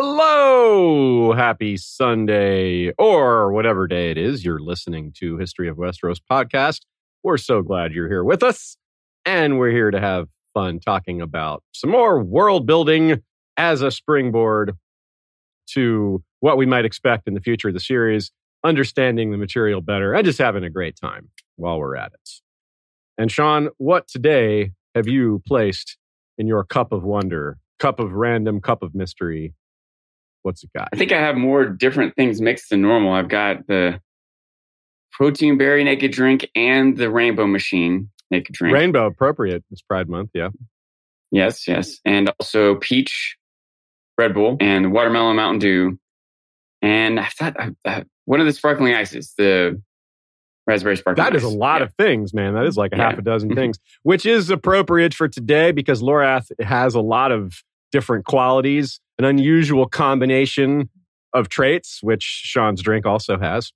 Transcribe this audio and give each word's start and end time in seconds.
Hello, 0.00 1.32
happy 1.32 1.76
Sunday, 1.76 2.92
or 2.98 3.52
whatever 3.52 3.88
day 3.88 4.12
it 4.12 4.16
is 4.16 4.44
you're 4.44 4.60
listening 4.60 5.12
to 5.18 5.38
History 5.38 5.68
of 5.68 5.76
Westeros 5.76 6.20
podcast. 6.30 6.82
We're 7.24 7.36
so 7.36 7.62
glad 7.62 7.92
you're 7.92 8.06
here 8.06 8.22
with 8.22 8.44
us, 8.44 8.76
and 9.26 9.58
we're 9.58 9.72
here 9.72 9.90
to 9.90 9.98
have 9.98 10.28
fun 10.54 10.78
talking 10.78 11.20
about 11.20 11.64
some 11.72 11.90
more 11.90 12.22
world 12.22 12.64
building 12.64 13.24
as 13.56 13.82
a 13.82 13.90
springboard 13.90 14.76
to 15.70 16.22
what 16.38 16.58
we 16.58 16.64
might 16.64 16.84
expect 16.84 17.26
in 17.26 17.34
the 17.34 17.40
future 17.40 17.66
of 17.66 17.74
the 17.74 17.80
series, 17.80 18.30
understanding 18.62 19.32
the 19.32 19.36
material 19.36 19.80
better, 19.80 20.14
and 20.14 20.24
just 20.24 20.38
having 20.38 20.62
a 20.62 20.70
great 20.70 20.94
time 20.94 21.28
while 21.56 21.76
we're 21.76 21.96
at 21.96 22.12
it. 22.12 22.30
And 23.18 23.32
Sean, 23.32 23.70
what 23.78 24.06
today 24.06 24.70
have 24.94 25.08
you 25.08 25.42
placed 25.44 25.96
in 26.38 26.46
your 26.46 26.62
cup 26.62 26.92
of 26.92 27.02
wonder, 27.02 27.58
cup 27.80 27.98
of 27.98 28.12
random, 28.12 28.60
cup 28.60 28.84
of 28.84 28.94
mystery? 28.94 29.54
What's 30.42 30.62
it 30.64 30.70
got? 30.76 30.88
I 30.92 30.96
think 30.96 31.12
I 31.12 31.18
have 31.20 31.36
more 31.36 31.64
different 31.66 32.14
things 32.16 32.40
mixed 32.40 32.70
than 32.70 32.82
normal. 32.82 33.12
I've 33.12 33.28
got 33.28 33.66
the 33.66 34.00
protein 35.12 35.58
berry 35.58 35.84
naked 35.84 36.12
drink 36.12 36.48
and 36.54 36.96
the 36.96 37.10
rainbow 37.10 37.46
machine 37.46 38.10
naked 38.30 38.54
drink. 38.54 38.74
Rainbow 38.74 39.06
appropriate. 39.06 39.64
It's 39.70 39.82
Pride 39.82 40.08
Month, 40.08 40.30
yeah. 40.34 40.48
Yes, 41.30 41.66
yes. 41.68 41.98
And 42.04 42.30
also 42.40 42.76
peach 42.76 43.36
Red 44.16 44.34
Bull 44.34 44.56
and 44.60 44.92
watermelon 44.92 45.36
Mountain 45.36 45.58
Dew. 45.58 45.98
And 46.80 47.18
I 47.20 47.26
thought 47.26 47.56
I, 47.58 47.70
I, 47.84 48.04
one 48.24 48.40
of 48.40 48.46
the 48.46 48.52
sparkling 48.52 48.94
ices, 48.94 49.34
the 49.36 49.80
raspberry 50.66 50.96
sparkling 50.96 51.24
That 51.24 51.34
is 51.34 51.44
ice. 51.44 51.52
a 51.52 51.56
lot 51.56 51.80
Yeah. 51.80 51.86
of 51.86 51.94
things, 51.94 52.32
man. 52.32 52.54
That 52.54 52.66
is 52.66 52.76
like 52.76 52.92
a 52.92 52.96
Yeah. 52.96 53.10
half 53.10 53.18
a 53.18 53.22
dozen 53.22 53.54
things, 53.54 53.78
which 54.04 54.24
is 54.24 54.50
appropriate 54.50 55.12
for 55.14 55.28
today 55.28 55.72
because 55.72 56.02
Lorath 56.02 56.50
has 56.62 56.94
a 56.94 57.00
lot 57.00 57.32
of 57.32 57.62
different 57.92 58.24
qualities, 58.24 58.98
an 59.18 59.24
unusual 59.24 59.86
combination 59.86 60.88
of 61.32 61.48
traits, 61.48 62.00
which 62.02 62.22
Sean's 62.22 62.82
drink 62.82 63.06
also 63.06 63.38
has. 63.38 63.72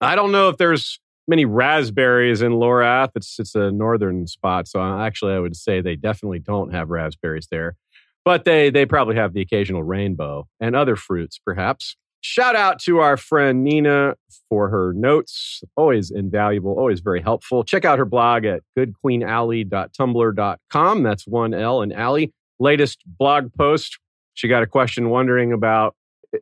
I 0.00 0.16
don't 0.16 0.32
know 0.32 0.48
if 0.48 0.56
there's 0.56 0.98
many 1.26 1.44
raspberries 1.44 2.40
in 2.42 2.52
Lorath. 2.52 3.10
It's 3.14 3.38
it's 3.38 3.54
a 3.54 3.70
northern 3.70 4.26
spot, 4.26 4.66
so 4.68 4.82
actually 4.82 5.32
I 5.34 5.38
would 5.38 5.56
say 5.56 5.80
they 5.80 5.96
definitely 5.96 6.40
don't 6.40 6.74
have 6.74 6.90
raspberries 6.90 7.48
there. 7.50 7.76
But 8.24 8.44
they 8.44 8.70
they 8.70 8.86
probably 8.86 9.16
have 9.16 9.34
the 9.34 9.40
occasional 9.40 9.82
rainbow 9.82 10.46
and 10.60 10.76
other 10.76 10.96
fruits, 10.96 11.38
perhaps. 11.44 11.96
Shout 12.20 12.56
out 12.56 12.78
to 12.80 13.00
our 13.00 13.18
friend 13.18 13.62
Nina 13.62 14.14
for 14.48 14.70
her 14.70 14.94
notes. 14.94 15.62
Always 15.76 16.10
invaluable, 16.10 16.72
always 16.72 17.00
very 17.00 17.20
helpful. 17.20 17.64
Check 17.64 17.84
out 17.84 17.98
her 17.98 18.06
blog 18.06 18.46
at 18.46 18.62
goodqueenalley.tumblr.com. 18.78 21.02
That's 21.02 21.26
one 21.26 21.52
L 21.52 21.82
and 21.82 21.92
alley. 21.92 22.32
Latest 22.58 23.00
blog 23.06 23.52
post. 23.54 23.98
She 24.34 24.48
got 24.48 24.62
a 24.62 24.66
question 24.66 25.10
wondering 25.10 25.52
about 25.52 25.94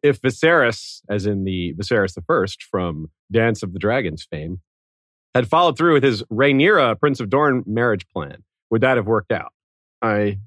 if 0.03 0.21
Viserys, 0.21 1.01
as 1.11 1.27
in 1.27 1.45
the 1.45 1.75
Viserys 1.75 2.15
the 2.15 2.23
First 2.23 2.63
from 2.63 3.11
Dance 3.31 3.63
of 3.63 3.73
the 3.73 3.79
Dragons 3.79 4.27
fame, 4.31 4.61
had 5.35 5.49
followed 5.49 5.77
through 5.77 5.95
with 5.95 6.03
his 6.03 6.23
Rhaenyra, 6.25 6.99
Prince 6.99 7.21
of 7.21 7.31
Dorne 7.31 7.63
marriage 7.67 8.07
plan. 8.09 8.45
Would 8.71 8.83
that 8.83 8.97
have 8.97 9.07
worked 9.07 9.33
out? 9.33 9.53
I 10.01 10.39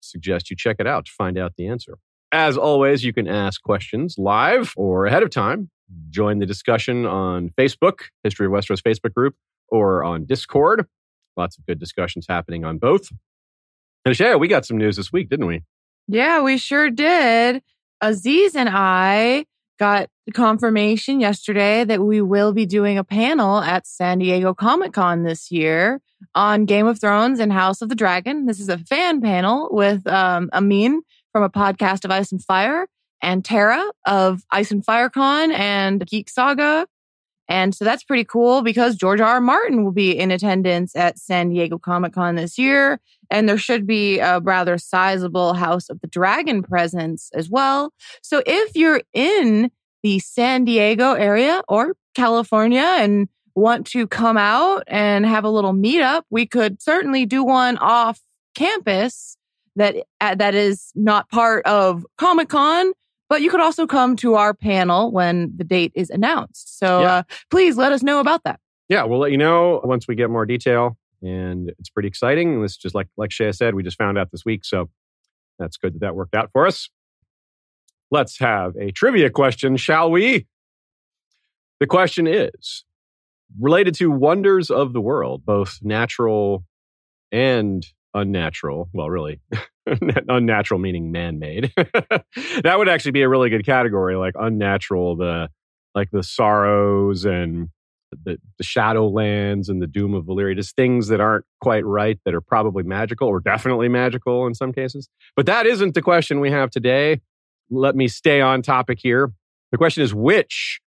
suggest 0.00 0.50
you 0.50 0.56
check 0.56 0.76
it 0.78 0.86
out 0.86 1.06
to 1.06 1.12
find 1.12 1.38
out 1.38 1.54
the 1.56 1.66
answer. 1.68 1.98
As 2.30 2.58
always, 2.58 3.04
you 3.04 3.12
can 3.12 3.26
ask 3.26 3.62
questions 3.62 4.16
live 4.18 4.74
or 4.76 5.06
ahead 5.06 5.22
of 5.22 5.30
time. 5.30 5.70
Join 6.10 6.38
the 6.38 6.46
discussion 6.46 7.06
on 7.06 7.50
Facebook, 7.58 8.00
History 8.22 8.46
of 8.46 8.52
Westeros 8.52 8.82
Facebook 8.82 9.14
group, 9.14 9.34
or 9.68 10.04
on 10.04 10.26
Discord. 10.26 10.86
Lots 11.36 11.56
of 11.56 11.64
good 11.66 11.78
discussions 11.78 12.26
happening 12.28 12.64
on 12.64 12.78
both. 12.78 13.08
And 14.04 14.18
yeah, 14.18 14.36
we 14.36 14.48
got 14.48 14.64
some 14.64 14.78
news 14.78 14.96
this 14.96 15.12
week, 15.12 15.28
didn't 15.28 15.46
we? 15.46 15.62
Yeah, 16.06 16.42
we 16.42 16.56
sure 16.56 16.90
did. 16.90 17.62
Aziz 18.00 18.54
and 18.54 18.68
I 18.72 19.44
got 19.78 20.08
confirmation 20.34 21.20
yesterday 21.20 21.84
that 21.84 22.00
we 22.00 22.20
will 22.20 22.52
be 22.52 22.66
doing 22.66 22.98
a 22.98 23.04
panel 23.04 23.58
at 23.58 23.86
San 23.86 24.18
Diego 24.18 24.54
Comic 24.54 24.92
Con 24.92 25.22
this 25.22 25.50
year 25.50 26.00
on 26.34 26.64
Game 26.64 26.86
of 26.86 27.00
Thrones 27.00 27.40
and 27.40 27.52
House 27.52 27.80
of 27.82 27.88
the 27.88 27.94
Dragon. 27.94 28.46
This 28.46 28.60
is 28.60 28.68
a 28.68 28.78
fan 28.78 29.20
panel 29.20 29.68
with 29.70 30.06
um, 30.06 30.50
Amin 30.52 31.02
from 31.32 31.42
a 31.42 31.50
podcast 31.50 32.04
of 32.04 32.10
Ice 32.10 32.32
and 32.32 32.42
Fire 32.42 32.86
and 33.22 33.44
Tara 33.44 33.84
of 34.06 34.42
Ice 34.50 34.70
and 34.70 34.84
Fire 34.84 35.08
Con 35.08 35.52
and 35.52 36.04
Geek 36.06 36.28
Saga. 36.28 36.86
And 37.48 37.74
so 37.74 37.84
that's 37.84 38.04
pretty 38.04 38.24
cool 38.24 38.62
because 38.62 38.94
George 38.96 39.20
R. 39.20 39.28
R. 39.28 39.40
Martin 39.40 39.84
will 39.84 39.92
be 39.92 40.16
in 40.16 40.30
attendance 40.30 40.94
at 40.94 41.18
San 41.18 41.48
Diego 41.48 41.78
Comic 41.78 42.12
Con 42.12 42.34
this 42.34 42.58
year. 42.58 43.00
And 43.30 43.48
there 43.48 43.58
should 43.58 43.86
be 43.86 44.18
a 44.18 44.40
rather 44.40 44.78
sizable 44.78 45.54
House 45.54 45.88
of 45.88 46.00
the 46.00 46.06
Dragon 46.06 46.62
presence 46.62 47.30
as 47.34 47.48
well. 47.48 47.92
So 48.22 48.42
if 48.46 48.74
you're 48.74 49.02
in 49.12 49.70
the 50.02 50.18
San 50.18 50.64
Diego 50.64 51.14
area 51.14 51.62
or 51.68 51.96
California 52.14 52.80
and 52.80 53.28
want 53.54 53.86
to 53.88 54.06
come 54.06 54.36
out 54.36 54.84
and 54.86 55.26
have 55.26 55.44
a 55.44 55.50
little 55.50 55.72
meetup, 55.72 56.22
we 56.30 56.46
could 56.46 56.80
certainly 56.80 57.26
do 57.26 57.42
one 57.44 57.76
off 57.78 58.20
campus 58.54 59.36
that 59.76 59.96
uh, 60.20 60.34
that 60.34 60.54
is 60.54 60.90
not 60.94 61.28
part 61.30 61.64
of 61.66 62.04
Comic 62.18 62.48
Con. 62.48 62.92
But 63.28 63.42
you 63.42 63.50
could 63.50 63.60
also 63.60 63.86
come 63.86 64.16
to 64.16 64.34
our 64.34 64.54
panel 64.54 65.12
when 65.12 65.52
the 65.56 65.64
date 65.64 65.92
is 65.94 66.08
announced. 66.10 66.78
So 66.78 67.00
Yeah. 67.00 67.14
uh, 67.14 67.22
please 67.50 67.76
let 67.76 67.92
us 67.92 68.02
know 68.02 68.20
about 68.20 68.44
that. 68.44 68.60
yeah, 68.88 69.04
we'll 69.04 69.18
let 69.18 69.30
you 69.32 69.36
know 69.38 69.80
once 69.84 70.08
we 70.08 70.14
get 70.14 70.30
more 70.30 70.46
detail. 70.46 70.96
And 71.22 71.70
it's 71.78 71.90
pretty 71.90 72.08
exciting. 72.08 72.54
And 72.54 72.64
this 72.64 72.76
just 72.76 72.94
like 72.94 73.08
like 73.16 73.32
Shea 73.32 73.52
said, 73.52 73.74
we 73.74 73.82
just 73.82 73.98
found 73.98 74.16
out 74.18 74.30
this 74.30 74.44
week. 74.44 74.64
So 74.64 74.88
that's 75.58 75.76
good 75.76 75.94
that 75.94 76.00
that 76.00 76.14
worked 76.14 76.34
out 76.34 76.50
for 76.52 76.66
us. 76.66 76.88
Let's 78.10 78.38
have 78.38 78.74
a 78.76 78.90
trivia 78.92 79.28
question, 79.28 79.76
shall 79.76 80.10
we? 80.10 80.46
The 81.80 81.86
question 81.86 82.26
is 82.26 82.84
related 83.60 83.94
to 83.96 84.10
wonders 84.10 84.70
of 84.70 84.92
the 84.92 85.00
world, 85.00 85.44
both 85.44 85.80
natural 85.82 86.64
and 87.32 87.84
unnatural. 88.18 88.88
Well, 88.92 89.08
really, 89.08 89.40
unnatural 90.28 90.80
meaning 90.80 91.12
man-made. 91.12 91.72
that 91.76 92.74
would 92.76 92.88
actually 92.88 93.12
be 93.12 93.22
a 93.22 93.28
really 93.28 93.50
good 93.50 93.64
category, 93.64 94.16
like 94.16 94.34
unnatural, 94.38 95.16
the 95.16 95.48
like 95.94 96.10
the 96.10 96.22
sorrows 96.22 97.24
and 97.24 97.70
the, 98.24 98.38
the 98.58 98.64
Shadowlands 98.64 99.68
and 99.68 99.82
the 99.82 99.86
Doom 99.86 100.14
of 100.14 100.24
Valyria, 100.24 100.54
just 100.54 100.76
things 100.76 101.08
that 101.08 101.20
aren't 101.20 101.44
quite 101.60 101.84
right 101.84 102.18
that 102.24 102.34
are 102.34 102.40
probably 102.40 102.82
magical 102.82 103.28
or 103.28 103.40
definitely 103.40 103.88
magical 103.88 104.46
in 104.46 104.54
some 104.54 104.72
cases. 104.72 105.08
But 105.36 105.46
that 105.46 105.66
isn't 105.66 105.94
the 105.94 106.02
question 106.02 106.40
we 106.40 106.50
have 106.50 106.70
today. 106.70 107.20
Let 107.70 107.96
me 107.96 108.08
stay 108.08 108.40
on 108.40 108.62
topic 108.62 108.98
here. 109.00 109.32
The 109.72 109.78
question 109.78 110.02
is 110.02 110.14
which 110.14 110.80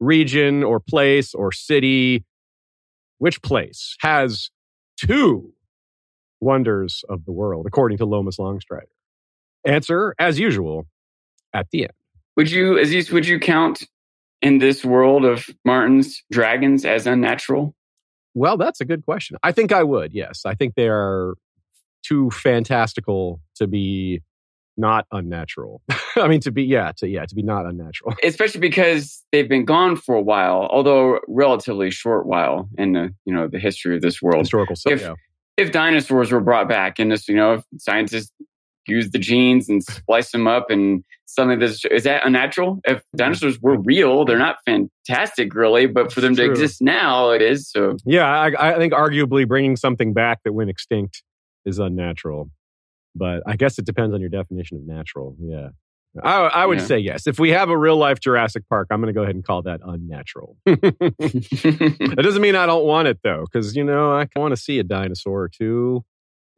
region 0.00 0.62
or 0.62 0.80
place 0.80 1.34
or 1.34 1.52
city, 1.52 2.24
which 3.18 3.40
place 3.42 3.96
has 4.00 4.50
two 4.98 5.52
wonders 6.40 7.04
of 7.08 7.24
the 7.24 7.32
world, 7.32 7.66
according 7.66 7.98
to 7.98 8.04
Lomas 8.04 8.36
Longstrider? 8.38 8.86
Answer, 9.64 10.14
as 10.18 10.38
usual, 10.38 10.86
at 11.52 11.68
the 11.70 11.82
end. 11.82 11.92
Would 12.36 12.50
you, 12.50 12.78
Aziz, 12.78 13.10
would 13.10 13.26
you 13.26 13.40
count 13.40 13.84
in 14.40 14.58
this 14.58 14.84
world 14.84 15.24
of 15.24 15.46
Martin's 15.64 16.22
dragons 16.30 16.84
as 16.84 17.06
unnatural? 17.06 17.74
Well, 18.34 18.56
that's 18.56 18.80
a 18.80 18.84
good 18.84 19.04
question. 19.04 19.36
I 19.42 19.52
think 19.52 19.72
I 19.72 19.82
would. 19.82 20.12
Yes, 20.12 20.42
I 20.44 20.54
think 20.54 20.74
they 20.74 20.88
are 20.88 21.34
too 22.04 22.30
fantastical 22.30 23.40
to 23.56 23.66
be 23.66 24.22
not 24.76 25.06
unnatural. 25.10 25.82
I 26.16 26.28
mean, 26.28 26.40
to 26.40 26.52
be 26.52 26.62
yeah, 26.62 26.92
to 26.98 27.08
yeah, 27.08 27.26
to 27.26 27.34
be 27.34 27.42
not 27.42 27.66
unnatural. 27.66 28.14
Especially 28.24 28.60
because 28.60 29.24
they've 29.32 29.48
been 29.48 29.64
gone 29.64 29.96
for 29.96 30.14
a 30.14 30.22
while, 30.22 30.68
although 30.70 31.18
relatively 31.26 31.90
short 31.90 32.26
while 32.26 32.68
in 32.78 32.92
the 32.92 33.12
you 33.24 33.34
know 33.34 33.48
the 33.48 33.58
history 33.58 33.96
of 33.96 34.02
this 34.02 34.22
world. 34.22 34.38
Historical. 34.40 34.76
So, 34.76 34.90
If- 34.90 35.00
yeah. 35.00 35.14
If 35.58 35.72
dinosaurs 35.72 36.32
were 36.32 36.40
brought 36.40 36.68
back 36.68 36.98
and 36.98 37.10
this, 37.10 37.28
you 37.28 37.34
know, 37.34 37.54
if 37.54 37.64
scientists 37.78 38.32
use 38.86 39.10
the 39.10 39.18
genes 39.18 39.68
and 39.68 39.82
splice 39.82 40.30
them 40.32 40.46
up 40.46 40.70
and 40.70 41.04
something 41.26 41.58
that's 41.58 41.84
is 41.84 42.04
that 42.04 42.24
unnatural? 42.24 42.80
If 42.84 43.02
hmm. 43.12 43.16
dinosaurs 43.16 43.60
were 43.60 43.78
real, 43.78 44.24
they're 44.24 44.38
not 44.38 44.56
fantastic 44.64 45.54
really, 45.54 45.86
but 45.86 46.12
for 46.12 46.20
them 46.20 46.34
to 46.36 46.44
True. 46.44 46.50
exist 46.50 46.80
now, 46.80 47.30
it 47.30 47.42
is. 47.42 47.70
So 47.70 47.96
Yeah, 48.04 48.26
I, 48.26 48.72
I 48.72 48.78
think 48.78 48.92
arguably 48.92 49.46
bringing 49.46 49.76
something 49.76 50.14
back 50.14 50.38
that 50.44 50.52
went 50.52 50.70
extinct 50.70 51.22
is 51.64 51.78
unnatural. 51.78 52.50
But 53.14 53.42
I 53.46 53.56
guess 53.56 53.78
it 53.78 53.84
depends 53.84 54.14
on 54.14 54.20
your 54.20 54.30
definition 54.30 54.78
of 54.78 54.86
natural. 54.86 55.36
Yeah. 55.40 55.70
I, 56.22 56.36
I 56.46 56.66
would 56.66 56.78
Yeah. 56.78 56.84
say 56.86 56.98
yes. 56.98 57.26
If 57.26 57.38
we 57.38 57.50
have 57.50 57.68
a 57.70 57.76
real 57.76 57.96
life 57.96 58.18
Jurassic 58.20 58.64
Park, 58.68 58.88
I'm 58.90 59.00
going 59.00 59.12
to 59.12 59.18
go 59.18 59.22
ahead 59.22 59.34
and 59.34 59.44
call 59.44 59.62
that 59.62 59.80
unnatural. 59.84 60.56
That 60.66 62.20
doesn't 62.22 62.42
mean 62.42 62.56
I 62.56 62.66
don't 62.66 62.84
want 62.84 63.08
it 63.08 63.18
though, 63.22 63.44
because 63.50 63.76
you 63.76 63.84
know 63.84 64.12
I 64.12 64.26
want 64.36 64.52
to 64.52 64.60
see 64.60 64.78
a 64.78 64.82
dinosaur 64.84 65.42
or 65.42 65.48
two 65.48 66.04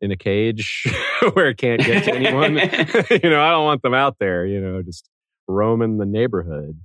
in 0.00 0.10
a 0.12 0.16
cage 0.16 0.84
where 1.34 1.48
it 1.50 1.58
can't 1.58 1.80
get 1.82 2.04
to 2.04 2.14
anyone. 2.14 2.54
you 3.22 3.30
know, 3.30 3.42
I 3.42 3.50
don't 3.50 3.64
want 3.64 3.82
them 3.82 3.92
out 3.94 4.16
there. 4.18 4.46
You 4.46 4.60
know, 4.60 4.82
just 4.82 5.08
roaming 5.48 5.98
the 5.98 6.06
neighborhood. 6.06 6.78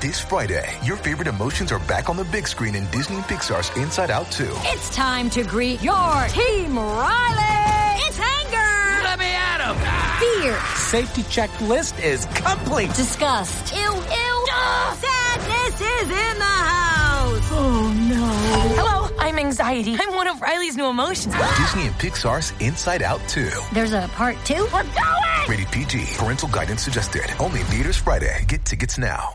This 0.00 0.20
Friday, 0.20 0.68
your 0.84 0.96
favorite 0.96 1.26
emotions 1.28 1.72
are 1.72 1.78
back 1.80 2.08
on 2.08 2.16
the 2.16 2.24
big 2.24 2.46
screen 2.46 2.74
in 2.76 2.84
Disney 2.90 3.16
and 3.16 3.24
Pixar's 3.24 3.76
Inside 3.76 4.10
Out 4.10 4.30
2. 4.30 4.44
It's 4.48 4.94
time 4.94 5.28
to 5.30 5.42
greet 5.44 5.82
your 5.82 6.26
Team 6.28 6.78
Riley. 6.78 7.67
Safety 10.76 11.22
checklist 11.22 12.02
is 12.02 12.26
complete. 12.34 12.92
Disgust. 12.94 13.74
Ew, 13.74 13.80
ew. 13.80 14.46
Sadness 14.96 15.80
is 15.80 16.08
in 16.08 16.38
the 16.38 16.44
house. 16.44 17.48
Oh 17.52 17.94
no. 18.08 18.26
Hello, 18.74 19.16
I'm 19.18 19.38
anxiety. 19.38 19.96
I'm 19.98 20.14
one 20.14 20.26
of 20.28 20.40
Riley's 20.40 20.76
new 20.76 20.86
emotions. 20.86 21.34
Disney 21.58 21.86
and 21.86 21.94
Pixar's 21.96 22.52
Inside 22.60 23.02
Out 23.02 23.20
2. 23.28 23.48
There's 23.72 23.92
a 23.92 24.08
part 24.14 24.36
two? 24.44 24.66
We're 24.72 24.82
going! 24.82 25.48
Rated 25.48 25.68
PG. 25.68 26.04
Parental 26.16 26.48
guidance 26.48 26.82
suggested. 26.82 27.24
Only 27.38 27.60
in 27.60 27.66
theaters 27.66 27.96
Friday. 27.96 28.44
Get 28.48 28.64
tickets 28.64 28.98
now. 28.98 29.34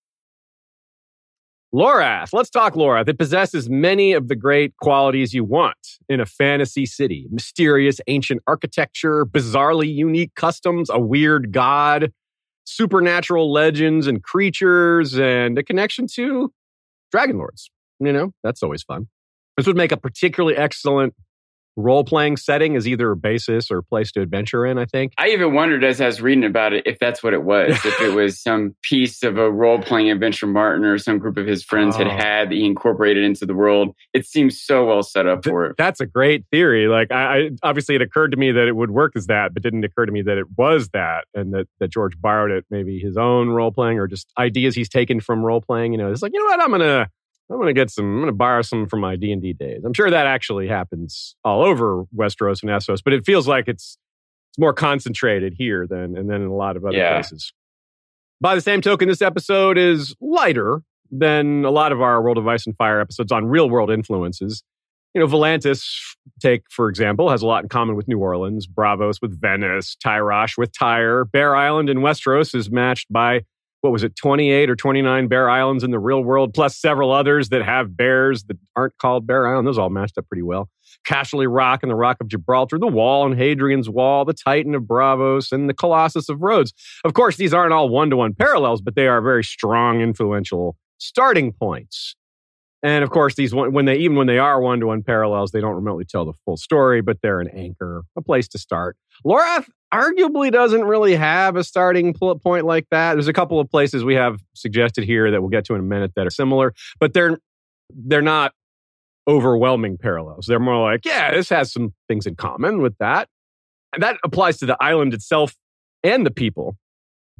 Lorath. 1.73 2.33
Let's 2.33 2.49
talk 2.49 2.73
Lorath. 2.73 3.07
It 3.07 3.17
possesses 3.17 3.69
many 3.69 4.11
of 4.11 4.27
the 4.27 4.35
great 4.35 4.75
qualities 4.77 5.33
you 5.33 5.45
want 5.45 5.77
in 6.09 6.19
a 6.19 6.25
fantasy 6.25 6.85
city 6.85 7.27
mysterious 7.31 8.01
ancient 8.07 8.41
architecture, 8.45 9.25
bizarrely 9.25 9.93
unique 9.93 10.35
customs, 10.35 10.89
a 10.89 10.99
weird 10.99 11.53
god, 11.53 12.11
supernatural 12.65 13.51
legends 13.51 14.05
and 14.05 14.21
creatures, 14.21 15.17
and 15.17 15.57
a 15.57 15.63
connection 15.63 16.07
to 16.07 16.51
dragon 17.09 17.37
lords. 17.37 17.71
You 18.01 18.11
know, 18.11 18.33
that's 18.43 18.61
always 18.63 18.83
fun. 18.83 19.07
This 19.55 19.65
would 19.65 19.77
make 19.77 19.93
a 19.93 19.97
particularly 19.97 20.57
excellent 20.57 21.13
role 21.77 22.03
playing 22.03 22.37
setting 22.37 22.75
is 22.75 22.87
either 22.87 23.11
a 23.11 23.15
basis 23.15 23.71
or 23.71 23.81
place 23.81 24.11
to 24.11 24.21
adventure 24.21 24.65
in, 24.65 24.77
I 24.77 24.85
think. 24.85 25.13
I 25.17 25.29
even 25.29 25.53
wondered 25.53 25.83
as 25.83 26.01
I 26.01 26.05
was 26.07 26.21
reading 26.21 26.43
about 26.43 26.73
it 26.73 26.85
if 26.85 26.99
that's 26.99 27.23
what 27.23 27.33
it 27.33 27.43
was. 27.43 27.71
if 27.85 28.01
it 28.01 28.13
was 28.15 28.39
some 28.41 28.75
piece 28.81 29.23
of 29.23 29.37
a 29.37 29.49
role 29.51 29.79
playing 29.81 30.11
adventure 30.11 30.47
Martin 30.47 30.83
or 30.85 30.97
some 30.97 31.17
group 31.17 31.37
of 31.37 31.47
his 31.47 31.63
friends 31.63 31.95
had 31.95 32.07
Oh. 32.07 32.11
had 32.11 32.49
that 32.49 32.55
he 32.55 32.65
incorporated 32.65 33.23
into 33.23 33.45
the 33.45 33.53
world. 33.53 33.95
It 34.13 34.25
seems 34.25 34.61
so 34.61 34.85
well 34.85 35.03
set 35.03 35.27
up 35.27 35.43
for 35.45 35.65
it. 35.67 35.75
That's 35.77 36.01
a 36.01 36.05
great 36.05 36.45
theory. 36.51 36.87
Like, 36.87 37.11
I, 37.11 37.37
I 37.37 37.49
obviously 37.63 37.95
it 37.95 38.01
occurred 38.01 38.31
to 38.31 38.37
me 38.37 38.51
that 38.51 38.67
it 38.67 38.75
would 38.75 38.91
work 38.91 39.13
as 39.15 39.27
that, 39.27 39.53
but 39.53 39.63
didn't 39.63 39.83
occur 39.83 40.05
to 40.05 40.11
me 40.11 40.21
that 40.23 40.37
it 40.37 40.47
was 40.57 40.89
that, 40.89 41.25
and 41.33 41.53
that 41.53 41.67
that 41.79 41.89
George 41.89 42.19
borrowed 42.19 42.51
it, 42.51 42.65
maybe 42.69 42.99
his 42.99 43.15
own 43.17 43.49
role 43.49 43.71
playing 43.71 43.97
or 43.99 44.07
just 44.07 44.27
ideas 44.37 44.75
he's 44.75 44.89
taken 44.89 45.19
from 45.21 45.43
role 45.43 45.61
playing. 45.61 45.91
You 45.93 45.97
know, 45.99 46.11
it's 46.11 46.21
like 46.21 46.33
you 46.33 46.39
know 46.39 46.45
what, 46.45 46.61
I'm 46.61 46.71
gonna 46.71 47.09
I'm 47.51 47.59
gonna 47.59 47.73
get 47.73 47.89
some, 47.89 48.05
I'm 48.05 48.19
gonna 48.21 48.31
borrow 48.31 48.61
some 48.61 48.87
from 48.87 49.01
my 49.01 49.15
D 49.15 49.31
and 49.31 49.41
D 49.41 49.53
days. 49.53 49.81
I'm 49.85 49.93
sure 49.93 50.09
that 50.09 50.25
actually 50.27 50.67
happens 50.67 51.35
all 51.43 51.63
over 51.63 52.05
Westeros 52.15 52.63
and 52.63 52.71
Essos, 52.71 53.01
but 53.03 53.13
it 53.13 53.25
feels 53.25 53.47
like 53.47 53.67
it's 53.67 53.97
it's 54.51 54.59
more 54.59 54.73
concentrated 54.73 55.53
here 55.57 55.87
than 55.87 56.17
and 56.17 56.29
then 56.29 56.41
in 56.41 56.47
a 56.47 56.55
lot 56.55 56.75
of 56.77 56.83
other 56.85 56.97
Yeah. 56.97 57.13
places. 57.13 57.53
By 58.41 58.55
the 58.55 58.61
same 58.61 58.81
token, 58.81 59.07
this 59.07 59.21
episode 59.21 59.77
is 59.77 60.15
lighter 60.19 60.81
than 61.11 61.63
a 61.65 61.71
lot 61.71 61.91
of 61.91 62.01
our 62.01 62.21
World 62.21 62.37
of 62.37 62.47
Ice 62.47 62.65
and 62.65 62.75
Fire 62.75 62.99
episodes 62.99 63.31
on 63.31 63.45
real 63.45 63.69
world 63.69 63.91
influences. 63.91 64.63
You 65.13 65.19
know, 65.21 65.27
Volantis, 65.27 65.85
take 66.41 66.63
for 66.69 66.87
example, 66.89 67.29
has 67.29 67.41
a 67.41 67.45
lot 67.47 67.63
in 67.63 67.69
common 67.69 67.95
with 67.97 68.07
New 68.07 68.19
Orleans, 68.19 68.65
Braavos 68.67 69.21
with 69.21 69.39
Venice, 69.39 69.95
Tyrosh 70.03 70.57
with 70.57 70.71
Tyre. 70.77 71.25
Bear 71.25 71.55
Island 71.55 71.89
in 71.89 71.97
Westeros 71.99 72.55
is 72.55 72.71
matched 72.71 73.07
by, 73.11 73.41
what 73.81 73.91
was 73.91 74.03
it, 74.03 74.15
28 74.15 74.69
or 74.69 74.75
29 74.75 75.27
Bear 75.27 75.49
Islands 75.49 75.83
in 75.83 75.91
the 75.91 75.99
real 75.99 76.23
world, 76.23 76.53
plus 76.53 76.77
several 76.77 77.11
others 77.11 77.49
that 77.49 77.63
have 77.63 77.97
bears 77.97 78.43
that 78.43 78.57
aren't 78.75 78.97
called 78.97 79.27
Bear 79.27 79.47
Island. 79.47 79.67
Those 79.67 79.77
all 79.77 79.89
matched 79.89 80.17
up 80.17 80.27
pretty 80.27 80.43
well. 80.43 80.69
Casterly 81.07 81.47
Rock 81.49 81.81
and 81.81 81.89
the 81.89 81.95
Rock 81.95 82.17
of 82.21 82.27
Gibraltar, 82.27 82.77
the 82.77 82.87
Wall 82.87 83.25
and 83.25 83.35
Hadrian's 83.35 83.89
Wall, 83.89 84.23
the 84.23 84.33
Titan 84.33 84.75
of 84.75 84.83
Braavos, 84.83 85.51
and 85.51 85.67
the 85.67 85.73
Colossus 85.73 86.29
of 86.29 86.41
Rhodes. 86.41 86.73
Of 87.03 87.13
course, 87.13 87.37
these 87.37 87.53
aren't 87.53 87.73
all 87.73 87.89
one 87.89 88.09
to 88.11 88.17
one 88.17 88.33
parallels, 88.33 88.81
but 88.81 88.95
they 88.95 89.07
are 89.07 89.21
very 89.21 89.43
strong, 89.43 90.01
influential 90.01 90.75
starting 90.99 91.51
points. 91.51 92.15
And 92.83 93.03
of 93.03 93.11
course, 93.11 93.35
these 93.35 93.53
when 93.53 93.85
they 93.85 93.97
even 93.97 94.17
when 94.17 94.27
they 94.27 94.39
are 94.39 94.59
one 94.59 94.79
to 94.79 94.87
one 94.87 95.03
parallels, 95.03 95.51
they 95.51 95.61
don't 95.61 95.75
remotely 95.75 96.03
tell 96.03 96.25
the 96.25 96.33
full 96.45 96.57
story, 96.57 97.01
but 97.01 97.17
they're 97.21 97.39
an 97.39 97.49
anchor, 97.49 98.03
a 98.17 98.21
place 98.21 98.47
to 98.49 98.57
start. 98.57 98.97
Lorath 99.25 99.69
arguably 99.93 100.51
doesn't 100.51 100.83
really 100.83 101.15
have 101.15 101.55
a 101.55 101.63
starting 101.63 102.13
point 102.13 102.65
like 102.65 102.87
that. 102.89 103.13
There's 103.13 103.27
a 103.27 103.33
couple 103.33 103.59
of 103.59 103.69
places 103.69 104.03
we 104.03 104.15
have 104.15 104.41
suggested 104.55 105.03
here 105.03 105.29
that 105.29 105.41
we'll 105.41 105.49
get 105.49 105.65
to 105.65 105.75
in 105.75 105.81
a 105.81 105.83
minute 105.83 106.13
that 106.15 106.25
are 106.25 106.31
similar, 106.31 106.73
but 106.99 107.13
they're 107.13 107.37
they're 107.93 108.21
not 108.21 108.53
overwhelming 109.27 109.97
parallels. 109.97 110.45
They're 110.47 110.59
more 110.59 110.81
like, 110.81 111.05
yeah, 111.05 111.31
this 111.31 111.49
has 111.49 111.71
some 111.71 111.93
things 112.07 112.25
in 112.25 112.35
common 112.35 112.81
with 112.81 112.97
that. 112.99 113.29
And 113.93 114.01
that 114.01 114.17
applies 114.23 114.57
to 114.57 114.65
the 114.65 114.77
island 114.81 115.13
itself 115.13 115.55
and 116.03 116.25
the 116.25 116.31
people. 116.31 116.77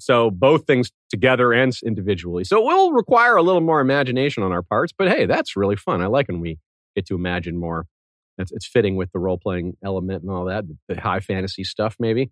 So 0.01 0.31
both 0.31 0.65
things 0.65 0.91
together 1.09 1.53
and 1.53 1.73
individually. 1.85 2.43
So 2.43 2.57
it 2.57 2.63
will 2.63 2.91
require 2.91 3.35
a 3.35 3.43
little 3.43 3.61
more 3.61 3.79
imagination 3.79 4.43
on 4.43 4.51
our 4.51 4.63
parts, 4.63 4.93
but 4.97 5.07
hey, 5.07 5.25
that's 5.25 5.55
really 5.55 5.75
fun. 5.75 6.01
I 6.01 6.07
like 6.07 6.27
when 6.27 6.39
we 6.39 6.57
get 6.95 7.05
to 7.07 7.15
imagine 7.15 7.57
more. 7.57 7.85
It's, 8.37 8.51
it's 8.51 8.65
fitting 8.65 8.95
with 8.95 9.11
the 9.11 9.19
role 9.19 9.37
playing 9.37 9.77
element 9.83 10.23
and 10.23 10.31
all 10.31 10.45
that, 10.45 10.65
the 10.87 10.99
high 10.99 11.19
fantasy 11.19 11.63
stuff, 11.63 11.95
maybe. 11.99 12.31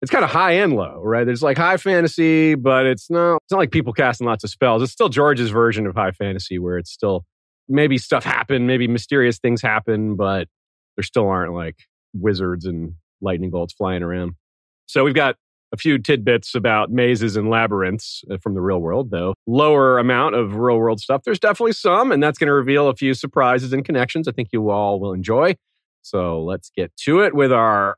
It's 0.00 0.12
kind 0.12 0.22
of 0.22 0.30
high 0.30 0.52
and 0.52 0.74
low, 0.74 1.00
right? 1.02 1.24
There's 1.24 1.42
like 1.42 1.58
high 1.58 1.76
fantasy, 1.76 2.54
but 2.54 2.86
it's 2.86 3.10
not, 3.10 3.36
it's 3.36 3.50
not 3.50 3.58
like 3.58 3.72
people 3.72 3.92
casting 3.92 4.26
lots 4.28 4.44
of 4.44 4.50
spells. 4.50 4.82
It's 4.82 4.92
still 4.92 5.08
George's 5.08 5.50
version 5.50 5.86
of 5.86 5.96
high 5.96 6.12
fantasy 6.12 6.58
where 6.58 6.78
it's 6.78 6.92
still 6.92 7.24
maybe 7.68 7.98
stuff 7.98 8.22
happen, 8.22 8.66
maybe 8.66 8.86
mysterious 8.86 9.38
things 9.38 9.60
happen, 9.60 10.14
but 10.14 10.46
there 10.96 11.02
still 11.02 11.28
aren't 11.28 11.52
like 11.52 11.76
wizards 12.14 12.64
and 12.64 12.94
lightning 13.20 13.50
bolts 13.50 13.74
flying 13.74 14.04
around. 14.04 14.34
So 14.86 15.02
we've 15.02 15.14
got 15.14 15.34
a 15.72 15.76
few 15.76 15.98
tidbits 15.98 16.54
about 16.54 16.90
mazes 16.90 17.36
and 17.36 17.50
labyrinths 17.50 18.24
uh, 18.30 18.38
from 18.38 18.54
the 18.54 18.60
real 18.60 18.78
world, 18.78 19.10
though. 19.10 19.34
Lower 19.46 19.98
amount 19.98 20.34
of 20.34 20.56
real 20.56 20.78
world 20.78 21.00
stuff. 21.00 21.22
There's 21.24 21.38
definitely 21.38 21.72
some, 21.72 22.10
and 22.10 22.22
that's 22.22 22.38
going 22.38 22.48
to 22.48 22.54
reveal 22.54 22.88
a 22.88 22.94
few 22.94 23.14
surprises 23.14 23.72
and 23.72 23.84
connections 23.84 24.28
I 24.28 24.32
think 24.32 24.48
you 24.52 24.70
all 24.70 25.00
will 25.00 25.12
enjoy. 25.12 25.56
So 26.02 26.42
let's 26.42 26.70
get 26.74 26.96
to 27.04 27.20
it 27.20 27.34
with 27.34 27.52
our 27.52 27.96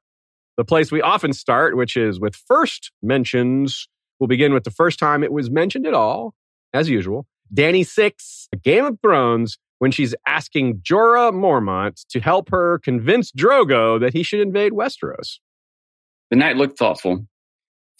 the 0.56 0.64
place 0.64 0.92
we 0.92 1.00
often 1.00 1.32
start, 1.32 1.76
which 1.76 1.96
is 1.96 2.20
with 2.20 2.34
first 2.34 2.92
mentions. 3.02 3.88
We'll 4.18 4.28
begin 4.28 4.52
with 4.52 4.64
the 4.64 4.70
first 4.70 4.98
time 4.98 5.22
it 5.22 5.32
was 5.32 5.50
mentioned 5.50 5.86
at 5.86 5.94
all, 5.94 6.34
as 6.74 6.88
usual. 6.88 7.26
Dany 7.54 7.86
Six, 7.86 8.48
Game 8.62 8.84
of 8.84 8.98
Thrones, 9.00 9.58
when 9.78 9.90
she's 9.90 10.14
asking 10.26 10.80
Jorah 10.80 11.32
Mormont 11.32 12.04
to 12.10 12.20
help 12.20 12.50
her 12.50 12.78
convince 12.80 13.32
Drogo 13.32 13.98
that 14.00 14.12
he 14.12 14.22
should 14.22 14.40
invade 14.40 14.72
Westeros. 14.72 15.38
The 16.30 16.36
knight 16.36 16.56
looked 16.56 16.78
thoughtful. 16.78 17.26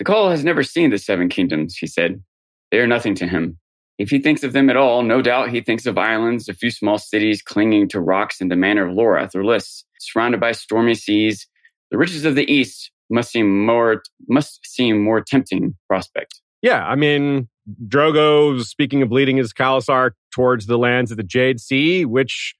The 0.01 0.05
Khal 0.05 0.31
has 0.31 0.43
never 0.43 0.63
seen 0.63 0.89
the 0.89 0.97
Seven 0.97 1.29
Kingdoms, 1.29 1.77
he 1.77 1.87
said. 1.87 2.23
They 2.71 2.79
are 2.79 2.87
nothing 2.87 3.15
to 3.17 3.27
him. 3.27 3.59
If 3.99 4.09
he 4.09 4.19
thinks 4.19 4.43
of 4.43 4.55
them 4.55 4.71
at 4.71 4.77
all, 4.79 5.03
no 5.03 5.21
doubt 5.21 5.51
he 5.51 5.61
thinks 5.61 5.85
of 5.85 5.99
islands, 5.99 6.49
a 6.49 6.55
few 6.55 6.71
small 6.71 6.97
cities 6.97 7.43
clinging 7.43 7.89
to 7.91 8.01
rocks 8.01 8.41
in 8.41 8.49
the 8.49 8.57
manner 8.57 8.89
of 8.89 8.97
Lorath 8.97 9.35
or 9.35 9.45
Lys, 9.45 9.85
surrounded 9.99 10.41
by 10.41 10.53
stormy 10.53 10.95
seas. 10.95 11.47
The 11.91 11.99
riches 11.99 12.25
of 12.25 12.35
the 12.35 12.51
East 12.51 12.91
must 13.11 13.31
seem 13.31 13.67
more 13.67 14.03
must 14.27 14.65
seem 14.65 15.05
more 15.05 15.21
tempting 15.21 15.77
prospect. 15.87 16.41
Yeah, 16.63 16.83
I 16.83 16.95
mean, 16.95 17.51
Drogo, 17.87 18.59
speaking 18.63 19.03
of 19.03 19.13
leading 19.13 19.37
his 19.37 19.53
Khalasar 19.53 20.13
towards 20.33 20.65
the 20.65 20.79
lands 20.79 21.11
of 21.11 21.19
the 21.19 21.23
Jade 21.23 21.61
Sea, 21.61 22.07
which 22.07 22.55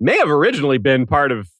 may 0.00 0.16
have 0.16 0.30
originally 0.30 0.78
been 0.78 1.04
part 1.04 1.30
of 1.30 1.50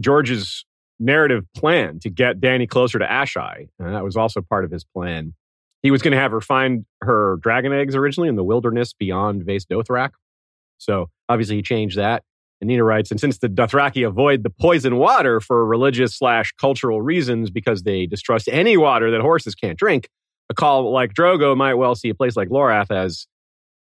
George's 0.00 0.64
narrative 1.02 1.44
plan 1.56 1.98
to 2.00 2.10
get 2.10 2.40
Dany 2.40 2.68
closer 2.68 2.98
to 2.98 3.04
Asshai. 3.04 3.68
And 3.78 3.94
that 3.94 4.04
was 4.04 4.16
also 4.16 4.40
part 4.40 4.64
of 4.64 4.70
his 4.70 4.84
plan. 4.84 5.34
He 5.82 5.90
was 5.90 6.00
going 6.00 6.12
to 6.12 6.18
have 6.18 6.30
her 6.30 6.40
find 6.40 6.84
her 7.02 7.38
dragon 7.42 7.72
eggs 7.72 7.96
originally 7.96 8.28
in 8.28 8.36
the 8.36 8.44
wilderness 8.44 8.92
beyond 8.92 9.44
Vaes 9.44 9.66
Dothrak. 9.66 10.10
So 10.78 11.10
obviously 11.28 11.56
he 11.56 11.62
changed 11.62 11.98
that. 11.98 12.22
And 12.60 12.68
Nina 12.68 12.84
writes, 12.84 13.10
and 13.10 13.18
since 13.18 13.38
the 13.38 13.48
Dothraki 13.48 14.06
avoid 14.06 14.44
the 14.44 14.50
poison 14.50 14.96
water 14.96 15.40
for 15.40 15.66
religious 15.66 16.16
slash 16.16 16.52
cultural 16.52 17.02
reasons 17.02 17.50
because 17.50 17.82
they 17.82 18.06
distrust 18.06 18.48
any 18.50 18.76
water 18.76 19.10
that 19.10 19.20
horses 19.20 19.56
can't 19.56 19.76
drink, 19.76 20.08
a 20.48 20.54
khal 20.54 20.92
like 20.92 21.12
Drogo 21.12 21.56
might 21.56 21.74
well 21.74 21.96
see 21.96 22.10
a 22.10 22.14
place 22.14 22.36
like 22.36 22.48
Lorath 22.50 22.92
as 22.92 23.26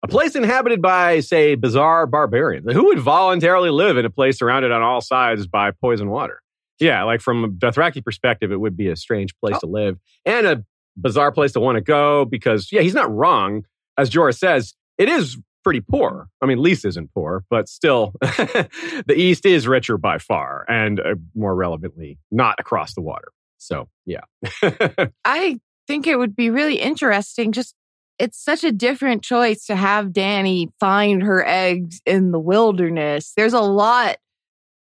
a 0.03 0.07
place 0.07 0.35
inhabited 0.35 0.81
by, 0.81 1.19
say, 1.19 1.53
bizarre 1.53 2.07
barbarians. 2.07 2.71
Who 2.73 2.85
would 2.85 2.99
voluntarily 2.99 3.69
live 3.69 3.97
in 3.97 4.05
a 4.05 4.09
place 4.09 4.39
surrounded 4.39 4.71
on 4.71 4.81
all 4.81 5.01
sides 5.01 5.45
by 5.45 5.69
poison 5.69 6.09
water? 6.09 6.40
Yeah, 6.81 7.03
like 7.03 7.21
from 7.21 7.43
a 7.43 7.47
Dothraki 7.47 8.03
perspective, 8.03 8.51
it 8.51 8.59
would 8.59 8.75
be 8.75 8.89
a 8.89 8.95
strange 8.95 9.37
place 9.37 9.57
to 9.59 9.67
live 9.67 9.99
and 10.25 10.47
a 10.47 10.65
bizarre 10.97 11.31
place 11.31 11.51
to 11.53 11.59
want 11.59 11.75
to 11.75 11.81
go 11.81 12.25
because, 12.25 12.71
yeah, 12.71 12.81
he's 12.81 12.95
not 12.95 13.13
wrong. 13.13 13.65
As 13.97 14.09
Jorah 14.09 14.37
says, 14.37 14.73
it 14.97 15.07
is 15.07 15.37
pretty 15.63 15.81
poor. 15.81 16.27
I 16.41 16.47
mean, 16.47 16.57
Lys 16.57 16.83
isn't 16.83 17.13
poor, 17.13 17.45
but 17.51 17.69
still, 17.69 18.13
the 18.21 19.13
East 19.15 19.45
is 19.45 19.67
richer 19.67 19.97
by 19.97 20.17
far 20.17 20.65
and 20.67 20.99
uh, 20.99 21.15
more 21.35 21.55
relevantly, 21.55 22.17
not 22.31 22.55
across 22.59 22.95
the 22.95 23.01
water. 23.01 23.27
So 23.59 23.87
yeah. 24.07 24.21
I 25.23 25.59
think 25.87 26.07
it 26.07 26.17
would 26.17 26.35
be 26.35 26.49
really 26.49 26.79
interesting. 26.79 27.51
Just 27.51 27.75
it's 28.17 28.43
such 28.43 28.63
a 28.63 28.71
different 28.71 29.23
choice 29.23 29.65
to 29.67 29.75
have 29.75 30.07
Dany 30.07 30.69
find 30.79 31.21
her 31.21 31.45
eggs 31.45 32.01
in 32.07 32.31
the 32.31 32.39
wilderness. 32.39 33.33
There's 33.37 33.53
a 33.53 33.61
lot 33.61 34.17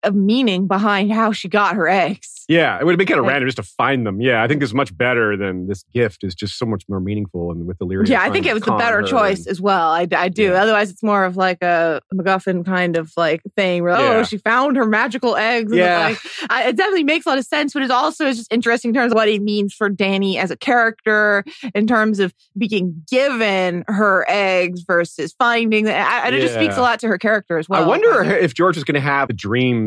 of 0.06 0.16
meaning 0.16 0.68
behind 0.68 1.12
how 1.12 1.32
she 1.32 1.48
got 1.50 1.76
her 1.76 1.88
eggs. 1.88 2.32
Yeah, 2.48 2.78
it 2.80 2.86
would 2.86 2.92
have 2.92 3.00
been 3.00 3.08
kind 3.08 3.20
of 3.20 3.26
Like- 3.26 3.32
random 3.34 3.48
just 3.48 3.58
to 3.58 3.64
find 3.64 4.06
them. 4.06 4.22
Yeah, 4.22 4.44
I 4.44 4.48
think 4.48 4.62
it's 4.62 4.72
much 4.74 4.96
better 4.96 5.36
than 5.36 5.66
this 5.68 5.84
gift 5.96 6.24
is 6.24 6.36
just 6.36 6.60
so 6.60 6.66
much 6.68 6.84
more 6.88 7.00
meaningful 7.00 7.50
and 7.52 7.66
with 7.66 7.80
the 7.80 7.86
lyrics. 7.86 8.08
Yeah, 8.08 8.22
I 8.22 8.30
think 8.30 8.46
it 8.46 8.54
was 8.54 8.62
the 8.62 8.74
better 8.76 9.02
choice 9.02 9.48
as 9.48 9.60
well. 9.60 9.90
I, 9.90 10.08
I 10.16 10.30
do. 10.30 10.44
Yeah. 10.44 10.62
Otherwise, 10.62 10.92
it's 10.92 11.02
more 11.02 11.26
of 11.26 11.38
like 11.38 11.64
a 11.64 12.02
MacGuffin 12.14 12.64
kind 12.64 12.98
of 12.98 13.12
like 13.18 13.42
thing 13.56 13.82
where, 13.82 13.98
oh, 13.98 14.00
Yeah. 14.00 14.18
oh, 14.20 14.24
she 14.24 14.38
found 14.38 14.78
her 14.78 14.86
magical 14.86 15.36
eggs. 15.36 15.72
And 15.72 15.80
Yeah. 15.80 16.00
Like, 16.10 16.20
I, 16.52 16.68
it 16.70 16.76
definitely 16.78 17.04
makes 17.04 17.26
a 17.26 17.30
lot 17.30 17.40
of 17.40 17.46
sense, 17.46 17.74
but 17.74 17.82
it's 17.82 17.92
also 17.92 18.26
just 18.32 18.54
interesting 18.54 18.90
in 18.90 18.96
terms 18.96 19.12
of 19.12 19.16
what 19.16 19.28
it 19.28 19.42
means 19.42 19.74
for 19.74 19.90
Dany 19.90 20.36
as 20.36 20.52
a 20.52 20.56
character, 20.58 21.44
in 21.74 21.88
terms 21.88 22.20
of 22.20 22.32
being 22.56 23.04
given 23.10 23.84
her 23.88 24.24
eggs 24.30 24.82
versus 24.84 25.34
finding. 25.40 25.88
I- 25.88 26.26
And 26.28 26.36
it 26.36 26.42
just 26.42 26.54
speaks 26.54 26.78
a 26.78 26.82
lot 26.82 27.00
to 27.00 27.08
her 27.08 27.18
character 27.18 27.58
as 27.58 27.68
well. 27.68 27.84
I 27.84 27.88
wonder 27.88 28.24
if 28.24 28.54
George 28.54 28.78
is 28.78 28.84
going 28.84 28.94
to 28.96 29.02
have 29.02 29.30
the 29.30 29.34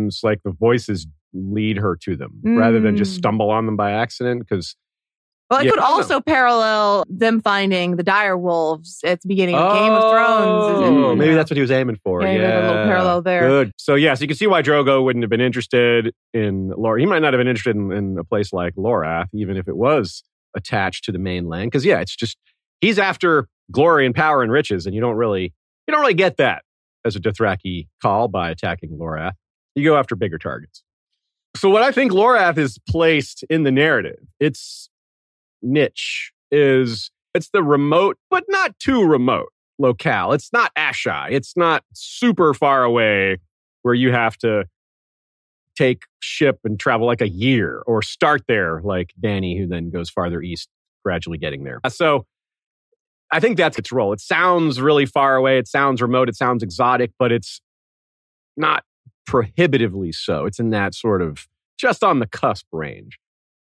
dreams, 0.09 0.21
like 0.23 0.43
the 0.45 0.51
voices 0.53 1.07
lead 1.35 1.77
her 1.77 1.97
to 2.03 2.17
them 2.17 2.41
rather 2.45 2.81
than 2.81 2.97
just 2.97 3.13
Mm. 3.13 3.19
stumble 3.19 3.51
on 3.51 3.67
them 3.67 3.77
by 3.77 3.93
accident. 3.93 4.41
Because 4.49 4.75
Well, 5.51 5.61
it 5.61 5.65
Yeah, 5.65 5.71
could 5.71 5.79
I 5.81 5.89
know. 5.89 5.95
also 5.97 6.21
parallel 6.21 7.05
them 7.09 7.41
finding 7.41 7.97
the 7.97 8.03
dire 8.03 8.37
wolves 8.37 9.01
at 9.03 9.23
the 9.23 9.29
beginning 9.29 9.55
of 9.55 9.73
Game 9.79 9.93
of 9.93 10.03
Thrones. 10.03 10.85
Oh, 10.85 11.11
and- 11.11 11.19
maybe 11.19 11.33
that's 11.35 11.51
what 11.51 11.57
he 11.57 11.63
was 11.63 11.71
aiming 11.71 11.97
for. 12.05 12.21
Yeah, 12.23 12.33
Yeah, 12.35 12.61
a 12.61 12.69
little 12.69 12.85
parallel 12.85 13.23
there. 13.23 13.49
Good. 13.49 13.73
So 13.79 13.95
yeah, 13.95 14.13
so 14.13 14.23
you 14.23 14.29
can 14.29 14.37
see 14.37 14.47
why 14.47 14.61
Drogo 14.61 15.03
wouldn't 15.03 15.23
have 15.23 15.31
been 15.31 15.41
interested 15.41 16.13
in 16.35 16.69
Laura. 16.77 17.01
He 17.01 17.07
might 17.07 17.21
not 17.21 17.33
have 17.33 17.41
been 17.41 17.49
interested 17.49 17.77
in, 17.77 17.91
in 17.93 18.19
a 18.19 18.25
place 18.25 18.53
like 18.53 18.75
Lorath, 18.75 19.29
even 19.33 19.57
if 19.57 19.69
it 19.69 19.77
was 19.77 20.23
attached 20.55 21.05
to 21.05 21.13
the 21.13 21.19
mainland. 21.19 21.71
Because 21.71 21.85
yeah, 21.87 22.01
it's 22.01 22.15
just 22.15 22.37
he's 22.83 22.99
after 22.99 23.49
glory 23.73 24.05
and 24.05 24.15
power 24.15 24.43
and 24.43 24.53
riches, 24.53 24.85
and 24.85 24.95
you 24.95 25.01
don't 25.01 25.17
really 25.17 25.55
you 25.87 25.93
don't 25.93 26.01
really 26.03 26.13
get 26.13 26.37
that 26.37 26.63
as 27.07 27.17
a 27.17 27.21
Dothraki 27.21 27.89
khal 28.05 28.31
by 28.31 28.51
attacking 28.51 28.91
Lorath. 28.99 29.33
You 29.75 29.85
go 29.85 29.97
after 29.97 30.17
bigger 30.17 30.39
targets. 30.39 30.83
So 31.57 31.71
what 31.71 31.83
I 31.83 31.93
think 31.93 32.13
Lorath 32.13 32.59
is 32.59 32.79
placed 32.89 33.45
in 33.51 33.63
the 33.63 33.73
narrative, 33.73 34.19
its 34.39 34.91
niche 35.63 36.33
is 36.51 37.11
it's 37.35 37.51
the 37.51 37.63
remote, 37.63 38.17
but 38.31 38.45
not 38.49 38.79
too 38.79 39.05
remote 39.05 39.53
locale. 39.79 40.33
It's 40.33 40.53
not 40.53 40.75
Asshai. 40.75 41.31
It's 41.31 41.57
not 41.57 41.85
super 41.95 42.55
far 42.55 42.85
away 42.85 43.39
where 43.83 43.95
you 43.95 44.13
have 44.13 44.37
to 44.39 44.65
take 45.77 46.03
ship 46.21 46.59
and 46.65 46.79
travel 46.79 47.07
like 47.07 47.21
a 47.21 47.29
year 47.29 47.83
or 47.87 48.03
start 48.03 48.43
there 48.49 48.81
like 48.83 49.13
Dany, 49.21 49.59
who 49.59 49.67
then 49.67 49.91
goes 49.91 50.11
farther 50.11 50.43
east, 50.43 50.69
gradually 51.05 51.39
getting 51.39 51.65
there. 51.65 51.81
So 51.89 52.27
I 53.31 53.41
think 53.41 53.57
that's 53.57 53.79
its 53.79 53.93
role. 53.93 54.13
It 54.13 54.21
sounds 54.21 54.81
really 54.81 55.07
far 55.07 55.37
away. 55.37 55.59
It 55.59 55.69
sounds 55.69 56.03
remote. 56.03 56.29
It 56.29 56.37
sounds 56.37 56.63
exotic, 56.63 57.13
but 57.19 57.31
it's 57.31 57.61
not 58.57 58.83
prohibitively 59.29 60.11
so. 60.11 60.47
It's 60.47 60.59
in 60.59 60.71
that 60.71 60.95
sort 60.95 61.21
of 61.21 61.47
just 61.79 62.03
on 62.03 62.19
the 62.19 62.27
cusp 62.27 62.67
range. 62.73 63.19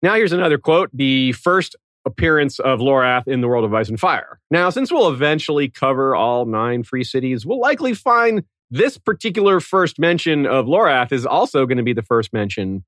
Now, 0.02 0.14
here's 0.14 0.33
another 0.33 0.59
quote. 0.59 0.90
The 0.92 1.33
first 1.33 1.76
appearance 2.04 2.59
of 2.59 2.81
Lorath 2.81 3.28
in 3.28 3.40
the 3.40 3.49
world 3.49 3.64
of 3.64 3.73
Ice 3.73 3.88
and 3.88 3.99
Fire. 3.99 4.40
Now, 4.50 4.71
since 4.71 4.90
we'll 4.90 5.09
eventually 5.09 5.71
cover 5.71 6.16
all 6.16 6.47
nine 6.47 6.83
free 6.83 7.04
cities, 7.04 7.47
we'll 7.47 7.61
likely 7.61 7.95
find 7.95 8.42
this 8.73 8.99
particular 8.99 9.61
first 9.61 10.00
mention 10.00 10.47
of 10.47 10.66
Lorath 10.66 11.12
is 11.12 11.25
also 11.25 11.64
going 11.64 11.78
to 11.78 11.85
be 11.85 11.92
the 11.92 12.02
first 12.02 12.33
mention 12.33 12.85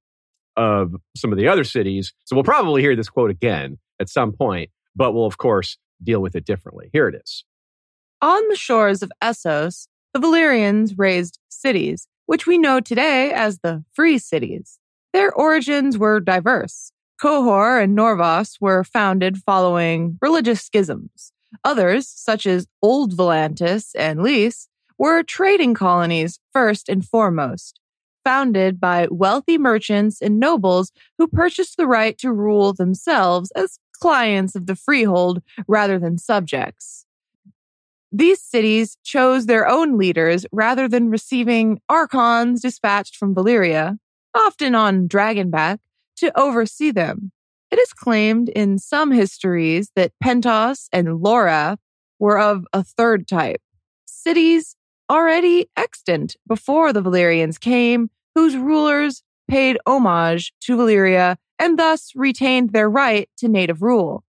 of 0.57 0.97
some 1.17 1.31
of 1.31 1.39
the 1.39 1.47
other 1.47 1.63
cities. 1.63 2.13
So 2.25 2.35
we'll 2.35 2.43
probably 2.43 2.83
hear 2.83 2.97
this 2.97 3.09
quote 3.09 3.31
again 3.31 3.79
at 4.01 4.09
some 4.09 4.33
point, 4.33 4.71
but 4.97 5.13
we'll, 5.13 5.27
of 5.27 5.39
course, 5.39 5.79
deal 6.03 6.21
with 6.21 6.35
it 6.35 6.45
differently. 6.45 6.91
Here 6.93 7.07
it 7.07 7.15
is. 7.15 7.45
On 8.21 8.49
the 8.49 8.57
shores 8.57 9.01
of 9.01 9.13
Essos, 9.23 9.87
the 10.13 10.19
Valyrians 10.19 10.95
raised 10.97 11.39
cities, 11.49 12.09
which 12.27 12.47
we 12.47 12.59
know 12.59 12.81
today 12.81 13.33
as 13.33 13.59
the 13.59 13.85
Free 13.93 14.19
Cities. 14.19 14.79
Their 15.13 15.33
origins 15.33 15.97
were 15.97 16.21
diverse. 16.21 16.93
Qohor 17.23 17.83
and 17.83 17.97
Norvos 17.97 18.57
were 18.61 18.85
founded 18.85 19.39
following 19.39 20.19
religious 20.21 20.61
schisms. 20.61 21.33
Others, 21.65 22.09
such 22.09 22.47
as 22.47 22.67
Old 22.83 23.17
Volantis 23.17 23.91
and 23.97 24.23
Lys, 24.23 24.69
were 24.99 25.23
trading 25.23 25.75
colonies 25.75 26.41
first 26.53 26.89
and 26.89 27.07
foremost, 27.07 27.81
founded 28.25 28.81
by 28.81 29.07
wealthy 29.11 29.59
merchants 29.59 30.21
and 30.21 30.41
nobles 30.41 30.91
who 31.19 31.29
purchased 31.29 31.77
the 31.77 31.87
right 31.87 32.19
to 32.19 32.33
rule 32.33 32.73
themselves 32.73 33.51
as 33.53 33.79
clients 34.01 34.55
of 34.55 34.67
the 34.67 34.77
freehold 34.77 35.43
rather 35.69 35.99
than 35.99 36.19
subjects. 36.19 37.04
These 38.17 38.41
cities 38.43 38.97
chose 39.03 39.47
their 39.47 39.67
own 39.67 39.99
leaders 39.99 40.47
rather 40.53 40.87
than 40.87 41.11
receiving 41.11 41.81
archons 41.89 42.63
dispatched 42.63 43.17
from 43.17 43.35
Valyria, 43.35 43.99
often 44.33 44.77
on 44.77 45.09
Dragonback, 45.09 45.79
to 46.19 46.39
oversee 46.39 46.93
them. 46.93 47.33
It 47.73 47.81
is 47.81 47.93
claimed 47.93 48.51
in 48.51 48.79
some 48.79 49.11
histories 49.11 49.91
that 49.97 50.13
Pentos 50.23 50.87
and 50.93 51.09
Lorath 51.09 51.79
were 52.21 52.39
of 52.39 52.65
a 52.73 52.85
third 52.85 53.27
type, 53.27 53.61
cities 54.07 54.77
already 55.11 55.69
extant 55.77 56.37
before 56.47 56.93
the 56.93 57.03
Valyrians 57.03 57.59
came, 57.59 58.11
whose 58.37 58.57
rulers 58.57 59.25
paid 59.51 59.77
homage 59.89 60.53
to 60.61 60.77
Valyria 60.77 61.35
and 61.59 61.77
thus 61.77 62.13
retained 62.15 62.73
their 62.73 62.89
right 62.89 63.29
to 63.39 63.49
native 63.49 63.83
rule. 63.83 64.23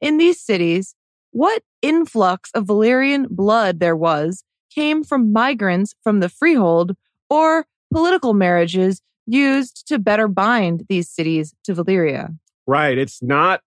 In 0.00 0.16
these 0.16 0.40
cities, 0.40 0.94
what 1.32 1.62
influx 1.86 2.50
of 2.52 2.66
Valyrian 2.66 3.28
blood 3.30 3.78
there 3.78 3.96
was 3.96 4.42
came 4.74 5.04
from 5.04 5.32
migrants 5.32 5.94
from 6.02 6.20
the 6.20 6.28
freehold 6.28 6.96
or 7.30 7.66
political 7.92 8.34
marriages 8.34 9.00
used 9.26 9.86
to 9.88 9.98
better 9.98 10.28
bind 10.28 10.84
these 10.88 11.08
cities 11.08 11.54
to 11.64 11.74
Valyria. 11.74 12.36
Right. 12.66 12.98
It's 12.98 13.22
not, 13.22 13.60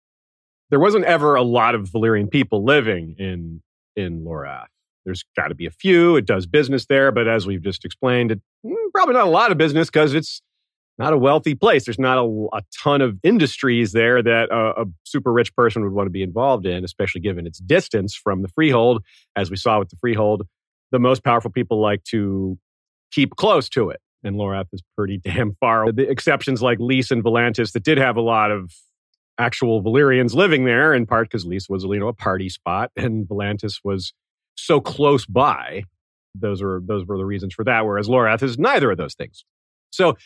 there 0.70 0.80
wasn't 0.80 1.04
ever 1.04 1.36
a 1.36 1.42
lot 1.42 1.74
of 1.74 1.88
Valyrian 1.88 2.30
people 2.30 2.64
living 2.64 3.14
in, 3.18 3.62
in 3.94 4.24
Lorath. 4.24 4.66
There's 5.04 5.24
got 5.36 5.48
to 5.48 5.54
be 5.54 5.66
a 5.66 5.70
few. 5.70 6.16
It 6.16 6.26
does 6.26 6.46
business 6.46 6.86
there, 6.86 7.12
but 7.12 7.28
as 7.28 7.46
we've 7.46 7.62
just 7.62 7.84
explained, 7.84 8.32
it, 8.32 8.40
mm, 8.66 8.74
probably 8.92 9.14
not 9.14 9.26
a 9.26 9.30
lot 9.30 9.52
of 9.52 9.58
business 9.58 9.88
because 9.88 10.12
it's 10.12 10.42
not 10.98 11.12
a 11.12 11.18
wealthy 11.18 11.54
place. 11.54 11.84
There's 11.84 11.98
not 11.98 12.18
a, 12.18 12.48
a 12.52 12.62
ton 12.82 13.00
of 13.00 13.18
industries 13.22 13.92
there 13.92 14.22
that 14.22 14.50
a, 14.50 14.82
a 14.82 14.84
super 15.04 15.32
rich 15.32 15.54
person 15.54 15.82
would 15.82 15.92
want 15.92 16.06
to 16.06 16.10
be 16.10 16.22
involved 16.22 16.66
in, 16.66 16.84
especially 16.84 17.20
given 17.20 17.46
its 17.46 17.58
distance 17.58 18.14
from 18.14 18.42
the 18.42 18.48
freehold. 18.48 19.04
As 19.36 19.50
we 19.50 19.56
saw 19.56 19.78
with 19.78 19.90
the 19.90 19.96
freehold, 19.96 20.42
the 20.90 20.98
most 20.98 21.22
powerful 21.22 21.50
people 21.50 21.80
like 21.80 22.02
to 22.04 22.58
keep 23.12 23.36
close 23.36 23.68
to 23.70 23.90
it. 23.90 24.00
And 24.24 24.36
Lorath 24.36 24.66
is 24.72 24.82
pretty 24.96 25.18
damn 25.24 25.54
far. 25.60 25.92
The 25.92 26.08
exceptions 26.08 26.62
like 26.62 26.78
Lys 26.80 27.10
and 27.10 27.22
Volantis 27.22 27.72
that 27.72 27.84
did 27.84 27.98
have 27.98 28.16
a 28.16 28.22
lot 28.22 28.50
of 28.50 28.72
actual 29.38 29.82
Valyrians 29.82 30.34
living 30.34 30.64
there, 30.64 30.92
in 30.92 31.06
part 31.06 31.30
because 31.30 31.46
Lys 31.46 31.68
was 31.68 31.84
you 31.84 32.00
know 32.00 32.08
a 32.08 32.12
party 32.12 32.48
spot 32.48 32.90
and 32.96 33.26
Volantis 33.26 33.80
was 33.84 34.12
so 34.56 34.80
close 34.80 35.24
by. 35.24 35.84
Those 36.34 36.60
are 36.60 36.80
those 36.84 37.06
were 37.06 37.16
the 37.16 37.24
reasons 37.24 37.54
for 37.54 37.64
that. 37.64 37.86
Whereas 37.86 38.08
Lorath 38.08 38.42
is 38.42 38.58
neither 38.58 38.90
of 38.90 38.98
those 38.98 39.14
things. 39.14 39.44
So 39.90 40.16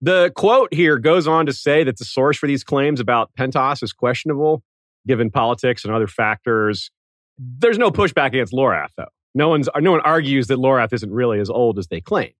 the 0.00 0.32
quote 0.36 0.72
here 0.72 0.98
goes 0.98 1.26
on 1.26 1.46
to 1.46 1.52
say 1.52 1.84
that 1.84 1.98
the 1.98 2.04
source 2.04 2.36
for 2.36 2.46
these 2.46 2.64
claims 2.64 3.00
about 3.00 3.30
Pentos 3.38 3.82
is 3.82 3.92
questionable, 3.92 4.62
given 5.06 5.30
politics 5.30 5.84
and 5.84 5.92
other 5.94 6.06
factors. 6.06 6.90
There's 7.38 7.78
no 7.78 7.90
pushback 7.90 8.28
against 8.28 8.52
Lorath, 8.52 8.92
though. 8.96 9.08
No 9.34 9.48
one's 9.48 9.68
no 9.78 9.92
one 9.92 10.00
argues 10.00 10.46
that 10.48 10.58
Lorath 10.58 10.92
isn't 10.92 11.12
really 11.12 11.40
as 11.40 11.50
old 11.50 11.78
as 11.78 11.88
they 11.88 12.00
claim. 12.00 12.32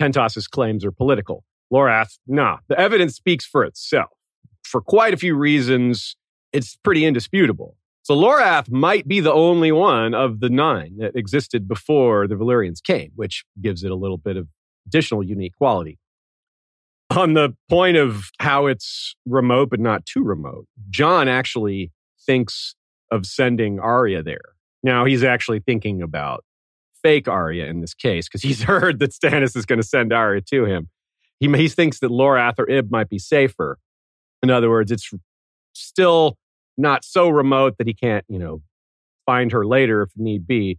Pentos's 0.00 0.46
claims 0.46 0.84
are 0.84 0.92
political. 0.92 1.44
Lorath, 1.72 2.18
nah. 2.26 2.58
The 2.68 2.78
evidence 2.78 3.14
speaks 3.16 3.44
for 3.44 3.64
itself. 3.64 4.10
For 4.62 4.80
quite 4.80 5.14
a 5.14 5.16
few 5.16 5.34
reasons, 5.34 6.16
it's 6.52 6.76
pretty 6.76 7.04
indisputable. 7.04 7.76
So 8.02 8.14
Lorath 8.14 8.70
might 8.70 9.08
be 9.08 9.18
the 9.20 9.32
only 9.32 9.72
one 9.72 10.14
of 10.14 10.38
the 10.38 10.48
nine 10.48 10.98
that 10.98 11.16
existed 11.16 11.66
before 11.66 12.28
the 12.28 12.36
Valyrians 12.36 12.82
came, 12.82 13.10
which 13.16 13.44
gives 13.60 13.82
it 13.82 13.90
a 13.90 13.96
little 13.96 14.18
bit 14.18 14.36
of 14.36 14.48
additional 14.86 15.24
unique 15.24 15.56
quality. 15.56 15.98
On 17.10 17.34
the 17.34 17.54
point 17.68 17.96
of 17.96 18.30
how 18.40 18.66
it's 18.66 19.14
remote 19.26 19.70
but 19.70 19.80
not 19.80 20.04
too 20.06 20.22
remote, 20.22 20.66
Jon 20.90 21.28
actually 21.28 21.92
thinks 22.24 22.74
of 23.10 23.26
sending 23.26 23.78
Arya 23.78 24.22
there. 24.22 24.40
Now 24.82 25.04
he's 25.04 25.22
actually 25.22 25.60
thinking 25.60 26.02
about 26.02 26.44
fake 27.02 27.28
Arya 27.28 27.66
in 27.66 27.80
this 27.80 27.94
case 27.94 28.28
because 28.28 28.42
he's 28.42 28.62
heard 28.64 28.98
that 28.98 29.12
Stannis 29.12 29.56
is 29.56 29.66
going 29.66 29.80
to 29.80 29.86
send 29.86 30.12
Arya 30.12 30.42
to 30.50 30.64
him. 30.64 30.88
He, 31.38 31.48
he 31.48 31.68
thinks 31.68 32.00
that 32.00 32.10
Lorath 32.10 32.58
or 32.58 32.68
Ib 32.68 32.90
might 32.90 33.08
be 33.08 33.18
safer. 33.18 33.78
In 34.42 34.50
other 34.50 34.70
words, 34.70 34.90
it's 34.90 35.10
still 35.74 36.36
not 36.76 37.04
so 37.04 37.28
remote 37.28 37.78
that 37.78 37.86
he 37.86 37.94
can't, 37.94 38.24
you 38.28 38.38
know, 38.38 38.62
find 39.24 39.52
her 39.52 39.66
later 39.66 40.02
if 40.02 40.10
need 40.16 40.46
be. 40.46 40.78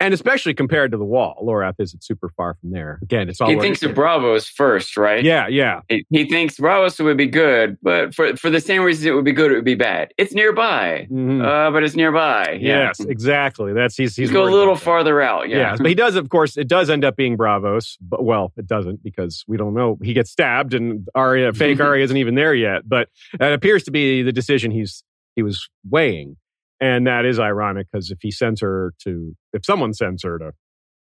And 0.00 0.14
especially 0.14 0.54
compared 0.54 0.92
to 0.92 0.96
the 0.96 1.04
wall, 1.04 1.44
Lorath 1.46 1.74
isn't 1.78 2.02
super 2.02 2.30
far 2.30 2.54
from 2.54 2.70
there. 2.70 2.98
Again, 3.02 3.28
it's 3.28 3.38
all 3.38 3.50
he 3.50 3.60
thinks 3.60 3.82
of 3.82 3.92
Braavos 3.92 4.48
first, 4.48 4.96
right? 4.96 5.22
Yeah, 5.22 5.46
yeah. 5.46 5.82
He, 5.90 6.06
he, 6.08 6.24
thinks 6.24 6.56
Braavos 6.56 7.04
would 7.04 7.18
be 7.18 7.26
good, 7.26 7.76
but 7.82 8.14
for 8.14 8.34
for 8.36 8.48
the 8.48 8.60
same 8.60 8.82
reasons 8.82 9.04
it 9.04 9.10
would 9.10 9.26
be 9.26 9.32
good, 9.32 9.52
it 9.52 9.56
would 9.56 9.64
be 9.64 9.74
bad. 9.74 10.14
It's 10.16 10.32
nearby, 10.32 11.06
mm-hmm. 11.10 11.42
uh, 11.42 11.70
but 11.70 11.84
it's 11.84 11.96
nearby. 11.96 12.58
Yeah. 12.60 12.86
Yes, 12.86 13.00
exactly. 13.00 13.74
That's 13.74 13.94
he's 13.94 14.16
he's 14.16 14.30
go 14.30 14.44
a 14.44 14.48
little 14.48 14.74
farther 14.74 15.20
out. 15.20 15.50
Yeah. 15.50 15.58
yeah, 15.58 15.76
but 15.76 15.86
he 15.86 15.94
does, 15.94 16.14
of 16.14 16.30
course. 16.30 16.56
It 16.56 16.66
does 16.66 16.88
end 16.88 17.04
up 17.04 17.16
being 17.16 17.36
Braavos, 17.36 17.98
but 18.00 18.24
well, 18.24 18.54
it 18.56 18.66
doesn't 18.66 19.02
because 19.02 19.44
we 19.46 19.58
don't 19.58 19.74
know. 19.74 19.98
He 20.02 20.14
gets 20.14 20.30
stabbed, 20.30 20.72
and 20.72 21.06
Arya, 21.14 21.52
fake 21.52 21.78
Arya, 21.80 22.04
isn't 22.04 22.16
even 22.16 22.36
there 22.36 22.54
yet. 22.54 22.88
But 22.88 23.08
it 23.34 23.52
appears 23.52 23.84
to 23.84 23.90
be 23.90 24.22
the 24.22 24.32
decision 24.32 24.70
he's 24.70 25.04
he 25.36 25.42
was 25.42 25.68
weighing. 25.88 26.36
And 26.80 27.06
that 27.06 27.24
is 27.26 27.38
ironic 27.38 27.88
because 27.92 28.10
if 28.10 28.18
he 28.22 28.30
sends 28.30 28.60
her 28.60 28.94
to, 29.04 29.36
if 29.52 29.64
someone 29.64 29.92
sends 29.92 30.22
her 30.22 30.38
to 30.38 30.52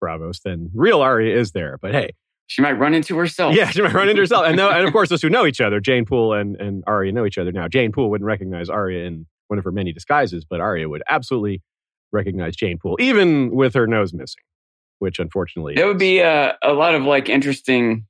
Braavos, 0.04 0.42
then 0.44 0.70
real 0.74 1.02
Arya 1.02 1.38
is 1.38 1.52
there. 1.52 1.78
But 1.82 1.92
hey, 1.92 2.12
she 2.48 2.62
might 2.62 2.74
run 2.74 2.94
into 2.94 3.18
herself. 3.18 3.56
Yeah, 3.56 3.70
she 3.70 3.82
might 3.82 3.94
run 3.94 4.08
into 4.08 4.22
herself. 4.22 4.46
And, 4.46 4.60
and 4.60 4.88
of 4.88 4.94
course, 4.94 5.10
those 5.10 5.22
who 5.22 5.30
know 5.30 5.46
each 5.46 5.60
other, 5.60 5.80
Jeyne 5.80 6.06
Poole 6.06 6.34
and, 6.34 6.56
and 6.62 6.84
Arya 6.88 7.12
know 7.12 7.26
each 7.26 7.38
other 7.38 7.52
now. 7.52 7.68
Jeyne 7.68 7.92
Poole 7.92 8.10
wouldn't 8.10 8.28
recognize 8.28 8.70
Arya 8.70 9.06
in 9.06 9.26
one 9.48 9.58
of 9.58 9.66
her 9.66 9.72
many 9.72 9.92
disguises, 9.92 10.46
but 10.46 10.60
Arya 10.60 10.88
would 10.88 11.04
absolutely 11.10 11.62
recognize 12.12 12.56
Jeyne 12.56 12.78
Poole, 12.78 12.98
even 13.00 13.54
with 13.54 13.74
her 13.74 13.88
nose 13.88 14.14
missing, 14.14 14.44
which 15.00 15.20
unfortunately. 15.20 15.74
There 15.76 15.88
would 15.88 15.98
be 15.98 16.20
a, 16.20 16.58
a 16.64 16.74
lot 16.74 16.96
of 16.96 17.04
like 17.04 17.30
interesting 17.30 18.06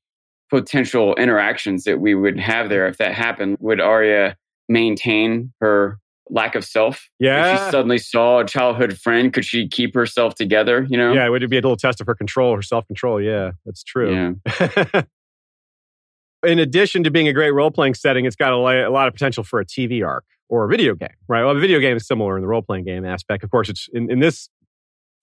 potential 0.49 1.15
interactions 1.15 1.85
that 1.85 1.99
we 1.99 2.13
would 2.13 2.39
have 2.39 2.69
there 2.69 2.87
if 2.87 2.97
that 2.97 3.13
happened. 3.13 3.57
Would 3.59 3.81
Arya 3.81 4.37
maintain 4.69 5.53
her 5.61 5.99
lack 6.29 6.55
of 6.55 6.63
self. 6.65 7.09
Yeah. 7.19 7.53
If 7.53 7.59
she 7.59 7.71
suddenly 7.71 7.97
saw 7.97 8.39
a 8.39 8.45
childhood 8.45 8.97
friend, 8.97 9.31
could 9.31 9.45
she 9.45 9.67
keep 9.67 9.93
herself 9.93 10.35
together? 10.35 10.85
You 10.89 10.97
know? 10.97 11.13
Yeah, 11.13 11.25
it 11.25 11.29
would 11.29 11.47
be 11.49 11.57
a 11.57 11.61
little 11.61 11.77
test 11.77 12.01
of 12.01 12.07
her 12.07 12.15
control, 12.15 12.55
her 12.55 12.61
self 12.61 12.85
control. 12.87 13.21
Yeah, 13.21 13.51
that's 13.65 13.83
true. 13.83 14.35
Yeah. 14.45 15.01
In 16.45 16.59
addition 16.59 17.03
to 17.03 17.11
being 17.11 17.27
a 17.27 17.33
great 17.33 17.51
role 17.51 17.71
playing 17.71 17.95
setting, 17.95 18.25
it's 18.25 18.35
got 18.35 18.53
a, 18.53 18.87
a, 18.87 18.91
lot 18.91 19.07
of 19.07 19.13
potential 19.13 19.43
for 19.43 19.59
a 19.59 19.65
TV 19.65 20.05
arc 20.05 20.25
or 20.47 20.65
a 20.65 20.67
video 20.67 20.93
game, 20.93 21.09
right? 21.27 21.43
Well, 21.43 21.55
a 21.55 21.59
video 21.59 21.79
game 21.79 21.97
is 21.97 22.05
similar 22.05 22.37
in 22.37 22.43
the 22.43 22.47
role 22.47 22.61
playing 22.61 22.85
game 22.85 23.03
aspect. 23.03 23.43
Of 23.43 23.49
course, 23.49 23.67
it's 23.67 23.89
in, 23.93 24.11
in 24.11 24.19
this 24.19 24.49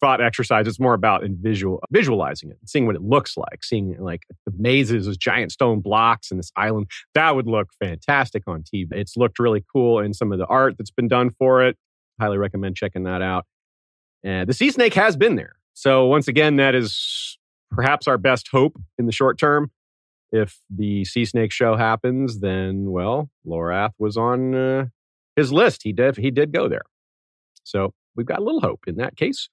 thought 0.02 0.21
exercise. 0.21 0.66
It's 0.66 0.80
more 0.80 0.94
about 0.94 1.23
in 1.23 1.38
visual 1.40 1.80
visualizing 1.90 2.50
it, 2.50 2.59
seeing 2.66 2.87
what 2.87 2.97
it 2.97 3.02
looks 3.02 3.37
like, 3.37 3.62
seeing 3.62 3.97
like 3.99 4.25
the 4.44 4.52
mazes, 4.59 5.06
those 5.06 5.16
giant 5.16 5.52
stone 5.52 5.80
blocks, 5.80 6.30
and 6.30 6.38
this 6.38 6.50
island. 6.56 6.88
That 7.14 7.37
would 7.37 7.47
look 7.47 7.68
fantastic 7.82 8.42
on 8.47 8.64
TV. 8.64 8.88
It's 8.90 9.16
looked 9.16 9.38
really 9.38 9.64
cool 9.73 10.00
in 10.00 10.12
some 10.12 10.32
of 10.32 10.38
the 10.38 10.47
art 10.47 10.75
that's 10.76 10.90
been 10.90 11.09
done 11.09 11.30
for 11.30 11.62
it. 11.62 11.76
Highly 12.21 12.37
recommend 12.37 12.76
checking 12.76 13.04
that 13.04 13.23
out. 13.23 13.47
And 14.25 14.49
the 14.49 14.54
sea 14.54 14.71
snake 14.71 14.94
has 14.94 15.16
been 15.16 15.37
there. 15.37 15.54
So 15.73 16.06
once 16.06 16.28
again, 16.28 16.56
that 16.56 16.75
is 16.75 17.38
perhaps 17.71 18.06
our 18.06 18.18
best 18.18 18.49
hope 18.49 18.76
in 18.99 19.06
the 19.06 19.12
short 19.12 19.38
term. 19.38 19.71
If 20.32 20.61
the 20.68 21.04
sea 21.04 21.25
snake 21.25 21.52
show 21.52 21.76
happens, 21.76 22.40
then 22.40 22.90
well, 22.90 23.30
Lorath 23.47 23.92
was 23.99 24.16
on 24.16 24.54
uh, 24.54 24.87
his 25.37 25.52
list. 25.52 25.82
He 25.85 25.92
did 25.92 26.16
he 26.16 26.32
did 26.32 26.52
go 26.52 26.68
there. 26.68 26.82
So 27.62 27.94
we've 28.16 28.26
got 28.26 28.40
a 28.40 28.42
little 28.42 28.61
hope 28.61 28.80
in 28.88 28.97
that 28.97 29.16
case. 29.16 29.49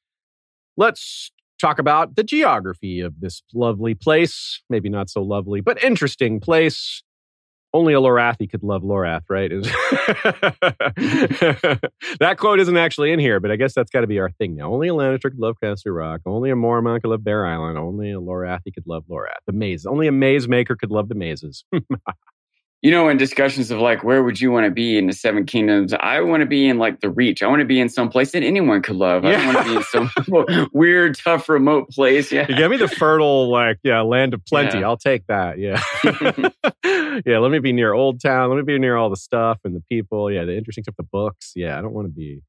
Let's 0.79 1.31
talk 1.59 1.77
about 1.77 2.15
the 2.15 2.23
geography 2.23 3.01
of 3.01 3.19
this 3.19 3.43
lovely 3.53 3.95
place. 3.95 4.61
Maybe 4.69 4.87
not 4.87 5.09
so 5.09 5.21
lovely, 5.21 5.59
but 5.59 5.83
interesting 5.83 6.39
place. 6.39 7.03
Only 7.73 7.93
a 7.93 7.97
Lorathi 7.97 8.49
could 8.49 8.63
love 8.63 8.81
Lorath, 8.81 9.23
right? 9.29 9.51
that 12.19 12.37
quote 12.37 12.61
isn't 12.61 12.77
actually 12.77 13.11
in 13.11 13.19
here, 13.19 13.41
but 13.41 13.51
I 13.51 13.57
guess 13.57 13.75
that's 13.75 13.91
got 13.91 14.01
to 14.01 14.07
be 14.07 14.19
our 14.19 14.31
thing 14.31 14.55
now. 14.55 14.73
Only 14.73 14.87
a 14.87 14.93
Lannister 14.93 15.23
could 15.23 15.37
love 15.37 15.57
Casterly 15.61 15.95
Rock. 15.95 16.21
Only 16.25 16.49
a 16.49 16.55
Mormont 16.55 17.01
could 17.01 17.09
love 17.09 17.25
Bear 17.25 17.45
Island. 17.45 17.77
Only 17.77 18.11
a 18.11 18.21
Lorathi 18.21 18.73
could 18.73 18.87
love 18.87 19.03
Lorath. 19.11 19.43
The 19.47 19.53
maze. 19.53 19.85
Only 19.85 20.07
a 20.07 20.13
maze 20.13 20.47
maker 20.47 20.77
could 20.77 20.91
love 20.91 21.09
the 21.09 21.15
mazes. 21.15 21.65
you 22.81 22.91
know, 22.91 23.09
in 23.09 23.17
discussions 23.17 23.71
of 23.71 23.79
like, 23.79 24.05
where 24.05 24.23
would 24.23 24.39
you 24.39 24.51
want 24.51 24.65
to 24.65 24.71
be 24.71 24.97
in 24.97 25.07
the 25.07 25.13
Seven 25.13 25.45
Kingdoms? 25.45 25.93
I 25.93 26.21
want 26.21 26.41
to 26.41 26.45
be 26.45 26.67
in 26.67 26.77
like 26.77 27.01
the 27.01 27.09
Reach. 27.09 27.43
I 27.43 27.47
want 27.47 27.59
to 27.59 27.65
be 27.65 27.79
in 27.79 27.89
some 27.89 28.07
place 28.07 28.31
that 28.31 28.41
anyone 28.41 28.81
could 28.81 28.95
love. 28.95 29.25
Yeah. 29.25 29.31
I 29.31 29.35
don't 29.35 29.53
want 29.53 29.57
to 29.57 29.71
be 29.71 29.75
in 29.75 29.83
some 29.83 30.69
weird, 30.73 31.17
tough, 31.17 31.49
remote 31.49 31.89
place. 31.89 32.31
Yeah. 32.31 32.45
You 32.47 32.55
give 32.55 32.71
me 32.71 32.77
the 32.77 32.87
fertile, 32.87 33.51
like, 33.51 33.79
yeah, 33.83 33.99
land 34.01 34.33
of 34.33 34.45
plenty. 34.45 34.79
Yeah. 34.79 34.87
I'll 34.87 34.97
take 34.97 35.27
that. 35.27 35.59
Yeah. 35.59 35.81
yeah. 37.25 37.39
Let 37.39 37.51
me 37.51 37.59
be 37.59 37.73
near 37.73 37.91
Old 37.91 38.21
Town. 38.21 38.49
Let 38.49 38.55
me 38.55 38.63
be 38.63 38.79
near 38.79 38.95
all 38.95 39.09
the 39.09 39.17
stuff 39.17 39.59
and 39.65 39.75
the 39.75 39.83
people. 39.89 40.31
Yeah. 40.31 40.45
The 40.45 40.55
interesting 40.55 40.85
stuff, 40.85 40.95
the 40.95 41.03
books. 41.03 41.51
Yeah. 41.55 41.77
I 41.77 41.81
don't 41.81 41.93
want 41.93 42.07
to 42.07 42.13
be, 42.13 42.41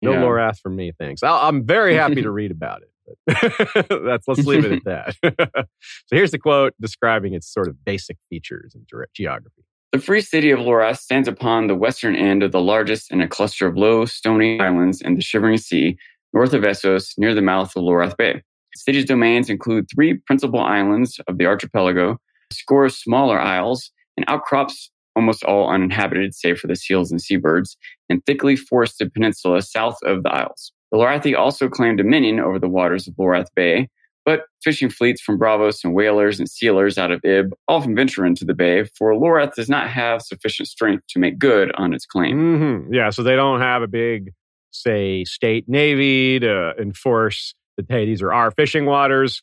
no 0.00 0.12
yeah. 0.12 0.20
Lorath 0.20 0.60
for 0.60 0.70
me. 0.70 0.92
Thanks. 0.96 1.24
i 1.24 1.48
am 1.48 1.66
very 1.66 1.96
happy 1.96 2.22
to 2.22 2.30
read 2.30 2.52
about 2.52 2.82
it. 2.82 2.88
But 3.26 4.04
that's 4.04 4.28
let's 4.28 4.46
leave 4.46 4.64
it 4.64 4.84
at 4.86 5.16
that. 5.20 5.66
so 6.06 6.16
here's 6.16 6.30
the 6.30 6.38
quote 6.38 6.72
describing 6.80 7.34
its 7.34 7.52
sort 7.52 7.66
of 7.66 7.84
basic 7.84 8.16
features 8.30 8.76
and 8.76 8.88
geography. 9.12 9.64
The 9.92 9.98
free 9.98 10.22
city 10.22 10.50
of 10.50 10.58
Lorath 10.58 11.00
stands 11.00 11.28
upon 11.28 11.66
the 11.66 11.74
western 11.74 12.16
end 12.16 12.42
of 12.42 12.50
the 12.50 12.62
largest 12.62 13.12
in 13.12 13.20
a 13.20 13.28
cluster 13.28 13.66
of 13.66 13.76
low, 13.76 14.06
stony 14.06 14.58
islands 14.58 15.02
in 15.02 15.16
the 15.16 15.20
Shivering 15.20 15.58
Sea, 15.58 15.98
north 16.32 16.54
of 16.54 16.62
Essos, 16.62 17.12
near 17.18 17.34
the 17.34 17.42
mouth 17.42 17.76
of 17.76 17.82
Lorath 17.82 18.16
Bay. 18.16 18.32
The 18.32 18.78
city's 18.78 19.04
domains 19.04 19.50
include 19.50 19.88
three 19.94 20.14
principal 20.14 20.60
islands 20.60 21.20
of 21.28 21.36
the 21.36 21.44
archipelago, 21.44 22.12
a 22.50 22.54
score 22.54 22.86
of 22.86 22.94
smaller 22.94 23.38
isles, 23.38 23.90
and 24.16 24.24
outcrops 24.28 24.90
almost 25.14 25.44
all 25.44 25.68
uninhabited 25.68 26.34
save 26.34 26.58
for 26.58 26.68
the 26.68 26.76
seals 26.76 27.10
and 27.10 27.20
seabirds, 27.20 27.76
and 28.08 28.24
thickly 28.24 28.56
forested 28.56 29.12
peninsula 29.12 29.60
south 29.60 29.98
of 30.04 30.22
the 30.22 30.30
isles. 30.30 30.72
The 30.90 30.96
Lorathi 30.96 31.36
also 31.36 31.68
claim 31.68 31.96
dominion 31.96 32.40
over 32.40 32.58
the 32.58 32.66
waters 32.66 33.06
of 33.06 33.14
Lorath 33.16 33.54
Bay, 33.54 33.90
but 34.24 34.42
fishing 34.62 34.88
fleets 34.88 35.20
from 35.20 35.38
Braavos 35.38 35.84
and 35.84 35.94
whalers 35.94 36.38
and 36.38 36.48
sealers 36.48 36.98
out 36.98 37.10
of 37.10 37.24
Ib 37.24 37.52
often 37.68 37.94
venture 37.94 38.24
into 38.24 38.44
the 38.44 38.54
bay, 38.54 38.84
for 38.84 39.12
Lorath 39.12 39.54
does 39.54 39.68
not 39.68 39.88
have 39.88 40.22
sufficient 40.22 40.68
strength 40.68 41.04
to 41.08 41.18
make 41.18 41.38
good 41.38 41.72
on 41.76 41.92
its 41.92 42.06
claim. 42.06 42.36
Mm-hmm. 42.38 42.94
Yeah, 42.94 43.10
so 43.10 43.22
they 43.22 43.36
don't 43.36 43.60
have 43.60 43.82
a 43.82 43.88
big, 43.88 44.32
say, 44.70 45.24
state 45.24 45.68
navy 45.68 46.38
to 46.40 46.72
enforce 46.80 47.54
that, 47.76 47.86
hey, 47.88 48.06
these 48.06 48.22
are 48.22 48.32
our 48.32 48.50
fishing 48.50 48.86
waters. 48.86 49.42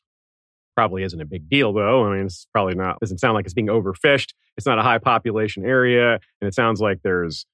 Probably 0.75 1.03
isn't 1.03 1.19
a 1.19 1.25
big 1.25 1.49
deal, 1.49 1.73
though. 1.73 2.05
I 2.05 2.15
mean, 2.15 2.25
it's 2.27 2.47
probably 2.53 2.75
not, 2.75 2.99
doesn't 2.99 3.17
sound 3.17 3.33
like 3.33 3.45
it's 3.45 3.53
being 3.53 3.67
overfished. 3.67 4.33
It's 4.55 4.65
not 4.65 4.79
a 4.79 4.83
high 4.83 4.97
population 4.97 5.65
area, 5.65 6.13
and 6.13 6.47
it 6.47 6.53
sounds 6.53 6.79
like 6.79 6.99
there's 7.03 7.45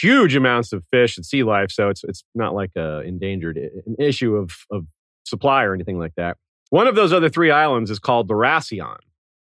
huge 0.00 0.36
amounts 0.36 0.72
of 0.72 0.84
fish 0.90 1.16
and 1.16 1.26
sea 1.26 1.42
life, 1.42 1.70
so 1.70 1.88
it's 1.88 2.04
it's 2.04 2.22
not 2.34 2.54
like 2.54 2.70
a 2.76 3.00
endangered 3.00 3.56
an 3.56 3.96
issue 3.98 4.36
of 4.36 4.52
of 4.70 4.86
supply 5.24 5.64
or 5.64 5.74
anything 5.74 5.98
like 5.98 6.14
that. 6.16 6.36
One 6.70 6.86
of 6.86 6.94
those 6.94 7.12
other 7.12 7.28
three 7.28 7.50
islands 7.50 7.90
is 7.90 7.98
called 7.98 8.28
Dyrrasion. 8.28 8.96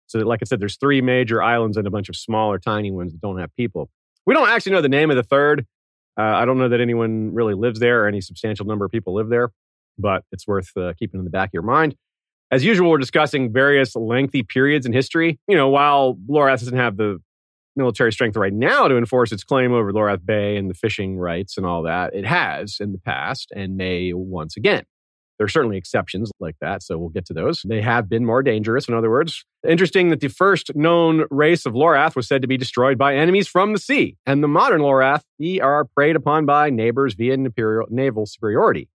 So, 0.06 0.18
like 0.20 0.40
I 0.42 0.44
said, 0.44 0.60
there's 0.60 0.76
three 0.76 1.00
major 1.00 1.42
islands 1.42 1.76
and 1.76 1.86
a 1.86 1.90
bunch 1.90 2.08
of 2.08 2.16
smaller, 2.16 2.58
tiny 2.58 2.90
ones 2.90 3.12
that 3.12 3.20
don't 3.20 3.38
have 3.38 3.54
people. 3.56 3.88
We 4.26 4.34
don't 4.34 4.48
actually 4.48 4.72
know 4.72 4.82
the 4.82 4.88
name 4.88 5.10
of 5.10 5.16
the 5.16 5.22
third. 5.22 5.66
Uh, 6.18 6.22
I 6.22 6.44
don't 6.44 6.58
know 6.58 6.68
that 6.68 6.80
anyone 6.80 7.34
really 7.34 7.54
lives 7.54 7.80
there 7.80 8.04
or 8.04 8.08
any 8.08 8.20
substantial 8.20 8.66
number 8.66 8.84
of 8.84 8.92
people 8.92 9.14
live 9.14 9.28
there, 9.28 9.50
but 9.98 10.24
it's 10.32 10.46
worth 10.46 10.70
uh, 10.76 10.92
keeping 10.98 11.18
in 11.18 11.24
the 11.24 11.30
back 11.30 11.48
of 11.48 11.54
your 11.54 11.62
mind. 11.62 11.96
As 12.50 12.64
usual, 12.64 12.90
we're 12.90 12.98
discussing 12.98 13.52
various 13.52 13.96
lengthy 13.96 14.42
periods 14.42 14.86
in 14.86 14.92
history. 14.92 15.40
You 15.48 15.56
know, 15.56 15.68
while 15.68 16.16
Lorath 16.28 16.60
doesn't 16.60 16.76
have 16.76 16.96
the 16.96 17.18
military 17.74 18.12
strength 18.12 18.36
right 18.36 18.52
now 18.52 18.86
to 18.86 18.96
enforce 18.96 19.32
its 19.32 19.42
claim 19.42 19.72
over 19.72 19.92
Lorath 19.92 20.24
Bay 20.24 20.56
and 20.56 20.70
the 20.70 20.74
fishing 20.74 21.18
rights 21.18 21.56
and 21.56 21.66
all 21.66 21.82
that, 21.82 22.14
it 22.14 22.24
has 22.24 22.76
in 22.78 22.92
the 22.92 22.98
past 22.98 23.50
and 23.56 23.76
may 23.76 24.12
once 24.12 24.56
again. 24.56 24.84
There 25.44 25.48
are 25.48 25.50
certainly 25.50 25.76
exceptions 25.76 26.32
like 26.40 26.56
that, 26.62 26.82
so 26.82 26.96
we'll 26.96 27.10
get 27.10 27.26
to 27.26 27.34
those. 27.34 27.60
They 27.68 27.82
have 27.82 28.08
been 28.08 28.24
more 28.24 28.42
dangerous, 28.42 28.88
in 28.88 28.94
other 28.94 29.10
words. 29.10 29.44
Interesting 29.68 30.08
that 30.08 30.20
the 30.20 30.28
first 30.28 30.74
known 30.74 31.26
race 31.30 31.66
of 31.66 31.74
Lorath 31.74 32.16
was 32.16 32.26
said 32.26 32.40
to 32.40 32.48
be 32.48 32.56
destroyed 32.56 32.96
by 32.96 33.14
enemies 33.14 33.46
from 33.46 33.74
the 33.74 33.78
sea, 33.78 34.16
and 34.24 34.42
the 34.42 34.48
modern 34.48 34.80
Lorath 34.80 35.20
are 35.60 35.84
preyed 35.84 36.16
upon 36.16 36.46
by 36.46 36.70
neighbors 36.70 37.12
via 37.12 37.36
naval 37.36 38.24
superiority. 38.24 38.88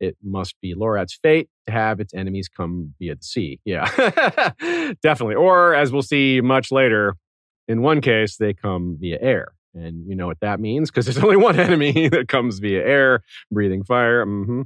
It 0.00 0.16
must 0.20 0.56
be 0.60 0.74
Lorath's 0.74 1.14
fate 1.14 1.48
to 1.68 1.72
have 1.72 2.00
its 2.00 2.12
enemies 2.12 2.48
come 2.48 2.94
via 2.98 3.14
the 3.14 3.22
sea. 3.22 3.60
Yeah, 3.64 3.84
definitely. 5.00 5.36
Or, 5.36 5.76
as 5.76 5.92
we'll 5.92 6.02
see 6.02 6.40
much 6.40 6.72
later, 6.72 7.14
in 7.68 7.82
one 7.82 8.00
case, 8.00 8.36
they 8.36 8.52
come 8.52 8.96
via 8.98 9.18
air. 9.20 9.52
And 9.74 10.08
you 10.08 10.16
know 10.16 10.26
what 10.26 10.40
that 10.40 10.58
means? 10.58 10.90
Because 10.90 11.06
there's 11.06 11.18
only 11.24 11.36
one 11.36 11.60
enemy 11.60 12.08
that 12.08 12.26
comes 12.26 12.58
via 12.58 12.84
air, 12.84 13.22
breathing 13.52 13.84
fire. 13.84 14.26
Mm-hmm 14.26 14.62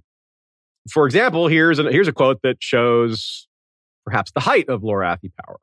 for 0.90 1.06
example, 1.06 1.48
here's 1.48 1.78
a, 1.78 1.90
here's 1.90 2.08
a 2.08 2.12
quote 2.12 2.40
that 2.42 2.56
shows 2.60 3.46
perhaps 4.04 4.30
the 4.32 4.40
height 4.40 4.68
of 4.68 4.82
Lorathi 4.82 5.30
power. 5.44 5.58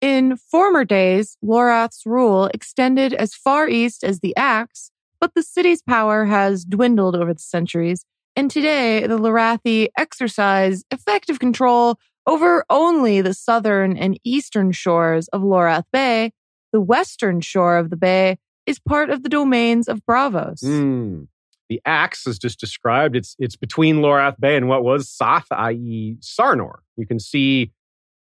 In 0.00 0.36
former 0.36 0.84
days, 0.84 1.36
Lorath's 1.44 2.06
rule 2.06 2.46
extended 2.54 3.12
as 3.12 3.34
far 3.34 3.68
east 3.68 4.02
as 4.02 4.20
the 4.20 4.34
Axe, 4.36 4.90
but 5.20 5.34
the 5.34 5.42
city's 5.42 5.82
power 5.82 6.24
has 6.24 6.64
dwindled 6.64 7.14
over 7.14 7.34
the 7.34 7.40
centuries, 7.40 8.06
and 8.34 8.50
today 8.50 9.06
the 9.06 9.18
Lorathi 9.18 9.88
exercise 9.98 10.84
effective 10.90 11.38
control 11.38 11.98
over 12.26 12.64
only 12.70 13.20
the 13.20 13.34
southern 13.34 13.96
and 13.96 14.18
eastern 14.24 14.72
shores 14.72 15.28
of 15.28 15.42
Lorath 15.42 15.84
Bay. 15.92 16.32
The 16.72 16.80
western 16.80 17.40
shore 17.40 17.76
of 17.76 17.90
the 17.90 17.96
bay 17.96 18.38
is 18.64 18.78
part 18.78 19.10
of 19.10 19.22
the 19.22 19.28
domains 19.28 19.88
of 19.88 20.04
Braavos. 20.06 20.62
Mm. 20.62 21.26
The 21.70 21.80
axe 21.86 22.26
is 22.26 22.36
just 22.36 22.58
described. 22.58 23.14
It's 23.14 23.36
it's 23.38 23.54
between 23.54 23.98
Lorath 23.98 24.38
Bay 24.40 24.56
and 24.56 24.68
what 24.68 24.82
was 24.82 25.08
Soth, 25.08 25.46
i.e., 25.52 26.16
Sarnor. 26.20 26.80
You 26.96 27.06
can 27.06 27.20
see 27.20 27.70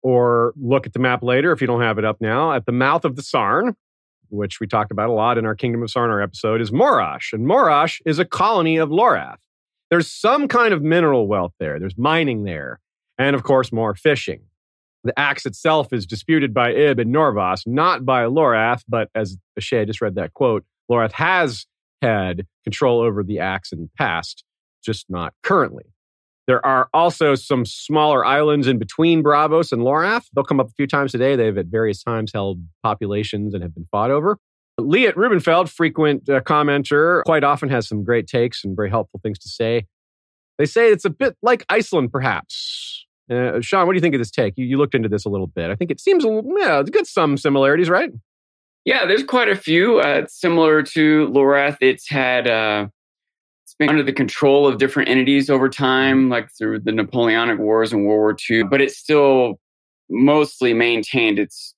or 0.02 0.54
look 0.56 0.88
at 0.88 0.94
the 0.94 1.00
map 1.00 1.22
later 1.22 1.52
if 1.52 1.60
you 1.60 1.68
don't 1.68 1.82
have 1.82 2.00
it 2.00 2.06
up 2.06 2.22
now. 2.22 2.54
At 2.54 2.66
the 2.66 2.72
mouth 2.72 3.04
of 3.04 3.18
the 3.18 3.22
Sarn, 3.22 3.76
which 4.30 4.62
we 4.62 4.68
talked 4.68 4.90
about 4.90 5.10
a 5.10 5.14
lot 5.14 5.38
in 5.38 5.46
our 5.46 5.54
Kingdom 5.54 5.84
of 5.84 5.90
Sarnor 5.90 6.24
episode, 6.24 6.62
is 6.62 6.72
Morosh. 6.72 7.34
And 7.34 7.46
Morosh 7.46 8.00
is 8.06 8.20
a 8.20 8.26
colony 8.26 8.78
of 8.78 8.90
Lorath. 8.90 9.40
There's 9.90 10.10
some 10.10 10.48
kind 10.48 10.74
of 10.74 10.82
mineral 10.82 11.28
wealth 11.28 11.54
there. 11.60 11.78
There's 11.78 11.98
mining 11.98 12.46
there. 12.46 12.80
And 13.18 13.36
of 13.36 13.44
course, 13.44 13.74
more 13.74 13.96
fishing. 13.96 14.44
The 15.04 15.18
axe 15.20 15.46
itself 15.46 15.92
is 15.92 16.06
disputed 16.06 16.54
by 16.54 16.72
Ib 16.72 17.00
and 17.00 17.14
Norvos, 17.14 17.68
not 17.68 18.06
by 18.06 18.24
Lorath, 18.24 18.84
but 18.88 19.10
as 19.14 19.38
Ashay 19.60 19.86
just 19.86 20.00
read 20.00 20.16
that 20.16 20.34
quote, 20.34 20.64
Lorath 20.90 21.12
has 21.12 21.66
had 22.06 22.46
control 22.64 23.02
over 23.02 23.24
the 23.24 23.40
axe 23.40 23.72
in 23.72 23.82
the 23.82 23.90
past, 23.98 24.44
just 24.84 25.06
not 25.10 25.34
currently. 25.44 25.84
There 26.48 26.64
are 26.64 26.90
also 26.94 27.34
some 27.34 27.66
smaller 27.66 28.24
islands 28.24 28.68
in 28.68 28.78
between 28.78 29.24
Braavos 29.24 29.72
and 29.72 29.82
Lorath. 29.82 30.26
They'll 30.34 30.44
come 30.44 30.60
up 30.60 30.68
a 30.68 30.74
few 30.78 30.86
times 30.86 31.12
today. 31.12 31.36
They've 31.36 31.58
at 31.58 31.66
various 31.66 32.04
times 32.04 32.32
held 32.34 32.60
populations 32.84 33.54
and 33.54 33.64
have 33.64 33.74
been 33.74 33.88
fought 33.92 34.12
over. 34.12 34.38
Liet 34.80 35.16
Rubenfeld, 35.16 35.72
frequent 35.72 36.30
uh, 36.30 36.42
commenter, 36.42 37.24
quite 37.24 37.44
often 37.44 37.70
has 37.70 37.88
some 37.88 38.04
great 38.04 38.28
takes 38.28 38.64
and 38.64 38.76
very 38.76 38.90
helpful 38.90 39.20
things 39.24 39.40
to 39.40 39.50
say. 39.50 39.86
They 40.58 40.66
say 40.66 40.92
it's 40.92 41.06
a 41.06 41.10
bit 41.10 41.36
like 41.42 41.66
Iceland, 41.70 42.12
perhaps. 42.12 43.06
Uh, 43.30 43.60
Sean, 43.62 43.88
what 43.88 43.94
do 43.94 43.98
you 43.98 44.02
think 44.02 44.14
of 44.14 44.20
this 44.20 44.32
take? 44.32 44.54
You, 44.58 44.66
you 44.66 44.78
looked 44.78 44.94
into 44.94 45.10
this 45.10 45.26
a 45.26 45.30
little 45.30 45.48
bit. 45.48 45.72
I 45.72 45.76
think 45.76 45.92
it 45.92 46.00
seems 46.00 46.24
yeah, 46.24 46.80
it's 46.80 46.90
got 46.92 47.08
some 47.08 47.38
similarities, 47.38 47.90
right? 47.90 48.12
Yeah, 48.86 49.06
there's 49.06 49.24
quite 49.24 49.50
a 49.50 49.56
few. 49.56 50.00
Uh, 50.00 50.28
similar 50.28 50.84
to 50.84 51.28
Lorath, 51.30 51.78
it's 51.82 52.08
had 52.08 52.48
uh, 52.48 52.88
it's 53.64 53.74
been 53.74 53.90
under 53.90 54.04
the 54.04 54.14
control 54.14 54.68
of 54.68 54.78
different 54.78 55.10
entities 55.10 55.50
over 55.50 55.70
time, 55.70 56.30
like 56.30 56.50
through 56.56 56.82
the 56.82 56.92
Napoleonic 56.92 57.58
Wars 57.58 57.92
and 57.92 58.06
World 58.06 58.20
War 58.20 58.38
II, 58.50 58.64
but 58.64 58.82
it's 58.82 58.98
still 58.98 59.60
mostly 60.08 60.72
maintained 60.74 61.40
its 61.40 61.74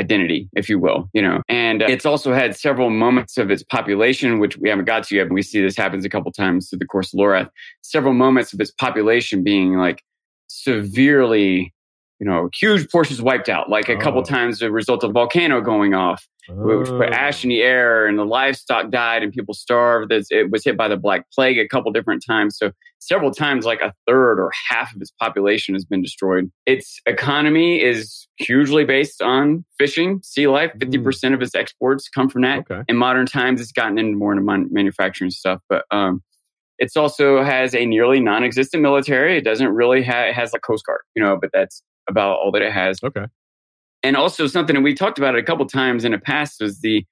identity, 0.00 0.48
if 0.54 0.70
you 0.70 0.78
will, 0.78 1.10
you 1.12 1.20
know. 1.20 1.42
And 1.50 1.82
uh, 1.82 1.86
it's 1.86 2.06
also 2.06 2.32
had 2.32 2.56
several 2.56 2.88
moments 2.88 3.36
of 3.36 3.50
its 3.50 3.62
population, 3.62 4.38
which 4.38 4.56
we 4.56 4.70
haven't 4.70 4.86
got 4.86 5.04
to 5.04 5.16
yet. 5.16 5.28
But 5.28 5.34
we 5.34 5.42
see 5.42 5.60
this 5.60 5.76
happens 5.76 6.06
a 6.06 6.08
couple 6.08 6.32
times 6.32 6.70
through 6.70 6.78
the 6.78 6.86
course 6.86 7.12
of 7.12 7.20
Lorath. 7.20 7.50
Several 7.82 8.14
moments 8.14 8.54
of 8.54 8.60
its 8.60 8.70
population 8.70 9.44
being 9.44 9.74
like 9.74 10.02
severely 10.46 11.74
you 12.20 12.26
know, 12.26 12.48
huge 12.52 12.90
portions 12.90 13.22
wiped 13.22 13.48
out, 13.48 13.70
like 13.70 13.88
a 13.88 13.94
oh. 13.94 14.00
couple 14.00 14.22
times 14.22 14.56
as 14.56 14.62
a 14.62 14.70
result 14.72 15.04
of 15.04 15.12
volcano 15.12 15.60
going 15.60 15.94
off, 15.94 16.26
oh. 16.50 16.78
which 16.78 16.88
put 16.88 17.10
ash 17.10 17.44
in 17.44 17.50
the 17.50 17.62
air 17.62 18.06
and 18.06 18.18
the 18.18 18.24
livestock 18.24 18.90
died 18.90 19.22
and 19.22 19.32
people 19.32 19.54
starved. 19.54 20.12
It 20.12 20.50
was 20.50 20.64
hit 20.64 20.76
by 20.76 20.88
the 20.88 20.96
Black 20.96 21.24
Plague 21.32 21.58
a 21.58 21.68
couple 21.68 21.92
different 21.92 22.22
times. 22.26 22.56
So 22.58 22.72
several 22.98 23.30
times, 23.30 23.64
like 23.64 23.80
a 23.80 23.94
third 24.06 24.40
or 24.40 24.50
half 24.68 24.94
of 24.94 25.00
its 25.00 25.10
population 25.20 25.74
has 25.74 25.84
been 25.84 26.02
destroyed. 26.02 26.50
Its 26.66 27.00
economy 27.06 27.82
is 27.82 28.28
hugely 28.36 28.84
based 28.84 29.22
on 29.22 29.64
fishing, 29.78 30.20
sea 30.22 30.46
life. 30.48 30.72
50% 30.78 31.02
mm. 31.02 31.34
of 31.34 31.42
its 31.42 31.54
exports 31.54 32.08
come 32.08 32.28
from 32.28 32.42
that. 32.42 32.60
Okay. 32.60 32.82
In 32.88 32.96
modern 32.96 33.26
times, 33.26 33.60
it's 33.60 33.72
gotten 33.72 33.98
into 33.98 34.16
more 34.16 34.32
into 34.32 34.68
manufacturing 34.70 35.30
stuff, 35.30 35.60
but, 35.68 35.84
um, 35.90 36.22
it's 36.78 36.96
also 36.96 37.42
has 37.42 37.74
a 37.74 37.84
nearly 37.84 38.20
non-existent 38.20 38.80
military. 38.82 39.36
It 39.36 39.42
doesn't 39.42 39.68
really 39.68 40.02
have, 40.04 40.28
it 40.28 40.34
has 40.34 40.54
a 40.54 40.60
coast 40.60 40.86
guard, 40.86 41.00
you 41.16 41.22
know, 41.22 41.36
but 41.40 41.50
that's 41.52 41.82
about 42.08 42.38
all 42.38 42.52
that 42.52 42.62
it 42.62 42.72
has. 42.72 43.00
Okay. 43.02 43.26
And 44.02 44.16
also 44.16 44.46
something 44.46 44.74
that 44.74 44.82
we 44.82 44.94
talked 44.94 45.18
about 45.18 45.34
it 45.34 45.38
a 45.38 45.42
couple 45.42 45.66
times 45.66 46.04
in 46.04 46.12
the 46.12 46.18
past 46.18 46.60
was 46.60 46.80
the, 46.80 47.04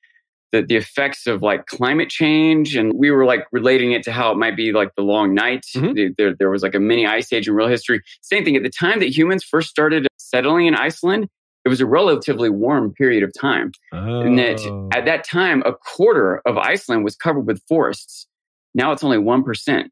the 0.52 0.62
the 0.62 0.76
effects 0.76 1.26
of 1.26 1.42
like 1.42 1.66
climate 1.66 2.08
change, 2.08 2.76
and 2.76 2.92
we 2.94 3.10
were 3.10 3.24
like 3.24 3.46
relating 3.50 3.90
it 3.92 4.04
to 4.04 4.12
how 4.12 4.30
it 4.30 4.36
might 4.36 4.56
be 4.56 4.72
like 4.72 4.94
the 4.96 5.02
long 5.02 5.34
night. 5.34 5.66
Mm-hmm. 5.74 6.12
There, 6.16 6.34
there 6.38 6.50
was 6.50 6.62
like 6.62 6.76
a 6.76 6.80
mini 6.80 7.04
ice 7.04 7.32
age 7.32 7.48
in 7.48 7.54
real 7.54 7.66
history. 7.66 8.02
Same 8.20 8.44
thing 8.44 8.54
at 8.54 8.62
the 8.62 8.70
time 8.70 9.00
that 9.00 9.08
humans 9.08 9.42
first 9.42 9.68
started 9.68 10.06
settling 10.16 10.66
in 10.66 10.76
Iceland. 10.76 11.28
It 11.64 11.68
was 11.68 11.80
a 11.80 11.86
relatively 11.86 12.48
warm 12.48 12.92
period 12.92 13.24
of 13.24 13.32
time, 13.38 13.72
oh. 13.92 14.20
and 14.20 14.38
that 14.38 14.60
oh. 14.60 14.88
at 14.92 15.04
that 15.06 15.24
time 15.24 15.64
a 15.66 15.72
quarter 15.72 16.40
of 16.46 16.56
Iceland 16.56 17.02
was 17.02 17.16
covered 17.16 17.48
with 17.48 17.60
forests. 17.68 18.28
Now 18.76 18.92
it's 18.92 19.02
only 19.02 19.18
one 19.18 19.42
percent. 19.42 19.90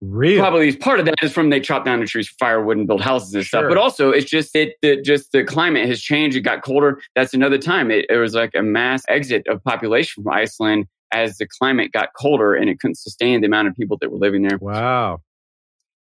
Really? 0.00 0.38
Probably 0.38 0.76
part 0.76 1.00
of 1.00 1.06
that 1.06 1.16
is 1.22 1.32
from 1.32 1.50
they 1.50 1.58
chop 1.60 1.84
down 1.84 2.00
the 2.00 2.06
trees 2.06 2.28
for 2.28 2.36
firewood 2.38 2.76
and 2.76 2.86
build 2.86 3.00
houses 3.00 3.34
and 3.34 3.44
sure. 3.44 3.60
stuff. 3.60 3.68
But 3.68 3.78
also, 3.78 4.10
it's 4.10 4.30
just 4.30 4.54
it, 4.54 4.74
it, 4.80 5.04
just 5.04 5.32
the 5.32 5.42
climate 5.42 5.88
has 5.88 6.00
changed. 6.00 6.36
It 6.36 6.42
got 6.42 6.62
colder. 6.62 7.00
That's 7.16 7.34
another 7.34 7.58
time. 7.58 7.90
It, 7.90 8.06
it 8.08 8.16
was 8.16 8.34
like 8.34 8.52
a 8.54 8.62
mass 8.62 9.02
exit 9.08 9.46
of 9.48 9.62
population 9.64 10.22
from 10.22 10.32
Iceland 10.32 10.86
as 11.12 11.38
the 11.38 11.48
climate 11.58 11.90
got 11.92 12.10
colder 12.18 12.54
and 12.54 12.68
it 12.70 12.78
couldn't 12.80 12.96
sustain 12.96 13.40
the 13.40 13.46
amount 13.46 13.66
of 13.66 13.74
people 13.74 13.96
that 14.00 14.12
were 14.12 14.18
living 14.18 14.42
there. 14.42 14.58
Wow. 14.58 15.20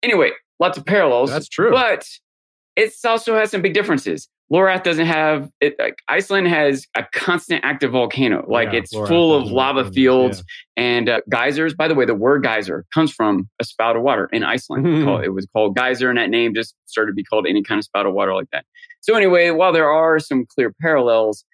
Anyway, 0.02 0.32
lots 0.60 0.76
of 0.76 0.84
parallels. 0.84 1.30
That's 1.30 1.48
true. 1.48 1.70
But 1.70 2.06
it 2.76 2.92
also 3.04 3.34
has 3.36 3.50
some 3.50 3.62
big 3.62 3.74
differences. 3.74 4.28
Lorath 4.52 4.84
doesn't 4.84 5.06
have 5.06 5.50
it. 5.60 5.74
Like 5.78 5.98
Iceland 6.08 6.46
has 6.46 6.86
a 6.94 7.04
constant 7.12 7.64
active 7.64 7.90
volcano. 7.90 8.44
Like 8.46 8.72
yeah, 8.72 8.80
it's 8.80 8.94
Lorath 8.94 9.08
full 9.08 9.34
of 9.34 9.50
lava 9.50 9.90
fields 9.90 10.44
yeah. 10.76 10.84
and 10.84 11.08
uh, 11.08 11.20
geysers. 11.28 11.74
By 11.74 11.88
the 11.88 11.96
way, 11.96 12.04
the 12.04 12.14
word 12.14 12.44
geyser 12.44 12.84
comes 12.94 13.12
from 13.12 13.48
a 13.60 13.64
spout 13.64 13.96
of 13.96 14.02
water 14.02 14.28
in 14.32 14.44
Iceland. 14.44 14.86
it 15.24 15.30
was 15.30 15.48
called 15.52 15.74
geyser, 15.74 16.08
and 16.08 16.18
that 16.18 16.30
name 16.30 16.54
just 16.54 16.74
started 16.86 17.12
to 17.12 17.14
be 17.14 17.24
called 17.24 17.46
any 17.48 17.62
kind 17.62 17.78
of 17.78 17.84
spout 17.84 18.06
of 18.06 18.14
water 18.14 18.34
like 18.34 18.50
that. 18.52 18.64
So 19.00 19.16
anyway, 19.16 19.50
while 19.50 19.72
there 19.72 19.90
are 19.90 20.20
some 20.20 20.46
clear 20.46 20.72
parallels, 20.80 21.44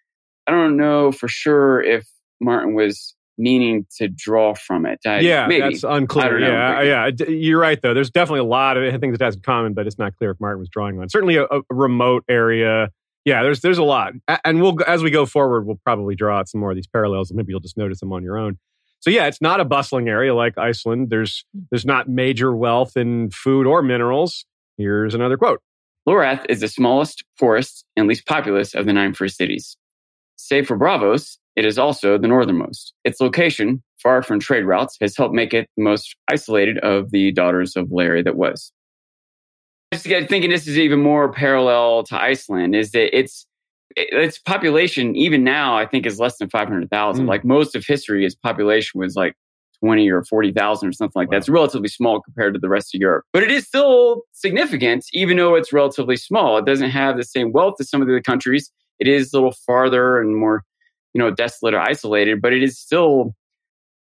I 0.46 0.50
don't 0.50 0.76
know 0.76 1.12
for 1.12 1.28
sure 1.28 1.80
if 1.82 2.06
Martin 2.40 2.74
was 2.74 3.14
meaning 3.42 3.84
to 3.98 4.08
draw 4.08 4.54
from 4.54 4.86
it. 4.86 5.00
I, 5.04 5.20
yeah, 5.20 5.46
maybe. 5.46 5.62
that's 5.62 5.82
unclear. 5.82 6.38
Yeah, 6.38 6.82
yeah, 6.82 7.10
you're 7.28 7.58
right 7.58 7.80
though. 7.82 7.92
There's 7.92 8.10
definitely 8.10 8.40
a 8.40 8.44
lot 8.44 8.76
of 8.76 9.00
things 9.00 9.18
that 9.18 9.24
has 9.24 9.34
in 9.34 9.42
common, 9.42 9.74
but 9.74 9.86
it's 9.86 9.98
not 9.98 10.16
clear 10.16 10.30
if 10.30 10.40
Martin 10.40 10.60
was 10.60 10.68
drawing 10.68 11.00
on. 11.00 11.08
Certainly 11.08 11.36
a, 11.36 11.44
a 11.44 11.60
remote 11.70 12.24
area. 12.28 12.90
Yeah, 13.24 13.42
there's 13.42 13.60
there's 13.60 13.78
a 13.78 13.84
lot, 13.84 14.12
and 14.44 14.62
we'll 14.62 14.76
as 14.86 15.02
we 15.02 15.10
go 15.10 15.26
forward, 15.26 15.66
we'll 15.66 15.80
probably 15.84 16.14
draw 16.14 16.38
out 16.38 16.48
some 16.48 16.60
more 16.60 16.70
of 16.70 16.76
these 16.76 16.86
parallels, 16.86 17.30
and 17.30 17.36
maybe 17.36 17.50
you'll 17.50 17.60
just 17.60 17.76
notice 17.76 18.00
them 18.00 18.12
on 18.12 18.22
your 18.22 18.38
own. 18.38 18.58
So 19.00 19.10
yeah, 19.10 19.26
it's 19.26 19.40
not 19.40 19.58
a 19.58 19.64
bustling 19.64 20.08
area 20.08 20.34
like 20.34 20.56
Iceland. 20.56 21.10
There's 21.10 21.44
there's 21.70 21.84
not 21.84 22.08
major 22.08 22.54
wealth 22.54 22.96
in 22.96 23.30
food 23.30 23.66
or 23.66 23.82
minerals. 23.82 24.44
Here's 24.78 25.14
another 25.14 25.36
quote. 25.36 25.60
Lorath 26.08 26.44
is 26.48 26.60
the 26.60 26.68
smallest, 26.68 27.24
poorest, 27.38 27.84
and 27.96 28.08
least 28.08 28.26
populous 28.26 28.74
of 28.74 28.86
the 28.86 28.92
nine 28.92 29.14
first 29.14 29.36
cities. 29.36 29.76
Save 30.42 30.66
for 30.66 30.76
Braavos, 30.76 31.38
it 31.54 31.64
is 31.64 31.78
also 31.78 32.18
the 32.18 32.26
northernmost. 32.26 32.92
Its 33.04 33.20
location, 33.20 33.80
far 34.02 34.22
from 34.22 34.40
trade 34.40 34.64
routes, 34.64 34.96
has 35.00 35.16
helped 35.16 35.34
make 35.34 35.54
it 35.54 35.68
the 35.76 35.84
most 35.84 36.16
isolated 36.28 36.78
of 36.78 37.12
the 37.12 37.30
daughters 37.30 37.76
of 37.76 37.92
Larry 37.92 38.22
that 38.22 38.36
was. 38.36 38.72
Just 39.92 40.04
get 40.04 40.28
thinking 40.28 40.50
this 40.50 40.66
is 40.66 40.78
even 40.78 41.00
more 41.00 41.32
parallel 41.32 42.02
to 42.04 42.20
Iceland, 42.20 42.74
is 42.74 42.90
that 42.90 43.16
its 43.16 43.46
its 43.94 44.38
population, 44.38 45.14
even 45.14 45.44
now, 45.44 45.76
I 45.76 45.86
think 45.86 46.06
is 46.06 46.18
less 46.18 46.38
than 46.38 46.48
500,000. 46.48 47.24
Mm. 47.24 47.28
Like 47.28 47.44
most 47.44 47.76
of 47.76 47.84
history, 47.86 48.24
its 48.24 48.34
population 48.34 48.98
was 48.98 49.14
like 49.14 49.34
20 49.80 50.10
or 50.10 50.24
40,000 50.24 50.88
or 50.88 50.92
something 50.92 51.12
like 51.14 51.28
wow. 51.28 51.32
that. 51.32 51.36
It's 51.38 51.48
relatively 51.50 51.88
small 51.88 52.20
compared 52.22 52.54
to 52.54 52.60
the 52.60 52.70
rest 52.70 52.94
of 52.94 53.00
Europe. 53.00 53.26
But 53.34 53.42
it 53.42 53.50
is 53.50 53.66
still 53.66 54.22
significant, 54.32 55.04
even 55.12 55.36
though 55.36 55.54
it's 55.54 55.74
relatively 55.74 56.16
small. 56.16 56.56
It 56.56 56.64
doesn't 56.64 56.90
have 56.90 57.16
the 57.18 57.24
same 57.24 57.52
wealth 57.52 57.74
as 57.80 57.90
some 57.90 58.00
of 58.00 58.08
the 58.08 58.22
countries. 58.22 58.72
It 59.02 59.08
is 59.08 59.32
a 59.32 59.36
little 59.36 59.54
farther 59.66 60.20
and 60.20 60.36
more 60.36 60.64
you 61.14 61.18
know, 61.18 61.30
desolate 61.30 61.74
or 61.74 61.80
isolated, 61.80 62.40
but 62.40 62.52
it 62.52 62.62
is 62.62 62.78
still 62.78 63.34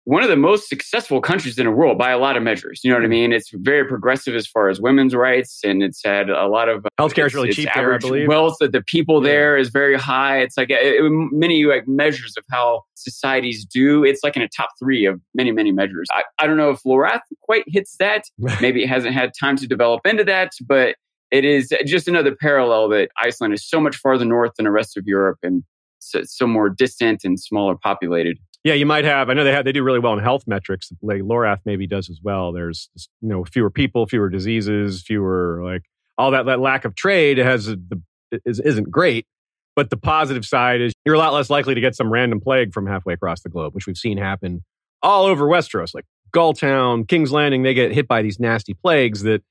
one 0.04 0.22
of 0.22 0.28
the 0.28 0.36
most 0.36 0.68
successful 0.68 1.20
countries 1.20 1.58
in 1.58 1.66
the 1.66 1.72
world 1.72 1.98
by 1.98 2.10
a 2.10 2.18
lot 2.18 2.36
of 2.36 2.42
measures. 2.42 2.80
You 2.84 2.90
know 2.90 2.96
what 2.96 3.04
I 3.04 3.08
mean? 3.08 3.32
It's 3.32 3.50
very 3.52 3.84
progressive 3.84 4.36
as 4.36 4.46
far 4.46 4.68
as 4.68 4.80
women's 4.80 5.16
rights, 5.16 5.60
and 5.64 5.82
it's 5.82 6.00
had 6.04 6.30
a 6.30 6.46
lot 6.46 6.68
of 6.68 6.86
uh, 6.86 6.88
healthcare 7.00 7.26
is 7.26 7.34
really 7.34 7.52
cheap 7.52 7.68
there, 7.74 7.94
I 7.94 7.98
believe. 7.98 8.28
Wealth 8.28 8.56
that 8.60 8.70
the 8.70 8.82
people 8.82 9.20
yeah. 9.22 9.32
there 9.32 9.56
is 9.56 9.70
very 9.70 9.98
high. 9.98 10.38
It's 10.38 10.56
like 10.56 10.70
it, 10.70 10.80
it, 10.80 11.10
many 11.32 11.64
like 11.64 11.88
measures 11.88 12.34
of 12.38 12.44
how 12.52 12.82
societies 12.94 13.64
do. 13.64 14.04
It's 14.04 14.22
like 14.22 14.36
in 14.36 14.42
a 14.42 14.48
top 14.48 14.70
three 14.78 15.06
of 15.06 15.20
many 15.34 15.50
many 15.50 15.72
measures. 15.72 16.06
I, 16.12 16.22
I 16.38 16.46
don't 16.46 16.56
know 16.56 16.70
if 16.70 16.82
Lorath 16.84 17.22
quite 17.42 17.64
hits 17.66 17.96
that. 17.98 18.24
Maybe 18.60 18.84
it 18.84 18.88
hasn't 18.88 19.14
had 19.14 19.32
time 19.38 19.56
to 19.56 19.66
develop 19.66 20.06
into 20.06 20.22
that, 20.24 20.52
but 20.68 20.94
it 21.30 21.44
is 21.44 21.72
uh, 21.72 21.82
just 21.84 22.08
another 22.08 22.34
parallel 22.34 22.88
that 22.90 23.10
Iceland 23.18 23.54
is 23.54 23.66
so 23.66 23.80
much 23.80 23.96
farther 23.96 24.24
north 24.24 24.52
than 24.56 24.64
the 24.64 24.70
rest 24.70 24.96
of 24.96 25.04
Europe, 25.06 25.38
and 25.42 25.64
so, 25.98 26.22
so 26.24 26.46
more 26.46 26.68
distant 26.68 27.24
and 27.24 27.38
smaller 27.38 27.76
populated. 27.76 28.38
Yeah, 28.64 28.74
you 28.74 28.86
might 28.86 29.04
have. 29.04 29.30
I 29.30 29.34
know 29.34 29.44
they 29.44 29.52
have. 29.52 29.64
They 29.64 29.72
do 29.72 29.82
really 29.82 29.98
well 29.98 30.12
in 30.12 30.18
health 30.18 30.44
metrics. 30.46 30.90
Like 31.02 31.22
Lorath 31.22 31.60
maybe 31.64 31.86
does 31.86 32.10
as 32.10 32.20
well. 32.22 32.52
There's 32.52 32.88
you 33.20 33.28
know 33.28 33.44
fewer 33.44 33.70
people, 33.70 34.06
fewer 34.06 34.28
diseases, 34.28 35.02
fewer 35.02 35.60
like 35.64 35.82
all 36.18 36.30
that. 36.32 36.46
That 36.46 36.60
lack 36.60 36.84
of 36.84 36.94
trade 36.94 37.38
has 37.38 37.66
the 37.66 38.02
is, 38.44 38.60
isn't 38.60 38.90
great. 38.90 39.26
But 39.74 39.90
the 39.90 39.96
positive 39.96 40.46
side 40.46 40.80
is 40.80 40.94
you're 41.04 41.14
a 41.14 41.18
lot 41.18 41.34
less 41.34 41.50
likely 41.50 41.74
to 41.74 41.80
get 41.80 41.94
some 41.94 42.10
random 42.10 42.40
plague 42.40 42.72
from 42.72 42.86
halfway 42.86 43.12
across 43.12 43.42
the 43.42 43.50
globe, 43.50 43.74
which 43.74 43.86
we've 43.86 43.96
seen 43.96 44.16
happen 44.16 44.64
all 45.02 45.26
over 45.26 45.44
Westeros. 45.46 45.94
Like 45.94 46.06
Gulltown, 46.34 47.06
King's 47.06 47.30
Landing, 47.30 47.62
they 47.62 47.74
get 47.74 47.92
hit 47.92 48.08
by 48.08 48.22
these 48.22 48.40
nasty 48.40 48.74
plagues 48.74 49.22
that 49.22 49.42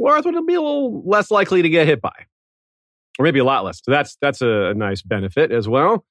Lorath 0.00 0.24
would 0.24 0.46
be 0.46 0.54
a 0.54 0.60
little 0.60 1.02
less 1.06 1.30
likely 1.30 1.62
to 1.62 1.68
get 1.68 1.86
hit 1.86 2.00
by 2.00 2.26
or 3.18 3.24
maybe 3.24 3.38
a 3.38 3.44
lot 3.44 3.64
less. 3.64 3.80
So 3.82 3.90
that's 3.90 4.16
that's 4.20 4.40
a, 4.40 4.74
nice 4.74 5.02
benefit 5.02 5.52
as 5.52 5.68
well. 5.68 6.04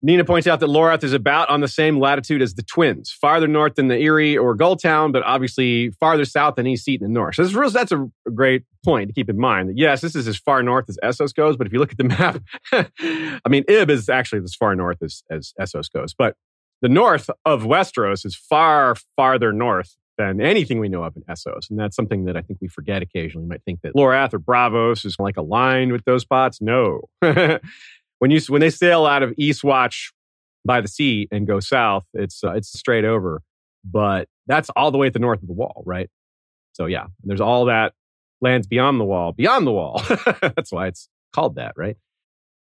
Nina 0.00 0.24
points 0.24 0.46
out 0.46 0.60
that 0.60 0.68
Lorath 0.68 1.02
is 1.02 1.12
about 1.12 1.50
on 1.50 1.60
the 1.60 1.66
same 1.66 1.98
latitude 1.98 2.40
as 2.40 2.54
the 2.54 2.62
Twins, 2.62 3.10
farther 3.10 3.48
north 3.48 3.74
than 3.74 3.88
the 3.88 3.96
Eyrie 3.96 4.38
or 4.38 4.56
Gulltown, 4.56 5.12
but 5.12 5.24
obviously 5.24 5.90
farther 5.98 6.24
south 6.24 6.54
than 6.54 6.68
East 6.68 6.84
Seton 6.84 7.06
and 7.06 7.14
North. 7.14 7.34
So 7.34 7.68
that's 7.68 7.90
a 7.90 8.08
great 8.32 8.62
point 8.84 9.08
to 9.08 9.12
keep 9.12 9.28
in 9.28 9.38
mind. 9.38 9.70
That 9.70 9.76
yes, 9.76 10.00
this 10.00 10.14
is 10.14 10.28
as 10.28 10.36
far 10.36 10.62
north 10.62 10.88
as 10.88 10.98
Essos 11.02 11.34
goes, 11.34 11.56
but 11.56 11.66
if 11.66 11.72
you 11.72 11.80
look 11.80 11.90
at 11.90 11.98
the 11.98 12.04
map, 12.04 12.40
I 12.72 13.48
mean, 13.48 13.64
Ib 13.68 13.90
is 13.90 14.08
actually 14.08 14.42
as 14.44 14.54
far 14.54 14.76
north 14.76 15.02
as, 15.02 15.24
as 15.30 15.52
Essos 15.60 15.92
goes. 15.92 16.14
But 16.14 16.36
the 16.80 16.88
north 16.88 17.28
of 17.44 17.64
Westeros 17.64 18.24
is 18.24 18.36
far 18.36 18.94
farther 19.16 19.52
north 19.52 19.96
than 20.18 20.40
anything 20.40 20.80
we 20.80 20.88
know 20.88 21.04
of 21.04 21.16
in 21.16 21.22
Essos. 21.22 21.70
And 21.70 21.78
that's 21.78 21.96
something 21.96 22.24
that 22.24 22.36
I 22.36 22.42
think 22.42 22.58
we 22.60 22.68
forget 22.68 23.02
occasionally. 23.02 23.44
You 23.44 23.48
might 23.48 23.62
think 23.64 23.80
that 23.82 23.94
Lorath 23.94 24.34
or 24.34 24.40
Braavos 24.40 25.06
is 25.06 25.16
like 25.18 25.36
aligned 25.36 25.92
with 25.92 26.04
those 26.04 26.22
spots. 26.22 26.60
No. 26.60 27.02
when 27.20 28.30
you 28.30 28.40
when 28.48 28.60
they 28.60 28.70
sail 28.70 29.06
out 29.06 29.22
of 29.22 29.30
Eastwatch 29.36 30.12
by 30.64 30.80
the 30.80 30.88
sea 30.88 31.28
and 31.30 31.46
go 31.46 31.60
south, 31.60 32.06
it's 32.12 32.42
uh, 32.42 32.52
it's 32.52 32.68
straight 32.76 33.04
over. 33.04 33.42
But 33.84 34.28
that's 34.46 34.68
all 34.70 34.90
the 34.90 34.98
way 34.98 35.06
at 35.06 35.12
the 35.12 35.20
north 35.20 35.40
of 35.40 35.46
the 35.46 35.54
wall, 35.54 35.82
right? 35.86 36.10
So 36.72 36.86
yeah, 36.86 37.06
there's 37.22 37.40
all 37.40 37.66
that 37.66 37.94
lands 38.40 38.66
beyond 38.66 39.00
the 39.00 39.04
wall, 39.04 39.32
beyond 39.32 39.66
the 39.66 39.72
wall. 39.72 40.02
that's 40.42 40.72
why 40.72 40.88
it's 40.88 41.08
called 41.32 41.54
that, 41.54 41.74
right? 41.76 41.96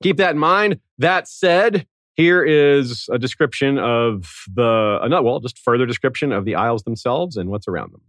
Keep 0.02 0.18
that 0.18 0.32
in 0.32 0.38
mind. 0.38 0.80
That 0.98 1.28
said, 1.28 1.86
here 2.16 2.42
is 2.42 3.08
a 3.12 3.18
description 3.18 3.78
of 3.78 4.44
the, 4.52 4.98
uh, 5.02 5.22
well, 5.22 5.38
just 5.40 5.58
further 5.58 5.84
description 5.84 6.32
of 6.32 6.44
the 6.46 6.54
isles 6.54 6.82
themselves 6.82 7.36
and 7.36 7.50
what's 7.50 7.68
around 7.68 7.92
them. 7.92 8.00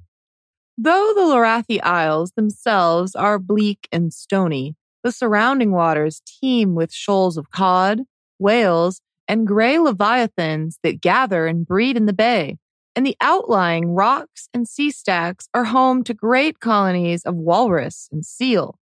Though 0.78 1.14
the 1.14 1.22
Lorathi 1.22 1.84
Isles 1.84 2.32
themselves 2.32 3.16
are 3.16 3.38
bleak 3.38 3.88
and 3.92 4.14
stony, 4.14 4.76
the 5.04 5.12
surrounding 5.12 5.72
waters 5.72 6.22
teem 6.26 6.74
with 6.74 6.94
shoals 6.94 7.36
of 7.36 7.52
cod, 7.52 8.02
whales, 8.40 9.02
and 9.28 9.46
gray 9.46 9.78
leviathans 9.78 10.80
that 10.84 11.02
gather 11.02 11.48
and 11.48 11.66
breed 11.66 11.98
in 11.98 12.06
the 12.06 12.14
bay. 12.14 12.58
And 12.96 13.06
the 13.06 13.18
outlying 13.22 13.90
rocks 13.90 14.48
and 14.54 14.68
sea 14.68 14.90
stacks 14.90 15.50
are 15.54 15.66
home 15.66 16.04
to 16.06 16.14
great 16.14 16.60
colonies 16.60 17.24
of 17.24 17.36
walrus 17.36 18.08
and 18.12 18.26
seal, 18.26 18.80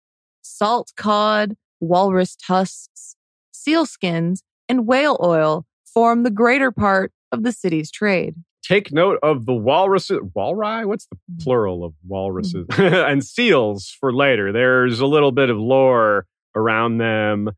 salt 0.42 0.92
cod, 0.96 1.56
walrus 1.78 2.36
tusks, 2.36 3.16
seal 3.52 3.84
skins, 3.84 4.42
and 4.70 4.86
whale 4.86 5.18
oil 5.22 5.66
form 5.84 6.22
the 6.22 6.30
greater 6.30 6.70
part 6.70 7.12
of 7.32 7.42
the 7.42 7.52
city's 7.52 7.90
trade 7.90 8.34
take 8.70 8.92
note 8.92 9.18
of 9.22 9.46
the 9.46 9.54
walruses. 9.54 10.20
Walry? 10.34 10.86
What's 10.86 11.06
the 11.06 11.16
mm. 11.16 11.42
plural 11.42 11.84
of 11.84 11.94
walruses? 12.06 12.66
Mm. 12.68 13.10
and 13.12 13.24
seals 13.24 13.96
for 13.98 14.12
later. 14.12 14.52
There's 14.52 15.00
a 15.00 15.06
little 15.06 15.32
bit 15.32 15.50
of 15.50 15.58
lore 15.58 16.26
around 16.54 16.98
them. 16.98 17.50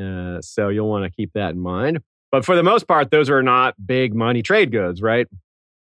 Uh, 0.00 0.40
so 0.40 0.68
you'll 0.68 0.88
want 0.88 1.04
to 1.04 1.10
keep 1.10 1.32
that 1.34 1.50
in 1.50 1.60
mind. 1.60 2.00
But 2.30 2.44
for 2.44 2.56
the 2.56 2.62
most 2.62 2.88
part, 2.88 3.10
those 3.10 3.30
are 3.30 3.42
not 3.42 3.74
big 3.84 4.14
money 4.14 4.42
trade 4.42 4.72
goods, 4.72 5.00
right? 5.00 5.28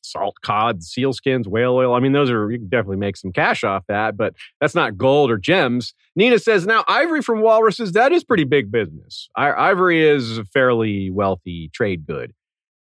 Salt 0.01 0.37
cod, 0.41 0.83
seal 0.83 1.13
skins, 1.13 1.47
whale 1.47 1.73
oil. 1.73 1.93
I 1.93 1.99
mean, 1.99 2.11
those 2.11 2.29
are, 2.29 2.51
you 2.51 2.57
can 2.57 2.69
definitely 2.69 2.97
make 2.97 3.17
some 3.17 3.31
cash 3.31 3.63
off 3.63 3.83
that, 3.87 4.17
but 4.17 4.33
that's 4.59 4.75
not 4.75 4.97
gold 4.97 5.29
or 5.31 5.37
gems. 5.37 5.93
Nina 6.15 6.39
says, 6.39 6.65
now, 6.65 6.83
ivory 6.87 7.21
from 7.21 7.41
walruses, 7.41 7.91
that 7.93 8.11
is 8.11 8.23
pretty 8.23 8.43
big 8.43 8.71
business. 8.71 9.29
I- 9.35 9.69
ivory 9.69 10.07
is 10.07 10.37
a 10.37 10.45
fairly 10.45 11.09
wealthy 11.11 11.69
trade 11.73 12.05
good. 12.05 12.33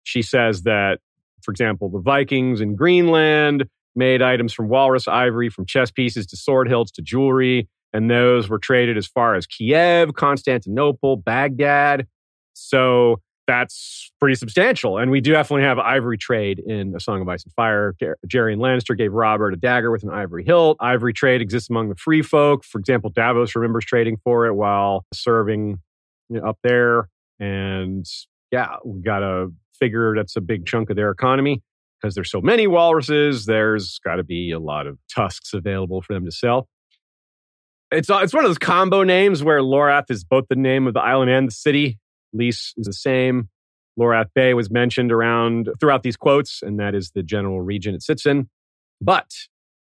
She 0.04 0.22
says 0.22 0.64
that 0.64 1.00
for 1.48 1.52
example, 1.52 1.90
the 1.90 2.00
Vikings 2.00 2.60
in 2.60 2.76
Greenland 2.76 3.70
made 3.96 4.22
items 4.22 4.54
from 4.54 4.68
walrus 4.68 5.08
ivory, 5.08 5.50
from 5.50 5.66
chess 5.66 5.92
pieces 5.92 6.26
to 6.28 6.36
sword 6.36 6.68
hilts 6.68 6.92
to 6.92 7.02
jewelry, 7.02 7.70
and 7.94 8.12
those 8.12 8.50
were 8.50 8.60
traded 8.60 8.98
as 8.98 9.08
far 9.08 9.34
as 9.36 9.48
Kiev, 9.48 10.14
Constantinople, 10.14 11.16
Baghdad. 11.16 12.06
So 12.54 13.22
that's 13.48 14.12
pretty 14.20 14.36
substantial. 14.36 14.98
And 14.98 15.10
we 15.10 15.22
do 15.22 15.32
definitely 15.32 15.64
have 15.64 15.80
ivory 15.80 16.18
trade 16.18 16.60
in 16.60 16.94
A 16.96 17.00
Song 17.00 17.22
of 17.22 17.30
Ice 17.30 17.44
and 17.44 17.54
Fire. 17.54 17.96
Gerion 18.28 18.58
Lannister 18.58 18.96
gave 18.96 19.14
Robert 19.14 19.54
a 19.54 19.58
dagger 19.58 19.90
with 19.90 20.04
an 20.04 20.10
ivory 20.10 20.44
hilt. 20.44 20.78
Ivory 20.80 21.14
trade 21.14 21.42
exists 21.42 21.70
among 21.70 21.90
the 21.90 21.96
free 21.96 22.22
folk. 22.22 22.64
For 22.64 22.80
example, 22.80 23.10
Davos 23.10 23.56
remembers 23.56 23.86
trading 23.86 24.18
for 24.24 24.46
it 24.46 24.54
while 24.54 25.06
serving 25.14 25.80
up 26.46 26.60
there. 26.62 27.10
And 27.40 28.06
yeah, 28.52 28.76
we 28.84 29.02
got 29.02 29.24
a 29.24 29.50
figure 29.74 30.16
that's 30.16 30.36
a 30.36 30.42
big 30.42 30.66
chunk 30.66 30.90
of 30.90 30.96
their 30.96 31.12
economy 31.12 31.62
because 32.02 32.16
there's 32.16 32.32
so 32.32 32.42
many 32.42 32.68
walruses. 32.68 33.46
There's 33.46 34.00
got 34.00 34.16
to 34.16 34.24
be 34.24 34.52
a 34.52 34.60
lot 34.60 34.88
of 34.88 34.98
tusks 35.14 35.54
available 35.54 36.02
for 36.02 36.14
them 36.14 36.26
to 36.26 36.32
sell. 36.32 36.68
It's 37.92 38.10
uh, 38.10 38.18
it's 38.18 38.34
one 38.34 38.44
of 38.44 38.50
those 38.50 38.58
combo 38.58 39.04
names 39.04 39.44
where 39.44 39.62
Lorath 39.62 40.12
is 40.12 40.26
both 40.26 40.46
the 40.50 40.58
name 40.58 40.88
of 40.88 40.94
the 40.94 41.00
island 41.00 41.32
and 41.32 41.48
the 41.48 41.54
city. 41.54 41.98
Lys 42.34 42.74
is 42.78 42.86
the 42.86 42.94
same. 42.94 43.50
Lorath 44.00 44.30
Bay 44.36 44.54
was 44.54 44.70
mentioned 44.70 45.12
around 45.12 45.70
throughout 45.80 46.04
these 46.04 46.18
quotes, 46.18 46.62
and 46.62 46.80
that 46.80 46.94
is 46.94 47.12
the 47.12 47.24
general 47.24 47.62
region 47.62 47.96
it 47.96 48.04
sits 48.04 48.26
in. 48.26 48.50
But 49.02 49.32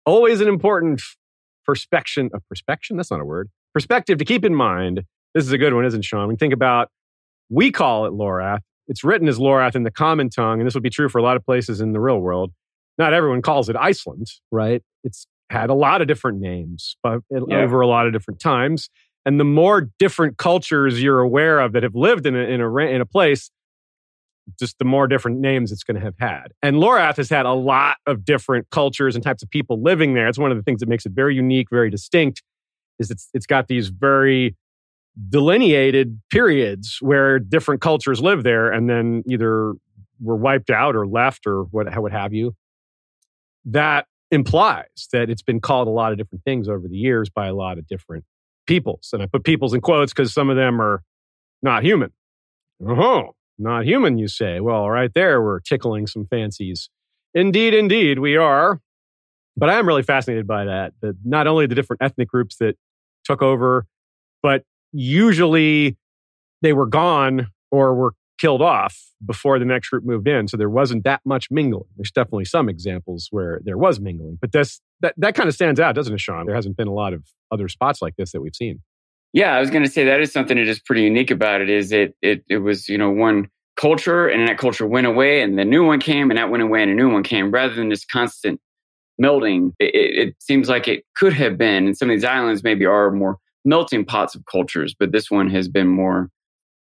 always 0.06 0.40
an 0.40 0.48
important 0.48 1.02
perspection 1.66 2.30
of 2.32 2.42
perspection. 2.48 2.96
That's 2.96 3.10
not 3.10 3.20
a 3.20 3.24
word. 3.24 3.50
Perspective 3.74 4.18
to 4.18 4.24
keep 4.24 4.44
in 4.44 4.54
mind. 4.54 5.02
This 5.34 5.44
is 5.44 5.52
a 5.52 5.58
good 5.58 5.74
one, 5.74 5.84
isn't 5.84 6.02
Sean? 6.02 6.28
We 6.28 6.36
think 6.36 6.54
about 6.54 6.90
we 7.50 7.70
call 7.70 8.06
it 8.06 8.12
Lorath 8.12 8.60
it's 8.88 9.04
written 9.04 9.28
as 9.28 9.38
Lorath 9.38 9.76
in 9.76 9.82
the 9.82 9.90
common 9.90 10.30
tongue, 10.30 10.60
and 10.60 10.66
this 10.66 10.74
would 10.74 10.82
be 10.82 10.90
true 10.90 11.08
for 11.08 11.18
a 11.18 11.22
lot 11.22 11.36
of 11.36 11.44
places 11.44 11.80
in 11.80 11.92
the 11.92 12.00
real 12.00 12.18
world. 12.18 12.52
Not 12.96 13.12
everyone 13.12 13.42
calls 13.42 13.68
it 13.68 13.76
Iceland, 13.76 14.26
right? 14.50 14.82
It's 15.04 15.26
had 15.50 15.70
a 15.70 15.74
lot 15.74 16.02
of 16.02 16.08
different 16.08 16.40
names 16.40 16.96
but 17.02 17.20
uh, 17.34 17.46
yeah. 17.46 17.60
over 17.60 17.80
a 17.80 17.86
lot 17.86 18.06
of 18.06 18.12
different 18.12 18.40
times. 18.40 18.90
And 19.24 19.38
the 19.38 19.44
more 19.44 19.90
different 19.98 20.38
cultures 20.38 21.02
you're 21.02 21.20
aware 21.20 21.60
of 21.60 21.72
that 21.72 21.82
have 21.82 21.94
lived 21.94 22.26
in 22.26 22.34
a, 22.34 22.38
in 22.38 22.60
a, 22.60 22.76
in 22.78 23.00
a 23.00 23.06
place, 23.06 23.50
just 24.58 24.78
the 24.78 24.84
more 24.84 25.06
different 25.06 25.40
names 25.40 25.70
it's 25.70 25.82
going 25.82 25.96
to 25.96 26.00
have 26.00 26.14
had. 26.18 26.52
And 26.62 26.76
Lorath 26.76 27.16
has 27.18 27.28
had 27.28 27.44
a 27.44 27.52
lot 27.52 27.98
of 28.06 28.24
different 28.24 28.70
cultures 28.70 29.14
and 29.14 29.22
types 29.22 29.42
of 29.42 29.50
people 29.50 29.82
living 29.82 30.14
there. 30.14 30.28
It's 30.28 30.38
one 30.38 30.50
of 30.50 30.56
the 30.56 30.62
things 30.62 30.80
that 30.80 30.88
makes 30.88 31.04
it 31.04 31.12
very 31.12 31.34
unique, 31.34 31.68
very 31.70 31.90
distinct, 31.90 32.42
is 32.98 33.10
it's, 33.10 33.28
it's 33.34 33.46
got 33.46 33.68
these 33.68 33.88
very 33.88 34.56
delineated 35.28 36.20
periods 36.30 36.98
where 37.00 37.38
different 37.38 37.80
cultures 37.80 38.20
live 38.20 38.44
there 38.44 38.70
and 38.70 38.88
then 38.88 39.22
either 39.28 39.74
were 40.20 40.36
wiped 40.36 40.70
out 40.70 40.96
or 40.96 41.06
left 41.06 41.46
or 41.46 41.64
what, 41.64 41.94
what 41.98 42.12
have 42.12 42.32
you. 42.32 42.54
That 43.64 44.06
implies 44.30 45.08
that 45.12 45.28
it's 45.28 45.42
been 45.42 45.60
called 45.60 45.88
a 45.88 45.90
lot 45.90 46.12
of 46.12 46.18
different 46.18 46.44
things 46.44 46.68
over 46.68 46.88
the 46.88 46.96
years 46.96 47.28
by 47.28 47.46
a 47.48 47.54
lot 47.54 47.78
of 47.78 47.86
different 47.86 48.24
peoples. 48.68 49.10
And 49.12 49.22
I 49.22 49.26
put 49.26 49.42
peoples 49.42 49.74
in 49.74 49.80
quotes 49.80 50.12
because 50.12 50.32
some 50.32 50.48
of 50.48 50.56
them 50.56 50.80
are 50.80 51.02
not 51.62 51.82
human. 51.82 52.12
Oh, 52.86 53.34
not 53.58 53.84
human, 53.84 54.18
you 54.18 54.28
say. 54.28 54.60
Well, 54.60 54.88
right 54.88 55.12
there, 55.12 55.42
we're 55.42 55.58
tickling 55.58 56.06
some 56.06 56.26
fancies. 56.26 56.88
Indeed, 57.34 57.74
indeed, 57.74 58.20
we 58.20 58.36
are. 58.36 58.80
But 59.56 59.70
I 59.70 59.78
am 59.78 59.88
really 59.88 60.04
fascinated 60.04 60.46
by 60.46 60.66
that. 60.66 60.92
That 61.00 61.16
not 61.24 61.48
only 61.48 61.66
the 61.66 61.74
different 61.74 62.02
ethnic 62.02 62.28
groups 62.28 62.56
that 62.58 62.76
took 63.24 63.42
over, 63.42 63.86
but 64.40 64.62
usually 64.92 65.96
they 66.62 66.72
were 66.72 66.86
gone 66.86 67.48
or 67.72 67.94
were 67.94 68.14
killed 68.38 68.62
off 68.62 68.96
before 69.24 69.58
the 69.58 69.64
next 69.64 69.88
group 69.88 70.04
moved 70.04 70.28
in. 70.28 70.48
So 70.48 70.56
there 70.56 70.70
wasn't 70.70 71.04
that 71.04 71.20
much 71.24 71.50
mingling. 71.50 71.88
There's 71.96 72.10
definitely 72.10 72.44
some 72.44 72.68
examples 72.68 73.28
where 73.30 73.60
there 73.64 73.76
was 73.76 74.00
mingling, 74.00 74.38
but 74.40 74.52
this, 74.52 74.80
that, 75.00 75.14
that 75.16 75.34
kind 75.34 75.48
of 75.48 75.54
stands 75.54 75.80
out, 75.80 75.94
doesn't 75.94 76.14
it, 76.14 76.20
Sean? 76.20 76.46
There 76.46 76.54
hasn't 76.54 76.76
been 76.76 76.88
a 76.88 76.94
lot 76.94 77.12
of 77.12 77.24
other 77.50 77.68
spots 77.68 78.00
like 78.00 78.16
this 78.16 78.32
that 78.32 78.40
we've 78.40 78.54
seen. 78.54 78.80
Yeah, 79.32 79.54
I 79.54 79.60
was 79.60 79.70
going 79.70 79.82
to 79.82 79.90
say 79.90 80.04
that 80.04 80.20
is 80.20 80.32
something 80.32 80.56
that 80.56 80.68
is 80.68 80.80
pretty 80.80 81.02
unique 81.02 81.30
about 81.30 81.60
it. 81.60 81.68
Is 81.68 81.92
it 81.92 82.16
it 82.22 82.44
it 82.48 82.58
was 82.58 82.88
you 82.88 82.96
know 82.96 83.10
one 83.10 83.50
culture 83.76 84.26
and 84.26 84.48
that 84.48 84.58
culture 84.58 84.86
went 84.86 85.06
away 85.06 85.42
and 85.42 85.58
the 85.58 85.64
new 85.64 85.86
one 85.86 86.00
came 86.00 86.30
and 86.30 86.38
that 86.38 86.50
went 86.50 86.62
away 86.62 86.82
and 86.82 86.90
a 86.90 86.94
new 86.94 87.10
one 87.10 87.22
came 87.22 87.50
rather 87.50 87.74
than 87.74 87.90
this 87.90 88.04
constant 88.04 88.60
melding. 89.22 89.72
It, 89.78 89.94
it, 89.94 90.28
it 90.28 90.34
seems 90.40 90.68
like 90.68 90.88
it 90.88 91.04
could 91.14 91.32
have 91.34 91.58
been, 91.58 91.86
and 91.86 91.96
some 91.96 92.10
of 92.10 92.16
these 92.16 92.24
islands 92.24 92.64
maybe 92.64 92.86
are 92.86 93.10
more 93.10 93.38
melting 93.64 94.04
pots 94.04 94.34
of 94.34 94.44
cultures, 94.46 94.94
but 94.98 95.12
this 95.12 95.30
one 95.30 95.50
has 95.50 95.68
been 95.68 95.88
more 95.88 96.30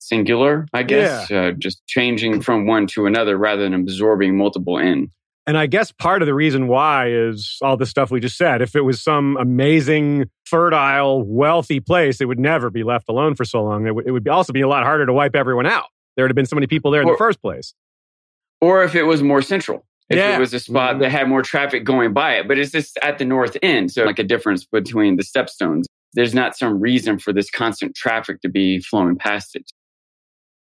singular, 0.01 0.67
I 0.73 0.83
guess, 0.83 1.29
yeah. 1.29 1.47
uh, 1.47 1.51
just 1.51 1.85
changing 1.87 2.41
from 2.41 2.65
one 2.65 2.87
to 2.87 3.05
another 3.05 3.37
rather 3.37 3.63
than 3.63 3.73
absorbing 3.73 4.37
multiple 4.37 4.77
in. 4.77 5.09
And 5.47 5.57
I 5.57 5.65
guess 5.65 5.91
part 5.91 6.21
of 6.21 6.27
the 6.27 6.33
reason 6.33 6.67
why 6.67 7.09
is 7.09 7.57
all 7.61 7.75
the 7.75 7.85
stuff 7.85 8.11
we 8.11 8.19
just 8.19 8.37
said. 8.37 8.61
If 8.61 8.75
it 8.75 8.81
was 8.81 9.01
some 9.01 9.37
amazing, 9.37 10.29
fertile, 10.45 11.23
wealthy 11.23 11.79
place, 11.79 12.21
it 12.21 12.25
would 12.25 12.39
never 12.39 12.69
be 12.69 12.83
left 12.83 13.09
alone 13.09 13.35
for 13.35 13.43
so 13.43 13.63
long. 13.63 13.85
It, 13.85 13.89
w- 13.89 14.07
it 14.07 14.11
would 14.11 14.27
also 14.27 14.53
be 14.53 14.61
a 14.61 14.67
lot 14.67 14.83
harder 14.83 15.05
to 15.05 15.13
wipe 15.13 15.35
everyone 15.35 15.65
out. 15.65 15.85
There 16.15 16.23
would 16.23 16.29
have 16.29 16.35
been 16.35 16.45
so 16.45 16.55
many 16.55 16.67
people 16.67 16.91
there 16.91 17.01
in 17.01 17.07
or, 17.07 17.13
the 17.13 17.17
first 17.17 17.41
place. 17.41 17.73
Or 18.59 18.83
if 18.83 18.93
it 18.93 19.03
was 19.03 19.23
more 19.23 19.41
central. 19.41 19.85
If 20.09 20.17
yeah. 20.17 20.35
it 20.35 20.39
was 20.39 20.53
a 20.53 20.59
spot 20.59 20.91
mm-hmm. 20.91 21.01
that 21.03 21.11
had 21.11 21.29
more 21.29 21.41
traffic 21.41 21.85
going 21.85 22.13
by 22.13 22.33
it, 22.33 22.47
but 22.47 22.59
it's 22.59 22.71
just 22.71 22.97
at 23.01 23.17
the 23.17 23.25
north 23.25 23.57
end. 23.63 23.91
So, 23.91 24.03
like 24.03 24.19
a 24.19 24.23
difference 24.23 24.65
between 24.65 25.15
the 25.15 25.23
stepstones 25.23 25.85
there's 26.13 26.33
not 26.33 26.57
some 26.57 26.79
reason 26.79 27.19
for 27.19 27.33
this 27.33 27.49
constant 27.49 27.95
traffic 27.95 28.41
to 28.41 28.49
be 28.49 28.79
flowing 28.79 29.15
past 29.15 29.55
it. 29.55 29.71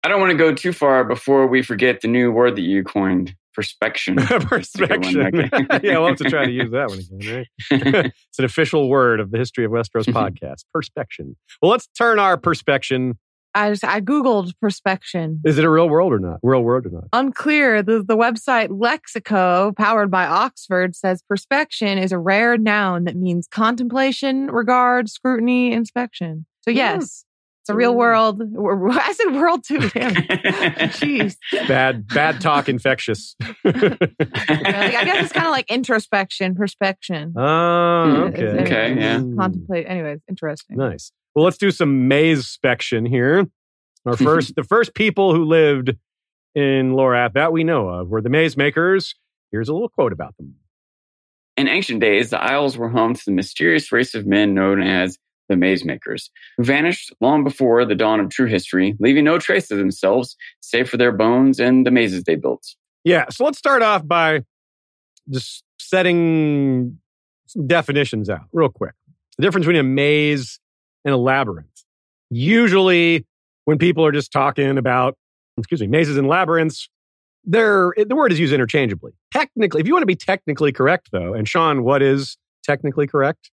I 0.04 0.08
don't 0.08 0.20
want 0.20 0.32
to 0.32 0.36
go 0.36 0.52
too 0.52 0.74
far 0.74 1.02
before 1.02 1.46
we 1.46 1.62
forget 1.62 2.02
the 2.02 2.08
new 2.08 2.30
word 2.30 2.56
that 2.56 2.60
you 2.60 2.84
coined, 2.84 3.34
perspection. 3.54 4.16
perspection. 4.16 5.32
yeah, 5.82 5.98
we'll 5.98 6.08
have 6.08 6.18
to 6.18 6.28
try 6.28 6.44
to 6.44 6.52
use 6.52 6.70
that 6.72 6.90
one 6.90 6.98
again, 6.98 7.46
right? 7.70 8.12
it's 8.28 8.38
an 8.38 8.44
official 8.44 8.90
word 8.90 9.18
of 9.18 9.30
the 9.30 9.38
History 9.38 9.64
of 9.64 9.70
Westeros 9.70 10.04
podcast, 10.04 10.66
perspection. 10.74 11.36
Well, 11.62 11.70
let's 11.70 11.86
turn 11.96 12.18
our 12.18 12.36
perspection 12.36 13.18
I 13.54 13.70
just 13.70 13.84
I 13.84 14.00
googled 14.00 14.52
perspection. 14.60 15.40
Is 15.44 15.58
it 15.58 15.64
a 15.64 15.70
real 15.70 15.88
world 15.88 16.12
or 16.12 16.18
not? 16.18 16.40
Real 16.42 16.62
world 16.62 16.86
or 16.86 16.90
not? 16.90 17.04
Unclear. 17.12 17.84
The 17.84 18.02
the 18.02 18.16
website 18.16 18.68
Lexico, 18.68 19.74
powered 19.76 20.10
by 20.10 20.26
Oxford, 20.26 20.96
says 20.96 21.22
perspection 21.28 21.96
is 21.96 22.10
a 22.10 22.18
rare 22.18 22.58
noun 22.58 23.04
that 23.04 23.14
means 23.14 23.46
contemplation, 23.46 24.48
regard, 24.48 25.08
scrutiny, 25.08 25.72
inspection. 25.72 26.46
So 26.62 26.72
hmm. 26.72 26.78
yes, 26.78 27.24
it's 27.64 27.70
a 27.70 27.74
real 27.74 27.94
mm. 27.94 27.96
world. 27.96 28.42
I 29.00 29.12
said 29.14 29.34
world 29.34 29.64
too. 29.64 29.78
Damn. 29.78 30.12
Jeez. 30.92 31.36
Bad 31.66 32.06
bad 32.08 32.42
talk 32.42 32.68
infectious. 32.68 33.34
Like, 33.64 34.94
I 34.94 35.04
guess 35.04 35.24
it's 35.24 35.32
kind 35.32 35.46
of 35.46 35.52
like 35.52 35.70
introspection, 35.70 36.54
perspection. 36.54 37.32
Oh, 37.36 38.26
It's- 38.28 38.34
okay. 38.34 38.44
it's- 38.44 38.66
Okay, 38.66 38.92
it's 38.92 39.00
yeah. 39.00 39.18
Mm. 39.18 39.36
Contemplate. 39.38 39.86
Anyways, 39.88 40.20
interesting. 40.28 40.76
Nice. 40.76 41.10
Well, 41.34 41.44
let's 41.44 41.56
do 41.56 41.70
some 41.70 42.06
maze 42.06 42.46
spection 42.46 43.06
here. 43.06 43.46
Our 44.04 44.16
first, 44.16 44.54
the 44.54 44.62
first 44.62 44.94
people 44.94 45.34
who 45.34 45.44
lived 45.44 45.96
in 46.54 46.92
Lorath 46.92 47.32
that 47.32 47.52
we 47.52 47.64
know 47.64 47.88
of 47.88 48.08
were 48.08 48.20
the 48.20 48.28
maze 48.28 48.56
makers. 48.56 49.14
Here's 49.50 49.70
a 49.70 49.72
little 49.72 49.88
quote 49.88 50.12
about 50.12 50.36
them. 50.36 50.56
In 51.56 51.66
ancient 51.68 52.00
days, 52.00 52.30
the 52.30 52.40
Isles 52.42 52.76
were 52.76 52.90
home 52.90 53.14
to 53.14 53.24
the 53.24 53.32
mysterious 53.32 53.90
race 53.90 54.14
of 54.14 54.26
men 54.26 54.52
known 54.54 54.82
as 54.82 55.18
the 55.48 55.56
Maze 55.56 55.84
Makers, 55.84 56.30
who 56.56 56.64
vanished 56.64 57.12
long 57.20 57.44
before 57.44 57.84
the 57.84 57.94
dawn 57.94 58.20
of 58.20 58.30
true 58.30 58.46
history, 58.46 58.96
leaving 58.98 59.24
no 59.24 59.38
trace 59.38 59.70
of 59.70 59.78
themselves 59.78 60.36
save 60.60 60.88
for 60.88 60.96
their 60.96 61.12
bones 61.12 61.60
and 61.60 61.86
the 61.86 61.90
mazes 61.90 62.24
they 62.24 62.36
built. 62.36 62.64
Yeah. 63.04 63.26
So 63.30 63.44
let's 63.44 63.58
start 63.58 63.82
off 63.82 64.06
by 64.06 64.40
just 65.30 65.64
setting 65.78 66.98
some 67.46 67.66
definitions 67.66 68.30
out 68.30 68.46
real 68.52 68.68
quick. 68.68 68.94
The 69.36 69.42
difference 69.42 69.66
between 69.66 69.80
a 69.80 69.84
maze 69.84 70.60
and 71.04 71.12
a 71.12 71.16
labyrinth. 71.16 71.84
Usually, 72.30 73.26
when 73.64 73.78
people 73.78 74.04
are 74.04 74.12
just 74.12 74.32
talking 74.32 74.78
about, 74.78 75.16
excuse 75.58 75.80
me, 75.80 75.86
mazes 75.86 76.16
and 76.16 76.28
labyrinths, 76.28 76.88
they're, 77.44 77.92
the 77.96 78.16
word 78.16 78.32
is 78.32 78.40
used 78.40 78.54
interchangeably. 78.54 79.12
Technically, 79.32 79.80
if 79.80 79.86
you 79.86 79.92
want 79.92 80.02
to 80.02 80.06
be 80.06 80.16
technically 80.16 80.72
correct, 80.72 81.10
though, 81.12 81.34
and 81.34 81.46
Sean, 81.46 81.82
what 81.82 82.02
is 82.02 82.38
technically 82.62 83.06
correct? 83.06 83.50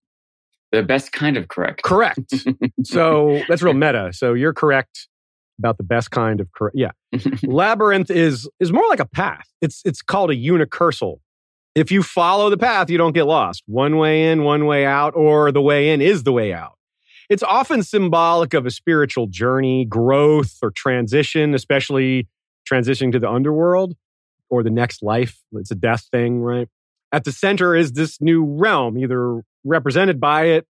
The 0.77 0.83
best 0.83 1.11
kind 1.11 1.37
of 1.37 1.47
correct. 1.47 1.81
Correct. 1.81 2.19
so 2.83 3.41
that's 3.49 3.63
real 3.63 3.73
meta. 3.73 4.11
So 4.13 4.35
you're 4.35 4.53
correct 4.53 5.07
about 5.57 5.77
the 5.77 5.83
best 5.83 6.11
kind 6.11 6.39
of 6.39 6.51
correct. 6.51 6.77
Yeah. 6.77 6.91
Labyrinth 7.43 8.11
is 8.11 8.47
is 8.59 8.71
more 8.71 8.87
like 8.87 8.99
a 8.99 9.07
path. 9.07 9.47
It's 9.59 9.81
it's 9.85 10.03
called 10.03 10.29
a 10.29 10.35
unicursal. 10.35 11.17
If 11.73 11.91
you 11.91 12.03
follow 12.03 12.51
the 12.51 12.57
path, 12.57 12.91
you 12.91 12.97
don't 12.99 13.13
get 13.13 13.25
lost. 13.25 13.63
One 13.65 13.97
way 13.97 14.31
in, 14.31 14.43
one 14.43 14.65
way 14.65 14.85
out, 14.85 15.15
or 15.15 15.51
the 15.51 15.61
way 15.61 15.89
in 15.89 15.99
is 15.99 16.23
the 16.23 16.31
way 16.31 16.53
out. 16.53 16.77
It's 17.27 17.43
often 17.43 17.81
symbolic 17.81 18.53
of 18.53 18.67
a 18.67 18.71
spiritual 18.71 19.27
journey, 19.27 19.85
growth, 19.85 20.57
or 20.61 20.69
transition, 20.69 21.55
especially 21.55 22.27
transitioning 22.71 23.11
to 23.13 23.19
the 23.19 23.29
underworld 23.29 23.95
or 24.49 24.61
the 24.61 24.69
next 24.69 25.01
life. 25.01 25.39
It's 25.53 25.71
a 25.71 25.75
death 25.75 26.07
thing, 26.11 26.39
right? 26.39 26.69
At 27.11 27.23
the 27.23 27.31
center 27.31 27.75
is 27.75 27.93
this 27.93 28.21
new 28.21 28.43
realm, 28.43 28.97
either 28.97 29.41
represented 29.63 30.19
by 30.19 30.45
it 30.45 30.67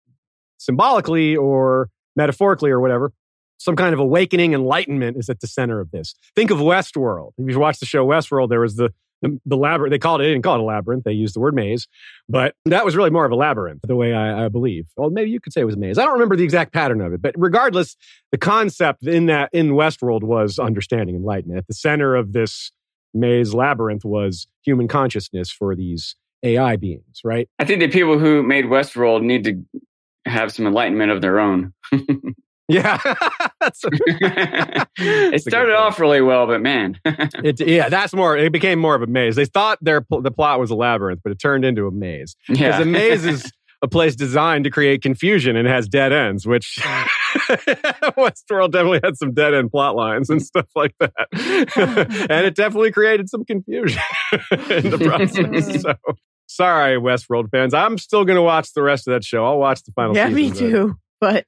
symbolically 0.58 1.36
or 1.36 1.89
metaphorically 2.15 2.71
or 2.71 2.80
whatever. 2.80 3.12
Some 3.58 3.76
kind 3.76 3.93
of 3.93 4.00
awakening, 4.00 4.54
enlightenment 4.54 5.17
is 5.17 5.30
at 5.30 5.39
the 5.39 5.48
center 5.48 5.80
of 5.80 5.91
this. 5.91 6.15
Think 6.36 6.52
of 6.52 6.58
Westworld. 6.60 7.32
If 7.38 7.50
you 7.50 7.60
watch 7.60 7.80
the 7.80 7.86
show 7.86 8.06
Westworld, 8.06 8.50
there 8.50 8.60
was 8.60 8.76
the 8.76 8.93
the, 9.21 9.39
the 9.45 9.58
labyrinth. 9.58 9.91
They 9.91 10.00
called 10.00 10.21
it. 10.21 10.26
They 10.26 10.32
didn't 10.32 10.43
call 10.43 10.56
it 10.56 10.62
a 10.62 10.63
labyrinth. 10.63 11.04
They 11.04 11.13
used 11.13 11.36
the 11.36 11.39
word 11.39 11.56
maze, 11.56 11.88
but 12.28 12.56
that 12.65 12.86
was 12.86 12.95
really 12.95 13.10
more 13.10 13.26
of 13.26 13.32
a 13.32 13.36
labyrinth, 13.36 13.82
the 13.84 13.95
way 13.95 14.13
I, 14.13 14.45
I 14.45 14.50
believe. 14.50 14.88
Well, 14.98 15.10
maybe 15.10 15.32
you 15.32 15.39
could 15.39 15.54
say 15.54 15.62
it 15.62 15.65
was 15.65 15.76
a 15.76 15.80
maze. 15.80 15.98
I 15.98 16.04
don't 16.04 16.13
remember 16.13 16.36
the 16.36 16.43
exact 16.43 16.74
pattern 16.74 17.02
of 17.02 17.13
it, 17.13 17.21
but 17.21 17.34
regardless, 17.38 17.95
the 18.32 18.38
concept 18.38 19.08
in 19.08 19.28
that 19.28 19.50
in 19.54 19.71
Westworld 19.71 20.24
was 20.24 20.60
understanding 20.60 21.15
enlightenment. 21.15 21.60
At 21.60 21.67
the 21.67 21.74
center 21.74 22.15
of 22.15 22.34
this 22.34 22.71
maze 23.13 23.54
labyrinth 23.54 24.06
was 24.06 24.48
human 24.63 24.88
consciousness 24.88 25.50
for 25.50 25.76
these 25.76 26.15
AI 26.45 26.75
beings, 26.75 27.21
right? 27.23 27.49
I 27.60 27.65
think 27.65 27.79
the 27.81 27.89
people 27.89 28.19
who 28.19 28.43
made 28.43 28.65
Westworld 28.65 29.23
need 29.23 29.43
to 29.45 29.65
have 30.25 30.51
some 30.51 30.65
enlightenment 30.67 31.12
of 31.12 31.21
their 31.21 31.39
own. 31.39 31.73
Yeah, 32.67 32.99
it 33.62 35.41
started 35.41 35.75
off 35.75 35.99
really 35.99 36.21
well, 36.21 36.47
but 36.47 36.62
man, 36.62 36.99
it, 37.05 37.60
yeah, 37.62 37.89
that's 37.89 38.12
more. 38.13 38.36
It 38.36 38.51
became 38.51 38.79
more 38.79 38.95
of 38.95 39.03
a 39.03 39.08
maze. 39.08 39.36
They 39.36 39.45
thought 39.45 39.77
their 39.84 40.03
the 40.10 40.31
plot 40.31 40.60
was 40.60 40.71
a 40.71 40.75
labyrinth, 40.75 41.21
but 41.23 41.31
it 41.31 41.38
turned 41.38 41.63
into 41.63 41.86
a 41.86 41.91
maze. 41.91 42.36
Because 42.47 42.60
yeah, 42.60 42.81
a 42.81 42.86
maze 42.86 43.23
is 43.23 43.51
a 43.84 43.88
place 43.88 44.15
designed 44.15 44.63
to 44.63 44.71
create 44.71 45.03
confusion 45.03 45.55
and 45.55 45.67
has 45.67 45.88
dead 45.88 46.12
ends, 46.12 46.47
which 46.47 46.79
Westworld 48.17 48.71
definitely 48.71 49.01
had 49.03 49.15
some 49.15 49.36
dead 49.36 49.53
end 49.53 49.69
plot 49.69 49.95
lines 49.95 50.31
and 50.31 50.41
stuff 50.41 50.67
like 50.75 50.95
that, 50.99 51.13
and 52.31 52.47
it 52.47 52.55
definitely 52.55 52.91
created 52.91 53.29
some 53.29 53.45
confusion 53.45 54.01
in 54.31 54.89
the 54.89 54.97
process. 54.97 55.84
so. 55.84 55.93
Sorry, 56.47 56.97
Westworld 56.97 57.49
fans. 57.51 57.73
I'm 57.73 57.97
still 57.97 58.23
going 58.25 58.36
to 58.38 58.41
watch 58.41 58.73
the 58.73 58.81
rest 58.84 59.08
of 59.08 59.13
that 59.13 59.23
show. 59.23 59.45
I'll 59.45 59.58
watch 59.60 59.84
the 59.84 59.91
final 59.93 60.15
Yeah, 60.15 60.27
season. 60.29 60.36
me 60.36 60.49
but 60.51 60.58
too. 60.58 60.95
But 61.21 61.45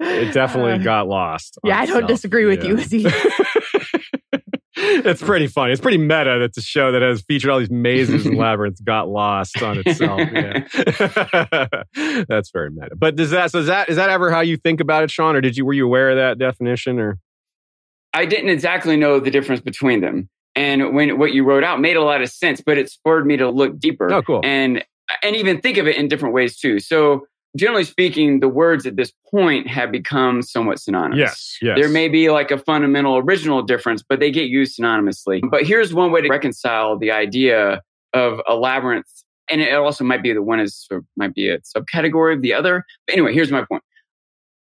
It 0.00 0.32
definitely 0.34 0.72
Uh, 0.72 0.78
got 0.78 1.06
lost. 1.08 1.58
on 1.62 1.68
Yeah, 1.68 1.78
I 1.78 1.86
don't 1.86 1.98
itself. 1.98 2.08
disagree 2.10 2.44
with 2.44 2.64
you, 2.64 2.76
Yeah. 2.76 2.82
Izzy. 2.82 3.06
it's 4.76 5.22
pretty 5.22 5.46
funny. 5.46 5.72
It's 5.72 5.80
pretty 5.80 5.98
meta 5.98 6.38
that 6.40 6.54
the 6.54 6.60
show 6.60 6.90
that 6.92 7.02
has 7.02 7.22
featured 7.22 7.50
all 7.50 7.58
these 7.60 7.70
mazes 7.70 8.26
and 8.26 8.36
labyrinths 8.38 8.80
got 8.80 9.08
lost 9.08 9.62
on 9.62 9.80
itself. 9.84 10.20
Yeah. 10.32 10.64
That's 12.28 12.50
very 12.50 12.70
meta. 12.70 12.96
But 12.96 13.14
does 13.16 13.30
that 13.30 13.50
so 13.52 13.58
is 13.60 13.66
that 13.66 13.88
is 13.90 13.96
that 13.96 14.10
ever 14.10 14.30
how 14.32 14.40
you 14.40 14.56
think 14.56 14.80
about 14.80 15.04
it, 15.04 15.10
Sean? 15.10 15.36
Or 15.36 15.40
did 15.40 15.56
you 15.56 15.64
were 15.64 15.72
you 15.74 15.84
aware 15.86 16.10
of 16.10 16.16
that 16.16 16.38
definition 16.38 16.98
or 16.98 17.18
I 18.14 18.24
didn't 18.26 18.48
exactly 18.50 18.96
know 18.96 19.20
the 19.20 19.30
difference 19.30 19.60
between 19.60 20.00
them. 20.00 20.28
And 20.54 20.94
when 20.94 21.18
what 21.18 21.32
you 21.32 21.44
wrote 21.44 21.64
out 21.64 21.80
made 21.80 21.96
a 21.96 22.02
lot 22.02 22.20
of 22.22 22.30
sense, 22.30 22.60
but 22.60 22.78
it 22.78 22.90
spurred 22.90 23.26
me 23.26 23.36
to 23.36 23.50
look 23.50 23.78
deeper. 23.78 24.12
Oh, 24.12 24.22
cool. 24.22 24.40
And 24.44 24.84
and 25.22 25.36
even 25.36 25.60
think 25.60 25.78
of 25.78 25.86
it 25.86 25.96
in 25.96 26.08
different 26.08 26.34
ways 26.34 26.58
too. 26.58 26.78
So 26.78 27.26
generally 27.56 27.84
speaking, 27.84 28.40
the 28.40 28.48
words 28.48 28.86
at 28.86 28.96
this 28.96 29.12
point 29.30 29.66
have 29.68 29.90
become 29.90 30.42
somewhat 30.42 30.78
synonymous. 30.78 31.18
Yes, 31.18 31.58
yes. 31.62 31.78
There 31.78 31.88
may 31.88 32.08
be 32.08 32.30
like 32.30 32.50
a 32.50 32.58
fundamental 32.58 33.16
original 33.18 33.62
difference, 33.62 34.02
but 34.06 34.20
they 34.20 34.30
get 34.30 34.48
used 34.48 34.78
synonymously. 34.78 35.40
But 35.50 35.64
here's 35.64 35.92
one 35.92 36.12
way 36.12 36.22
to 36.22 36.28
reconcile 36.28 36.98
the 36.98 37.10
idea 37.10 37.82
of 38.12 38.40
a 38.46 38.54
labyrinth. 38.54 39.06
And 39.48 39.60
it 39.60 39.74
also 39.74 40.04
might 40.04 40.22
be 40.22 40.32
the 40.32 40.42
one 40.42 40.60
is 40.60 40.76
sort 40.76 41.00
of, 41.00 41.06
might 41.16 41.34
be 41.34 41.48
a 41.48 41.58
subcategory 41.60 42.34
of 42.34 42.42
the 42.42 42.54
other. 42.54 42.84
But 43.06 43.14
anyway, 43.14 43.34
here's 43.34 43.50
my 43.50 43.64
point. 43.64 43.82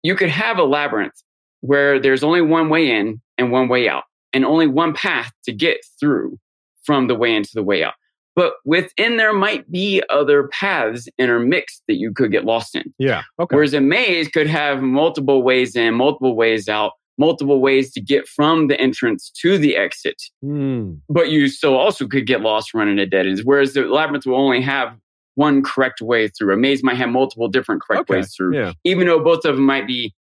You 0.03 0.17
could 0.17 0.31
have 0.31 0.59
a 0.59 0.65
labyrinth 0.65 1.15
where 1.61 2.01
there's 2.01 2.25
only 2.25 2.41
one 2.41 2.71
way 2.71 2.91
in 2.91 3.21
and 3.39 3.53
one 3.53 3.69
way 3.69 3.89
out, 3.89 4.05
and 4.33 4.45
only 4.45 4.67
one 4.67 4.93
path 4.93 5.33
to 5.45 5.53
get 5.53 5.79
through 5.99 6.39
from 6.85 7.07
the 7.09 7.15
way 7.15 7.35
in 7.35 7.43
to 7.43 7.51
the 7.55 7.63
way 7.63 7.83
out. 7.85 7.95
But 8.37 8.55
within 8.65 9.17
there 9.17 9.33
might 9.33 9.71
be 9.71 10.03
other 10.09 10.49
paths 10.49 11.09
intermixed 11.19 11.83
that 11.89 11.97
you 11.97 12.13
could 12.13 12.31
get 12.31 12.45
lost 12.45 12.75
in. 12.75 12.95
Yeah. 12.99 13.23
Okay. 13.39 13.55
Whereas 13.55 13.75
a 13.75 13.81
maze 13.81 14.29
could 14.29 14.47
have 14.47 14.83
multiple 14.83 15.43
ways 15.43 15.75
in, 15.77 15.95
multiple 15.95 16.37
ways 16.37 16.69
out, 16.69 16.93
multiple 17.19 17.61
ways 17.61 17.93
to 17.93 18.01
get 18.01 18.27
from 18.29 18.69
the 18.69 18.81
entrance 18.81 19.31
to 19.43 19.59
the 19.59 19.77
exit. 19.77 20.23
Hmm. 20.43 20.95
But 21.09 21.31
you 21.31 21.49
still 21.49 21.77
also 21.77 22.07
could 22.07 22.27
get 22.27 22.41
lost 22.41 22.73
running 22.73 22.99
a 22.99 23.05
dead 23.07 23.27
ends. 23.27 23.45
Whereas 23.45 23.75
the 23.75 23.83
labyrinth 23.83 24.27
will 24.27 24.37
only 24.37 24.63
have 24.63 24.97
one 25.35 25.63
correct 25.63 26.01
way 26.01 26.29
through. 26.29 26.55
A 26.55 26.57
maze 26.57 26.83
might 26.83 26.97
have 26.97 27.09
multiple 27.11 27.49
different 27.49 27.83
correct 27.83 28.03
Okay. 28.09 28.19
ways 28.21 28.33
through, 28.35 28.57
Yeah. 28.57 28.73
even 28.85 29.07
though 29.07 29.23
both 29.23 29.45
of 29.45 29.57
them 29.57 29.67
might 29.67 29.87
be 29.87 30.15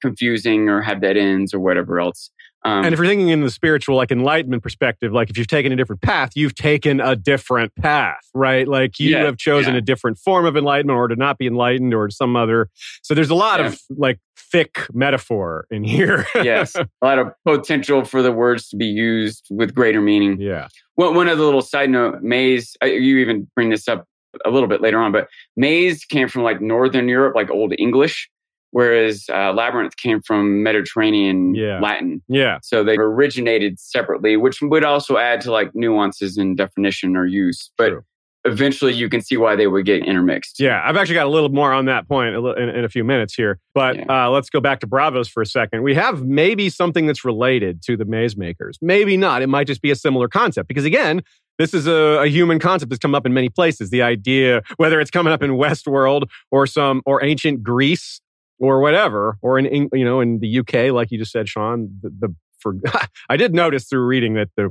confusing 0.00 0.68
or 0.68 0.82
have 0.82 1.00
dead 1.00 1.16
ends 1.16 1.52
or 1.54 1.60
whatever 1.60 2.00
else. 2.00 2.30
Um, 2.66 2.84
And 2.84 2.94
if 2.94 2.98
you're 2.98 3.06
thinking 3.06 3.28
in 3.28 3.42
the 3.42 3.50
spiritual, 3.50 3.94
like 3.96 4.10
enlightenment 4.10 4.62
perspective, 4.62 5.12
like 5.12 5.28
if 5.28 5.36
you've 5.36 5.46
taken 5.46 5.70
a 5.72 5.76
different 5.76 6.00
path, 6.00 6.30
you've 6.34 6.54
taken 6.54 6.98
a 6.98 7.14
different 7.14 7.74
path, 7.76 8.20
right? 8.32 8.66
Like 8.66 8.98
you 8.98 9.10
Yeah, 9.10 9.24
have 9.24 9.36
chosen 9.36 9.74
yeah. 9.74 9.78
a 9.78 9.82
different 9.82 10.16
form 10.18 10.46
of 10.46 10.56
enlightenment 10.56 10.96
or 10.96 11.08
to 11.08 11.16
not 11.16 11.36
be 11.36 11.46
enlightened 11.46 11.92
or 11.92 12.08
some 12.08 12.36
other. 12.36 12.70
So 13.02 13.12
there's 13.14 13.28
a 13.28 13.34
lot 13.34 13.60
Yeah. 13.60 13.66
of 13.66 13.80
like 13.90 14.18
thick 14.34 14.86
metaphor 14.94 15.66
in 15.70 15.84
here. 15.84 16.26
yes, 16.36 16.74
a 16.76 16.88
lot 17.02 17.18
of 17.18 17.32
potential 17.46 18.02
for 18.04 18.22
the 18.22 18.32
words 18.32 18.68
to 18.70 18.76
be 18.78 18.86
used 18.86 19.46
with 19.50 19.74
greater 19.74 20.00
meaning. 20.00 20.40
yeah. 20.40 20.68
One, 20.94 21.14
one 21.14 21.28
other 21.28 21.42
little 21.42 21.60
side 21.60 21.90
note, 21.90 22.22
maze, 22.22 22.76
you 22.82 23.18
even 23.18 23.46
bring 23.54 23.68
this 23.70 23.88
up 23.88 24.06
a 24.44 24.50
little 24.50 24.68
bit 24.68 24.80
later 24.80 24.98
on, 24.98 25.12
but 25.12 25.28
maze 25.56 26.04
came 26.04 26.28
from 26.28 26.42
like 26.44 26.60
Northern 26.62 27.08
Europe, 27.08 27.34
like 27.36 27.50
Old 27.50 27.74
English, 27.78 28.30
whereas 28.74 29.26
uh, 29.32 29.52
labyrinth 29.52 29.96
came 29.96 30.20
from 30.20 30.64
Mediterranean 30.64 31.54
Yeah. 31.54 31.78
Latin. 31.78 32.20
Yeah. 32.28 32.58
So 32.62 32.82
they 32.82 32.96
originated 32.96 33.78
separately, 33.78 34.36
which 34.36 34.60
would 34.60 34.84
also 34.84 35.16
add 35.16 35.40
to 35.42 35.52
like 35.52 35.70
nuances 35.74 36.36
in 36.36 36.56
definition 36.56 37.16
or 37.16 37.24
use. 37.24 37.70
But 37.78 37.90
True. 37.90 38.04
eventually 38.44 38.92
you 38.92 39.08
can 39.08 39.20
see 39.20 39.36
why 39.36 39.54
they 39.54 39.68
would 39.68 39.86
get 39.86 40.04
intermixed. 40.04 40.58
Yeah, 40.58 40.82
I've 40.84 40.96
actually 40.96 41.14
got 41.14 41.26
a 41.26 41.30
little 41.30 41.50
more 41.50 41.72
on 41.72 41.84
that 41.84 42.08
point 42.08 42.34
in, 42.34 42.68
in 42.68 42.84
a 42.84 42.88
few 42.88 43.04
minutes 43.04 43.32
here. 43.34 43.60
But 43.74 43.94
Yeah. 43.96 44.26
uh, 44.26 44.30
let's 44.30 44.50
go 44.50 44.60
back 44.60 44.80
to 44.80 44.88
Braavos 44.88 45.30
for 45.30 45.40
a 45.40 45.46
second. 45.46 45.84
We 45.84 45.94
have 45.94 46.24
maybe 46.24 46.68
something 46.68 47.06
that's 47.06 47.24
related 47.24 47.80
to 47.82 47.96
the 47.96 48.04
maze 48.04 48.36
makers. 48.36 48.76
Maybe 48.82 49.16
not. 49.16 49.40
It 49.42 49.46
might 49.48 49.68
just 49.68 49.82
be 49.82 49.92
a 49.92 49.96
similar 49.96 50.26
concept. 50.26 50.66
Because 50.66 50.84
again, 50.84 51.22
this 51.58 51.72
is 51.72 51.86
a, 51.86 52.22
a 52.22 52.26
human 52.26 52.58
concept 52.58 52.90
that's 52.90 52.98
come 52.98 53.14
up 53.14 53.24
in 53.24 53.32
many 53.32 53.48
places. 53.48 53.90
The 53.90 54.02
idea, 54.02 54.62
whether 54.78 55.00
it's 55.00 55.12
coming 55.12 55.32
up 55.32 55.40
in 55.44 55.52
Westworld 55.52 56.24
or 56.50 56.66
some 56.66 57.00
or 57.06 57.22
ancient 57.22 57.62
Greece, 57.62 58.20
or 58.58 58.80
whatever, 58.80 59.36
or 59.42 59.58
in 59.58 59.88
you 59.92 60.04
know 60.04 60.20
in 60.20 60.38
the 60.40 60.58
UK, 60.60 60.92
like 60.92 61.10
you 61.10 61.18
just 61.18 61.32
said, 61.32 61.48
Sean. 61.48 61.98
The, 62.02 62.10
the 62.10 62.34
for 62.58 62.74
I 63.28 63.36
did 63.36 63.54
notice 63.54 63.84
through 63.84 64.04
reading 64.06 64.34
that 64.34 64.48
the 64.56 64.70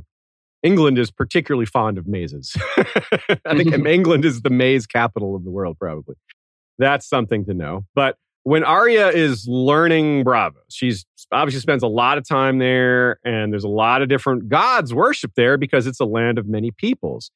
England 0.62 0.98
is 0.98 1.10
particularly 1.10 1.66
fond 1.66 1.98
of 1.98 2.06
mazes. 2.06 2.56
I 2.76 3.54
think 3.54 3.70
mm-hmm. 3.70 3.86
England 3.86 4.24
is 4.24 4.42
the 4.42 4.50
maze 4.50 4.86
capital 4.86 5.36
of 5.36 5.44
the 5.44 5.50
world, 5.50 5.78
probably. 5.78 6.16
That's 6.78 7.06
something 7.06 7.44
to 7.44 7.54
know. 7.54 7.84
But 7.94 8.16
when 8.44 8.64
Arya 8.64 9.08
is 9.08 9.46
learning 9.46 10.24
Bravo, 10.24 10.60
she's 10.70 11.04
obviously 11.30 11.60
spends 11.60 11.82
a 11.82 11.88
lot 11.88 12.18
of 12.18 12.26
time 12.26 12.58
there, 12.58 13.18
and 13.24 13.52
there's 13.52 13.64
a 13.64 13.68
lot 13.68 14.02
of 14.02 14.08
different 14.08 14.48
gods 14.48 14.94
worship 14.94 15.32
there 15.36 15.58
because 15.58 15.86
it's 15.86 16.00
a 16.00 16.04
land 16.04 16.38
of 16.38 16.46
many 16.46 16.70
peoples. 16.70 17.30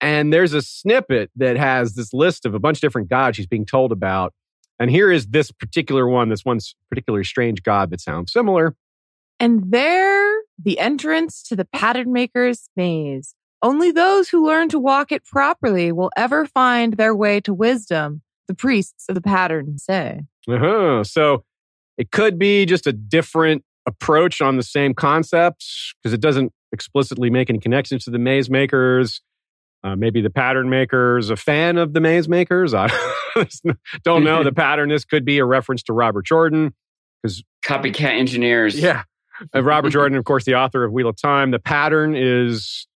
And 0.00 0.32
there's 0.32 0.52
a 0.52 0.60
snippet 0.60 1.30
that 1.36 1.56
has 1.56 1.94
this 1.94 2.12
list 2.12 2.44
of 2.46 2.54
a 2.54 2.58
bunch 2.58 2.78
of 2.78 2.80
different 2.82 3.08
gods 3.08 3.36
she's 3.36 3.46
being 3.46 3.64
told 3.64 3.92
about. 3.92 4.34
And 4.78 4.90
here 4.90 5.10
is 5.10 5.28
this 5.28 5.50
particular 5.50 6.08
one, 6.08 6.28
this 6.28 6.44
one 6.44 6.58
particularly 6.88 7.24
strange 7.24 7.62
god 7.62 7.90
that 7.90 8.00
sounds 8.00 8.32
similar. 8.32 8.74
And 9.40 9.70
there, 9.70 10.42
the 10.62 10.78
entrance 10.78 11.42
to 11.44 11.56
the 11.56 11.64
pattern 11.64 12.12
maker's 12.12 12.68
maze. 12.76 13.34
Only 13.62 13.90
those 13.90 14.28
who 14.28 14.46
learn 14.46 14.68
to 14.70 14.78
walk 14.78 15.10
it 15.10 15.24
properly 15.24 15.90
will 15.90 16.10
ever 16.16 16.44
find 16.44 16.94
their 16.94 17.14
way 17.14 17.40
to 17.40 17.54
wisdom, 17.54 18.22
the 18.46 18.54
priests 18.54 19.06
of 19.08 19.14
the 19.14 19.22
pattern 19.22 19.78
say. 19.78 20.20
Uh-huh. 20.48 21.02
So 21.04 21.44
it 21.96 22.10
could 22.10 22.38
be 22.38 22.66
just 22.66 22.86
a 22.86 22.92
different 22.92 23.64
approach 23.86 24.40
on 24.40 24.56
the 24.56 24.62
same 24.62 24.94
concepts 24.94 25.94
because 26.02 26.12
it 26.12 26.20
doesn't 26.20 26.52
explicitly 26.72 27.30
make 27.30 27.48
any 27.48 27.58
connections 27.58 28.04
to 28.04 28.10
the 28.10 28.18
maze 28.18 28.50
makers. 28.50 29.20
Uh, 29.84 29.94
maybe 29.94 30.22
the 30.22 30.30
pattern 30.30 30.70
makers 30.70 31.28
a 31.28 31.36
fan 31.36 31.76
of 31.76 31.92
the 31.92 32.00
maze 32.00 32.26
makers. 32.26 32.72
I 32.72 32.88
don't 34.02 34.24
know. 34.24 34.42
the 34.42 34.52
pattern 34.52 34.88
this 34.88 35.04
could 35.04 35.26
be 35.26 35.38
a 35.38 35.44
reference 35.44 35.82
to 35.84 35.92
Robert 35.92 36.24
Jordan 36.24 36.74
because 37.22 37.44
copycat 37.62 38.18
engineers. 38.18 38.80
Yeah, 38.80 39.02
uh, 39.54 39.62
Robert 39.62 39.90
Jordan, 39.92 40.16
of 40.16 40.24
course, 40.24 40.44
the 40.44 40.54
author 40.54 40.84
of 40.84 40.92
Wheel 40.92 41.08
of 41.08 41.16
Time. 41.16 41.50
The 41.50 41.58
pattern 41.58 42.14
is 42.16 42.86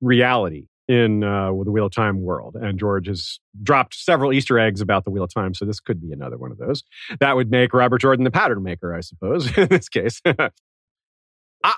reality 0.00 0.66
in 0.88 1.22
uh, 1.22 1.52
the 1.62 1.70
Wheel 1.70 1.86
of 1.86 1.92
Time 1.92 2.22
world, 2.22 2.56
and 2.56 2.76
George 2.76 3.06
has 3.06 3.38
dropped 3.62 3.94
several 3.94 4.32
Easter 4.32 4.58
eggs 4.58 4.80
about 4.80 5.04
the 5.04 5.10
Wheel 5.10 5.22
of 5.22 5.32
Time. 5.32 5.54
So 5.54 5.64
this 5.64 5.78
could 5.78 6.02
be 6.02 6.12
another 6.12 6.38
one 6.38 6.50
of 6.50 6.58
those. 6.58 6.82
That 7.20 7.36
would 7.36 7.52
make 7.52 7.72
Robert 7.72 8.00
Jordan 8.00 8.24
the 8.24 8.32
pattern 8.32 8.64
maker, 8.64 8.92
I 8.92 9.00
suppose. 9.00 9.46
in 9.56 9.68
this 9.68 9.88
case, 9.88 10.20
I, 10.26 10.50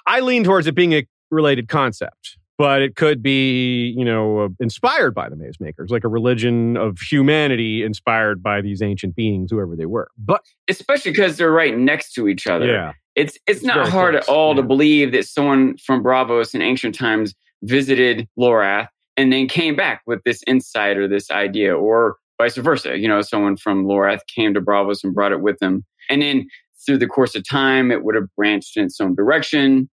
I 0.07 0.21
lean 0.21 0.43
towards 0.43 0.67
it 0.67 0.75
being 0.75 0.95
a 0.95 1.07
related 1.31 1.69
concept 1.69 2.39
but 2.57 2.83
it 2.83 2.97
could 2.97 3.23
be, 3.23 3.95
you 3.97 4.05
know, 4.05 4.41
uh, 4.41 4.49
inspired 4.61 5.15
by 5.15 5.29
the 5.29 5.37
maze 5.37 5.59
makers, 5.59 5.91
like 5.91 6.05
a 6.05 6.09
religion 6.09 6.77
of 6.77 6.99
humanity 6.99 7.83
inspired 7.83 8.43
by 8.43 8.61
these 8.61 8.81
ancient 8.81 9.17
beings, 9.17 9.51
whoever 9.51 9.75
they 9.77 9.87
were. 9.87 10.09
But 10.19 10.43
especially 10.69 11.11
because 11.11 11.37
they're 11.37 11.53
right 11.53 11.77
next 11.77 12.13
to 12.15 12.29
each 12.29 12.47
other. 12.47 12.67
Yeah. 12.67 12.93
It's 13.17 13.39
it's, 13.47 13.61
it's 13.61 13.63
not 13.63 13.89
hard 13.89 14.15
close. 14.15 14.25
at 14.25 14.29
all 14.29 14.51
yeah. 14.51 14.63
to 14.63 14.63
believe 14.67 15.13
that 15.13 15.27
someone 15.27 15.77
from 15.79 16.03
Braavos 16.03 16.55
in 16.55 16.63
ancient 16.63 16.95
times 16.95 17.35
visited 17.63 18.29
Lorath 18.39 18.89
and 19.17 19.33
then 19.33 19.47
came 19.49 19.77
back 19.77 20.03
with 20.07 20.23
this 20.25 20.43
insight 20.47 20.97
or 20.97 21.07
this 21.07 21.31
idea, 21.31 21.77
or 21.77 22.17
vice 22.39 22.57
versa. 22.57 22.99
You 22.99 23.09
know, 23.09 23.23
someone 23.23 23.57
from 23.57 23.87
Lorath 23.87 24.21
came 24.35 24.55
to 24.55 24.61
Braavos 24.61 25.05
and 25.05 25.15
brought 25.15 25.33
it 25.33 25.41
with 25.41 25.59
them. 25.61 25.85
And 26.11 26.23
then 26.23 26.47
through 26.85 26.99
the 26.99 27.07
course 27.07 27.35
of 27.35 27.49
time, 27.49 27.91
it 27.91 28.03
would 28.05 28.15
have 28.15 28.27
branched 28.37 28.77
in 28.77 28.85
its 28.85 29.01
own 29.01 29.15
direction. 29.15 29.89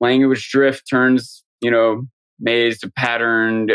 Language 0.00 0.48
drift 0.50 0.84
turns 0.88 1.42
you 1.60 1.70
know, 1.70 2.02
mazed, 2.40 2.84
patterned, 2.96 3.72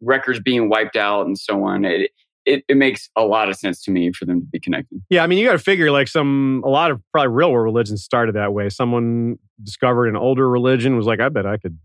records 0.00 0.40
being 0.40 0.68
wiped 0.68 0.96
out, 0.96 1.26
and 1.26 1.38
so 1.38 1.64
on. 1.64 1.84
It, 1.84 2.10
it, 2.44 2.64
it 2.68 2.76
makes 2.76 3.08
a 3.16 3.22
lot 3.22 3.48
of 3.48 3.56
sense 3.56 3.82
to 3.84 3.90
me 3.90 4.12
for 4.12 4.24
them 4.24 4.40
to 4.40 4.46
be 4.46 4.58
connected. 4.58 5.00
Yeah, 5.10 5.22
I 5.22 5.26
mean, 5.26 5.38
you 5.38 5.46
got 5.46 5.52
to 5.52 5.58
figure 5.58 5.90
like 5.90 6.08
some 6.08 6.62
a 6.64 6.68
lot 6.68 6.90
of 6.90 7.00
probably 7.12 7.28
real 7.28 7.52
world 7.52 7.64
religions 7.64 8.02
started 8.02 8.34
that 8.34 8.52
way. 8.52 8.68
Someone 8.68 9.38
discovered 9.62 10.08
an 10.08 10.16
older 10.16 10.48
religion 10.48 10.96
was 10.96 11.06
like, 11.06 11.20
I 11.20 11.28
bet 11.28 11.46
I 11.46 11.56
could 11.56 11.78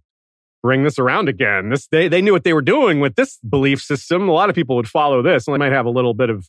bring 0.63 0.84
this 0.84 0.97
around 0.97 1.30
again. 1.30 1.70
This 1.70 1.88
they 1.88 2.07
they 2.07 2.22
knew 2.22 2.34
what 2.34 2.43
they 2.43 2.53
were 2.53 2.61
doing 2.61 2.99
with 2.99 3.15
this 3.15 3.38
belief 3.47 3.82
system. 3.82 4.28
A 4.28 4.34
lot 4.34 4.49
of 4.49 4.55
people 4.55 4.76
would 4.76 4.88
follow 4.88 5.22
this, 5.22 5.47
and 5.47 5.53
they 5.53 5.59
might 5.59 5.72
have 5.72 5.86
a 5.86 5.91
little 5.91 6.13
bit 6.13 6.30
of 6.30 6.47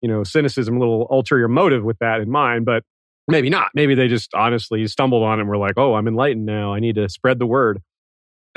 you 0.00 0.08
know 0.08 0.24
cynicism, 0.24 0.76
a 0.76 0.78
little 0.78 1.06
ulterior 1.10 1.48
motive 1.48 1.84
with 1.84 1.98
that 1.98 2.20
in 2.20 2.30
mind, 2.30 2.64
but 2.64 2.84
maybe 3.28 3.50
not. 3.50 3.70
Maybe 3.74 3.94
they 3.94 4.08
just 4.08 4.34
honestly 4.34 4.86
stumbled 4.86 5.22
on 5.22 5.38
it 5.38 5.42
and 5.42 5.48
were 5.48 5.56
like, 5.56 5.74
oh, 5.76 5.94
I'm 5.94 6.08
enlightened 6.08 6.46
now. 6.46 6.74
I 6.74 6.80
need 6.80 6.96
to 6.96 7.08
spread 7.08 7.38
the 7.38 7.46
word 7.46 7.80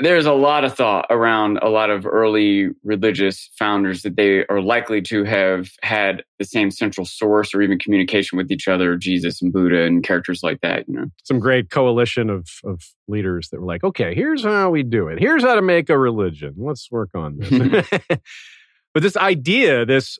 there's 0.00 0.26
a 0.26 0.32
lot 0.32 0.64
of 0.64 0.74
thought 0.74 1.06
around 1.10 1.58
a 1.58 1.68
lot 1.68 1.90
of 1.90 2.06
early 2.06 2.70
religious 2.82 3.50
founders 3.58 4.02
that 4.02 4.16
they 4.16 4.46
are 4.46 4.60
likely 4.60 5.02
to 5.02 5.24
have 5.24 5.68
had 5.82 6.24
the 6.38 6.44
same 6.44 6.70
central 6.70 7.04
source 7.04 7.54
or 7.54 7.60
even 7.60 7.78
communication 7.78 8.38
with 8.38 8.50
each 8.50 8.66
other, 8.66 8.96
Jesus 8.96 9.42
and 9.42 9.52
Buddha 9.52 9.82
and 9.82 10.02
characters 10.02 10.42
like 10.42 10.60
that, 10.62 10.88
you 10.88 10.94
know. 10.94 11.06
Some 11.24 11.38
great 11.38 11.70
coalition 11.70 12.30
of 12.30 12.48
of 12.64 12.82
leaders 13.08 13.50
that 13.50 13.60
were 13.60 13.66
like, 13.66 13.84
okay, 13.84 14.14
here's 14.14 14.42
how 14.42 14.70
we 14.70 14.82
do 14.82 15.08
it. 15.08 15.18
Here's 15.18 15.42
how 15.42 15.54
to 15.54 15.62
make 15.62 15.90
a 15.90 15.98
religion. 15.98 16.54
Let's 16.56 16.90
work 16.90 17.10
on 17.14 17.38
this. 17.38 17.86
but 18.94 19.02
this 19.02 19.16
idea, 19.16 19.84
this 19.84 20.18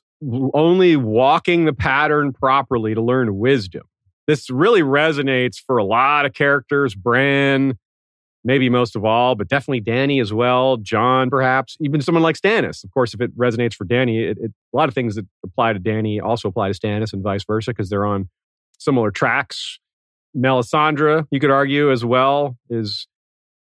only 0.52 0.96
walking 0.96 1.64
the 1.64 1.72
pattern 1.72 2.32
properly 2.32 2.94
to 2.94 3.00
learn 3.00 3.38
wisdom, 3.38 3.82
this 4.30 4.48
really 4.48 4.82
resonates 4.82 5.56
for 5.56 5.76
a 5.76 5.84
lot 5.84 6.24
of 6.24 6.32
characters. 6.32 6.94
Bran, 6.94 7.76
maybe 8.44 8.70
most 8.70 8.94
of 8.94 9.04
all, 9.04 9.34
but 9.34 9.48
definitely 9.48 9.80
Dany 9.80 10.22
as 10.22 10.32
well, 10.32 10.76
Jon 10.76 11.30
perhaps, 11.30 11.76
even 11.80 12.00
someone 12.00 12.22
like 12.22 12.36
Stannis. 12.36 12.84
Of 12.84 12.92
course, 12.92 13.12
if 13.12 13.20
it 13.20 13.36
resonates 13.36 13.74
for 13.74 13.84
Dany, 13.84 14.30
it, 14.30 14.38
it, 14.40 14.52
a 14.72 14.76
lot 14.76 14.88
of 14.88 14.94
things 14.94 15.16
that 15.16 15.26
apply 15.44 15.72
to 15.72 15.80
Dany 15.80 16.22
also 16.22 16.48
apply 16.48 16.72
to 16.72 16.78
Stannis 16.78 17.12
and 17.12 17.24
vice 17.24 17.44
versa 17.44 17.72
because 17.72 17.90
they're 17.90 18.06
on 18.06 18.28
similar 18.78 19.10
tracks. 19.10 19.80
Melisandre, 20.36 21.26
you 21.32 21.40
could 21.40 21.50
argue 21.50 21.90
as 21.90 22.04
well, 22.04 22.56
is 22.70 23.08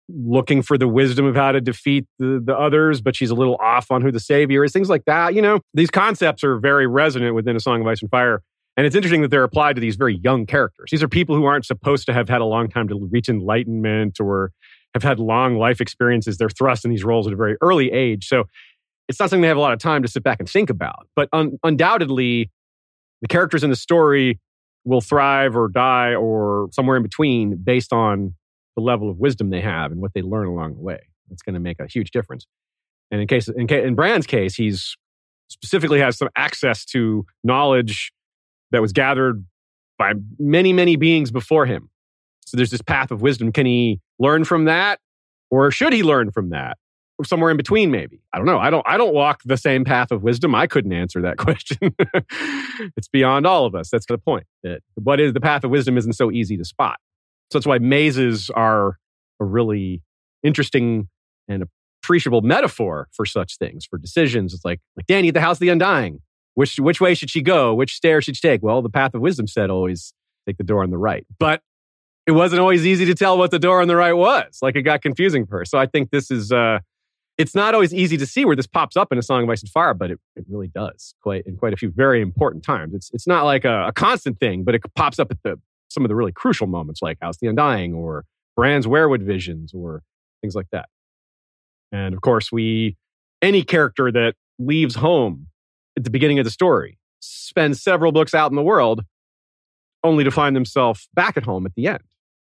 looking 0.10 0.62
for 0.62 0.78
the 0.78 0.88
wisdom 0.88 1.26
of 1.26 1.36
how 1.36 1.54
to 1.54 1.62
defeat 1.62 2.06
the, 2.20 2.42
the 2.44 2.58
others, 2.58 3.00
but 3.00 3.16
she's 3.16 3.30
a 3.30 3.36
little 3.36 3.56
off 3.62 3.90
on 3.90 4.02
who 4.02 4.12
the 4.12 4.20
savior 4.20 4.66
is, 4.66 4.74
things 4.74 4.90
like 4.90 5.06
that. 5.06 5.34
You 5.34 5.42
know, 5.42 5.60
these 5.74 5.90
concepts 5.90 6.44
are 6.44 6.60
very 6.60 6.88
resonant 6.88 7.36
within 7.36 7.56
A 7.56 7.60
Song 7.62 7.80
of 7.80 7.88
Ice 7.88 8.02
and 8.02 8.12
Fire. 8.12 8.42
And 8.78 8.86
it's 8.86 8.96
interesting 8.96 9.24
that 9.24 9.32
they're 9.32 9.44
applied 9.44 9.74
to 9.76 9.82
these 9.82 9.96
very 9.96 10.18
young 10.18 10.46
characters. 10.46 10.90
These 10.92 11.02
are 11.02 11.08
people 11.08 11.36
who 11.36 11.46
aren't 11.46 11.66
supposed 11.66 12.06
to 12.06 12.14
have 12.14 12.30
had 12.30 12.42
a 12.42 12.46
long 12.46 12.70
time 12.70 12.88
to 12.90 13.10
reach 13.12 13.28
enlightenment 13.28 14.20
or 14.20 14.52
have 14.94 15.02
had 15.02 15.20
long 15.20 15.58
life 15.58 15.82
experiences. 15.82 16.38
They're 16.38 16.50
thrust 16.50 16.86
in 16.86 16.92
these 16.92 17.04
roles 17.04 17.26
at 17.26 17.34
a 17.34 17.36
very 17.36 17.58
early 17.60 17.92
age. 17.92 18.28
So 18.28 18.46
it's 19.10 19.20
not 19.20 19.30
something 19.30 19.42
they 19.42 19.48
have 19.48 19.58
a 19.58 19.62
lot 19.62 19.74
of 19.74 19.80
time 19.80 20.04
to 20.04 20.08
sit 20.08 20.24
back 20.24 20.40
and 20.40 20.48
think 20.48 20.70
about. 20.70 21.08
But 21.16 21.28
un- 21.34 21.58
undoubtedly, 21.64 22.52
the 23.22 23.28
characters 23.28 23.64
in 23.64 23.72
the 23.72 23.76
story 23.76 24.40
will 24.86 25.02
thrive 25.02 25.58
or 25.58 25.70
die 25.70 26.14
or 26.14 26.70
somewhere 26.72 26.98
in 26.98 27.04
between 27.04 27.58
based 27.58 27.92
on 27.92 28.36
the 28.76 28.82
level 28.82 29.10
of 29.10 29.18
wisdom 29.18 29.50
they 29.50 29.62
have 29.62 29.92
and 29.92 30.02
what 30.02 30.14
they 30.14 30.22
learn 30.22 30.48
along 30.48 30.76
the 30.76 30.82
way. 30.82 31.00
It's 31.32 31.42
going 31.42 31.56
to 31.56 31.60
make 31.60 31.80
a 31.80 31.88
huge 31.88 32.12
difference. 32.12 32.46
And 33.10 33.20
in 33.22 33.28
case 33.28 33.48
in, 33.48 33.68
case, 33.68 33.84
in 33.86 33.96
Bran's 33.96 34.28
case, 34.28 34.56
he's 34.56 34.96
specifically 35.50 36.00
has 36.00 36.18
some 36.18 36.30
access 36.36 36.86
to 36.86 37.26
knowledge 37.44 38.12
that 38.72 38.82
was 38.82 38.92
gathered 38.92 39.46
by 39.98 40.14
many, 40.38 40.74
many 40.74 40.96
beings 40.96 41.32
before 41.32 41.66
him. 41.66 41.90
So 42.46 42.58
there's 42.58 42.72
this 42.72 42.82
path 42.82 43.12
of 43.12 43.22
wisdom. 43.22 43.52
Can 43.52 43.66
he 43.66 44.00
learn 44.20 44.46
from 44.46 44.66
that? 44.66 45.00
Or 45.50 45.72
should 45.72 45.94
he 45.94 46.04
learn 46.04 46.32
from 46.32 46.50
that? 46.50 46.78
Or 47.20 47.26
somewhere 47.26 47.50
in 47.50 47.58
between, 47.58 47.90
maybe. 47.90 48.22
I 48.32 48.38
don't 48.38 48.46
know. 48.46 48.60
I 48.60 48.70
don't 48.70 48.86
I 48.88 48.96
don't 48.96 49.14
walk 49.14 49.42
the 49.44 49.58
same 49.58 49.84
path 49.84 50.12
of 50.12 50.22
wisdom. 50.22 50.54
I 50.54 50.68
couldn't 50.68 50.94
answer 50.94 51.22
that 51.24 51.38
question. 51.38 51.96
it's 52.96 53.08
beyond 53.08 53.48
all 53.48 53.66
of 53.66 53.74
us. 53.74 53.90
That's 53.90 54.06
the 54.06 54.18
point. 54.18 54.46
That 54.64 54.82
what 54.96 55.20
is 55.20 55.34
the 55.34 55.42
path 55.42 55.64
of 55.64 55.72
wisdom 55.72 55.98
isn't 55.98 56.14
so 56.14 56.32
easy 56.32 56.58
to 56.58 56.66
spot. 56.66 56.98
So 57.52 57.58
that's 57.58 57.66
why 57.66 57.80
mazes 57.80 58.50
are 58.52 58.98
a 59.40 59.46
really 59.46 60.04
interesting 60.44 61.08
and 61.48 61.64
appreciable 62.04 62.42
metaphor 62.42 63.08
for 63.12 63.26
such 63.26 63.58
things, 63.58 63.86
for 63.86 63.98
decisions. 63.98 64.54
It's 64.54 64.66
like, 64.66 64.80
like 64.96 65.08
Dany 65.08 65.30
at 65.30 65.34
the 65.34 65.42
House 65.42 65.58
of 65.58 65.62
the 65.62 65.70
Undying. 65.70 66.22
Which 66.58 66.80
which 66.80 67.00
way 67.00 67.14
should 67.14 67.30
she 67.30 67.44
go? 67.44 67.76
Which 67.76 67.94
stair 67.94 68.20
should 68.20 68.36
she 68.36 68.42
take? 68.42 68.64
Well, 68.64 68.82
the 68.82 68.90
path 68.90 69.14
of 69.14 69.22
wisdom 69.22 69.46
said 69.46 69.70
always 69.70 70.12
take 70.48 70.58
the 70.58 70.64
door 70.64 70.82
on 70.82 70.90
the 70.90 70.98
right. 70.98 71.24
But 71.38 71.62
it 72.26 72.32
wasn't 72.32 72.62
always 72.62 72.84
easy 72.84 73.06
to 73.06 73.14
tell 73.14 73.38
what 73.38 73.52
the 73.52 73.60
door 73.60 73.80
on 73.80 73.88
the 73.88 73.96
right 73.96 74.14
was. 74.14 74.58
Like 74.64 74.76
it 74.76 74.82
got 74.82 75.04
confusing 75.04 75.46
for 75.46 75.60
her. 75.60 75.66
So 75.66 75.78
I 75.78 75.86
think 75.86 76.10
this 76.10 76.32
is 76.32 76.52
uh 76.52 76.80
it's 77.38 77.54
not 77.54 77.76
always 77.76 77.94
easy 77.94 78.18
to 78.18 78.26
see 78.26 78.44
where 78.44 78.56
this 78.56 78.66
pops 78.66 78.98
up 78.98 79.12
in 79.12 79.20
a 79.20 79.22
song 79.22 79.44
of 79.44 79.50
ice 79.52 79.62
and 79.62 79.70
fire, 79.70 79.94
but 79.94 80.10
it, 80.10 80.20
it 80.36 80.46
really 80.50 80.70
does 80.70 81.14
quite 81.22 81.46
in 81.46 81.58
quite 81.58 81.74
a 81.74 81.78
few 81.78 81.92
very 81.92 82.24
important 82.24 82.64
times. 82.64 82.96
It's 82.96 83.12
it's 83.14 83.28
not 83.28 83.44
like 83.44 83.64
a, 83.64 83.90
a 83.90 83.94
constant 83.94 84.40
thing, 84.40 84.64
but 84.64 84.74
it 84.74 84.82
pops 84.96 85.20
up 85.20 85.30
at 85.30 85.38
the 85.44 85.60
some 85.90 86.04
of 86.04 86.10
the 86.10 86.16
really 86.16 86.32
crucial 86.32 86.66
moments 86.66 87.04
like 87.04 87.20
House 87.22 87.38
the 87.38 87.46
Undying 87.46 87.94
or 87.94 88.26
Bran's 88.56 88.88
Weirwood 88.88 89.22
visions 89.22 89.76
or 89.76 90.02
things 90.42 90.56
like 90.56 90.72
that. 90.72 90.90
And 91.92 92.16
of 92.16 92.22
course, 92.22 92.52
we 92.52 92.98
any 93.44 93.62
character 93.62 94.12
that 94.12 94.34
leaves 94.58 94.96
home 94.96 95.50
at 95.98 96.04
the 96.06 96.10
beginning 96.10 96.40
of 96.40 96.46
the 96.46 96.52
story, 96.52 96.98
spend 97.20 97.76
several 97.76 98.14
books 98.14 98.34
out 98.34 98.52
in 98.52 98.56
the 98.56 98.64
world 98.64 99.04
only 100.04 100.24
to 100.24 100.32
find 100.32 100.56
themselves 100.56 101.10
back 101.14 101.36
at 101.36 101.44
home 101.44 101.66
at 101.66 101.74
the 101.76 101.88
end. 101.88 102.04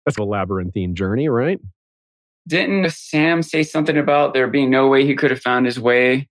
That's 0.07 0.19
a 0.19 0.23
labyrinthine 0.23 0.95
journey, 0.95 1.29
right? 1.29 1.59
Didn't 2.47 2.91
Sam 2.93 3.43
say 3.43 3.63
something 3.63 3.97
about 3.97 4.35
there 4.35 4.47
being 4.47 4.71
no 4.71 4.87
way 4.87 5.05
he 5.05 5.17
could 5.17 5.31
have 5.31 5.41
found 5.41 5.67
his 5.67 5.81
way 5.81 6.29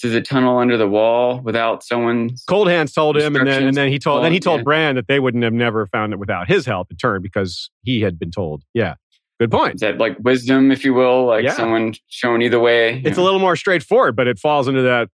to 0.00 0.08
the 0.08 0.20
tunnel 0.20 0.58
under 0.58 0.76
the 0.76 0.88
wall 0.88 1.40
without 1.40 1.82
someone. 1.82 2.30
Cold 2.48 2.68
Hands 2.68 2.90
told 2.92 3.16
him, 3.16 3.34
and 3.34 3.46
then 3.46 3.64
and 3.64 3.76
then 3.76 3.88
he 3.88 3.98
told 3.98 4.24
then 4.24 4.32
he 4.32 4.40
told 4.40 4.60
Yeah. 4.60 4.64
Bran 4.64 4.94
that 4.94 5.08
they 5.08 5.20
wouldn't 5.20 5.42
have 5.42 5.52
never 5.52 5.86
found 5.86 6.12
it 6.12 6.18
without 6.18 6.48
his 6.48 6.66
help 6.66 6.90
in 6.90 6.96
turn 6.96 7.20
because 7.20 7.70
he 7.82 8.00
had 8.00 8.18
been 8.18 8.30
told. 8.30 8.62
Yeah, 8.74 8.94
good 9.40 9.50
point. 9.50 9.76
Is 9.76 9.80
that 9.80 9.98
like 9.98 10.16
wisdom, 10.20 10.70
if 10.70 10.84
you 10.84 10.94
will, 10.94 11.26
like 11.26 11.44
Yeah. 11.44 11.52
someone 11.52 11.94
you 12.22 12.48
the 12.48 12.60
way? 12.60 13.02
It's 13.04 13.18
a 13.18 13.22
little 13.22 13.40
more 13.40 13.56
straightforward, 13.56 14.14
but 14.14 14.28
it 14.28 14.38
falls 14.38 14.68
into 14.68 14.82
that 14.82 15.08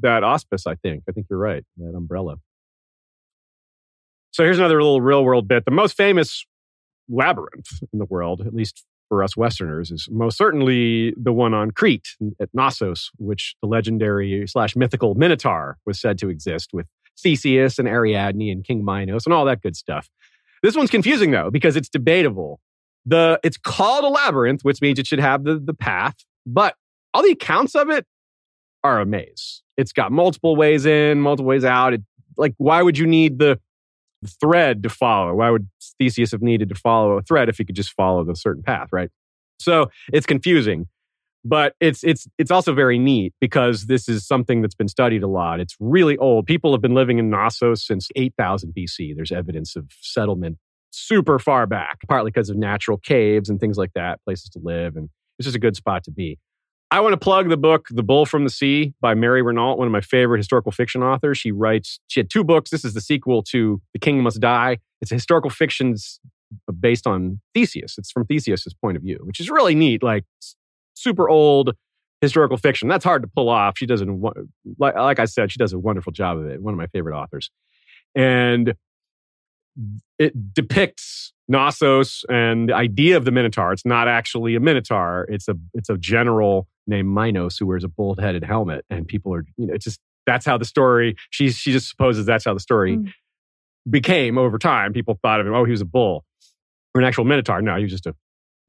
that 0.00 0.22
auspice. 0.22 0.66
I 0.66 0.74
think. 0.76 1.04
I 1.08 1.12
think 1.12 1.26
you're 1.28 1.38
right. 1.38 1.64
That 1.76 1.94
umbrella. 1.96 2.36
So 4.32 4.44
here's 4.44 4.58
another 4.58 4.82
little 4.82 5.00
real 5.00 5.24
world 5.24 5.48
bit. 5.48 5.64
The 5.64 5.70
most 5.70 5.96
famous 5.96 6.44
labyrinth 7.08 7.68
in 7.92 7.98
the 7.98 8.04
world, 8.04 8.42
at 8.42 8.52
least 8.52 8.84
for 9.08 9.22
us 9.22 9.36
Westerners, 9.36 9.90
is 9.90 10.08
most 10.10 10.36
certainly 10.36 11.14
the 11.16 11.32
one 11.32 11.54
on 11.54 11.70
Crete 11.70 12.16
at 12.40 12.50
Knossos, 12.52 13.10
which 13.16 13.54
the 13.62 13.68
legendary 13.68 14.44
slash 14.46 14.76
mythical 14.76 15.14
Minotaur 15.14 15.78
was 15.86 15.98
said 16.00 16.18
to 16.18 16.28
exist 16.28 16.70
with 16.72 16.86
Theseus 17.18 17.78
and 17.78 17.88
Ariadne 17.88 18.50
and 18.50 18.64
King 18.64 18.84
Minos 18.84 19.24
and 19.24 19.32
all 19.32 19.44
that 19.46 19.62
good 19.62 19.76
stuff. 19.76 20.10
This 20.62 20.76
one's 20.76 20.90
confusing 20.90 21.30
though 21.30 21.50
because 21.50 21.76
it's 21.76 21.88
debatable. 21.88 22.60
The 23.06 23.40
it's 23.42 23.56
called 23.56 24.04
a 24.04 24.08
labyrinth, 24.08 24.64
which 24.64 24.82
means 24.82 24.98
it 24.98 25.06
should 25.06 25.20
have 25.20 25.44
the, 25.44 25.58
the 25.58 25.74
path, 25.74 26.16
but 26.44 26.74
all 27.14 27.22
the 27.22 27.30
accounts 27.30 27.74
of 27.74 27.88
it 27.88 28.04
are 28.82 29.00
a 29.00 29.06
maze. 29.06 29.62
It's 29.76 29.92
got 29.92 30.12
multiple 30.12 30.56
ways 30.56 30.86
in, 30.86 31.20
multiple 31.20 31.48
ways 31.48 31.64
out. 31.64 31.94
It, 31.94 32.02
like, 32.36 32.54
why 32.58 32.82
would 32.82 32.98
you 32.98 33.06
need 33.06 33.38
the 33.38 33.60
thread 34.40 34.82
to 34.82 34.88
follow? 34.88 35.34
Why 35.34 35.50
would 35.50 35.68
Theseus 35.98 36.32
have 36.32 36.42
needed 36.42 36.68
to 36.70 36.74
follow 36.74 37.12
a 37.12 37.22
thread 37.22 37.48
if 37.48 37.58
he 37.58 37.64
could 37.64 37.76
just 37.76 37.92
follow 37.92 38.24
the 38.24 38.34
certain 38.34 38.62
path, 38.62 38.88
right? 38.92 39.10
So 39.58 39.90
it's 40.12 40.26
confusing, 40.26 40.88
but 41.44 41.74
it's 41.80 42.04
it's 42.04 42.26
it's 42.38 42.50
also 42.50 42.74
very 42.74 42.98
neat 42.98 43.32
because 43.40 43.86
this 43.86 44.08
is 44.08 44.26
something 44.26 44.60
that's 44.62 44.74
been 44.74 44.88
studied 44.88 45.22
a 45.22 45.28
lot. 45.28 45.60
It's 45.60 45.76
really 45.80 46.16
old. 46.18 46.46
People 46.46 46.72
have 46.72 46.82
been 46.82 46.94
living 46.94 47.18
in 47.18 47.30
Knossos 47.30 47.86
since 47.86 48.08
8000 48.16 48.74
BC. 48.76 49.14
There's 49.14 49.32
evidence 49.32 49.76
of 49.76 49.86
settlement 50.00 50.58
super 50.90 51.38
far 51.38 51.66
back, 51.66 51.98
partly 52.08 52.30
because 52.30 52.50
of 52.50 52.56
natural 52.56 52.98
caves 52.98 53.48
and 53.48 53.60
things 53.60 53.76
like 53.76 53.92
that, 53.94 54.22
places 54.24 54.50
to 54.50 54.60
live, 54.62 54.96
and 54.96 55.08
it's 55.38 55.46
just 55.46 55.56
a 55.56 55.60
good 55.60 55.76
spot 55.76 56.04
to 56.04 56.10
be. 56.10 56.38
I 56.90 57.00
want 57.00 57.14
to 57.14 57.18
plug 57.18 57.48
the 57.48 57.56
book 57.56 57.88
"The 57.90 58.02
Bull 58.02 58.26
from 58.26 58.44
the 58.44 58.50
Sea" 58.50 58.94
by 59.00 59.14
Mary 59.14 59.42
Renault, 59.42 59.76
one 59.76 59.86
of 59.86 59.92
my 59.92 60.00
favorite 60.00 60.38
historical 60.38 60.72
fiction 60.72 61.02
authors. 61.02 61.38
She 61.38 61.52
writes. 61.52 61.98
She 62.08 62.20
had 62.20 62.30
two 62.30 62.44
books. 62.44 62.70
This 62.70 62.84
is 62.84 62.94
the 62.94 63.00
sequel 63.00 63.42
to 63.44 63.80
"The 63.92 63.98
King 63.98 64.22
Must 64.22 64.40
Die." 64.40 64.78
It's 65.00 65.10
a 65.10 65.14
historical 65.14 65.50
fiction's 65.50 66.20
uh, 66.68 66.72
based 66.72 67.06
on 67.06 67.40
Theseus. 67.54 67.96
It's 67.98 68.12
from 68.12 68.24
Theseus's 68.24 68.74
point 68.74 68.96
of 68.96 69.02
view, 69.02 69.18
which 69.22 69.40
is 69.40 69.50
really 69.50 69.74
neat. 69.74 70.02
Like 70.02 70.24
super 70.94 71.28
old 71.28 71.74
historical 72.20 72.56
fiction. 72.56 72.88
That's 72.88 73.04
hard 73.04 73.22
to 73.22 73.28
pull 73.28 73.48
off. 73.48 73.76
She 73.76 73.86
does 73.86 74.00
it. 74.00 74.08
Like, 74.78 74.94
like 74.94 75.18
I 75.18 75.26
said, 75.26 75.52
she 75.52 75.58
does 75.58 75.72
a 75.72 75.78
wonderful 75.78 76.12
job 76.12 76.38
of 76.38 76.46
it. 76.46 76.62
One 76.62 76.72
of 76.72 76.78
my 76.78 76.86
favorite 76.86 77.16
authors, 77.16 77.50
and 78.14 78.74
it 80.18 80.54
depicts 80.54 81.32
Knossos 81.48 82.24
and 82.28 82.68
the 82.68 82.74
idea 82.74 83.16
of 83.16 83.24
the 83.24 83.30
Minotaur. 83.30 83.72
It's 83.72 83.84
not 83.84 84.08
actually 84.08 84.54
a 84.54 84.60
Minotaur. 84.60 85.26
It's 85.28 85.48
a 85.48 85.56
it's 85.74 85.90
a 85.90 85.98
general 85.98 86.68
named 86.86 87.08
Minos 87.08 87.56
who 87.58 87.66
wears 87.66 87.84
a 87.84 87.88
bull 87.88 88.16
headed 88.18 88.44
helmet, 88.44 88.84
and 88.90 89.06
people 89.06 89.34
are 89.34 89.44
you 89.56 89.66
know 89.66 89.74
it's 89.74 89.84
just 89.84 90.00
that's 90.26 90.44
how 90.46 90.58
the 90.58 90.64
story. 90.64 91.16
She 91.30 91.50
she 91.50 91.72
just 91.72 91.88
supposes 91.88 92.26
that's 92.26 92.44
how 92.44 92.54
the 92.54 92.60
story 92.60 92.96
Mm. 92.96 93.12
became 93.88 94.38
over 94.38 94.58
time. 94.58 94.92
People 94.92 95.18
thought 95.22 95.40
of 95.40 95.46
him. 95.46 95.54
Oh, 95.54 95.64
he 95.64 95.70
was 95.70 95.80
a 95.80 95.84
bull 95.86 96.24
or 96.94 97.00
an 97.00 97.06
actual 97.06 97.24
Minotaur. 97.24 97.62
No, 97.62 97.76
he 97.76 97.82
was 97.82 97.92
just 97.92 98.06
a 98.06 98.14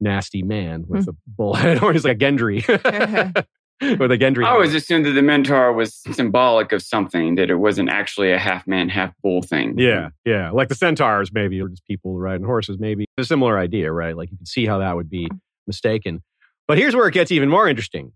nasty 0.00 0.42
man 0.42 0.84
with 0.86 1.08
a 1.08 1.16
bull 1.26 1.54
head, 1.54 1.78
or 1.82 1.92
he's 1.92 2.04
like 2.04 2.16
a 2.16 2.18
Gendry. 2.24 2.66
with 3.98 4.10
a 4.10 4.18
Gendry. 4.18 4.44
I 4.44 4.50
always 4.50 4.74
assumed 4.74 5.06
that 5.06 5.12
the 5.12 5.22
Minotaur 5.22 5.72
was 5.72 5.94
symbolic 6.12 6.72
of 6.72 6.82
something, 6.82 7.36
that 7.36 7.48
it 7.48 7.56
wasn't 7.56 7.88
actually 7.90 8.32
a 8.32 8.38
half 8.38 8.66
man, 8.66 8.88
half 8.88 9.12
bull 9.22 9.40
thing. 9.42 9.78
Yeah, 9.78 10.10
yeah. 10.24 10.50
Like 10.50 10.68
the 10.68 10.74
centaurs, 10.74 11.32
maybe, 11.32 11.60
or 11.60 11.68
just 11.68 11.84
people 11.86 12.18
riding 12.18 12.44
horses, 12.44 12.76
maybe. 12.80 13.04
A 13.18 13.24
similar 13.24 13.56
idea, 13.58 13.92
right? 13.92 14.16
Like 14.16 14.30
you 14.32 14.36
can 14.36 14.46
see 14.46 14.66
how 14.66 14.78
that 14.78 14.96
would 14.96 15.08
be 15.08 15.28
mistaken. 15.66 16.22
But 16.68 16.78
here's 16.78 16.94
where 16.94 17.08
it 17.08 17.12
gets 17.14 17.32
even 17.32 17.48
more 17.48 17.66
interesting. 17.68 18.12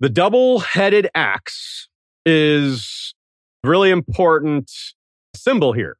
The 0.00 0.08
double 0.10 0.60
headed 0.60 1.08
axe 1.14 1.88
is 2.26 3.14
a 3.64 3.68
really 3.68 3.90
important 3.90 4.70
symbol 5.34 5.72
here. 5.72 5.96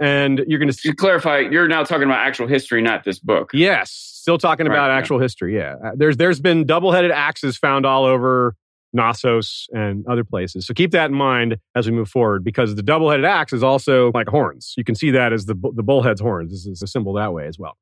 And 0.00 0.42
you're 0.46 0.58
going 0.58 0.68
to 0.68 0.74
see, 0.74 0.90
To 0.90 0.94
clarify, 0.96 1.38
you're 1.40 1.68
now 1.68 1.84
talking 1.84 2.04
about 2.04 2.26
actual 2.26 2.46
history, 2.48 2.82
not 2.82 3.04
this 3.04 3.18
book. 3.18 3.50
yes, 3.54 3.90
still 3.90 4.38
talking 4.38 4.66
Right, 4.66 4.74
about 4.74 4.90
yeah. 4.90 4.96
actual 4.98 5.18
history. 5.20 5.54
Yeah. 5.56 5.76
Uh, 5.84 5.90
There's, 5.96 6.16
there's 6.16 6.40
been 6.40 6.66
double 6.66 6.92
headed 6.92 7.10
axes 7.10 7.56
found 7.56 7.86
all 7.86 8.04
over 8.04 8.54
Knossos 8.92 9.68
and 9.72 10.04
other 10.06 10.24
places. 10.24 10.66
So 10.66 10.74
keep 10.74 10.90
that 10.90 11.10
in 11.10 11.16
mind 11.16 11.56
as 11.74 11.86
we 11.86 11.92
move 11.92 12.08
forward 12.08 12.44
because 12.44 12.74
the 12.74 12.82
double 12.82 13.10
headed 13.10 13.24
axe 13.24 13.52
is 13.52 13.62
also 13.62 14.10
like 14.12 14.28
horns. 14.28 14.74
You 14.76 14.84
can 14.84 14.94
see 14.94 15.10
that 15.12 15.32
as 15.32 15.46
the, 15.46 15.54
the 15.74 15.82
bullhead's 15.82 16.20
horns. 16.20 16.50
This 16.50 16.66
is 16.66 16.82
a 16.82 16.86
symbol 16.86 17.14
that 17.14 17.32
way 17.32 17.46
as 17.46 17.58
well. 17.58 17.78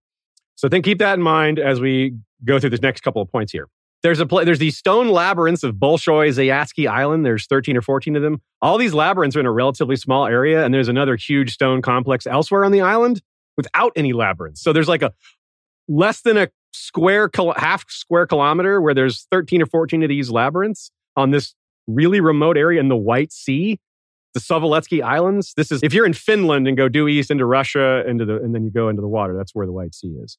So 0.56 0.68
then 0.68 0.82
keep 0.82 0.98
that 0.98 1.14
in 1.14 1.22
mind 1.22 1.58
as 1.58 1.80
we 1.80 2.14
go 2.44 2.58
through 2.58 2.70
this 2.70 2.82
next 2.82 3.02
couple 3.02 3.22
of 3.22 3.30
points 3.30 3.52
here. 3.52 3.68
There's 4.02 4.20
a 4.20 4.26
pla 4.26 4.44
there's 4.44 4.58
these 4.58 4.78
stone 4.78 5.08
labyrinths 5.08 5.62
of 5.62 5.74
Bolshoi 5.74 6.28
Zayatsky 6.28 6.88
Island. 6.88 7.24
There's 7.24 7.46
13 7.46 7.76
or 7.76 7.82
14 7.82 8.16
of 8.16 8.22
them. 8.22 8.40
All 8.62 8.78
these 8.78 8.94
labyrinths 8.94 9.36
are 9.36 9.40
in 9.40 9.46
a 9.46 9.52
relatively 9.52 9.96
small 9.96 10.26
area, 10.26 10.64
and 10.64 10.72
there's 10.72 10.88
another 10.88 11.16
huge 11.16 11.52
stone 11.52 11.82
complex 11.82 12.26
elsewhere 12.26 12.64
on 12.64 12.72
the 12.72 12.80
island 12.80 13.20
without 13.56 13.92
any 13.96 14.12
labyrinths. 14.12 14.62
So 14.62 14.72
there's 14.72 14.88
like 14.88 15.02
a 15.02 15.12
less 15.86 16.22
than 16.22 16.38
a 16.38 16.48
square 16.72 17.28
kil- 17.28 17.54
half 17.56 17.88
square 17.90 18.26
kilometer 18.26 18.80
where 18.80 18.94
there's 18.94 19.26
13 19.30 19.62
or 19.62 19.66
14 19.66 20.02
of 20.02 20.08
these 20.08 20.30
labyrinths 20.30 20.90
on 21.16 21.30
this 21.30 21.54
really 21.86 22.20
remote 22.20 22.56
area 22.56 22.80
in 22.80 22.88
the 22.88 22.96
White 22.96 23.32
Sea, 23.32 23.78
the 24.32 24.40
Sovoletsky 24.40 25.02
Islands. 25.02 25.52
This 25.56 25.70
is 25.70 25.82
if 25.82 25.92
you're 25.92 26.06
in 26.06 26.14
Finland 26.14 26.68
and 26.68 26.76
go 26.76 26.88
due 26.88 27.08
east 27.08 27.30
into 27.30 27.44
Russia, 27.44 28.02
into 28.08 28.24
the 28.24 28.36
and 28.36 28.54
then 28.54 28.64
you 28.64 28.70
go 28.70 28.88
into 28.88 29.02
the 29.02 29.08
water. 29.08 29.36
That's 29.36 29.54
where 29.54 29.66
the 29.66 29.72
White 29.72 29.94
Sea 29.94 30.16
is. 30.22 30.38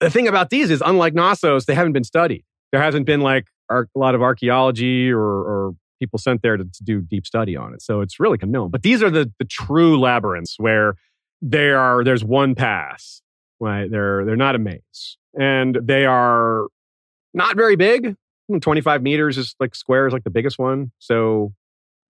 The 0.00 0.10
thing 0.10 0.28
about 0.28 0.50
these 0.50 0.70
is, 0.70 0.82
unlike 0.84 1.14
Knossos, 1.14 1.66
they 1.66 1.74
haven't 1.74 1.92
been 1.92 2.04
studied. 2.04 2.44
There 2.72 2.82
hasn't 2.82 3.06
been 3.06 3.20
like 3.20 3.46
a 3.70 3.84
lot 3.94 4.14
of 4.14 4.22
archaeology 4.22 5.10
or, 5.10 5.20
or 5.20 5.74
people 6.00 6.18
sent 6.18 6.42
there 6.42 6.56
to, 6.56 6.64
to 6.64 6.84
do 6.84 7.00
deep 7.00 7.26
study 7.26 7.56
on 7.56 7.74
it. 7.74 7.82
So 7.82 8.00
it's 8.00 8.18
really 8.18 8.38
unknown. 8.40 8.70
But 8.70 8.82
these 8.82 9.02
are 9.02 9.10
the 9.10 9.30
the 9.38 9.44
true 9.44 10.00
labyrinths 10.00 10.56
where 10.58 10.94
they 11.42 11.70
are. 11.70 12.02
There's 12.02 12.24
one 12.24 12.54
path. 12.54 13.20
Right? 13.60 13.90
They're 13.90 14.24
they're 14.24 14.36
not 14.36 14.54
a 14.54 14.58
maze, 14.58 15.18
and 15.38 15.78
they 15.82 16.06
are 16.06 16.66
not 17.34 17.56
very 17.56 17.76
big. 17.76 18.16
Hmm, 18.48 18.58
25 18.58 19.02
meters 19.02 19.36
is 19.36 19.54
like 19.60 19.74
square 19.74 20.06
is 20.06 20.12
like 20.12 20.24
the 20.24 20.30
biggest 20.30 20.58
one. 20.58 20.92
So 20.98 21.52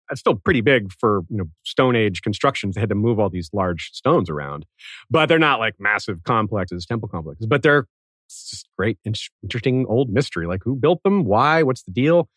that's 0.09 0.19
still 0.19 0.35
pretty 0.35 0.61
big 0.61 0.91
for 0.91 1.21
you 1.29 1.37
know 1.37 1.45
Stone 1.63 1.95
Age 1.95 2.21
constructions. 2.21 2.75
They 2.75 2.81
had 2.81 2.89
to 2.89 2.95
move 2.95 3.19
all 3.19 3.29
these 3.29 3.49
large 3.53 3.91
stones 3.93 4.29
around, 4.29 4.65
but 5.09 5.27
they're 5.27 5.39
not 5.39 5.59
like 5.59 5.75
massive 5.79 6.23
complexes, 6.23 6.85
temple 6.85 7.09
complexes. 7.09 7.47
But 7.47 7.63
they're 7.63 7.87
just 8.29 8.67
great, 8.77 8.97
in- 9.05 9.13
interesting 9.41 9.85
old 9.87 10.09
mystery. 10.09 10.47
Like 10.47 10.61
who 10.63 10.75
built 10.75 11.03
them? 11.03 11.25
Why? 11.25 11.63
What's 11.63 11.83
the 11.83 11.91
deal? 11.91 12.29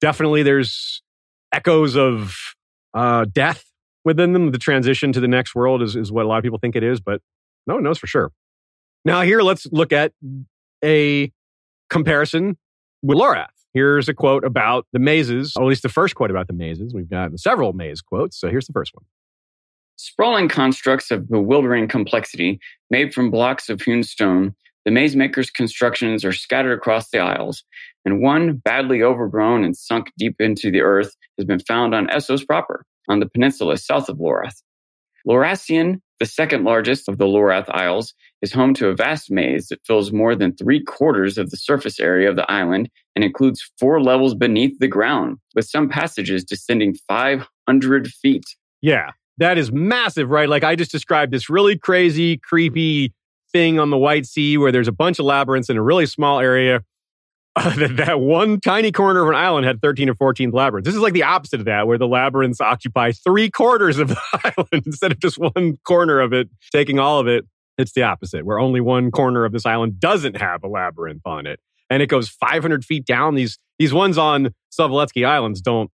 Definitely, 0.00 0.42
there's 0.42 1.02
echoes 1.52 1.96
of 1.96 2.36
uh, 2.92 3.26
death 3.32 3.64
within 4.04 4.32
them. 4.32 4.50
The 4.50 4.58
transition 4.58 5.12
to 5.12 5.20
the 5.20 5.28
next 5.28 5.54
world 5.54 5.82
is 5.82 5.96
is 5.96 6.12
what 6.12 6.24
a 6.24 6.28
lot 6.28 6.38
of 6.38 6.44
people 6.44 6.58
think 6.58 6.76
it 6.76 6.82
is, 6.82 7.00
but 7.00 7.20
no 7.66 7.74
one 7.74 7.84
knows 7.84 7.98
for 7.98 8.06
sure. 8.06 8.30
Now 9.04 9.22
here, 9.22 9.42
let's 9.42 9.66
look 9.70 9.92
at 9.92 10.12
a 10.84 11.32
comparison 11.90 12.56
with 13.02 13.18
Lorath. 13.18 13.48
Here's 13.74 14.08
a 14.08 14.14
quote 14.14 14.44
about 14.44 14.86
the 14.92 15.00
mazes, 15.00 15.54
or 15.56 15.64
at 15.64 15.68
least 15.68 15.82
the 15.82 15.88
first 15.88 16.14
quote 16.14 16.30
about 16.30 16.46
the 16.46 16.52
mazes. 16.52 16.94
We've 16.94 17.10
got 17.10 17.38
several 17.38 17.72
maze 17.72 18.00
quotes. 18.00 18.38
So 18.38 18.48
here's 18.48 18.66
the 18.66 18.72
first 18.72 18.94
one. 18.94 19.04
Sprawling 19.96 20.48
constructs 20.48 21.10
of 21.10 21.28
bewildering 21.28 21.88
complexity, 21.88 22.60
made 22.90 23.12
from 23.12 23.30
blocks 23.30 23.68
of 23.68 23.82
hewn 23.82 24.02
stone, 24.02 24.54
the 24.84 24.90
maze 24.90 25.16
maker's 25.16 25.50
constructions 25.50 26.24
are 26.24 26.32
scattered 26.32 26.74
across 26.74 27.08
the 27.10 27.18
isles, 27.18 27.64
and 28.04 28.20
one, 28.20 28.56
badly 28.56 29.02
overgrown 29.02 29.64
and 29.64 29.76
sunk 29.76 30.12
deep 30.18 30.40
into 30.40 30.70
the 30.70 30.82
earth, 30.82 31.14
has 31.38 31.46
been 31.46 31.60
found 31.60 31.94
on 31.94 32.06
Essos 32.08 32.46
proper, 32.46 32.84
on 33.08 33.20
the 33.20 33.28
peninsula 33.28 33.78
south 33.78 34.08
of 34.08 34.18
Lorath. 34.18 34.62
Lorassion, 35.26 36.00
the 36.20 36.26
second 36.26 36.64
largest 36.64 37.08
of 37.08 37.18
the 37.18 37.26
Lorath 37.26 37.68
Isles, 37.68 38.14
is 38.42 38.52
home 38.52 38.74
to 38.74 38.88
a 38.88 38.94
vast 38.94 39.30
maze 39.30 39.68
that 39.68 39.84
fills 39.86 40.12
more 40.12 40.34
than 40.34 40.54
three 40.54 40.82
quarters 40.82 41.38
of 41.38 41.50
the 41.50 41.56
surface 41.56 41.98
area 41.98 42.28
of 42.28 42.36
the 42.36 42.50
island 42.50 42.90
and 43.16 43.24
includes 43.24 43.70
four 43.78 44.02
levels 44.02 44.34
beneath 44.34 44.78
the 44.78 44.88
ground, 44.88 45.38
with 45.54 45.66
some 45.66 45.88
passages 45.88 46.44
descending 46.44 46.94
500 47.08 48.08
feet. 48.08 48.44
Yeah, 48.82 49.12
that 49.38 49.58
is 49.58 49.72
massive, 49.72 50.30
right? 50.30 50.48
Like 50.48 50.64
I 50.64 50.76
just 50.76 50.92
described 50.92 51.32
this 51.32 51.48
really 51.48 51.78
crazy, 51.78 52.36
creepy 52.36 53.12
thing 53.52 53.78
on 53.78 53.90
the 53.90 53.98
White 53.98 54.26
Sea 54.26 54.58
where 54.58 54.72
there's 54.72 54.88
a 54.88 54.92
bunch 54.92 55.18
of 55.18 55.24
labyrinths 55.24 55.70
in 55.70 55.76
a 55.76 55.82
really 55.82 56.06
small 56.06 56.40
area. 56.40 56.82
that, 57.76 57.96
that 57.98 58.20
one 58.20 58.60
tiny 58.60 58.90
corner 58.90 59.22
of 59.22 59.28
an 59.28 59.36
island 59.36 59.64
had 59.64 59.80
13 59.80 60.08
or 60.08 60.14
14 60.14 60.50
labyrinths. 60.50 60.86
This 60.88 60.96
is 60.96 61.00
like 61.00 61.12
the 61.12 61.22
opposite 61.22 61.60
of 61.60 61.66
that, 61.66 61.86
where 61.86 61.98
the 61.98 62.08
labyrinths 62.08 62.60
occupy 62.60 63.12
three 63.12 63.50
quarters 63.50 63.98
of 63.98 64.08
the 64.08 64.20
island 64.44 64.84
instead 64.86 65.12
of 65.12 65.20
just 65.20 65.38
one 65.38 65.78
corner 65.86 66.20
of 66.20 66.32
it 66.32 66.48
taking 66.72 66.98
all 66.98 67.20
of 67.20 67.28
it. 67.28 67.44
It's 67.78 67.92
the 67.92 68.02
opposite, 68.02 68.44
where 68.44 68.58
only 68.58 68.80
one 68.80 69.10
corner 69.10 69.44
of 69.44 69.52
this 69.52 69.66
island 69.66 70.00
doesn't 70.00 70.36
have 70.36 70.62
a 70.62 70.68
labyrinth 70.68 71.22
on 71.24 71.46
it. 71.46 71.60
And 71.90 72.02
it 72.02 72.06
goes 72.06 72.28
500 72.28 72.84
feet 72.84 73.04
down. 73.04 73.34
These, 73.34 73.58
these 73.78 73.92
ones 73.92 74.16
on 74.18 74.54
Sovoletsky 74.76 75.26
Islands 75.26 75.60
don't 75.60 75.90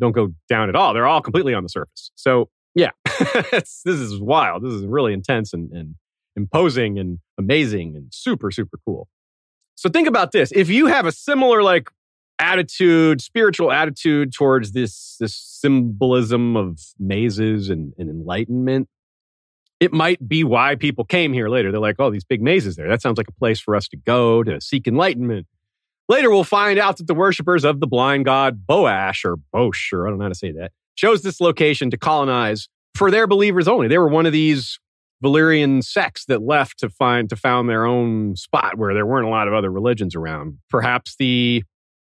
don't 0.00 0.12
go 0.12 0.32
down 0.48 0.68
at 0.68 0.74
all. 0.74 0.92
They're 0.92 1.06
all 1.06 1.20
completely 1.20 1.54
on 1.54 1.62
the 1.62 1.68
surface. 1.68 2.10
So 2.16 2.48
yeah, 2.74 2.90
this 3.50 3.84
is 3.86 4.20
wild. 4.20 4.64
This 4.64 4.72
is 4.72 4.84
really 4.84 5.12
intense 5.12 5.52
and, 5.52 5.70
and 5.70 5.94
imposing 6.36 6.98
and 6.98 7.20
amazing 7.38 7.94
and 7.96 8.08
super, 8.12 8.50
super 8.50 8.78
cool. 8.84 9.08
So 9.76 9.88
think 9.88 10.08
about 10.08 10.32
this. 10.32 10.52
If 10.52 10.68
you 10.68 10.86
have 10.86 11.06
a 11.06 11.12
similar 11.12 11.62
like 11.62 11.88
attitude, 12.38 13.20
spiritual 13.20 13.72
attitude 13.72 14.32
towards 14.32 14.72
this, 14.72 15.16
this 15.20 15.34
symbolism 15.34 16.56
of 16.56 16.80
mazes 16.98 17.70
and, 17.70 17.92
and 17.98 18.08
enlightenment, 18.08 18.88
it 19.80 19.92
might 19.92 20.26
be 20.26 20.44
why 20.44 20.76
people 20.76 21.04
came 21.04 21.32
here 21.32 21.48
later. 21.48 21.70
They're 21.70 21.80
like, 21.80 21.96
oh, 21.98 22.10
these 22.10 22.24
big 22.24 22.40
mazes 22.40 22.76
there. 22.76 22.88
That 22.88 23.02
sounds 23.02 23.18
like 23.18 23.28
a 23.28 23.32
place 23.32 23.60
for 23.60 23.74
us 23.76 23.88
to 23.88 23.96
go 23.96 24.42
to 24.42 24.60
seek 24.60 24.86
enlightenment. 24.86 25.46
Later, 26.08 26.30
we'll 26.30 26.44
find 26.44 26.78
out 26.78 26.98
that 26.98 27.06
the 27.06 27.14
worshippers 27.14 27.64
of 27.64 27.80
the 27.80 27.86
blind 27.86 28.24
god 28.24 28.66
Boash 28.66 29.24
or 29.24 29.36
Bosch, 29.52 29.92
or 29.92 30.06
I 30.06 30.10
don't 30.10 30.18
know 30.18 30.24
how 30.24 30.28
to 30.28 30.34
say 30.34 30.52
that, 30.52 30.72
chose 30.96 31.22
this 31.22 31.40
location 31.40 31.90
to 31.90 31.96
colonize 31.96 32.68
for 32.94 33.10
their 33.10 33.26
believers 33.26 33.66
only. 33.66 33.88
They 33.88 33.98
were 33.98 34.08
one 34.08 34.26
of 34.26 34.32
these 34.32 34.78
Valyrian 35.24 35.82
sects 35.82 36.26
that 36.26 36.42
left 36.42 36.78
to 36.80 36.90
find 36.90 37.28
to 37.30 37.36
found 37.36 37.68
their 37.68 37.86
own 37.86 38.36
spot 38.36 38.76
where 38.76 38.94
there 38.94 39.06
weren't 39.06 39.26
a 39.26 39.30
lot 39.30 39.48
of 39.48 39.54
other 39.54 39.70
religions 39.70 40.14
around. 40.14 40.58
Perhaps 40.68 41.16
the 41.18 41.64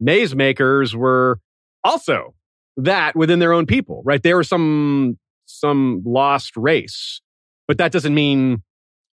maze 0.00 0.34
makers 0.34 0.94
were 0.94 1.38
also 1.84 2.34
that 2.76 3.16
within 3.16 3.38
their 3.38 3.52
own 3.52 3.66
people, 3.66 4.02
right? 4.04 4.22
They 4.22 4.34
were 4.34 4.42
some 4.42 5.18
some 5.46 6.02
lost 6.04 6.56
race, 6.56 7.20
but 7.68 7.78
that 7.78 7.92
doesn't 7.92 8.14
mean 8.14 8.62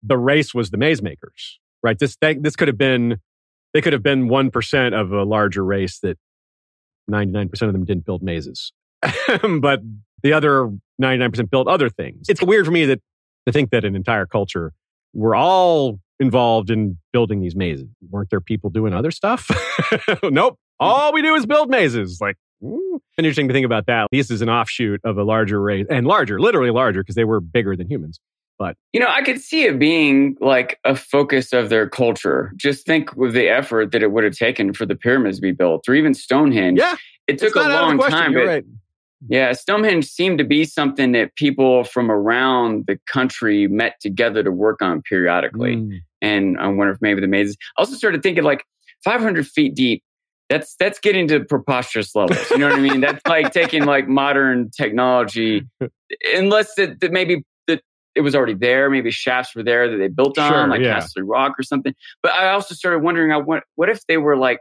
the 0.01 0.17
race 0.17 0.53
was 0.53 0.71
the 0.71 0.77
maze 0.77 1.01
makers, 1.01 1.59
right? 1.81 1.97
This 1.97 2.17
this 2.21 2.55
could 2.55 2.67
have 2.67 2.77
been 2.77 3.17
they 3.73 3.81
could 3.81 3.93
have 3.93 4.03
been 4.03 4.29
1% 4.29 4.99
of 4.99 5.11
a 5.11 5.23
larger 5.23 5.63
race 5.65 5.99
that 5.99 6.17
99% 7.09 7.51
of 7.63 7.73
them 7.73 7.85
didn't 7.85 8.05
build 8.05 8.21
mazes. 8.21 8.71
but 9.59 9.81
the 10.21 10.33
other 10.33 10.69
99% 11.01 11.49
built 11.49 11.67
other 11.67 11.89
things. 11.89 12.27
It's 12.29 12.41
weird 12.41 12.65
for 12.65 12.71
me 12.71 12.85
that 12.85 13.01
to 13.45 13.51
think 13.51 13.71
that 13.71 13.85
an 13.85 13.95
entire 13.95 14.25
culture 14.25 14.73
were 15.13 15.35
all 15.35 15.99
involved 16.19 16.69
in 16.69 16.97
building 17.11 17.41
these 17.41 17.55
mazes. 17.55 17.87
Weren't 18.09 18.29
there 18.29 18.41
people 18.41 18.69
doing 18.69 18.93
other 18.93 19.11
stuff? 19.11 19.49
nope. 20.23 20.57
All 20.79 21.13
we 21.13 21.21
do 21.21 21.35
is 21.35 21.45
build 21.45 21.69
mazes. 21.69 22.19
Like, 22.19 22.35
mm. 22.63 22.99
interesting 23.17 23.47
to 23.47 23.53
think 23.53 23.65
about 23.65 23.85
that. 23.87 24.07
This 24.11 24.31
is 24.31 24.41
an 24.41 24.49
offshoot 24.49 25.01
of 25.03 25.17
a 25.17 25.23
larger 25.23 25.61
race 25.61 25.85
and 25.89 26.07
larger, 26.07 26.39
literally 26.39 26.71
larger 26.71 27.01
because 27.01 27.15
they 27.15 27.25
were 27.25 27.39
bigger 27.39 27.75
than 27.75 27.87
humans. 27.87 28.19
But 28.59 28.77
you 28.93 28.99
know, 28.99 29.07
I 29.07 29.23
could 29.23 29.41
see 29.41 29.63
it 29.65 29.79
being 29.79 30.37
like 30.39 30.79
a 30.83 30.95
focus 30.95 31.53
of 31.53 31.69
their 31.69 31.89
culture. 31.89 32.53
Just 32.55 32.85
think 32.85 33.15
with 33.15 33.33
the 33.33 33.47
effort 33.49 33.91
that 33.91 34.03
it 34.03 34.11
would 34.11 34.23
have 34.23 34.37
taken 34.37 34.73
for 34.73 34.85
the 34.85 34.95
pyramids 34.95 35.37
to 35.37 35.41
be 35.41 35.51
built, 35.51 35.87
or 35.87 35.95
even 35.95 36.13
Stonehenge. 36.13 36.79
Yeah, 36.79 36.95
it 37.27 37.39
took 37.39 37.55
a 37.55 37.59
long 37.61 37.97
time. 37.97 38.33
But 38.33 38.45
right. 38.45 38.63
Yeah, 39.29 39.53
Stonehenge 39.53 40.05
seemed 40.05 40.37
to 40.39 40.43
be 40.43 40.65
something 40.65 41.13
that 41.13 41.35
people 41.35 41.83
from 41.83 42.11
around 42.11 42.85
the 42.87 42.99
country 43.07 43.67
met 43.67 43.99
together 44.01 44.43
to 44.43 44.51
work 44.51 44.81
on 44.81 45.01
periodically. 45.01 45.77
Mm. 45.77 46.01
And 46.21 46.57
I 46.59 46.67
wonder 46.67 46.93
if 46.93 47.01
maybe 47.01 47.21
the 47.21 47.27
mazes. 47.27 47.57
I 47.77 47.81
also 47.81 47.95
started 47.95 48.23
thinking 48.23 48.43
like 48.43 48.65
500 49.03 49.47
feet 49.47 49.75
deep. 49.75 50.03
That's 50.49 50.75
that's 50.75 50.99
getting 50.99 51.27
to 51.29 51.43
preposterous 51.45 52.15
levels. 52.15 52.49
You 52.51 52.57
know 52.57 52.69
what 52.69 52.77
I 52.77 52.81
mean? 52.81 52.99
That's 53.01 53.25
like 53.25 53.53
taking 53.53 53.85
like 53.85 54.07
modern 54.07 54.69
technology, 54.71 55.65
unless 56.35 56.75
that, 56.75 56.99
that 56.99 57.11
maybe 57.11 57.43
it 58.15 58.21
was 58.21 58.35
already 58.35 58.53
there. 58.53 58.89
Maybe 58.89 59.11
shafts 59.11 59.55
were 59.55 59.63
there 59.63 59.89
that 59.89 59.97
they 59.97 60.07
built 60.07 60.37
on, 60.37 60.51
sure, 60.51 60.67
like 60.67 60.81
yeah. 60.81 60.99
Casterly 60.99 61.23
Rock 61.23 61.53
or 61.57 61.63
something. 61.63 61.93
But 62.21 62.33
I 62.33 62.51
also 62.51 62.75
started 62.75 62.99
wondering, 62.99 63.31
I 63.31 63.37
what, 63.37 63.63
what 63.75 63.89
if 63.89 64.05
they 64.07 64.17
were 64.17 64.37
like, 64.37 64.59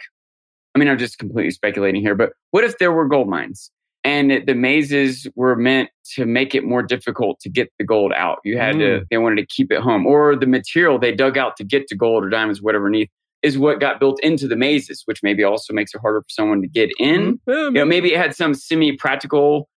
I 0.74 0.78
mean, 0.78 0.88
I'm 0.88 0.98
just 0.98 1.18
completely 1.18 1.50
speculating 1.50 2.00
here, 2.00 2.14
but 2.14 2.32
what 2.50 2.64
if 2.64 2.78
there 2.78 2.92
were 2.92 3.06
gold 3.06 3.28
mines 3.28 3.70
and 4.05 4.32
it, 4.32 4.46
the 4.46 4.55
mazes 4.55 5.26
were 5.34 5.57
meant 5.57 5.90
to 6.14 6.26
make 6.26 6.55
it 6.55 6.64
more 6.64 6.82
difficult 6.82 7.40
to 7.40 7.48
get 7.48 7.72
the 7.78 7.84
gold 7.84 8.12
out? 8.16 8.38
You 8.44 8.59
had 8.59 8.76
mm. 8.76 9.00
to, 9.00 9.07
they 9.11 9.18
wanted 9.18 9.36
to 9.36 9.46
keep 9.46 9.70
it 9.70 9.80
home, 9.80 10.07
or 10.07 10.36
the 10.36 10.46
material 10.46 10.98
they 10.98 11.12
dug 11.12 11.38
out 11.38 11.57
to 11.57 11.64
get 11.64 11.86
to 11.88 11.96
gold 11.96 12.24
or 12.24 12.28
diamonds, 12.28 12.62
whatever 12.62 12.88
beneath. 12.88 13.11
Is 13.42 13.59
what 13.59 13.80
got 13.80 13.98
built 13.98 14.20
into 14.22 14.46
the 14.46 14.55
mazes, 14.55 15.03
which 15.07 15.20
maybe 15.20 15.42
also 15.42 15.72
makes 15.72 15.92
it 15.92 16.00
harder 16.00 16.20
for 16.20 16.28
someone 16.28 16.62
to 16.62 16.68
get 16.68 16.90
in. 17.00 17.38
Mm-hmm. 17.38 17.50
Yeah, 17.50 17.64
you 17.64 17.70
know, 17.72 17.84
maybe 17.84 18.14
it 18.14 18.16
had 18.16 18.36
some 18.36 18.55
semi-practical 18.55 19.68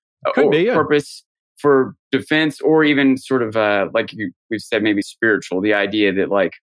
be, 0.51 0.59
yeah. 0.59 0.75
purpose 0.75 1.23
for 1.57 1.95
defense 2.11 2.61
or 2.61 2.83
even 2.83 3.17
sort 3.17 3.41
of 3.41 3.57
uh, 3.57 3.87
like 3.91 4.13
you, 4.13 4.31
we've 4.51 4.61
said 4.61 4.83
maybe 4.83 5.01
spiritual 5.01 5.61
the 5.61 5.73
idea 5.73 6.13
that 6.13 6.29
like 6.29 6.53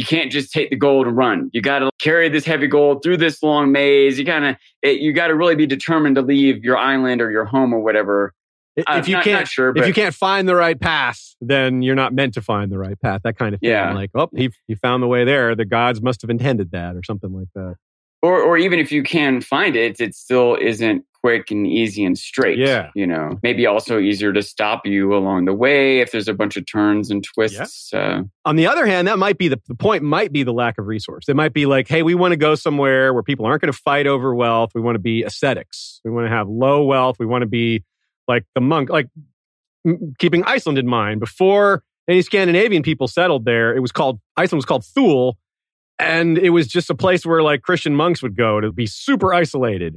you 0.00 0.06
can't 0.06 0.32
just 0.32 0.50
take 0.50 0.70
the 0.70 0.76
gold 0.76 1.06
and 1.06 1.14
run. 1.14 1.50
You 1.52 1.60
got 1.60 1.80
to 1.80 1.90
carry 2.00 2.30
this 2.30 2.46
heavy 2.46 2.66
gold 2.66 3.02
through 3.02 3.18
this 3.18 3.42
long 3.42 3.70
maze. 3.70 4.18
You 4.18 4.24
kind 4.24 4.46
of 4.46 4.56
you 4.82 5.12
got 5.12 5.26
to 5.26 5.34
really 5.34 5.56
be 5.56 5.66
determined 5.66 6.16
to 6.16 6.22
leave 6.22 6.64
your 6.64 6.78
island 6.78 7.20
or 7.20 7.30
your 7.30 7.44
home 7.44 7.74
or 7.74 7.80
whatever. 7.80 8.32
If 8.76 9.08
you 9.08 9.16
not, 9.16 9.24
can't 9.24 9.40
not 9.40 9.48
sure 9.48 9.76
if 9.76 9.86
you 9.86 9.92
can't 9.92 10.14
find 10.14 10.48
the 10.48 10.54
right 10.54 10.80
path 10.80 11.34
then 11.42 11.82
you're 11.82 11.94
not 11.94 12.14
meant 12.14 12.32
to 12.34 12.40
find 12.40 12.72
the 12.72 12.78
right 12.78 12.98
path 12.98 13.20
that 13.24 13.36
kind 13.36 13.54
of 13.54 13.60
thing. 13.60 13.68
Yeah. 13.68 13.92
like 13.92 14.10
oh 14.14 14.30
he, 14.34 14.48
he 14.68 14.74
found 14.74 15.02
the 15.02 15.06
way 15.06 15.26
there. 15.26 15.54
The 15.54 15.66
gods 15.66 16.00
must 16.00 16.22
have 16.22 16.30
intended 16.30 16.70
that 16.70 16.96
or 16.96 17.02
something 17.02 17.34
like 17.34 17.48
that. 17.54 17.74
Or 18.22 18.40
or 18.40 18.56
even 18.56 18.78
if 18.78 18.90
you 18.90 19.02
can 19.02 19.42
find 19.42 19.76
it 19.76 20.00
it 20.00 20.14
still 20.14 20.56
isn't 20.58 21.04
quick 21.22 21.50
and 21.50 21.66
easy 21.66 22.04
and 22.04 22.16
straight 22.16 22.58
Yeah. 22.58 22.90
you 22.94 23.06
know? 23.06 23.38
Maybe 23.42 23.66
also 23.66 23.98
easier 23.98 24.32
to 24.32 24.42
stop 24.42 24.86
you 24.86 25.14
along 25.14 25.44
the 25.44 25.52
way 25.52 26.00
if 26.00 26.12
there's 26.12 26.28
a 26.28 26.34
bunch 26.34 26.56
of 26.56 26.64
turns 26.66 27.10
and 27.10 27.22
twists 27.22 27.92
uh, 27.92 28.22
on 28.44 28.56
the 28.56 28.66
other 28.66 28.86
hand 28.86 29.06
that 29.08 29.18
might 29.18 29.36
be 29.38 29.48
the, 29.48 29.60
the 29.68 29.74
point 29.74 30.02
might 30.02 30.32
be 30.32 30.42
the 30.42 30.52
lack 30.52 30.78
of 30.78 30.86
resource. 30.86 31.26
It 31.28 31.36
might 31.36 31.52
be 31.52 31.66
like 31.66 31.88
hey 31.88 32.02
we 32.02 32.14
want 32.14 32.32
to 32.32 32.36
go 32.36 32.54
somewhere 32.54 33.12
where 33.12 33.22
people 33.22 33.46
aren't 33.46 33.60
going 33.62 33.72
to 33.72 33.78
fight 33.78 34.06
over 34.06 34.34
wealth. 34.34 34.70
We 34.74 34.80
want 34.80 34.94
to 34.96 35.00
be 35.00 35.22
ascetics. 35.22 36.00
We 36.04 36.10
want 36.10 36.26
to 36.26 36.30
have 36.30 36.48
low 36.48 36.84
wealth. 36.84 37.16
We 37.18 37.26
want 37.26 37.42
to 37.42 37.48
be 37.48 37.84
like 38.28 38.44
the 38.54 38.60
monk 38.60 38.88
like 38.90 39.08
m- 39.86 40.14
keeping 40.18 40.44
iceland 40.44 40.78
in 40.78 40.86
mind. 40.86 41.20
Before 41.20 41.82
any 42.08 42.22
scandinavian 42.22 42.82
people 42.82 43.06
settled 43.06 43.44
there 43.44 43.76
it 43.76 43.78
was 43.80 43.92
called 43.92 44.18
iceland 44.36 44.58
was 44.58 44.64
called 44.64 44.84
thule 44.84 45.36
and 45.98 46.38
it 46.38 46.50
was 46.50 46.66
just 46.66 46.90
a 46.90 46.94
place 46.94 47.24
where 47.24 47.40
like 47.40 47.62
christian 47.62 47.94
monks 47.94 48.20
would 48.20 48.36
go 48.36 48.60
to 48.60 48.72
be 48.72 48.84
super 48.86 49.32
isolated 49.32 49.96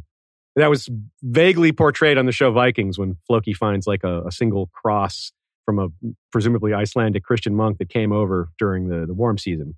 that 0.56 0.70
was 0.70 0.90
vaguely 1.22 1.72
portrayed 1.72 2.18
on 2.18 2.26
the 2.26 2.32
show 2.32 2.52
vikings 2.52 2.98
when 2.98 3.16
floki 3.28 3.54
finds 3.54 3.88
like 3.88 4.04
a, 4.04 4.24
a 4.24 4.32
single 4.32 4.68
cross 4.68 5.32
from 5.66 5.80
a 5.80 5.88
presumably 6.32 6.74
icelandic 6.74 7.24
christian 7.24 7.56
monk 7.56 7.78
that 7.78 7.90
came 7.90 8.12
over 8.12 8.50
during 8.58 8.88
the, 8.88 9.06
the 9.06 9.14
warm 9.14 9.38
season 9.38 9.76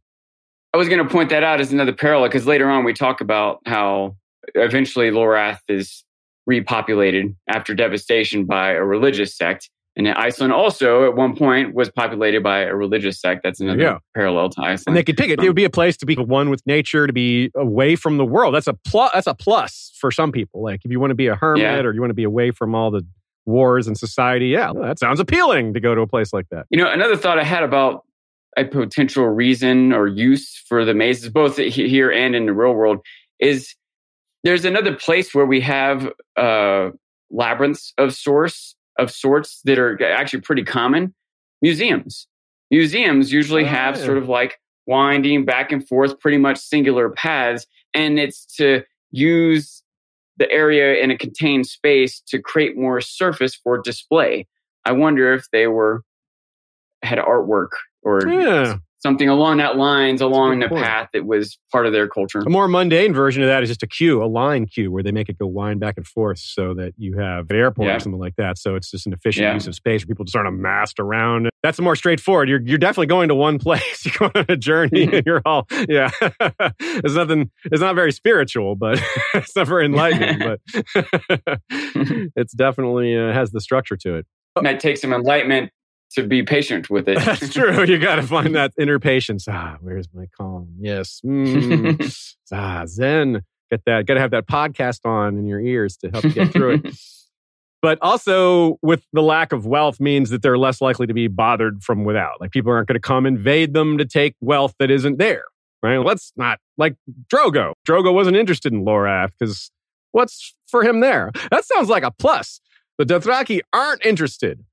I 0.74 0.78
was 0.78 0.90
going 0.90 1.02
to 1.02 1.10
point 1.10 1.30
that 1.30 1.42
out 1.42 1.62
as 1.62 1.72
another 1.72 1.94
parallel 1.94 2.28
because 2.28 2.46
later 2.46 2.70
on 2.70 2.84
we 2.84 2.92
talk 2.92 3.22
about 3.22 3.62
how 3.66 4.18
eventually 4.56 5.10
Lorath 5.10 5.60
is 5.70 6.04
repopulated 6.50 7.34
after 7.48 7.74
devastation 7.74 8.44
by 8.44 8.72
a 8.72 8.84
religious 8.84 9.38
sect. 9.38 9.70
And 9.98 10.10
Iceland 10.10 10.52
also 10.52 11.06
at 11.06 11.16
one 11.16 11.36
point 11.36 11.74
was 11.74 11.90
populated 11.90 12.44
by 12.44 12.60
a 12.60 12.76
religious 12.76 13.20
sect. 13.20 13.44
That's 13.44 13.62
another 13.62 13.82
Yeah. 13.82 13.98
parallel 14.14 14.50
to 14.50 14.62
Iceland. 14.62 14.84
and 14.88 14.96
they 14.98 15.04
could 15.04 15.16
pick 15.18 15.30
it. 15.30 15.40
It 15.42 15.48
would 15.48 15.56
be 15.56 15.64
a 15.64 15.70
place 15.70 15.96
to 15.98 16.06
be 16.06 16.16
one 16.16 16.50
with 16.50 16.62
nature, 16.68 17.08
to 17.08 17.14
be 17.14 17.50
away 17.56 17.96
from 17.96 18.18
the 18.18 18.26
world. 18.26 18.54
That's 18.54 18.68
a 18.68 18.74
plus. 18.74 19.12
That's 19.14 19.28
a 19.28 19.34
plus 19.34 19.94
for 20.00 20.12
some 20.12 20.32
people. 20.34 20.62
Like 20.64 20.82
if 20.84 20.92
you 20.92 21.00
want 21.00 21.12
to 21.12 21.16
be 21.16 21.28
a 21.28 21.36
hermit 21.36 21.62
Yeah. 21.64 21.80
or 21.80 21.94
you 21.94 22.02
want 22.02 22.10
to 22.10 22.16
be 22.16 22.24
away 22.26 22.52
from 22.52 22.76
all 22.76 22.92
the 22.92 23.06
wars 23.46 23.88
and 23.88 23.98
society, 23.98 24.48
yeah, 24.48 24.74
that 24.82 25.00
sounds 25.00 25.20
appealing 25.22 25.74
to 25.76 25.80
go 25.80 25.96
to 25.96 26.02
a 26.02 26.08
place 26.08 26.34
like 26.34 26.50
that. 26.50 26.66
You 26.70 26.78
know, 26.84 26.92
another 26.92 27.16
thought 27.16 27.40
I 27.40 27.44
had 27.44 27.64
about 27.64 28.04
a 28.58 28.66
potential 28.66 29.28
reason 29.28 29.94
or 29.94 30.08
use 30.08 30.62
for 30.68 30.84
the 30.84 30.94
mazes, 30.94 31.30
both 31.30 31.58
here 31.58 32.12
and 32.12 32.36
in 32.36 32.46
the 32.48 32.54
real 32.54 32.74
world, 32.74 33.00
is 33.40 33.76
there's 34.44 34.66
another 34.66 34.94
place 34.96 35.34
where 35.34 35.46
we 35.46 35.60
have 35.62 36.12
uh, 36.38 36.90
labyrinths 37.32 37.94
of 37.98 38.14
source 38.14 38.76
of 38.98 39.12
sorts 39.12 39.62
that 39.66 39.78
are 39.80 40.02
actually 40.04 40.42
pretty 40.42 40.64
common. 40.64 41.14
Museums, 41.62 42.28
museums 42.72 43.32
usually 43.32 43.64
Oh, 43.64 43.68
have 43.68 43.98
sort 43.98 44.18
of 44.18 44.30
like 44.30 44.60
winding 44.88 45.46
back 45.46 45.72
and 45.72 45.88
forth, 45.88 46.20
pretty 46.20 46.38
much 46.38 46.58
singular 46.58 47.10
paths, 47.10 47.66
and 47.94 48.20
it's 48.20 48.46
to 48.58 48.84
use 49.12 49.82
the 50.38 50.52
area 50.52 51.02
in 51.02 51.12
a 51.12 51.18
contained 51.18 51.66
space 51.66 52.22
to 52.28 52.40
create 52.40 52.78
more 52.78 53.00
surface 53.02 53.56
for 53.56 53.82
display. 53.82 54.46
I 54.84 54.92
wonder 54.92 55.34
if 55.34 55.50
they 55.52 55.68
were 55.68 56.04
had 57.04 57.18
artwork 57.20 57.70
or 58.04 58.28
Yeah. 58.28 58.78
Something 59.06 59.30
along 59.30 59.58
that 59.58 59.78
lines 59.78 60.20
along 60.20 60.62
the 60.62 60.68
point. 60.68 60.84
path 60.84 61.10
that 61.14 61.28
was 61.28 61.60
part 61.72 61.86
of 61.86 61.94
their 61.94 62.08
culture. 62.08 62.40
A 62.40 62.50
more 62.50 62.68
mundane 62.68 63.14
version 63.14 63.44
of 63.44 63.50
that 63.50 63.62
is 63.62 63.70
just 63.70 63.84
a 63.84 63.88
queue, 63.88 64.24
a 64.24 64.26
line 64.26 64.66
queue, 64.66 64.92
where 64.92 65.04
they 65.04 65.12
make 65.12 65.30
it 65.30 65.38
go 65.38 65.46
wind 65.46 65.80
back 65.80 65.94
and 65.98 66.08
forth 66.08 66.40
so 66.40 66.74
that 66.74 66.94
you 66.98 67.20
have 67.20 67.52
an 67.52 67.56
airport 67.56 67.88
Yeah. 67.88 67.98
or 67.98 68.00
something 68.00 68.20
like 68.20 68.36
that. 68.38 68.58
So 68.58 68.74
it's 68.74 68.90
just 68.90 69.06
an 69.06 69.14
efficient 69.14 69.44
Yeah. 69.44 69.54
use 69.54 69.68
of 69.68 69.76
space 69.76 70.02
where 70.02 70.08
people 70.08 70.26
just 70.26 70.36
aren't 70.36 70.48
amassed 70.50 71.00
around. 71.00 71.50
That's 71.62 71.80
more 71.80 71.96
straightforward. 71.96 72.50
You're, 72.50 72.62
you're 72.64 72.80
definitely 72.80 73.06
going 73.08 73.28
to 73.30 73.36
one 73.36 73.60
place. 73.68 74.06
You're 74.06 74.14
going 74.18 74.32
on 74.36 74.46
a 74.50 74.58
journey 74.58 75.04
and 75.14 75.24
you're 75.24 75.42
all, 75.46 75.68
yeah. 75.88 76.10
it's 76.80 77.14
nothing, 77.14 77.52
it's 77.66 77.82
not 77.82 77.94
very 77.94 78.12
spiritual, 78.12 78.76
but 78.76 79.00
it's 79.36 79.56
not 79.56 79.68
very 79.68 79.86
enlightening, 79.86 80.40
but 80.40 80.60
it's 82.36 82.54
definitely 82.54 83.16
uh, 83.16 83.32
has 83.34 83.52
the 83.52 83.62
structure 83.62 83.98
to 83.98 84.16
it. 84.16 84.26
Might 84.62 84.80
take 84.80 84.98
some 84.98 85.12
enlightenment 85.12 85.70
to 86.12 86.24
be 86.24 86.44
patient 86.44 86.90
with 86.90 87.08
it. 87.08 87.20
That's 87.20 87.50
true. 87.54 87.84
You 87.86 87.98
got 87.98 88.16
to 88.16 88.24
find 88.24 88.56
that 88.56 88.74
inner 88.80 89.00
patience. 89.00 89.48
Ah, 89.50 89.78
where's 89.82 90.08
my 90.14 90.28
calm? 90.38 90.70
Yes. 90.80 91.22
Mm. 91.26 92.36
ah, 92.52 92.84
Zen. 92.86 93.44
Get 93.72 93.82
that. 93.86 94.06
Got 94.06 94.16
to 94.16 94.20
have 94.20 94.32
that 94.32 94.48
podcast 94.48 95.06
on 95.06 95.38
in 95.38 95.48
your 95.48 95.60
ears 95.60 95.98
to 95.98 96.10
help 96.10 96.24
you 96.24 96.32
get 96.32 96.52
through 96.52 96.82
it. 96.84 96.98
But 97.82 98.00
also, 98.02 98.80
with 98.82 99.06
the 99.14 99.22
lack 99.22 99.52
of 99.52 99.68
wealth, 99.68 100.00
means 100.00 100.32
that 100.32 100.42
they're 100.42 100.58
less 100.58 100.82
likely 100.82 101.06
to 101.06 101.14
be 101.14 101.28
bothered 101.28 101.84
from 101.84 102.04
without. 102.04 102.42
Like 102.42 102.50
people 102.50 102.72
aren't 102.72 102.88
going 102.88 102.96
to 102.96 103.00
come 103.00 103.28
invade 103.28 103.76
them 103.76 104.00
to 104.00 104.06
take 104.06 104.36
wealth 104.42 104.74
that 104.80 104.90
isn't 104.90 105.20
there. 105.20 105.44
Right? 105.84 105.98
Let's 105.98 106.34
not 106.36 106.58
like 106.80 106.96
Drogo. 107.32 107.74
Drogo 107.88 108.12
wasn't 108.12 108.38
interested 108.38 108.74
in 108.74 108.86
Lorath 108.86 109.34
because 109.38 109.70
what's 110.14 110.56
for 110.66 110.84
him 110.84 111.00
there? 111.00 111.32
That 111.52 111.64
sounds 111.64 111.88
like 111.88 112.02
a 112.02 112.10
plus. 112.10 112.60
The 112.98 113.06
Dothraki 113.06 113.60
aren't 113.72 114.04
interested. 114.04 114.64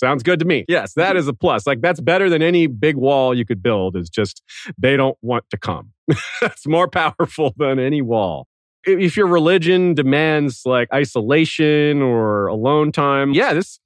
Sounds 0.00 0.22
good 0.22 0.38
to 0.38 0.46
me. 0.46 0.64
Yes, 0.66 0.94
that 0.94 1.14
is 1.14 1.28
a 1.28 1.34
plus. 1.34 1.66
Like 1.66 1.82
that's 1.82 2.00
better 2.00 2.30
than 2.30 2.40
any 2.40 2.66
big 2.66 2.96
wall 2.96 3.34
you 3.34 3.44
could 3.44 3.62
build. 3.62 3.96
Is 3.96 4.08
just 4.08 4.42
they 4.78 4.96
don't 4.96 5.18
want 5.20 5.44
to 5.50 5.58
come. 5.58 5.92
That's 6.40 6.66
more 6.66 6.88
powerful 6.88 7.52
than 7.58 7.78
any 7.78 8.00
wall. 8.00 8.46
If 8.84 9.14
your 9.14 9.26
religion 9.26 9.92
demands 9.92 10.62
like 10.64 10.88
isolation 10.90 12.00
or 12.00 12.46
alone 12.46 12.92
time, 12.92 13.34
yeah, 13.34 13.52
this 13.52 13.78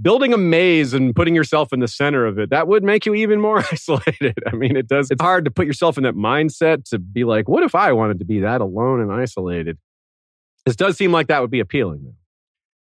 building 0.00 0.32
a 0.32 0.38
maze 0.38 0.94
and 0.94 1.12
putting 1.12 1.34
yourself 1.34 1.72
in 1.72 1.80
the 1.80 1.88
center 1.88 2.24
of 2.24 2.38
it, 2.38 2.50
that 2.50 2.68
would 2.68 2.84
make 2.84 3.04
you 3.04 3.14
even 3.14 3.40
more 3.40 3.58
isolated. 3.72 4.38
I 4.46 4.54
mean, 4.54 4.76
it 4.76 4.86
does. 4.86 5.10
It's 5.10 5.20
hard 5.20 5.44
to 5.46 5.50
put 5.50 5.66
yourself 5.66 5.98
in 5.98 6.04
that 6.04 6.14
mindset 6.14 6.84
to 6.90 7.00
be 7.00 7.24
like, 7.24 7.48
what 7.48 7.64
if 7.64 7.74
I 7.74 7.90
wanted 7.90 8.20
to 8.20 8.24
be 8.24 8.38
that 8.40 8.60
alone 8.60 9.00
and 9.00 9.12
isolated? 9.12 9.76
This 10.64 10.76
does 10.76 10.96
seem 10.96 11.10
like 11.10 11.26
that 11.26 11.40
would 11.40 11.50
be 11.50 11.58
appealing. 11.58 12.02
Though. 12.04 12.14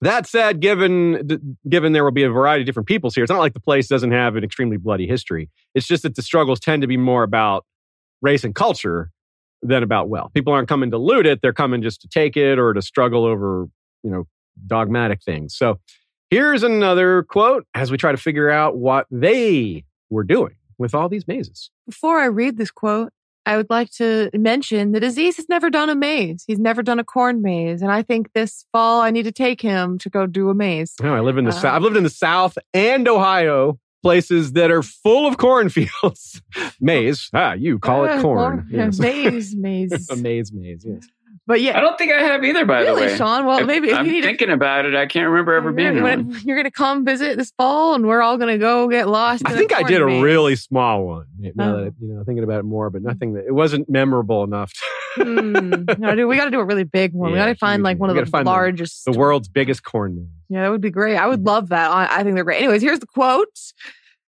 That 0.01 0.25
said, 0.25 0.59
given 0.59 1.57
given 1.69 1.93
there 1.93 2.03
will 2.03 2.11
be 2.11 2.23
a 2.23 2.29
variety 2.29 2.63
of 2.63 2.65
different 2.65 2.87
peoples 2.87 3.13
here, 3.13 3.23
it's 3.23 3.31
not 3.31 3.39
like 3.39 3.53
the 3.53 3.59
place 3.59 3.87
doesn't 3.87 4.11
have 4.11 4.35
an 4.35 4.43
extremely 4.43 4.77
bloody 4.77 5.05
history. 5.05 5.49
It's 5.75 5.85
just 5.87 6.03
that 6.03 6.15
the 6.15 6.23
struggles 6.23 6.59
tend 6.59 6.81
to 6.81 6.87
be 6.87 6.97
more 6.97 7.21
about 7.23 7.65
race 8.21 8.43
and 8.43 8.55
culture 8.55 9.11
than 9.61 9.83
about 9.83 10.09
wealth. 10.09 10.33
People 10.33 10.53
aren't 10.53 10.67
coming 10.67 10.89
to 10.91 10.97
loot 10.97 11.27
it; 11.27 11.41
they're 11.41 11.53
coming 11.53 11.83
just 11.83 12.01
to 12.01 12.07
take 12.07 12.35
it 12.35 12.57
or 12.57 12.73
to 12.73 12.81
struggle 12.81 13.25
over, 13.25 13.67
you 14.03 14.09
know, 14.09 14.25
dogmatic 14.65 15.21
things. 15.21 15.55
So, 15.55 15.79
here's 16.31 16.63
another 16.63 17.21
quote 17.23 17.67
as 17.75 17.91
we 17.91 17.97
try 17.97 18.11
to 18.11 18.17
figure 18.17 18.49
out 18.49 18.77
what 18.77 19.05
they 19.11 19.85
were 20.09 20.23
doing 20.23 20.55
with 20.79 20.95
all 20.95 21.09
these 21.09 21.27
mazes. 21.27 21.69
Before 21.85 22.19
I 22.19 22.25
read 22.25 22.57
this 22.57 22.71
quote, 22.71 23.13
I 23.45 23.57
would 23.57 23.69
like 23.69 23.89
to 23.93 24.29
mention 24.33 24.91
that 24.91 25.03
Aziz 25.03 25.37
has 25.37 25.49
never 25.49 25.69
done 25.69 25.89
a 25.89 25.95
maze. 25.95 26.43
He's 26.45 26.59
never 26.59 26.83
done 26.83 26.99
a 26.99 27.03
corn 27.03 27.41
maze. 27.41 27.81
And 27.81 27.91
I 27.91 28.03
think 28.03 28.33
this 28.33 28.65
fall 28.71 29.01
I 29.01 29.09
need 29.11 29.23
to 29.23 29.31
take 29.31 29.61
him 29.61 29.97
to 29.99 30.09
go 30.09 30.27
do 30.27 30.49
a 30.49 30.53
maze. 30.53 30.93
No, 31.01 31.15
I 31.15 31.21
live 31.21 31.37
in 31.37 31.45
the 31.45 31.51
uh, 31.51 31.53
South. 31.53 31.73
I've 31.73 31.81
lived 31.81 31.97
in 31.97 32.03
the 32.03 32.09
South 32.09 32.57
and 32.73 33.07
Ohio, 33.07 33.79
places 34.03 34.53
that 34.53 34.69
are 34.71 34.83
full 34.83 35.27
of 35.27 35.37
cornfields. 35.39 36.41
maze. 36.79 37.29
Ah, 37.33 37.53
you 37.53 37.79
call 37.79 38.05
it 38.05 38.21
corn. 38.21 38.67
Yes. 38.69 38.99
Maze, 38.99 39.55
maze. 39.57 40.09
a 40.09 40.15
maze, 40.15 40.51
maze, 40.53 40.85
yes. 40.87 41.07
But 41.51 41.59
yeah, 41.59 41.77
I 41.77 41.81
don't 41.81 41.97
think 41.97 42.13
I 42.13 42.21
have 42.21 42.45
either. 42.45 42.63
By 42.63 42.79
really, 42.79 43.07
the 43.07 43.11
way, 43.11 43.17
Sean. 43.17 43.45
Well, 43.45 43.59
if 43.59 43.65
maybe 43.65 43.91
I'm 43.91 44.05
thinking 44.05 44.47
to, 44.47 44.53
about 44.53 44.85
it. 44.85 44.95
I 44.95 45.05
can't 45.05 45.27
remember 45.27 45.53
ever 45.53 45.73
being 45.73 45.95
you're, 45.95 46.01
one. 46.01 46.39
You're 46.45 46.55
going 46.55 46.63
to 46.63 46.71
come 46.71 47.03
visit 47.03 47.37
this 47.37 47.51
fall, 47.57 47.93
and 47.93 48.07
we're 48.07 48.21
all 48.21 48.37
going 48.37 48.53
to 48.53 48.57
go 48.57 48.87
get 48.87 49.09
lost. 49.09 49.43
I 49.45 49.57
think 49.57 49.75
I 49.75 49.83
did 49.83 50.01
maze. 50.01 50.17
a 50.17 50.23
really 50.23 50.55
small 50.55 51.03
one. 51.03 51.25
Now 51.37 51.75
oh. 51.75 51.83
that, 51.83 51.93
you 51.99 52.07
know, 52.07 52.23
thinking 52.23 52.45
about 52.45 52.61
it 52.61 52.63
more, 52.63 52.89
but 52.89 53.01
nothing 53.01 53.33
that 53.33 53.47
it 53.47 53.51
wasn't 53.51 53.89
memorable 53.89 54.45
enough. 54.45 54.71
mm, 55.17 55.99
no, 55.99 56.15
dude, 56.15 56.29
we 56.29 56.37
got 56.37 56.45
to 56.45 56.51
do 56.51 56.61
a 56.61 56.63
really 56.63 56.85
big 56.85 57.11
one. 57.11 57.31
Yeah, 57.31 57.33
we 57.33 57.39
got 57.39 57.45
to 57.47 57.55
find 57.55 57.83
like 57.83 57.99
one 57.99 58.09
of 58.09 58.15
the 58.15 58.43
largest, 58.43 59.03
the, 59.03 59.11
the, 59.11 59.19
world's 59.19 59.49
biggest 59.49 59.83
corn 59.83 60.15
maze. 60.15 60.27
Yeah, 60.47 60.61
that 60.61 60.71
would 60.71 60.79
be 60.79 60.89
great. 60.89 61.17
I 61.17 61.27
would 61.27 61.45
love 61.45 61.67
that. 61.67 61.91
I, 61.91 62.19
I 62.19 62.23
think 62.23 62.35
they're 62.35 62.45
great. 62.45 62.59
Anyways, 62.59 62.81
here's 62.81 62.99
the 62.99 63.07
quote. 63.07 63.59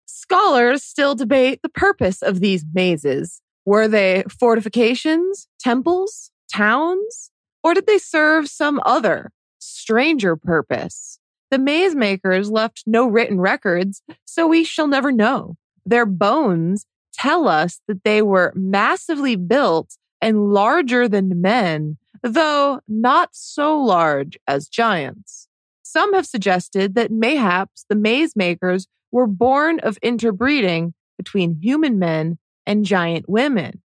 Scholars 0.06 0.82
still 0.82 1.14
debate 1.14 1.60
the 1.62 1.68
purpose 1.68 2.22
of 2.22 2.40
these 2.40 2.64
mazes. 2.74 3.42
Were 3.66 3.90
they 3.90 4.24
fortifications, 4.30 5.50
temples, 5.60 6.31
towns? 6.52 7.32
Or 7.64 7.74
did 7.74 7.88
they 7.88 7.98
serve 7.98 8.48
some 8.48 8.82
other, 8.86 9.32
stranger 9.60 10.36
purpose? 10.36 11.20
The 11.52 11.60
maze 11.60 11.96
makers 11.96 12.50
left 12.50 12.84
no 12.86 13.08
written 13.08 13.40
records, 13.40 14.02
so 14.26 14.48
we 14.48 14.64
shall 14.64 14.88
never 14.88 15.12
know. 15.12 15.58
Their 15.86 16.06
bones 16.06 16.86
tell 17.14 17.48
us 17.48 17.82
that 17.88 18.04
they 18.04 18.22
were 18.22 18.54
massively 18.56 19.36
built 19.36 19.98
and 20.22 20.54
larger 20.54 21.08
than 21.08 21.42
men, 21.42 21.98
though 22.24 22.80
not 22.88 23.30
so 23.34 23.78
large 23.78 24.38
as 24.48 24.68
giants. 24.68 25.48
Some 25.84 26.14
have 26.14 26.26
suggested 26.26 26.96
that 26.96 27.12
mayhaps 27.12 27.86
the 27.90 27.96
maze 27.96 28.36
makers 28.36 28.88
were 29.12 29.28
born 29.28 29.80
of 29.82 29.98
interbreeding 30.02 30.94
between 31.18 31.60
human 31.62 32.00
men 32.00 32.38
and 32.66 32.86
giant 32.86 33.28
women. 33.28 33.82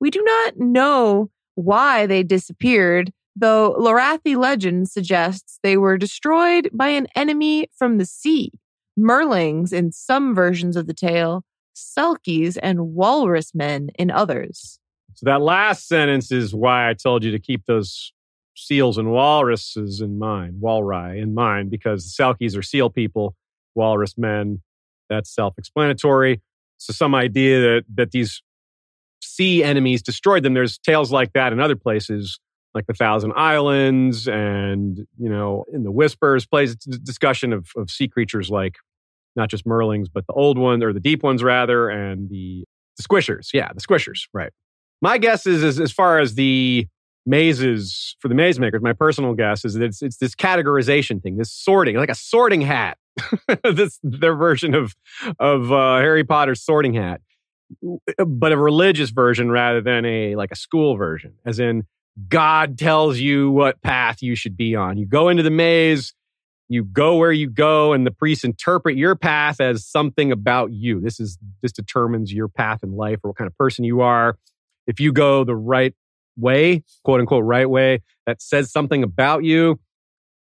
We 0.00 0.10
do 0.10 0.22
not 0.22 0.58
know 0.58 1.30
why 1.54 2.06
they 2.06 2.22
disappeared, 2.22 3.12
though 3.36 3.74
Lorathi 3.78 4.36
legend 4.36 4.88
suggests 4.88 5.58
they 5.62 5.76
were 5.76 5.98
destroyed 5.98 6.70
by 6.72 6.88
an 6.88 7.06
enemy 7.14 7.68
from 7.76 7.98
the 7.98 8.06
sea. 8.06 8.52
Merlings 8.98 9.72
in 9.72 9.90
some 9.92 10.34
versions 10.34 10.76
of 10.76 10.86
the 10.86 10.94
tale, 10.94 11.42
Selkies 11.74 12.56
and 12.62 12.94
walrus 12.94 13.52
men 13.54 13.90
in 13.98 14.10
others. 14.10 14.78
So 15.14 15.26
that 15.26 15.42
last 15.42 15.88
sentence 15.88 16.30
is 16.30 16.54
why 16.54 16.88
I 16.88 16.94
told 16.94 17.24
you 17.24 17.32
to 17.32 17.38
keep 17.40 17.66
those 17.66 18.12
seals 18.56 18.98
and 18.98 19.10
walruses 19.10 20.00
in 20.00 20.18
mind, 20.18 20.60
walry 20.60 21.20
in 21.20 21.34
mind, 21.34 21.70
because 21.70 22.04
the 22.04 22.22
Selkies 22.22 22.56
are 22.56 22.62
seal 22.62 22.88
people, 22.88 23.34
walrus 23.74 24.16
men. 24.16 24.62
That's 25.10 25.34
self-explanatory. 25.34 26.40
So 26.78 26.92
some 26.92 27.14
idea 27.16 27.60
that 27.60 27.84
that 27.94 28.12
these 28.12 28.43
sea 29.34 29.64
enemies 29.64 30.02
destroyed 30.02 30.42
them. 30.42 30.54
There's 30.54 30.78
tales 30.78 31.10
like 31.10 31.32
that 31.32 31.52
in 31.52 31.60
other 31.60 31.76
places, 31.76 32.38
like 32.74 32.86
the 32.86 32.94
Thousand 32.94 33.32
Islands, 33.36 34.28
and 34.28 34.98
you 35.18 35.28
know, 35.28 35.64
in 35.72 35.82
the 35.84 35.90
Whispers 35.90 36.46
plays 36.46 36.76
discussion 36.76 37.52
of, 37.52 37.68
of 37.76 37.90
sea 37.90 38.08
creatures 38.08 38.50
like 38.50 38.76
not 39.36 39.50
just 39.50 39.66
Merlings, 39.66 40.06
but 40.12 40.26
the 40.26 40.32
old 40.32 40.58
ones 40.58 40.82
or 40.82 40.92
the 40.92 41.00
deep 41.00 41.22
ones 41.22 41.42
rather, 41.42 41.88
and 41.88 42.28
the, 42.30 42.64
the 42.96 43.02
squishers. 43.02 43.48
Yeah, 43.52 43.70
the 43.74 43.80
squishers. 43.80 44.28
Right. 44.32 44.52
My 45.02 45.18
guess 45.18 45.46
is, 45.46 45.62
is 45.62 45.80
as 45.80 45.92
far 45.92 46.20
as 46.20 46.34
the 46.34 46.86
mazes 47.26 48.16
for 48.20 48.28
the 48.28 48.34
maze 48.34 48.60
makers, 48.60 48.82
my 48.82 48.92
personal 48.92 49.34
guess 49.34 49.64
is 49.64 49.74
that 49.74 49.82
it's, 49.82 50.02
it's 50.02 50.18
this 50.18 50.34
categorization 50.34 51.22
thing, 51.22 51.36
this 51.36 51.52
sorting, 51.52 51.96
like 51.96 52.10
a 52.10 52.14
sorting 52.14 52.60
hat. 52.60 52.98
this 53.62 54.00
their 54.02 54.34
version 54.34 54.74
of 54.74 54.92
of 55.38 55.70
uh, 55.70 55.98
Harry 55.98 56.24
Potter's 56.24 56.60
sorting 56.60 56.94
hat 56.94 57.20
Eh, 57.82 58.24
but 58.24 58.52
a 58.52 58.56
religious 58.56 59.10
version 59.10 59.50
rather 59.50 59.80
than 59.80 60.04
a 60.04 60.36
like 60.36 60.50
a 60.52 60.56
school 60.56 60.96
version 60.96 61.34
as 61.44 61.58
in 61.58 61.84
god 62.28 62.78
tells 62.78 63.18
you 63.18 63.50
what 63.50 63.80
path 63.82 64.22
you 64.22 64.36
should 64.36 64.56
be 64.56 64.74
on. 64.74 64.96
You 64.96 65.06
go 65.06 65.28
into 65.28 65.42
the 65.42 65.50
maze 65.50 66.14
you 66.68 66.84
go 66.84 67.16
where 67.16 67.32
you 67.32 67.50
go 67.50 67.92
and 67.92 68.06
the 68.06 68.10
priests 68.10 68.44
interpret 68.44 68.96
your 68.96 69.14
path 69.14 69.60
as 69.60 69.86
something 69.86 70.32
about 70.32 70.72
you. 70.72 71.00
This 71.00 71.20
is 71.20 71.38
this 71.62 71.72
determines 71.72 72.32
your 72.32 72.48
path 72.48 72.82
in 72.82 72.92
life 72.92 73.20
or 73.22 73.30
what 73.30 73.36
kind 73.36 73.48
of 73.48 73.56
person 73.58 73.84
you 73.84 74.00
are. 74.00 74.38
If 74.86 74.98
you 74.98 75.12
go 75.12 75.44
the 75.44 75.56
right 75.56 75.94
way 76.36 76.82
quote 77.04 77.20
unquote 77.20 77.44
right 77.44 77.68
way 77.68 78.02
that 78.26 78.42
says 78.42 78.72
something 78.72 79.04
about 79.04 79.44
you 79.44 79.78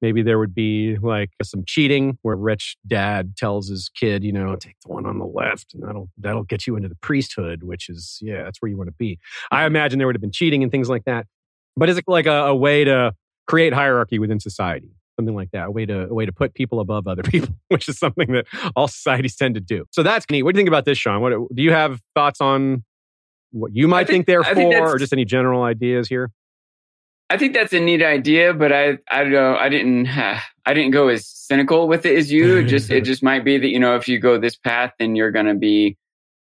maybe 0.00 0.22
there 0.22 0.38
would 0.38 0.54
be 0.54 0.96
like 1.02 1.30
some 1.42 1.64
cheating 1.66 2.18
where 2.22 2.36
rich 2.36 2.76
dad 2.86 3.36
tells 3.36 3.68
his 3.68 3.90
kid 3.94 4.24
you 4.24 4.32
know 4.32 4.56
take 4.56 4.76
the 4.84 4.92
one 4.92 5.06
on 5.06 5.18
the 5.18 5.26
left 5.26 5.74
and 5.74 5.82
that'll 5.82 6.08
that'll 6.18 6.44
get 6.44 6.66
you 6.66 6.76
into 6.76 6.88
the 6.88 6.96
priesthood 6.96 7.62
which 7.62 7.88
is 7.88 8.18
yeah 8.20 8.42
that's 8.44 8.60
where 8.60 8.70
you 8.70 8.76
want 8.76 8.88
to 8.88 8.94
be. 8.98 9.18
I 9.50 9.64
imagine 9.66 9.98
there 9.98 10.06
would 10.06 10.16
have 10.16 10.22
been 10.22 10.32
cheating 10.32 10.62
and 10.62 10.70
things 10.70 10.88
like 10.88 11.04
that 11.04 11.26
but 11.76 11.88
is 11.88 11.98
it 11.98 12.04
like 12.06 12.26
a, 12.26 12.46
a 12.46 12.54
way 12.54 12.84
to 12.84 13.14
create 13.46 13.72
hierarchy 13.72 14.18
within 14.18 14.40
society? 14.40 14.90
Something 15.18 15.34
like 15.34 15.50
that 15.52 15.66
a 15.66 15.70
way 15.70 15.86
to 15.86 16.08
a 16.08 16.14
way 16.14 16.24
to 16.24 16.32
put 16.32 16.54
people 16.54 16.80
above 16.80 17.06
other 17.06 17.22
people 17.24 17.54
which 17.68 17.88
is 17.88 17.98
something 17.98 18.32
that 18.32 18.46
all 18.74 18.88
societies 18.88 19.36
tend 19.36 19.54
to 19.54 19.60
do. 19.60 19.84
So 19.90 20.02
that's 20.02 20.26
neat. 20.30 20.42
What 20.42 20.54
do 20.54 20.58
you 20.58 20.60
think 20.60 20.68
about 20.68 20.84
this 20.84 20.98
sean? 20.98 21.20
What 21.20 21.32
do 21.54 21.62
you 21.62 21.72
have 21.72 22.00
thoughts 22.14 22.40
on 22.40 22.84
what 23.52 23.74
you 23.74 23.88
might 23.88 24.06
think, 24.06 24.18
think, 24.18 24.26
they're 24.26 24.42
I 24.42 24.50
for 24.50 24.54
think 24.54 24.74
or 24.74 24.96
just 24.96 25.12
any 25.12 25.24
general 25.24 25.64
ideas 25.64 26.08
here 26.08 26.30
I 27.30 27.38
think 27.38 27.54
that's 27.54 27.72
a 27.72 27.78
neat 27.78 28.02
idea, 28.02 28.52
but 28.52 28.72
I 28.72 28.98
I 29.08 29.22
don't 29.22 29.32
know. 29.32 29.56
I 29.56 29.68
didn't 29.68 30.08
I 30.66 30.74
didn't 30.74 30.90
go 30.90 31.08
as 31.08 31.26
cynical 31.26 31.88
with 31.88 32.04
it 32.04 32.18
as 32.18 32.30
you. 32.30 32.58
It 32.58 32.64
just 32.64 32.90
it 32.90 33.04
just 33.04 33.22
might 33.22 33.44
be 33.44 33.56
that 33.56 33.68
you 33.68 33.78
know 33.78 33.94
if 33.94 34.08
you 34.08 34.18
go 34.18 34.38
this 34.38 34.56
path, 34.56 34.92
then 34.98 35.14
you're 35.14 35.30
going 35.30 35.46
to 35.46 35.54
be 35.54 35.96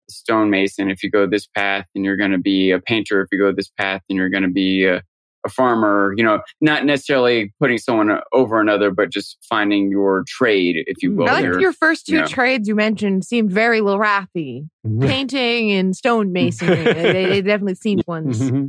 a 0.09 0.13
stonemason. 0.13 0.91
If 0.91 1.03
you 1.03 1.11
go 1.11 1.27
this 1.27 1.47
path, 1.47 1.85
then 1.95 2.05
you're 2.05 2.17
going 2.17 2.33
to 2.33 2.39
be 2.39 2.71
a 2.71 2.81
painter. 2.81 3.21
If 3.21 3.29
you 3.31 3.39
go 3.39 3.53
this 3.53 3.69
path, 3.69 4.01
then 4.09 4.17
you're 4.17 4.31
going 4.31 4.45
to 4.45 4.49
be 4.49 4.87
a, 4.87 5.03
a 5.45 5.51
farmer. 5.51 6.15
You 6.17 6.25
know, 6.25 6.41
not 6.63 6.87
necessarily 6.87 7.53
putting 7.61 7.77
someone 7.77 8.21
over 8.33 8.59
another, 8.59 8.91
but 8.91 9.11
just 9.11 9.37
finding 9.47 9.91
your 9.91 10.25
trade, 10.27 10.85
if 10.87 11.03
you 11.03 11.11
hmm. 11.11 11.19
will. 11.19 11.27
Like 11.27 11.61
your 11.61 11.75
first 11.75 12.07
two 12.07 12.15
you 12.15 12.21
know. 12.23 12.27
trades 12.27 12.67
you 12.67 12.75
mentioned 12.75 13.27
seemed 13.27 13.53
very 13.53 13.81
Lorathi. 13.81 14.69
Painting 15.01 15.71
and 15.71 15.93
stonemasonry. 15.93 16.95
they, 16.95 17.27
they 17.27 17.43
definitely 17.43 17.75
seemed 17.75 18.05
ones. 18.07 18.41
Mm-hmm. 18.41 18.69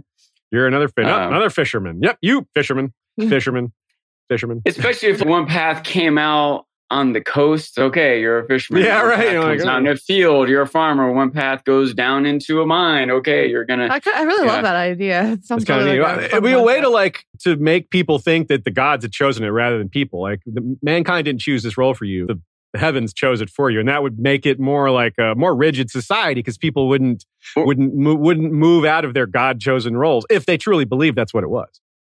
You're 0.52 0.68
another 0.68 0.88
fin- 0.88 1.06
um, 1.06 1.30
another 1.32 1.50
fisherman. 1.50 2.00
Yep, 2.02 2.18
you 2.22 2.48
fisherman, 2.54 2.94
fisherman, 3.20 3.74
fisherman. 4.30 4.62
Especially 4.66 5.10
if 5.10 5.24
one 5.24 5.46
path 5.46 5.84
came 5.84 6.18
out 6.18 6.66
on 6.92 7.14
the 7.14 7.22
coast, 7.22 7.78
okay, 7.78 8.20
you're 8.20 8.40
a 8.40 8.48
fisherman. 8.48 8.82
Yeah, 8.84 9.02
One 9.02 9.10
right. 9.10 9.18
path 9.18 9.32
You're 9.32 9.44
like, 9.44 9.60
out 9.62 9.68
oh. 9.76 9.78
in 9.78 9.88
a 9.88 9.96
field, 9.96 10.50
you're 10.50 10.64
a 10.64 10.68
farmer. 10.68 11.12
One 11.12 11.30
path 11.30 11.64
goes 11.64 11.94
down 11.94 12.26
into 12.26 12.62
a 12.62 12.66
mine. 12.66 13.12
Okay, 13.12 13.48
you're 13.48 13.64
gonna. 13.66 13.90
I, 13.92 14.00
I 14.16 14.24
really 14.24 14.48
Yeah. 14.48 14.54
love 14.54 14.64
that 14.64 14.76
idea. 14.76 15.22
It 15.34 15.46
sounds 15.46 15.62
It's 15.62 15.68
kind 15.70 15.82
of 15.82 15.86
really 15.86 16.00
neat. 16.00 16.04
like 16.04 16.18
a 16.18 16.26
It'd 16.26 16.44
be 16.44 16.52
a 16.54 16.62
way 16.64 16.82
to 16.82 16.90
like 16.90 17.26
to 17.42 17.58
make 17.58 17.92
people 17.92 18.18
think 18.18 18.48
that 18.48 18.64
the 18.66 18.72
gods 18.72 19.04
had 19.04 19.12
chosen 19.12 19.44
it 19.44 19.50
rather 19.50 19.78
than 19.78 19.88
people. 19.90 20.20
Like 20.20 20.40
the, 20.48 20.78
mankind 20.82 21.26
didn't 21.26 21.42
choose 21.42 21.62
this 21.62 21.78
role 21.78 21.94
for 21.94 22.06
you; 22.06 22.26
the, 22.26 22.42
the 22.74 22.80
heavens 22.80 23.14
chose 23.14 23.42
it 23.42 23.50
for 23.50 23.70
you, 23.72 23.80
and 23.80 23.90
that 23.90 24.04
would 24.04 24.20
make 24.20 24.46
it 24.46 24.60
more 24.60 24.92
like 24.92 25.14
a 25.20 25.34
more 25.36 25.56
rigid 25.56 25.90
society 25.90 26.40
because 26.42 26.58
people 26.58 26.88
wouldn't 26.88 27.26
wouldn't 27.56 27.94
wouldn't 27.96 28.52
move 28.52 28.86
out 28.86 29.06
of 29.06 29.14
their 29.14 29.26
god 29.26 29.60
chosen 29.60 29.98
roles 29.98 30.26
if 30.30 30.46
they 30.46 30.58
truly 30.58 30.86
believed 30.86 31.18
that's 31.18 31.34
what 31.34 31.44
it 31.44 31.50
was. 31.50 31.68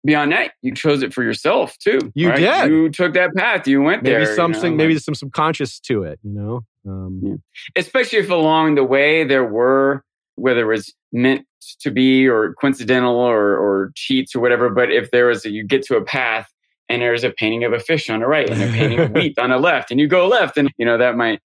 Beyond 0.06 0.32
that, 0.32 0.52
you 0.62 0.74
chose 0.74 1.02
it 1.04 1.14
for 1.14 1.24
yourself 1.24 1.78
too. 1.80 2.00
You 2.16 2.30
right? 2.30 2.40
did. 2.40 2.72
You 2.72 2.90
took 2.90 3.14
that 3.16 3.36
path. 3.36 3.68
You 3.68 3.82
went 3.82 4.04
Maybe 4.04 4.14
there. 4.16 4.30
you 4.30 4.36
something, 4.36 4.72
know, 4.72 4.78
maybe 4.78 4.94
like- 4.94 5.04
some 5.04 5.16
subconscious 5.16 5.80
to 5.82 6.04
it. 6.04 6.20
You 6.24 6.32
know, 6.32 6.62
um, 6.88 7.20
Yeah. 7.24 7.34
especially 7.76 8.20
if 8.20 8.30
along 8.30 8.76
the 8.76 8.84
way 8.84 9.24
there 9.26 9.44
were 9.46 10.04
whether 10.36 10.62
it 10.72 10.76
was 10.76 10.94
meant 11.12 11.46
to 11.82 11.90
be 11.90 12.28
or 12.28 12.54
coincidental 12.62 13.16
or, 13.16 13.58
or 13.58 13.92
cheats 13.96 14.36
or 14.36 14.40
whatever 14.40 14.70
but 14.70 14.92
if 14.92 15.10
there 15.10 15.26
was 15.26 15.44
a, 15.46 15.50
you 15.50 15.66
get 15.66 15.82
to 15.82 15.96
a 15.98 16.04
path 16.04 16.48
and 16.90 17.02
there's 17.02 17.24
a 17.24 17.32
painting 17.32 17.64
of 17.64 17.74
a 17.74 17.80
fish 17.80 18.10
on 18.10 18.20
the 18.22 18.28
right 18.28 18.50
and 18.50 18.62
a 18.62 18.68
painting 18.68 19.00
of 19.00 19.12
wheat 19.14 19.38
on 19.40 19.50
the 19.50 19.58
left 19.58 19.92
and 19.92 20.00
you 20.00 20.08
go 20.08 20.28
left 20.28 20.58
and 20.58 20.72
you 20.78 20.86
know 20.86 20.98
that 20.98 21.16
might 21.16 21.42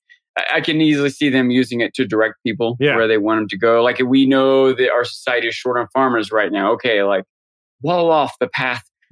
I- 0.55 0.61
can 0.62 0.80
easily 0.80 1.11
see 1.11 1.28
them 1.28 1.51
using 1.51 1.80
it 1.80 1.93
to 1.95 2.07
direct 2.07 2.36
people 2.45 2.76
Yeah. 2.80 2.97
where 2.97 3.07
they 3.07 3.18
want 3.18 3.40
them 3.40 3.49
to 3.49 3.59
go. 3.59 3.82
Like 3.82 3.99
we 3.99 4.24
know 4.24 4.72
that 4.72 4.90
our 4.90 5.05
society 5.05 5.49
is 5.49 5.55
short 5.55 5.76
on 5.78 5.88
farmers 5.93 6.32
right 6.32 6.51
now. 6.51 6.72
Okay, 6.72 7.03
like 7.03 7.24
wall 7.82 8.11
off 8.11 8.38
the 8.40 8.49
path, 8.49 8.82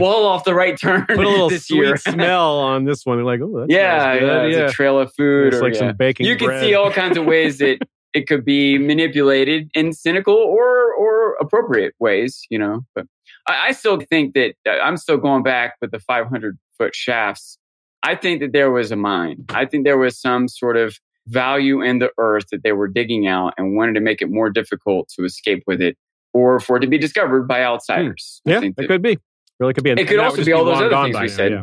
wall 0.00 0.24
off 0.24 0.44
the 0.44 0.54
right 0.54 0.78
turn. 0.80 1.04
put 1.06 1.18
a 1.18 1.28
little 1.28 1.50
this 1.50 1.66
sweet 1.66 1.78
year. 1.78 1.96
smell 1.98 2.58
on 2.58 2.84
this 2.84 3.04
one. 3.04 3.18
They're 3.18 3.24
like, 3.26 3.40
oh, 3.42 3.60
that's 3.60 3.70
yeah, 3.70 4.18
good. 4.18 4.26
yeah, 4.26 4.46
yeah. 4.46 4.64
it's 4.64 4.72
a 4.72 4.74
trail 4.74 4.98
of 4.98 5.12
food. 5.14 5.48
It's 5.48 5.56
or, 5.56 5.62
like 5.62 5.74
yeah. 5.74 5.80
some 5.80 5.96
baking. 5.96 6.24
you 6.26 6.36
can 6.36 6.46
bread. 6.46 6.62
see 6.62 6.74
all 6.74 6.90
kinds 6.90 7.18
of 7.18 7.26
ways 7.26 7.58
that 7.58 7.78
it 8.14 8.26
could 8.26 8.44
be 8.44 8.78
manipulated 8.78 9.70
in 9.74 9.92
cynical 9.92 10.34
or 10.34 10.92
or 10.94 11.34
appropriate 11.40 11.94
ways 11.98 12.44
you 12.50 12.58
know 12.58 12.80
but 12.94 13.06
i, 13.46 13.68
I 13.68 13.72
still 13.72 14.00
think 14.00 14.34
that 14.34 14.54
uh, 14.66 14.78
i'm 14.82 14.96
still 14.96 15.16
going 15.16 15.42
back 15.42 15.74
with 15.80 15.90
the 15.90 16.00
500 16.00 16.58
foot 16.78 16.94
shafts 16.94 17.58
i 18.02 18.14
think 18.14 18.40
that 18.40 18.52
there 18.52 18.70
was 18.70 18.90
a 18.90 18.96
mine 18.96 19.44
i 19.50 19.64
think 19.66 19.84
there 19.84 19.98
was 19.98 20.20
some 20.20 20.48
sort 20.48 20.76
of 20.76 20.98
value 21.28 21.80
in 21.80 21.98
the 22.00 22.10
earth 22.18 22.46
that 22.50 22.62
they 22.64 22.72
were 22.72 22.88
digging 22.88 23.26
out 23.26 23.54
and 23.56 23.76
wanted 23.76 23.94
to 23.94 24.00
make 24.00 24.20
it 24.20 24.28
more 24.30 24.50
difficult 24.50 25.08
to 25.08 25.24
escape 25.24 25.62
with 25.66 25.80
it 25.80 25.96
or 26.34 26.58
for 26.58 26.78
it 26.78 26.80
to 26.80 26.86
be 26.86 26.98
discovered 26.98 27.46
by 27.46 27.62
outsiders 27.62 28.40
I 28.46 28.50
Yeah, 28.52 28.60
think 28.60 28.74
it 28.78 28.88
could 28.88 29.02
be. 29.02 29.18
Really 29.60 29.74
could 29.74 29.84
be. 29.84 29.90
It 29.90 30.08
could 30.08 30.18
also 30.18 30.36
just 30.36 30.46
be 30.46 30.52
all 30.52 30.64
those 30.64 30.78
other 30.78 30.90
things 30.90 31.14
we 31.14 31.20
now, 31.20 31.26
said 31.28 31.52
yeah. 31.52 31.62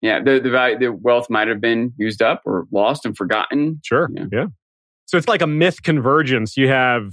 yeah, 0.00 0.22
the, 0.22 0.40
the 0.40 0.50
value 0.50 0.78
the 0.78 0.92
wealth 0.92 1.30
might 1.30 1.46
have 1.46 1.60
been 1.60 1.92
used 1.96 2.20
up 2.20 2.42
or 2.44 2.66
lost 2.72 3.06
and 3.06 3.16
forgotten 3.16 3.80
Sure. 3.84 4.08
Yeah. 4.12 4.24
Yeah. 4.32 4.46
So 5.04 5.16
it's 5.16 5.28
like 5.28 5.42
a 5.42 5.46
myth 5.46 5.82
convergence. 5.84 6.56
You 6.56 6.66
have 6.66 7.12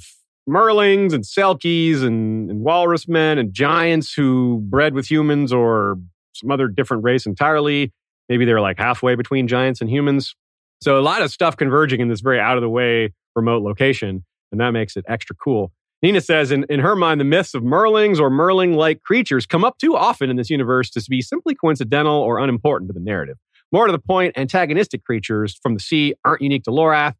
Merlings 0.49 1.13
and 1.13 1.23
Selkies 1.23 2.03
and, 2.03 2.49
and 2.49 2.61
Walrus 2.61 3.07
men 3.07 3.37
and 3.37 3.53
giants 3.53 4.13
who 4.13 4.61
bred 4.69 4.93
with 4.93 5.09
humans 5.09 5.53
or 5.53 5.97
some 6.33 6.51
other 6.51 6.67
different 6.67 7.03
race 7.03 7.25
entirely. 7.25 7.91
Maybe 8.29 8.45
they're 8.45 8.61
like 8.61 8.77
halfway 8.77 9.15
between 9.15 9.47
giants 9.47 9.81
and 9.81 9.89
humans. 9.89 10.35
So 10.81 10.99
a 10.99 11.01
lot 11.01 11.21
of 11.21 11.31
stuff 11.31 11.55
converging 11.55 12.01
in 12.01 12.09
this 12.09 12.21
very 12.21 12.39
out 12.39 12.57
of 12.57 12.61
the 12.61 12.69
way 12.69 13.13
remote 13.35 13.63
location. 13.63 14.25
And 14.51 14.59
that 14.59 14.71
makes 14.71 14.97
it 14.97 15.05
extra 15.07 15.35
cool. 15.35 15.71
Nina 16.01 16.19
says, 16.19 16.51
in, 16.51 16.65
in 16.69 16.81
her 16.81 16.97
mind, 16.97 17.21
the 17.21 17.25
myths 17.25 17.53
of 17.53 17.63
Merlings 17.63 18.19
or 18.19 18.29
Merling 18.29 18.75
like 18.75 19.01
creatures 19.03 19.45
come 19.45 19.63
up 19.63 19.77
too 19.77 19.95
often 19.95 20.29
in 20.29 20.35
this 20.35 20.49
universe 20.49 20.89
to 20.91 21.03
be 21.09 21.21
simply 21.21 21.55
coincidental 21.55 22.15
or 22.15 22.39
unimportant 22.39 22.89
to 22.89 22.93
the 22.93 22.99
narrative. 22.99 23.37
More 23.71 23.87
to 23.87 23.91
the 23.93 23.99
point, 23.99 24.37
antagonistic 24.37 25.03
creatures 25.05 25.57
from 25.63 25.75
the 25.75 25.79
sea 25.79 26.13
aren't 26.25 26.41
unique 26.41 26.63
to 26.63 26.71
Lorath. 26.71 27.15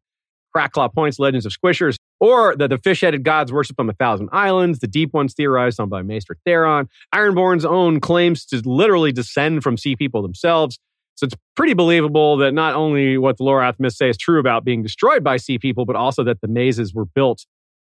Crackclaw 0.54 0.94
Point's 0.94 1.18
Legends 1.18 1.46
of 1.46 1.52
Squishers, 1.52 1.96
or 2.24 2.56
that 2.56 2.70
the 2.70 2.78
fish 2.78 3.02
headed 3.02 3.22
gods 3.22 3.52
worship 3.52 3.78
on 3.78 3.86
the 3.86 3.92
Thousand 3.92 4.30
Islands, 4.32 4.78
the 4.78 4.86
deep 4.86 5.12
ones 5.12 5.34
theorized 5.34 5.78
on 5.78 5.90
by 5.90 6.00
Maester 6.00 6.38
Theron. 6.46 6.88
Ironborn's 7.14 7.66
own 7.66 8.00
claims 8.00 8.46
to 8.46 8.62
literally 8.64 9.12
descend 9.12 9.62
from 9.62 9.76
sea 9.76 9.94
people 9.94 10.22
themselves. 10.22 10.78
So 11.16 11.26
it's 11.26 11.34
pretty 11.54 11.74
believable 11.74 12.38
that 12.38 12.52
not 12.52 12.76
only 12.76 13.18
what 13.18 13.36
the 13.36 13.44
Lorath 13.44 13.78
myths 13.78 13.98
say 13.98 14.08
is 14.08 14.16
true 14.16 14.40
about 14.40 14.64
being 14.64 14.82
destroyed 14.82 15.22
by 15.22 15.36
sea 15.36 15.58
people, 15.58 15.84
but 15.84 15.96
also 15.96 16.24
that 16.24 16.40
the 16.40 16.48
mazes 16.48 16.94
were 16.94 17.04
built 17.04 17.44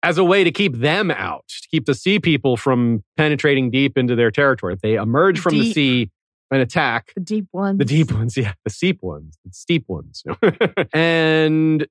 as 0.02 0.18
a 0.18 0.24
way 0.24 0.44
to 0.44 0.50
keep 0.50 0.76
them 0.76 1.10
out, 1.10 1.44
to 1.48 1.68
keep 1.70 1.86
the 1.86 1.94
sea 1.94 2.20
people 2.20 2.58
from 2.58 3.02
penetrating 3.16 3.70
deep 3.70 3.96
into 3.96 4.14
their 4.14 4.30
territory. 4.30 4.74
If 4.74 4.82
they 4.82 4.96
emerge 4.96 5.40
from 5.40 5.58
the 5.58 5.72
sea 5.72 6.10
and 6.50 6.60
attack, 6.60 7.14
the 7.14 7.22
deep 7.22 7.46
ones. 7.50 7.78
the 7.78 7.86
deep 7.86 8.12
ones, 8.12 8.36
yeah, 8.36 8.52
the 8.64 8.70
steep 8.70 9.02
ones, 9.02 9.38
the 9.46 9.54
steep 9.54 9.84
ones. 9.88 10.22
and 10.92 11.86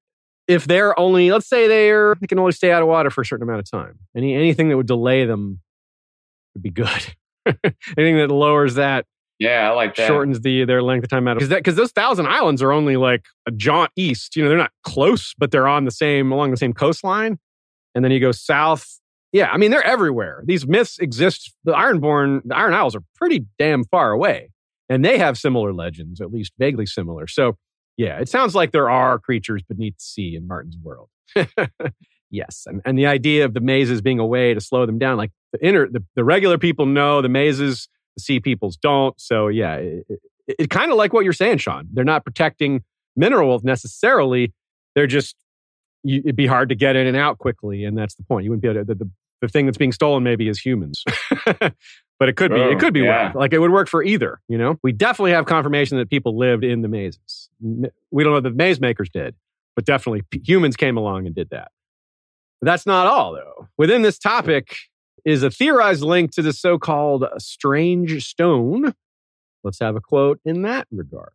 if 0.48 0.66
they're 0.66 0.98
only, 1.00 1.32
let's 1.32 1.48
say 1.48 1.68
they're 1.68 2.16
they 2.20 2.28
can 2.28 2.39
only 2.39 2.52
stay 2.54 2.72
out 2.72 2.82
of 2.82 2.88
water 2.88 3.10
for 3.10 3.22
a 3.22 3.26
certain 3.26 3.43
amount 3.43 3.60
of 3.60 3.70
time. 3.70 4.00
Any 4.16 4.34
anything 4.34 4.70
that 4.70 4.78
would 4.78 4.88
delay 4.88 5.26
them 5.26 5.60
would 6.56 6.64
be 6.64 6.72
good. 6.72 7.16
anything 7.98 8.18
that 8.18 8.30
lowers 8.30 8.76
that 8.76 9.06
yeah 9.39 9.70
i 9.70 9.74
like 9.74 9.95
that 9.95 10.08
shortens 10.08 10.41
the 10.41 10.66
their 10.66 10.82
length 10.82 11.04
of 11.06 11.10
time 11.10 11.28
out 11.28 11.36
because 11.36 11.48
that 11.48 11.60
because 11.60 11.76
those 11.76 11.91
thousand 11.91 12.26
islands 12.26 12.62
are 12.62 12.74
only 12.74 12.98
like 12.98 13.26
a 13.48 13.52
jaunt 13.52 13.91
east. 13.95 14.36
You 14.36 14.43
know, 14.43 14.50
they're 14.50 14.58
not 14.58 14.72
close, 14.84 15.34
but 15.38 15.52
they're 15.52 15.68
on 15.68 15.86
the 15.86 15.91
same 15.91 16.32
along 16.32 16.52
the 16.52 16.58
same 16.58 16.74
coastline. 16.74 17.38
And 17.95 18.04
then 18.04 18.12
you 18.12 18.20
go 18.20 18.32
south. 18.32 19.00
Yeah, 19.32 19.50
I 19.52 19.58
mean 19.58 19.72
they're 19.72 19.86
everywhere. 19.86 20.43
These 20.45 20.68
myths 20.68 20.98
exist. 21.00 21.54
The 21.66 21.74
Ironborn, 21.74 22.41
the 22.45 22.56
Iron 22.56 22.74
Isles 22.74 22.95
are 22.95 23.04
pretty 23.16 23.45
damn 23.60 23.84
far 23.84 24.12
away, 24.12 24.50
and 24.89 25.04
they 25.04 25.18
have 25.18 25.38
similar 25.38 25.74
legends, 25.74 26.22
at 26.22 26.32
least 26.32 26.54
vaguely 26.58 26.86
similar. 26.86 27.28
So 27.28 27.58
yeah, 27.98 28.20
it 28.20 28.30
sounds 28.30 28.56
like 28.56 28.72
there 28.72 28.89
are 28.89 29.20
creatures 29.20 29.64
beneath 29.64 29.98
the 29.98 30.04
sea 30.04 30.36
in 30.36 30.48
Martin's 30.48 30.78
world. 30.82 31.10
yes, 32.30 32.64
and 32.66 32.82
and 32.86 32.98
the 32.98 33.08
idea 33.08 33.43
of 33.43 33.54
the 33.54 33.60
mazes 33.60 34.02
being 34.02 34.20
a 34.20 34.26
way 34.26 34.54
to 34.54 34.62
slow 34.62 34.86
them 34.86 35.00
down, 35.00 35.18
like 35.18 35.32
the 35.52 35.66
inner 35.66 35.88
the, 35.89 36.04
the 36.16 36.24
regular 36.24 36.58
people 36.58 36.86
know 36.86 37.22
the 37.22 37.30
mazes 37.30 37.89
the 38.16 38.22
sea 38.22 38.39
peoples 38.39 38.78
don't. 38.78 39.20
So 39.20 39.48
yeah, 39.48 39.76
it, 39.76 40.06
it, 40.48 40.56
it 40.60 40.70
kind 40.70 40.91
of 40.91 40.98
like 40.98 41.12
what 41.12 41.24
you're 41.24 41.34
saying, 41.34 41.58
Sean. 41.58 41.88
They're 41.91 42.06
not 42.06 42.24
protecting 42.24 42.84
mineral 43.16 43.50
wealth 43.50 43.64
necessarily. 43.64 44.54
They're 44.95 45.08
just 45.08 45.36
you, 46.04 46.20
it'd 46.20 46.36
be 46.36 46.48
hard 46.48 46.70
to 46.70 46.76
get 46.76 46.95
in 46.95 47.08
and 47.08 47.18
out 47.18 47.39
quickly, 47.39 47.84
and 47.84 47.98
that's 47.98 48.16
the 48.16 48.24
point. 48.24 48.43
You 48.43 48.52
wouldn't 48.52 48.62
be 48.62 48.70
able 48.70 48.82
to. 48.82 48.86
The, 48.86 49.06
the, 49.06 49.12
the 49.41 49.48
thing 49.48 49.66
that's 49.66 49.78
being 49.78 49.91
stolen 49.91 50.24
maybe 50.24 50.48
is 50.48 50.60
humans, 50.60 51.04
but 51.60 52.30
it 52.30 52.36
could 52.36 52.52
be. 52.52 52.60
Oh, 52.60 52.72
it 52.72 52.80
could 52.80 52.93
be 52.93 53.02
yeah. 53.02 53.32
Like 53.36 53.54
it 53.54 53.60
would 53.60 53.72
work 53.72 53.88
for 53.88 54.04
either. 54.04 54.39
You 54.48 54.58
know, 54.58 54.80
we 54.84 54.91
definitely 54.91 55.32
have 55.32 55.45
confirmation 55.45 55.98
that 55.98 56.10
people 56.10 56.38
lived 56.38 56.64
in 56.64 56.82
the 56.82 56.88
mazes. 56.88 57.47
We 57.60 58.24
don't 58.24 58.34
know 58.34 58.39
that 58.39 58.49
the 58.49 58.55
maze 58.55 58.80
makers 58.80 59.10
did, 59.10 59.36
but 59.76 59.86
definitely 59.86 60.24
humans 60.43 60.76
came 60.76 60.97
along 60.97 61.26
and 61.26 61.36
did 61.36 61.49
that. 61.49 61.72
But 62.62 62.66
that's 62.66 62.86
not 62.86 63.08
all, 63.08 63.34
though. 63.34 63.68
Within 63.78 64.01
this 64.01 64.18
topic 64.18 64.76
is 65.26 65.43
a 65.43 65.51
theorized 65.51 66.03
link 66.03 66.32
to 66.32 66.41
the 66.41 66.53
so 66.53 66.78
called 66.78 67.26
strange 67.38 68.26
stone. 68.26 68.93
Let's 69.64 69.80
have 69.80 69.95
a 69.95 70.01
quote 70.01 70.39
in 70.45 70.62
that 70.64 70.88
regard. 70.91 71.32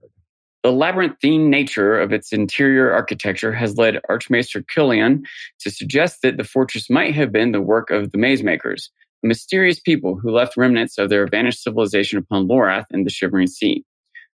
The 0.63 0.73
labyrinthine 0.73 1.51
nature 1.51 2.01
of 2.01 2.13
its 2.13 2.33
interior 2.33 2.93
architecture 2.93 3.53
has 3.53 3.77
led 3.77 4.01
Archmaester 4.09 4.63
Quillion 4.63 5.25
to 5.59 5.71
suggest 5.71 6.23
that 6.23 6.37
the 6.37 6.45
fortress 6.45 6.89
might 6.89 7.15
have 7.15 7.33
been 7.33 7.51
the 7.51 7.61
work 7.61 7.91
of 7.91 8.13
the 8.13 8.19
maze 8.19 8.45
makers, 8.45 8.91
a 9.25 9.27
mysterious 9.27 9.81
people 9.81 10.17
who 10.17 10.31
left 10.31 10.57
remnants 10.57 10.99
of 10.99 11.09
their 11.09 11.27
vanished 11.27 11.63
civilization 11.63 12.17
upon 12.17 12.47
Lorath 12.47 12.87
and 12.93 13.05
the 13.05 13.11
Shivering 13.11 13.49
Sea. 13.49 13.85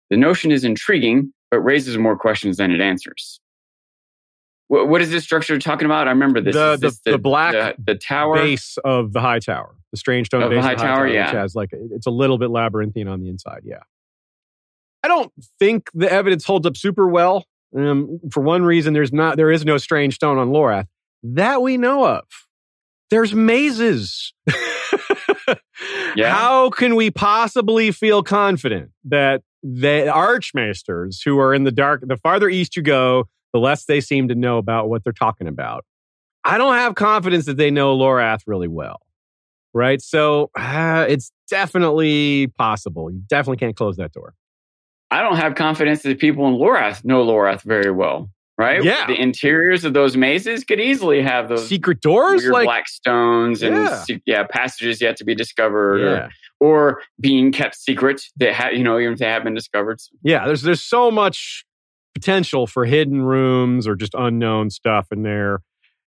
The 0.09 0.17
notion 0.17 0.51
is 0.51 0.65
intriguing, 0.65 1.31
but 1.51 1.59
raises 1.61 1.97
more 1.97 2.17
questions 2.17 2.57
than 2.57 2.71
it 2.71 2.81
answers. 2.81 3.39
What, 4.67 4.89
what 4.89 5.01
is 5.01 5.09
this 5.11 5.23
structure 5.23 5.57
talking 5.59 5.85
about? 5.85 6.07
I 6.07 6.11
remember 6.11 6.41
this. 6.41 6.55
The- 6.55 6.73
Is 6.73 6.79
this 6.79 6.99
the- 7.05 7.11
the 7.11 7.17
black 7.17 7.53
the, 7.53 7.93
the 7.93 7.95
tower. 7.95 8.35
Base 8.35 8.77
of 8.83 9.13
the 9.13 9.21
high 9.21 9.39
tower, 9.39 9.75
the 9.91 9.97
strange 9.97 10.27
stone 10.27 10.43
Of 10.43 10.51
the 10.51 10.61
high 10.61 10.75
tower, 10.75 11.05
which 11.05 11.13
yeah. 11.13 11.31
has 11.31 11.55
like 11.55 11.69
it's 11.71 12.07
a 12.07 12.11
little 12.11 12.37
bit 12.37 12.49
labyrinthine 12.49 13.07
on 13.07 13.21
the 13.21 13.29
inside. 13.29 13.61
Yeah, 13.63 13.79
I 15.03 15.07
don't 15.07 15.31
think 15.59 15.89
the 15.93 16.11
evidence 16.11 16.43
holds 16.45 16.67
up 16.67 16.75
super 16.75 17.07
well. 17.07 17.45
Um, 17.75 18.19
for 18.31 18.41
one 18.41 18.63
reason, 18.63 18.93
there's 18.93 19.13
not 19.13 19.37
there 19.37 19.51
is 19.51 19.65
no 19.65 19.77
strange 19.77 20.15
stone 20.15 20.37
on 20.37 20.49
Lorath 20.49 20.87
that 21.23 21.61
we 21.61 21.77
know 21.77 22.05
of. 22.05 22.23
There's 23.09 23.33
mazes. 23.33 24.33
Yeah. 26.15 26.33
How 26.33 26.71
can 26.71 26.95
we 26.95 27.11
possibly 27.11 27.91
feel 27.91 28.23
confident 28.23 28.89
that 29.05 29.43
the 29.63 30.05
archmaesters 30.07 31.17
who 31.23 31.39
are 31.39 31.53
in 31.53 31.63
the 31.63 31.71
dark, 31.71 32.03
the 32.05 32.17
farther 32.17 32.49
east 32.49 32.75
you 32.75 32.81
go, 32.81 33.27
the 33.53 33.59
less 33.59 33.85
they 33.85 34.01
seem 34.01 34.27
to 34.27 34.35
know 34.35 34.57
about 34.57 34.89
what 34.89 35.03
they're 35.03 35.13
talking 35.13 35.47
about? 35.47 35.85
I 36.43 36.57
don't 36.57 36.75
have 36.75 36.95
confidence 36.95 37.45
that 37.45 37.57
they 37.57 37.71
know 37.71 37.97
Lorath 37.97 38.41
really 38.47 38.67
well. 38.67 39.01
Right. 39.73 40.01
So 40.01 40.49
uh, 40.55 41.05
it's 41.07 41.31
definitely 41.49 42.47
possible. 42.57 43.11
You 43.11 43.21
definitely 43.27 43.57
can't 43.57 43.75
close 43.75 43.97
that 43.97 44.11
door. 44.11 44.33
I 45.11 45.21
don't 45.21 45.37
have 45.37 45.55
confidence 45.55 46.01
that 46.03 46.19
people 46.19 46.47
in 46.47 46.55
Lorath 46.55 47.05
know 47.05 47.25
Lorath 47.25 47.61
very 47.61 47.91
well. 47.91 48.29
Right? 48.57 48.83
Yeah. 48.83 49.05
The 49.07 49.19
interiors 49.19 49.85
of 49.85 49.93
those 49.93 50.17
mazes 50.17 50.63
could 50.63 50.79
easily 50.79 51.21
have 51.21 51.49
those 51.49 51.67
secret 51.67 52.01
doors, 52.01 52.41
weird 52.41 52.53
like 52.53 52.65
black 52.65 52.87
stones 52.87 53.61
and 53.63 53.75
Yeah. 53.75 54.03
yeah, 54.25 54.43
passages 54.49 55.01
yet 55.01 55.17
to 55.17 55.23
be 55.25 55.35
discovered, 55.35 55.99
yeah, 55.99 56.29
or, 56.59 56.89
or 56.89 57.01
being 57.19 57.51
kept 57.51 57.75
secret 57.75 58.21
that 58.37 58.53
ha- 58.53 58.69
you 58.69 58.83
know 58.83 58.99
even 58.99 59.13
if 59.13 59.19
they 59.19 59.25
have 59.25 59.43
been 59.43 59.53
discovered. 59.55 59.99
yeah. 60.23 60.45
There's 60.45 60.61
there's 60.63 60.83
so 60.83 61.11
much 61.11 61.65
potential 62.15 62.65
for 62.65 62.85
hidden 62.85 63.21
rooms 63.21 63.87
or 63.87 63.95
just 63.95 64.13
unknown 64.15 64.69
stuff 64.71 65.11
in 65.11 65.21
there. 65.23 65.61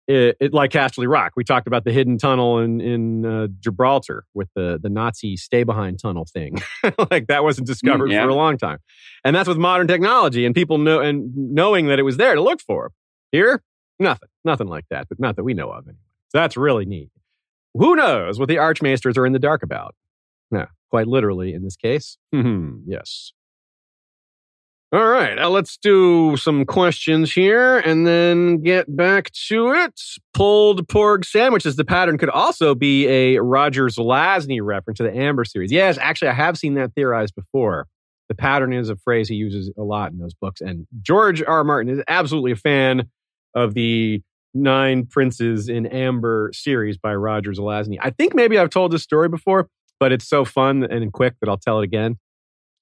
It, 0.07 0.35
it 0.39 0.53
like 0.53 0.71
Casterly 0.71 1.07
Rock. 1.07 1.33
We 1.35 1.43
talked 1.43 1.67
about 1.67 1.83
the 1.83 1.91
hidden 1.91 2.17
tunnel 2.17 2.59
in 2.59 2.81
in 2.81 3.25
uh, 3.25 3.47
Gibraltar 3.59 4.25
with 4.33 4.49
the 4.55 4.79
the 4.81 4.89
Nazi 4.89 5.37
stay 5.37 5.63
behind 5.63 5.99
tunnel 5.99 6.25
thing. 6.25 6.57
like 7.11 7.27
that 7.27 7.43
wasn't 7.43 7.67
discovered 7.67 8.09
Mm, 8.09 8.13
yeah. 8.13 8.23
for 8.23 8.29
a 8.29 8.35
long 8.35 8.57
time, 8.57 8.79
and 9.23 9.35
that's 9.35 9.47
with 9.47 9.57
modern 9.57 9.87
technology 9.87 10.45
and 10.45 10.55
people 10.55 10.77
know 10.79 10.99
and 10.99 11.31
knowing 11.35 11.87
that 11.87 11.99
it 11.99 12.03
was 12.03 12.17
there 12.17 12.33
to 12.35 12.41
look 12.41 12.61
for. 12.61 12.91
Here, 13.31 13.63
nothing, 13.99 14.27
nothing 14.43 14.67
like 14.67 14.85
that, 14.89 15.07
but 15.07 15.19
not 15.19 15.35
that 15.37 15.43
we 15.43 15.53
know 15.53 15.69
of 15.71 15.87
anyway. 15.87 15.97
So 16.29 16.39
that's 16.39 16.57
really 16.57 16.85
neat. 16.85 17.09
Who 17.75 17.95
knows 17.95 18.39
what 18.39 18.49
the 18.49 18.55
Archmaesters 18.57 19.17
are 19.17 19.25
in 19.25 19.31
the 19.33 19.39
dark 19.39 19.63
about? 19.63 19.95
Yeah, 20.51 20.65
quite 20.89 21.07
literally 21.07 21.53
in 21.53 21.63
this 21.63 21.77
case. 21.77 22.17
Hmm, 22.33 22.79
yes. 22.85 23.31
All 24.93 25.07
right, 25.07 25.35
now 25.35 25.47
let's 25.47 25.77
do 25.77 26.35
some 26.35 26.65
questions 26.65 27.31
here 27.31 27.79
and 27.79 28.05
then 28.05 28.61
get 28.61 28.93
back 28.93 29.31
to 29.47 29.71
it. 29.71 30.01
Pulled 30.33 30.85
pork 30.89 31.23
sandwiches. 31.23 31.77
The 31.77 31.85
pattern 31.85 32.17
could 32.17 32.29
also 32.29 32.75
be 32.75 33.07
a 33.07 33.39
Roger 33.41 33.85
Zelazny 33.85 34.59
reference 34.61 34.97
to 34.97 35.03
the 35.03 35.15
Amber 35.15 35.45
series. 35.45 35.71
Yes, 35.71 35.97
actually, 35.97 36.27
I 36.27 36.33
have 36.33 36.57
seen 36.57 36.73
that 36.73 36.93
theorized 36.93 37.35
before. 37.35 37.87
The 38.27 38.35
pattern 38.35 38.73
is 38.73 38.89
a 38.89 38.97
phrase 38.97 39.29
he 39.29 39.35
uses 39.35 39.71
a 39.77 39.81
lot 39.81 40.11
in 40.11 40.17
those 40.17 40.33
books. 40.33 40.59
And 40.59 40.85
George 41.01 41.41
R. 41.41 41.59
R. 41.59 41.63
Martin 41.63 41.93
is 41.93 42.03
absolutely 42.09 42.51
a 42.51 42.57
fan 42.57 43.09
of 43.55 43.73
the 43.73 44.21
Nine 44.53 45.05
Princes 45.05 45.69
in 45.69 45.85
Amber 45.85 46.51
series 46.53 46.97
by 46.97 47.15
Roger 47.15 47.51
Zelazny. 47.51 47.97
I 48.01 48.09
think 48.09 48.35
maybe 48.35 48.57
I've 48.57 48.69
told 48.69 48.91
this 48.91 49.03
story 49.03 49.29
before, 49.29 49.69
but 50.01 50.11
it's 50.11 50.27
so 50.27 50.43
fun 50.43 50.83
and 50.83 51.13
quick 51.13 51.35
that 51.39 51.47
I'll 51.47 51.57
tell 51.57 51.79
it 51.79 51.85
again. 51.85 52.17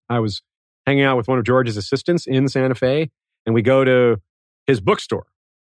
I 0.09 0.17
was 0.17 0.41
hanging 0.89 1.03
out 1.03 1.17
with 1.17 1.27
one 1.27 1.37
of 1.37 1.45
George's 1.45 1.77
assistants 1.77 2.25
in 2.25 2.47
Santa 2.47 2.73
Fe, 2.73 3.11
and 3.45 3.53
we 3.53 3.61
go 3.61 3.83
to 3.83 4.19
his 4.65 4.81
bookstore, 4.81 5.27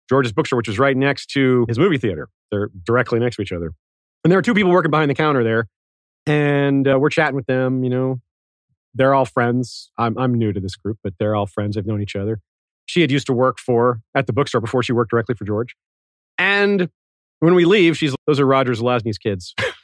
George's 0.08 0.32
bookstore, 0.32 0.56
which 0.56 0.68
is 0.68 0.78
right 0.78 0.96
next 0.96 1.26
to 1.32 1.66
his 1.68 1.78
movie 1.78 1.98
theater. 1.98 2.30
They're 2.50 2.70
directly 2.84 3.18
next 3.20 3.36
to 3.36 3.42
each 3.42 3.52
other. 3.52 3.72
And 4.24 4.32
there 4.32 4.38
are 4.38 4.42
two 4.42 4.54
people 4.54 4.70
working 4.70 4.90
behind 4.90 5.10
the 5.10 5.14
counter 5.14 5.44
there, 5.44 5.68
and 6.24 6.88
uh, 6.88 6.98
we're 6.98 7.10
chatting 7.10 7.36
with 7.36 7.44
them. 7.44 7.84
You 7.84 7.90
know, 7.90 8.20
they're 8.94 9.12
all 9.12 9.26
friends. 9.26 9.90
I'm, 9.98 10.16
I'm 10.16 10.32
new 10.32 10.54
to 10.54 10.60
this 10.60 10.74
group, 10.74 10.96
but 11.04 11.12
they're 11.18 11.36
all 11.36 11.46
friends. 11.46 11.74
They've 11.74 11.86
known 11.86 12.00
each 12.00 12.16
other. 12.16 12.40
She 12.86 13.02
had 13.02 13.10
used 13.10 13.26
to 13.26 13.34
work 13.34 13.58
for 13.58 14.00
at 14.14 14.26
the 14.26 14.32
bookstore 14.32 14.62
before 14.62 14.82
she 14.82 14.94
worked 14.94 15.10
directly 15.10 15.34
for 15.34 15.44
George. 15.44 15.76
And 16.38 16.88
when 17.40 17.54
we 17.54 17.66
leave, 17.66 17.98
she's 17.98 18.14
those 18.26 18.40
are 18.40 18.46
Roger 18.46 18.72
Zelazny's 18.72 19.18
kids. 19.18 19.54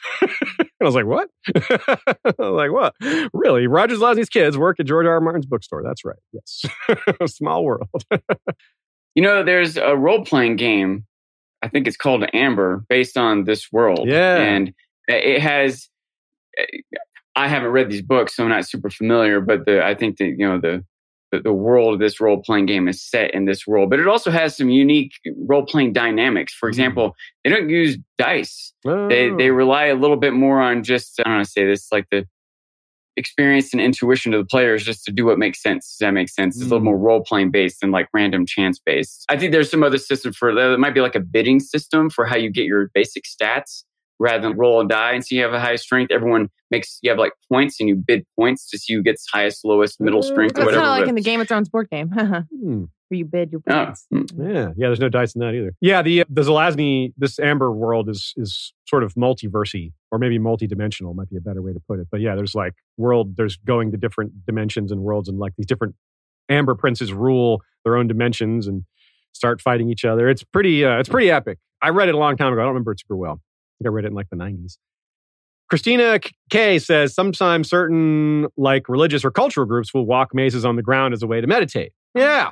I 0.81 0.85
was 0.85 0.95
like, 0.95 1.07
what? 1.07 1.29
I 1.55 1.99
was 2.39 2.39
like, 2.39 2.70
what? 2.72 2.95
Really? 3.33 3.66
Roger 3.66 3.97
Zelazny's 3.97 4.29
kids 4.29 4.59
work 4.59 4.79
at 4.79 4.87
George 4.87 5.07
R. 5.07 5.14
R. 5.14 5.20
Martin's 5.20 5.47
bookstore. 5.47 5.83
That's 5.83 6.05
right. 6.05 6.18
Yes. 6.33 6.64
Small 7.27 7.64
world. 7.64 8.05
You 9.14 9.22
know, 9.22 9.43
there's 9.43 9.79
a 9.79 9.97
role 9.97 10.27
playing 10.27 10.57
game. 10.57 11.07
I 11.62 11.68
think 11.68 11.87
it's 11.87 11.97
called 11.97 12.22
Amber, 12.35 12.85
based 12.91 13.16
on 13.16 13.45
this 13.45 13.72
world. 13.72 14.07
Yeah. 14.07 14.37
and 14.37 14.74
it 15.09 15.41
has. 15.41 15.89
Eh, 16.59 16.66
I 17.35 17.49
haven't 17.49 17.70
read 17.70 17.89
these 17.91 18.03
books, 18.03 18.37
so 18.37 18.43
I'm 18.45 18.51
not 18.51 18.66
super 18.66 18.91
familiar. 18.91 19.41
But 19.41 19.64
the 19.64 19.83
I 19.83 19.95
think 19.95 20.18
that 20.18 20.27
you 20.27 20.47
know 20.47 20.61
the 20.61 20.85
the, 21.37 21.43
the 21.43 21.53
world 21.53 21.95
of 21.95 22.01
this 22.01 22.20
role 22.20 22.43
playing 22.43 22.66
game 22.66 22.89
is 22.89 23.03
set 23.03 23.32
in 23.32 23.45
this 23.45 23.66
world, 23.66 23.91
but 23.91 24.01
it 24.01 24.09
also 24.09 24.30
has 24.30 24.57
some 24.57 24.70
unique 24.70 25.12
role 25.47 25.64
playing 25.64 25.93
dynamics. 25.93 26.55
For 26.55 26.66
mm-hmm. 26.66 26.70
example, 26.70 27.16
they 27.45 27.51
don't 27.51 27.68
use 27.68 27.99
dice. 28.18 28.72
They 28.84 28.91
oh. 29.30 29.37
they 29.37 29.51
rely 29.51 29.87
a 29.87 29.95
little 29.95 30.16
bit 30.16 30.32
more 30.32 30.61
on 30.61 30.82
just 30.82 31.20
I 31.20 31.24
don't 31.24 31.34
want 31.34 31.47
to 31.47 31.51
say 31.51 31.66
this 31.66 31.89
like 31.93 32.07
the 32.11 32.26
experience 33.16 33.72
and 33.72 33.80
intuition 33.80 34.34
of 34.34 34.41
the 34.43 34.47
players 34.47 34.84
just 34.84 35.05
to 35.05 35.12
do 35.12 35.24
what 35.24 35.39
makes 35.39 35.62
sense. 35.62 35.93
Does 35.93 35.99
that 36.01 36.11
make 36.11 36.28
sense? 36.28 36.57
It's 36.57 36.62
a 36.62 36.64
little 36.64 36.78
mm-hmm. 36.78 36.84
more 36.87 36.99
role 36.99 37.24
playing 37.24 37.51
based 37.51 37.80
than 37.80 37.91
like 37.91 38.09
random 38.12 38.45
chance 38.47 38.78
based. 38.78 39.24
I 39.28 39.39
think 39.39 39.53
there's 39.53 39.70
some 39.70 39.82
other 39.82 39.99
system 39.99 40.32
for 40.32 40.55
that. 40.55 40.72
It 40.72 40.78
might 40.78 40.95
be 40.95 41.01
like 41.01 41.14
a 41.14 41.20
bidding 41.20 41.61
system 41.61 42.11
for 42.11 42.26
how 42.26 42.37
you 42.37 42.51
get 42.51 42.66
your 42.66 42.91
basic 42.93 43.24
stats 43.24 43.84
rather 44.19 44.41
than 44.49 44.57
roll 44.57 44.81
a 44.81 44.89
die 44.89 45.12
and 45.12 45.25
see 45.25 45.37
you 45.37 45.43
have 45.43 45.53
a 45.53 45.61
high 45.61 45.77
strength. 45.77 46.11
Everyone 46.11 46.49
makes 46.71 46.99
you 47.03 47.11
have 47.11 47.19
like 47.19 47.33
points 47.51 47.79
and 47.81 47.89
you 47.89 47.97
bid 47.97 48.25
points 48.39 48.69
to 48.71 48.79
see 48.79 48.95
who 48.95 49.03
gets 49.03 49.27
highest, 49.33 49.64
lowest, 49.64 50.01
middle 50.01 50.23
strength, 50.23 50.53
or 50.53 50.64
That's 50.64 50.67
whatever. 50.67 50.83
kind 50.83 50.87
of 50.87 50.91
like 50.99 51.03
but- 51.05 51.09
in 51.11 51.14
the 51.14 51.21
Game 51.23 51.41
of 51.41 51.49
Thrones 51.49 51.69
board 51.69 51.89
game, 51.91 52.09
where 52.14 52.47
Hmm. 52.62 52.85
you 53.11 53.25
bid 53.25 53.53
your 53.53 53.61
Oh, 53.69 53.85
points. 53.85 54.07
mm. 54.12 54.27
Yeah, 54.39 54.61
yeah. 54.77 54.89
There's 54.89 54.99
no 55.01 55.09
dice 55.09 55.35
in 55.35 55.41
that 55.41 55.55
either. 55.55 55.75
Yeah, 55.81 56.03
the 56.03 56.25
the 56.29 56.43
Zelazny, 56.43 57.12
this 57.17 57.39
Amber 57.39 57.71
world 57.73 58.09
is 58.09 58.33
is 58.37 58.73
sort 58.89 59.03
of 59.05 59.14
multiversy, 59.14 59.93
or 60.11 60.19
maybe 60.19 60.39
multi-dimensional 60.39 61.14
might 61.14 61.31
be 61.31 61.37
a 61.37 61.41
better 61.41 61.62
way 61.62 61.73
to 61.73 61.81
put 61.89 62.01
it. 62.01 62.09
But 62.11 62.21
yeah, 62.21 62.35
there's 62.35 62.55
like 62.55 62.75
world. 62.97 63.37
There's 63.37 63.57
going 63.57 63.91
to 63.93 63.97
different 63.97 64.45
dimensions 64.47 64.91
and 64.91 65.03
worlds, 65.03 65.29
and 65.29 65.39
like 65.39 65.53
these 65.57 65.67
different 65.67 65.95
Amber 66.49 66.75
princes 66.75 67.12
rule 67.12 67.62
their 67.85 67.97
own 67.97 68.07
dimensions 68.09 68.67
and 68.67 68.85
start 69.33 69.61
fighting 69.61 69.91
each 69.91 70.05
other. 70.05 70.29
It's 70.29 70.43
pretty. 70.43 70.85
Uh, 70.85 70.99
it's 70.99 71.09
pretty 71.09 71.31
epic. 71.31 71.59
I 71.83 71.91
read 71.91 72.09
it 72.09 72.14
a 72.14 72.19
long 72.19 72.37
time 72.37 72.53
ago. 72.53 72.62
I 72.62 72.64
don't 72.64 72.73
remember 72.73 72.93
it 72.93 73.01
super 73.01 73.17
well. 73.17 73.41
I 73.81 73.85
think 73.85 73.87
I 73.87 73.95
read 73.95 74.05
it 74.05 74.09
in 74.09 74.14
like 74.14 74.31
the 74.31 74.37
90s. 74.37 74.79
Christina 75.68 76.20
K 76.51 76.79
says 76.79 77.14
sometimes 77.14 77.68
certain 77.68 78.47
like 78.57 78.89
religious 78.89 79.24
or 79.24 79.31
cultural 79.31 79.66
groups 79.66 79.93
will 79.93 80.07
walk 80.07 80.33
mazes 80.33 80.64
on 80.64 80.77
the 80.77 80.83
ground 80.83 81.12
as 81.12 81.22
a 81.22 81.27
way 81.27 81.41
to 81.41 81.47
meditate. 81.47 81.93
Yeah. 82.14 82.51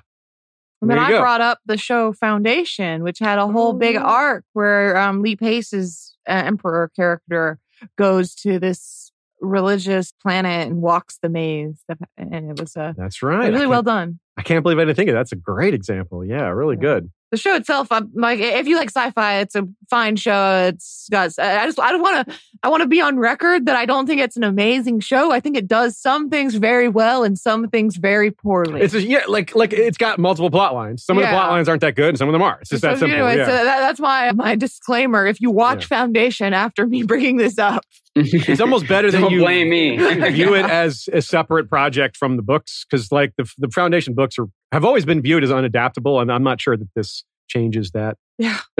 And 0.83 0.91
then 0.91 0.99
I 0.99 1.11
go. 1.11 1.21
brought 1.21 1.41
up 1.41 1.61
the 1.65 1.79
show 1.79 2.13
Foundation, 2.13 3.03
which 3.05 3.19
had 3.21 3.39
a 3.39 3.47
whole 3.47 3.73
big 3.73 3.97
Oh. 3.97 4.01
arc 4.01 4.45
where 4.53 4.97
um, 4.99 5.23
Lee 5.23 5.37
Pace's 5.37 6.15
uh, 6.29 6.33
emperor 6.45 6.91
character 6.97 7.59
goes 7.97 8.35
to 8.37 8.59
this 8.59 9.13
religious 9.41 10.13
planet 10.21 10.67
and 10.69 10.83
walks 10.83 11.19
the 11.23 11.29
maze, 11.29 11.83
and 12.19 12.51
it 12.51 12.61
was 12.61 12.77
uh, 12.77 12.93
That's 12.97 13.23
right. 13.23 13.53
really 13.53 13.67
well 13.67 13.83
done. 13.83 14.19
I 14.37 14.43
can't 14.43 14.63
believe 14.63 14.79
I 14.79 14.85
didn't 14.85 14.97
think 14.97 15.09
of 15.09 15.15
that. 15.15 15.21
That's 15.21 15.33
a 15.33 15.37
great 15.37 15.73
example. 15.75 16.25
Yeah, 16.25 16.49
really 16.49 16.77
good. 16.77 17.11
The 17.35 17.41
show 17.41 17.57
itself, 17.57 17.89
I'm 17.91 18.13
like, 18.15 18.39
if 18.39 18.69
you 18.69 18.77
like 18.77 18.91
sci-fi, 18.91 19.39
it's 19.41 19.57
a 19.57 19.67
fine 19.91 20.15
show. 20.15 20.67
It's 20.69 21.09
got. 21.11 21.37
I 21.37 21.67
just, 21.67 21.81
I 21.81 21.91
don't 21.91 22.01
want 22.01 22.29
to. 22.29 22.35
I 22.63 22.69
want 22.69 22.83
to 22.83 22.87
be 22.87 23.01
on 23.01 23.19
record 23.19 23.67
that 23.67 23.75
I 23.75 23.87
don't 23.87 24.07
think 24.07 24.21
it's 24.21 24.37
an 24.37 24.45
amazing 24.45 25.01
show. 25.01 25.33
I 25.33 25.41
think 25.41 25.57
it 25.57 25.67
does 25.67 25.99
some 25.99 26.31
things 26.31 26.55
very 26.55 26.89
well 26.89 27.25
and 27.25 27.37
some 27.37 27.69
things 27.71 27.97
very 27.97 28.31
poorly. 28.31 28.83
It's 28.83 28.93
just, 28.93 29.05
yeah, 29.05 29.25
like 29.27 29.57
like 29.57 29.73
it's 29.73 29.99
got 29.99 30.21
multiple 30.21 30.49
plot 30.49 30.75
lines. 30.75 31.05
Some 31.05 31.19
of 31.19 31.23
the 31.23 31.27
Yeah. 31.27 31.33
plot 31.33 31.51
lines 31.51 31.69
aren't 31.69 31.81
that 31.81 31.97
good, 31.97 32.11
and 32.11 32.19
some 32.19 32.29
of 32.29 32.33
them 32.35 32.43
are. 32.43 32.59
It's 32.61 32.71
just 32.71 32.83
that 32.83 33.01
simple. 33.01 33.17
Anyway, 33.19 33.37
yeah. 33.39 33.47
so 33.47 33.51
that, 33.53 33.81
that's 33.81 33.99
my 33.99 34.31
my 34.31 34.55
disclaimer. 34.55 35.27
If 35.27 35.41
you 35.41 35.51
watch 35.51 35.91
Yeah. 35.91 35.99
Foundation 35.99 36.55
after 36.55 36.87
me 36.87 37.03
bringing 37.03 37.37
this 37.37 37.59
up, 37.59 37.83
it's 38.17 38.61
almost 38.61 38.87
better 38.87 39.11
than 39.11 39.23
Don't 39.23 39.33
you 39.33 39.41
blame 39.41 39.71
me. 39.71 39.97
view 40.31 40.55
it 40.55 40.65
as 40.67 41.09
a 41.13 41.21
separate 41.21 41.69
project 41.69 42.17
from 42.17 42.37
the 42.37 42.43
books 42.43 42.87
because 42.89 43.11
like 43.11 43.33
the 43.37 43.51
the 43.59 43.69
foundation 43.69 44.15
books 44.15 44.39
are 44.39 44.47
have 44.73 44.85
always 44.85 45.05
been 45.05 45.21
viewed 45.21 45.43
as 45.43 45.51
unadaptable, 45.51 46.21
and 46.21 46.31
I'm 46.31 46.43
not 46.43 46.61
sure 46.61 46.77
that 46.77 46.89
this 46.95 47.25
changes 47.49 47.91
that. 47.93 48.17
Yeah. 48.39 48.61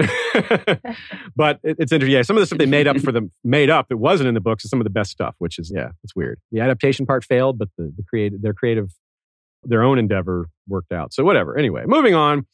but 1.35 1.59
it, 1.63 1.77
it's 1.79 1.91
interesting. 1.91 2.11
Yeah, 2.11 2.21
some 2.21 2.37
of 2.37 2.41
the 2.41 2.45
stuff 2.45 2.59
they 2.59 2.65
made 2.65 2.87
up 2.87 2.99
for 2.99 3.11
them 3.11 3.31
made 3.43 3.69
up. 3.69 3.87
It 3.89 3.99
wasn't 3.99 4.27
in 4.27 4.33
the 4.33 4.41
books. 4.41 4.65
Is 4.65 4.69
some 4.69 4.79
of 4.79 4.85
the 4.85 4.89
best 4.89 5.11
stuff, 5.11 5.35
which 5.39 5.59
is 5.59 5.71
yeah, 5.73 5.89
it's 6.03 6.15
weird. 6.15 6.39
The 6.51 6.61
adaptation 6.61 7.05
part 7.05 7.23
failed, 7.23 7.57
but 7.57 7.69
the 7.77 7.93
the 7.95 8.03
creative 8.03 8.41
their 8.41 8.53
creative 8.53 8.91
their 9.63 9.83
own 9.83 9.99
endeavor 9.99 10.47
worked 10.67 10.91
out. 10.91 11.13
So 11.13 11.23
whatever. 11.23 11.57
Anyway, 11.57 11.83
moving 11.85 12.15
on. 12.15 12.45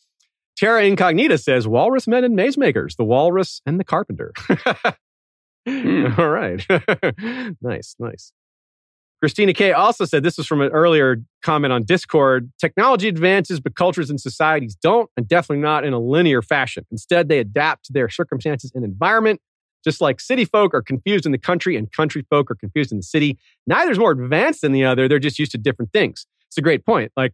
Terra 0.58 0.84
Incognita 0.84 1.38
says 1.38 1.68
Walrus 1.68 2.08
Men 2.08 2.24
and 2.24 2.36
Maze 2.36 2.58
Makers, 2.58 2.96
the 2.96 3.04
Walrus 3.04 3.62
and 3.66 3.80
the 3.80 3.84
Carpenter. 3.84 4.32
Hmm. 5.68 6.08
All 6.18 6.30
right. 6.30 6.66
nice, 7.62 7.96
nice. 8.00 8.34
Christina 9.22 9.54
K 9.54 9.72
also 9.72 10.06
said 10.06 10.24
this 10.24 10.38
was 10.38 10.48
from 10.48 10.62
an 10.62 10.72
earlier 10.72 11.18
comment 11.44 11.72
on 11.72 11.84
Discord. 11.84 12.52
Technology 12.60 13.08
advances, 13.08 13.60
but 13.60 13.76
cultures 13.76 14.10
and 14.10 14.20
societies 14.20 14.76
don't, 14.76 15.12
and 15.16 15.28
definitely 15.28 15.62
not 15.62 15.86
in 15.86 15.94
a 15.94 16.00
linear 16.00 16.42
fashion. 16.42 16.88
Instead, 16.90 17.30
they 17.30 17.38
adapt 17.38 17.86
to 17.86 17.94
their 17.94 18.10
circumstances 18.10 18.72
and 18.74 18.84
environment. 18.84 19.40
Just 19.84 20.02
like 20.02 20.20
city 20.20 20.46
folk 20.46 20.74
are 20.74 20.82
confused 20.82 21.28
in 21.28 21.32
the 21.32 21.38
country 21.38 21.76
and 21.76 21.92
country 21.92 22.26
folk 22.32 22.50
are 22.50 22.56
confused 22.56 22.92
in 22.92 22.98
the 22.98 23.04
city, 23.04 23.38
neither 23.68 23.92
is 23.92 24.00
more 24.00 24.12
advanced 24.12 24.62
than 24.62 24.72
the 24.72 24.86
other. 24.86 25.08
They're 25.08 25.20
just 25.20 25.38
used 25.38 25.52
to 25.52 25.58
different 25.60 25.92
things. 25.92 26.26
It's 26.48 26.58
a 26.58 26.62
great 26.62 26.86
point. 26.86 27.12
Like, 27.16 27.34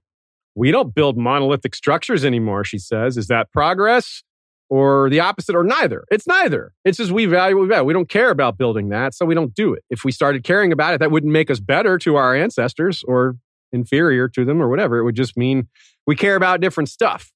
we 0.56 0.72
don't 0.72 0.94
build 0.94 1.18
monolithic 1.18 1.76
structures 1.76 2.26
anymore, 2.26 2.64
she 2.64 2.80
says. 2.80 3.16
Is 3.18 3.28
that 3.28 3.52
progress? 3.52 4.24
Or 4.70 5.10
the 5.10 5.20
opposite 5.20 5.56
or 5.56 5.64
neither. 5.64 6.04
It's 6.12 6.28
neither. 6.28 6.74
It's 6.84 6.98
just 6.98 7.12
we 7.12 7.26
value 7.26 7.56
what 7.56 7.64
we 7.64 7.68
value. 7.68 7.86
We 7.86 7.94
don't 7.94 8.10
care 8.10 8.30
about 8.30 8.58
building 8.58 8.90
that, 8.90 9.14
so 9.14 9.26
we 9.26 9.36
don't 9.36 9.54
do 9.54 9.74
it. 9.74 9.84
If 9.90 10.04
we 10.04 10.12
started 10.12 10.44
caring 10.44 10.72
about 10.72 10.94
it, 10.94 11.00
that 11.00 11.12
wouldn't 11.12 11.32
make 11.32 11.50
us 11.50 11.60
better 11.60 11.98
to 12.00 12.16
our 12.16 12.36
ancestors 12.36 13.04
or 13.08 13.38
inferior 13.72 14.28
to 14.30 14.46
them 14.46 14.62
or 14.62 14.70
whatever. 14.70 14.98
It 14.98 15.04
would 15.04 15.16
just 15.16 15.38
mean 15.38 15.68
we 16.06 16.16
care 16.16 16.36
about 16.36 16.62
different 16.62 16.90
stuff. 16.90 17.32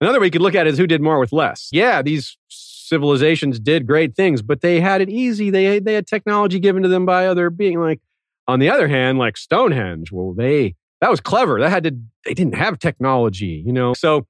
Another 0.00 0.18
way 0.18 0.26
you 0.26 0.32
could 0.32 0.42
look 0.42 0.54
at 0.54 0.66
it 0.66 0.70
is 0.70 0.78
who 0.78 0.86
did 0.86 1.00
more 1.00 1.18
with 1.18 1.32
less. 1.32 1.68
Yeah, 1.70 2.02
these 2.02 2.36
civilizations 2.48 3.60
did 3.60 3.86
great 3.86 4.14
things, 4.14 4.42
but 4.42 4.60
they 4.60 4.80
had 4.80 5.00
it 5.00 5.08
easy. 5.08 5.48
They 5.50 5.78
they 5.78 5.94
had 5.94 6.06
technology 6.06 6.58
given 6.58 6.82
to 6.82 6.88
them 6.88 7.06
by 7.06 7.26
other 7.26 7.50
being 7.50 7.80
like 7.80 8.00
on 8.48 8.58
the 8.58 8.68
other 8.68 8.88
hand, 8.88 9.18
like 9.18 9.36
Stonehenge, 9.36 10.10
well, 10.10 10.34
they 10.34 10.74
that 11.00 11.10
was 11.10 11.20
clever. 11.20 11.60
That 11.60 11.70
had 11.70 11.84
to 11.84 11.96
they 12.24 12.34
didn't 12.34 12.56
have 12.56 12.78
technology, 12.78 13.62
you 13.64 13.72
know. 13.72 13.94
So 13.94 14.26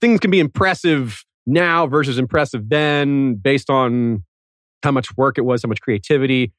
things 0.00 0.20
can 0.20 0.30
be 0.30 0.40
impressive 0.40 1.24
now 1.46 1.86
versus 1.86 2.18
impressive 2.18 2.68
then 2.68 3.34
based 3.34 3.70
on 3.70 4.24
how 4.82 4.90
much 4.90 5.16
work 5.16 5.38
it 5.38 5.42
was, 5.42 5.62
how 5.62 5.68
much 5.68 5.80
creativity. 5.80 6.52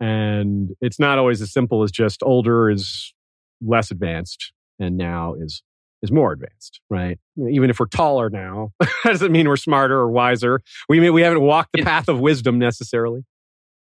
And 0.00 0.70
it's 0.80 0.98
not 0.98 1.18
always 1.18 1.42
as 1.42 1.52
simple 1.52 1.82
as 1.82 1.90
just 1.90 2.22
older 2.22 2.70
is 2.70 3.12
less 3.60 3.90
advanced 3.90 4.52
and 4.78 4.96
now 4.96 5.34
is 5.34 5.62
is 6.00 6.12
more 6.12 6.32
advanced, 6.32 6.80
right? 6.90 7.18
Even 7.50 7.70
if 7.70 7.80
we're 7.80 7.86
taller 7.86 8.30
now, 8.30 8.70
that 8.80 8.90
doesn't 9.04 9.32
mean 9.32 9.48
we're 9.48 9.56
smarter 9.56 9.98
or 9.98 10.08
wiser. 10.08 10.60
We 10.88 11.00
mean 11.00 11.12
we 11.12 11.22
haven't 11.22 11.40
walked 11.40 11.70
the 11.72 11.82
path 11.82 12.08
of 12.08 12.20
wisdom 12.20 12.58
necessarily. 12.58 13.24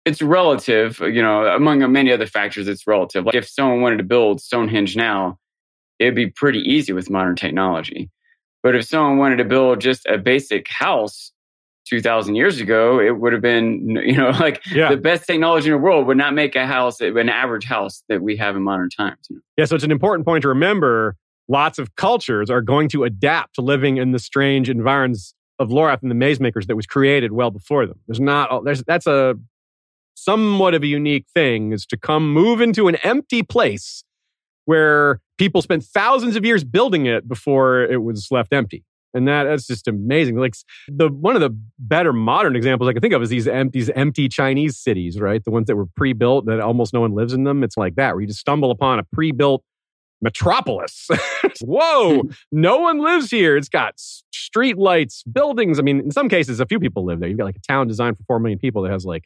It's 0.04 0.20
relative, 0.20 0.98
you 0.98 1.22
know, 1.22 1.46
among 1.46 1.90
many 1.92 2.10
other 2.10 2.26
factors, 2.26 2.66
it's 2.66 2.88
relative. 2.88 3.24
Like 3.24 3.36
if 3.36 3.48
someone 3.48 3.82
wanted 3.82 3.98
to 3.98 4.02
build 4.02 4.40
Stonehenge 4.40 4.96
now, 4.96 5.38
it'd 6.00 6.16
be 6.16 6.26
pretty 6.26 6.58
easy 6.58 6.92
with 6.92 7.08
modern 7.08 7.36
technology. 7.36 8.10
But 8.62 8.74
if 8.76 8.84
someone 8.84 9.18
wanted 9.18 9.36
to 9.36 9.44
build 9.44 9.80
just 9.80 10.06
a 10.06 10.18
basic 10.18 10.68
house 10.68 11.32
2000 11.88 12.36
years 12.36 12.60
ago, 12.60 13.00
it 13.00 13.18
would 13.18 13.32
have 13.32 13.42
been, 13.42 13.88
you 14.04 14.16
know, 14.16 14.30
like 14.30 14.64
Yeah. 14.72 14.90
the 14.90 14.96
best 14.96 15.26
technology 15.26 15.66
in 15.68 15.72
the 15.72 15.78
world 15.78 16.06
would 16.06 16.16
not 16.16 16.32
make 16.34 16.54
a 16.54 16.66
house, 16.66 17.00
an 17.00 17.28
average 17.28 17.64
house 17.64 18.04
that 18.08 18.22
we 18.22 18.36
have 18.36 18.54
in 18.56 18.62
modern 18.62 18.88
times. 18.90 19.28
Yeah, 19.56 19.64
so 19.64 19.74
it's 19.74 19.84
an 19.84 19.90
important 19.90 20.26
point 20.26 20.42
to 20.42 20.48
remember. 20.48 21.16
Lots 21.48 21.78
of 21.80 21.96
cultures 21.96 22.50
are 22.50 22.60
going 22.62 22.88
to 22.90 23.02
adapt 23.04 23.56
to 23.56 23.62
living 23.62 23.96
in 23.96 24.12
the 24.12 24.20
strange 24.20 24.70
environs 24.70 25.34
of 25.58 25.68
Lorath 25.70 26.00
and 26.00 26.10
the 26.10 26.14
maze 26.14 26.38
makers 26.40 26.66
that 26.68 26.76
was 26.76 26.86
created 26.86 27.32
well 27.32 27.50
before 27.50 27.84
them. 27.84 27.98
There's 28.06 28.20
not 28.20 28.64
there's 28.64 28.82
that's 28.84 29.06
a 29.08 29.34
somewhat 30.14 30.72
of 30.74 30.82
a 30.82 30.86
unique 30.86 31.26
thing 31.34 31.72
is 31.72 31.84
to 31.86 31.96
come 31.96 32.32
move 32.32 32.60
into 32.60 32.86
an 32.86 32.94
empty 32.96 33.42
place 33.42 34.04
where 34.66 35.20
people 35.43 35.61
spent 35.61 35.82
thousands 35.82 36.36
of 36.36 36.45
years 36.45 36.62
building 36.62 37.07
it 37.07 37.26
before 37.26 37.82
it 37.82 38.01
was 38.01 38.28
left 38.30 38.53
empty. 38.53 38.84
And 39.12 39.26
that, 39.26 39.43
that's 39.43 39.66
just 39.66 39.88
amazing. 39.88 40.36
Like 40.36 40.55
the 40.86 41.09
one 41.09 41.34
of 41.34 41.40
the 41.40 41.51
better 41.80 42.12
modern 42.12 42.55
examples 42.55 42.88
I 42.88 42.93
can 42.93 43.03
think 43.03 43.12
of 43.12 43.22
is 43.22 43.28
these 43.28 43.49
empty, 43.49 43.80
these 43.80 43.90
empty 43.90 44.28
Chinese 44.28 44.78
cities, 44.78 45.18
right? 45.18 45.43
The 45.45 45.51
ones 45.51 45.66
that 45.66 45.74
were 45.74 45.86
pre-built 45.97 46.47
that 46.47 46.61
almost 46.61 46.95
no 46.95 47.01
one 47.01 47.12
lives 47.12 47.32
in 47.32 47.43
them. 47.43 47.64
It's 47.64 47.76
like 47.76 47.97
that, 47.97 48.14
where 48.14 48.20
you 48.20 48.28
just 48.28 48.38
stumble 48.38 48.70
upon 48.70 49.01
a 49.01 49.03
pre-built 49.03 49.64
metropolis. 50.20 51.09
Whoa, 51.61 52.20
hmm. 52.20 52.30
no 52.53 52.78
one 52.78 53.01
lives 53.01 53.28
here. 53.28 53.57
It's 53.57 53.68
got 53.68 53.95
street 53.97 54.78
lights, 54.78 55.24
buildings. 55.24 55.80
I 55.80 55.82
mean, 55.82 55.99
in 55.99 56.12
some 56.12 56.28
cases, 56.28 56.61
a 56.61 56.66
few 56.66 56.78
people 56.78 57.05
live 57.05 57.18
there. 57.18 57.28
You've 57.28 57.38
got 57.38 57.47
like 57.47 57.57
a 57.57 57.72
town 57.72 57.88
designed 57.88 58.16
for 58.16 58.22
four 58.28 58.38
million 58.38 58.61
people 58.61 58.82
that 58.82 58.93
has 58.93 59.05
like 59.05 59.24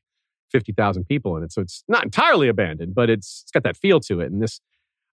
fifty 0.51 0.73
thousand 0.73 1.05
people 1.05 1.37
in 1.37 1.43
it, 1.45 1.53
so 1.53 1.61
it's 1.61 1.85
not 1.89 2.05
entirely 2.05 2.49
abandoned, 2.49 2.95
but 2.95 3.11
it's 3.11 3.43
it's 3.43 3.53
got 3.53 3.65
that 3.65 3.77
feel 3.77 4.01
to 4.01 4.21
it. 4.21 4.33
And 4.33 4.43
this, 4.43 4.63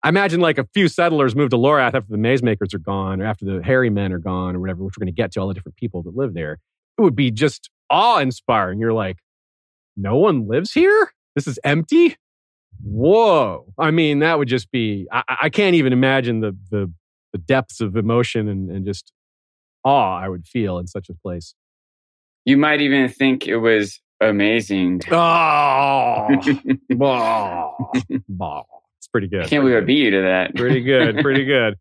I 0.04 0.10
imagine, 0.10 0.42
like 0.42 0.58
a 0.58 0.68
few 0.74 0.88
settlers 0.88 1.36
moved 1.36 1.52
to 1.52 1.58
Lorath 1.58 1.94
after 1.94 2.10
the 2.10 2.18
maze 2.18 2.44
makers 2.44 2.74
are 2.74 2.80
gone, 2.80 3.22
or 3.22 3.26
after 3.26 3.46
the 3.46 3.64
hairy 3.64 3.90
men 3.90 4.12
are 4.12 4.20
gone, 4.20 4.56
or 4.56 4.60
whatever. 4.60 4.84
Which 4.84 4.98
we're 4.98 5.06
going 5.06 5.14
to 5.14 5.22
get 5.22 5.32
to 5.34 5.40
all 5.40 5.48
the 5.48 5.54
different 5.54 5.78
people 5.78 6.04
that 6.04 6.16
live 6.16 6.34
there. 6.34 6.60
It 6.98 7.02
would 7.02 7.16
be 7.16 7.32
just 7.32 7.70
awe 7.90 8.20
inspiring. 8.20 8.80
You're 8.80 8.94
like, 8.94 9.18
no 9.96 10.18
one 10.18 10.48
lives 10.48 10.74
here. 10.74 11.12
This 11.36 11.48
is 11.48 11.60
empty 11.64 12.18
whoa 12.82 13.66
i 13.78 13.92
mean 13.92 14.20
that 14.20 14.38
would 14.38 14.48
just 14.48 14.72
be 14.72 15.08
i, 15.12 15.24
I 15.44 15.50
can't 15.50 15.76
even 15.76 15.94
imagine 15.94 16.40
the, 16.42 16.58
the 16.70 16.92
the 17.32 17.38
depths 17.38 17.82
of 17.82 17.96
emotion 17.96 18.48
and, 18.48 18.70
and 18.70 18.86
just 18.86 19.14
awe 19.84 20.18
i 20.20 20.28
would 20.28 20.46
feel 20.46 20.78
in 20.80 20.88
such 20.88 21.10
a 21.10 21.14
place 21.14 21.56
You 22.46 22.58
might 22.58 22.82
even 22.82 23.08
think 23.10 23.48
it 23.48 23.58
was 23.58 24.02
amazing. 24.20 25.02
oh, 25.12 26.28
bah, 26.90 27.72
bah. 28.28 28.64
It's 29.04 29.10
pretty 29.10 29.28
good. 29.28 29.44
I 29.44 29.48
can't 29.48 29.64
believe 29.64 29.78
I 29.78 29.82
beat 29.82 29.98
you 29.98 30.12
to 30.12 30.22
that. 30.22 30.56
pretty 30.56 30.80
good 30.80 31.18
pretty 31.18 31.44
good. 31.56 31.76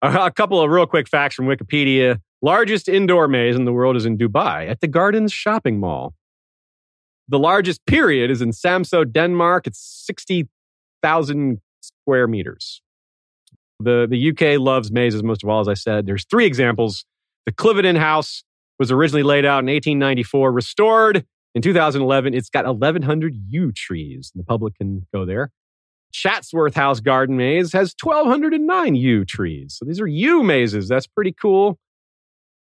A, 0.00 0.26
a 0.26 0.30
couple 0.30 0.60
of 0.62 0.70
real 0.70 0.86
quick 0.86 1.08
facts 1.08 1.34
from 1.34 1.46
wikipedia. 1.46 2.20
Largest 2.40 2.88
indoor 2.88 3.28
maze 3.28 3.54
in 3.54 3.64
the 3.66 3.72
world 3.72 3.96
is 3.96 4.06
in 4.06 4.16
dubai 4.16 4.68
at 4.68 4.80
the 4.80 4.88
gardens 4.88 5.32
shopping 5.32 5.78
mall. 5.78 6.14
The 7.28 7.38
largest 7.38 7.84
period 7.86 8.30
is 8.30 8.40
in 8.40 8.50
samso 8.50 9.10
denmark. 9.10 9.66
It's 9.66 9.78
60000 10.06 11.60
square 11.82 12.26
meters. 12.28 12.80
The, 13.80 14.06
the 14.08 14.30
uk 14.30 14.58
loves 14.58 14.90
mazes 14.90 15.22
most 15.22 15.42
of 15.42 15.50
all 15.50 15.60
as 15.60 15.68
i 15.68 15.74
said. 15.74 16.06
There's 16.06 16.24
three 16.24 16.46
examples. 16.46 17.04
The 17.44 17.52
cliveden 17.52 17.98
house 17.98 18.42
was 18.78 18.90
originally 18.90 19.22
laid 19.22 19.44
out 19.44 19.58
in 19.60 19.66
1894 19.66 20.50
restored 20.50 21.26
in 21.54 21.60
2011 21.60 22.32
it's 22.32 22.48
got 22.48 22.64
1100 22.64 23.34
yew 23.48 23.70
trees. 23.70 24.32
And 24.34 24.40
the 24.40 24.46
public 24.46 24.76
can 24.76 25.06
go 25.12 25.26
there 25.26 25.50
Chatsworth 26.14 26.74
House 26.76 27.00
Garden 27.00 27.36
Maze 27.36 27.72
has 27.72 27.92
1,209 28.00 28.94
yew 28.94 29.24
trees. 29.24 29.74
So 29.76 29.84
these 29.84 30.00
are 30.00 30.06
yew 30.06 30.44
mazes. 30.44 30.86
That's 30.88 31.08
pretty 31.08 31.32
cool. 31.32 31.76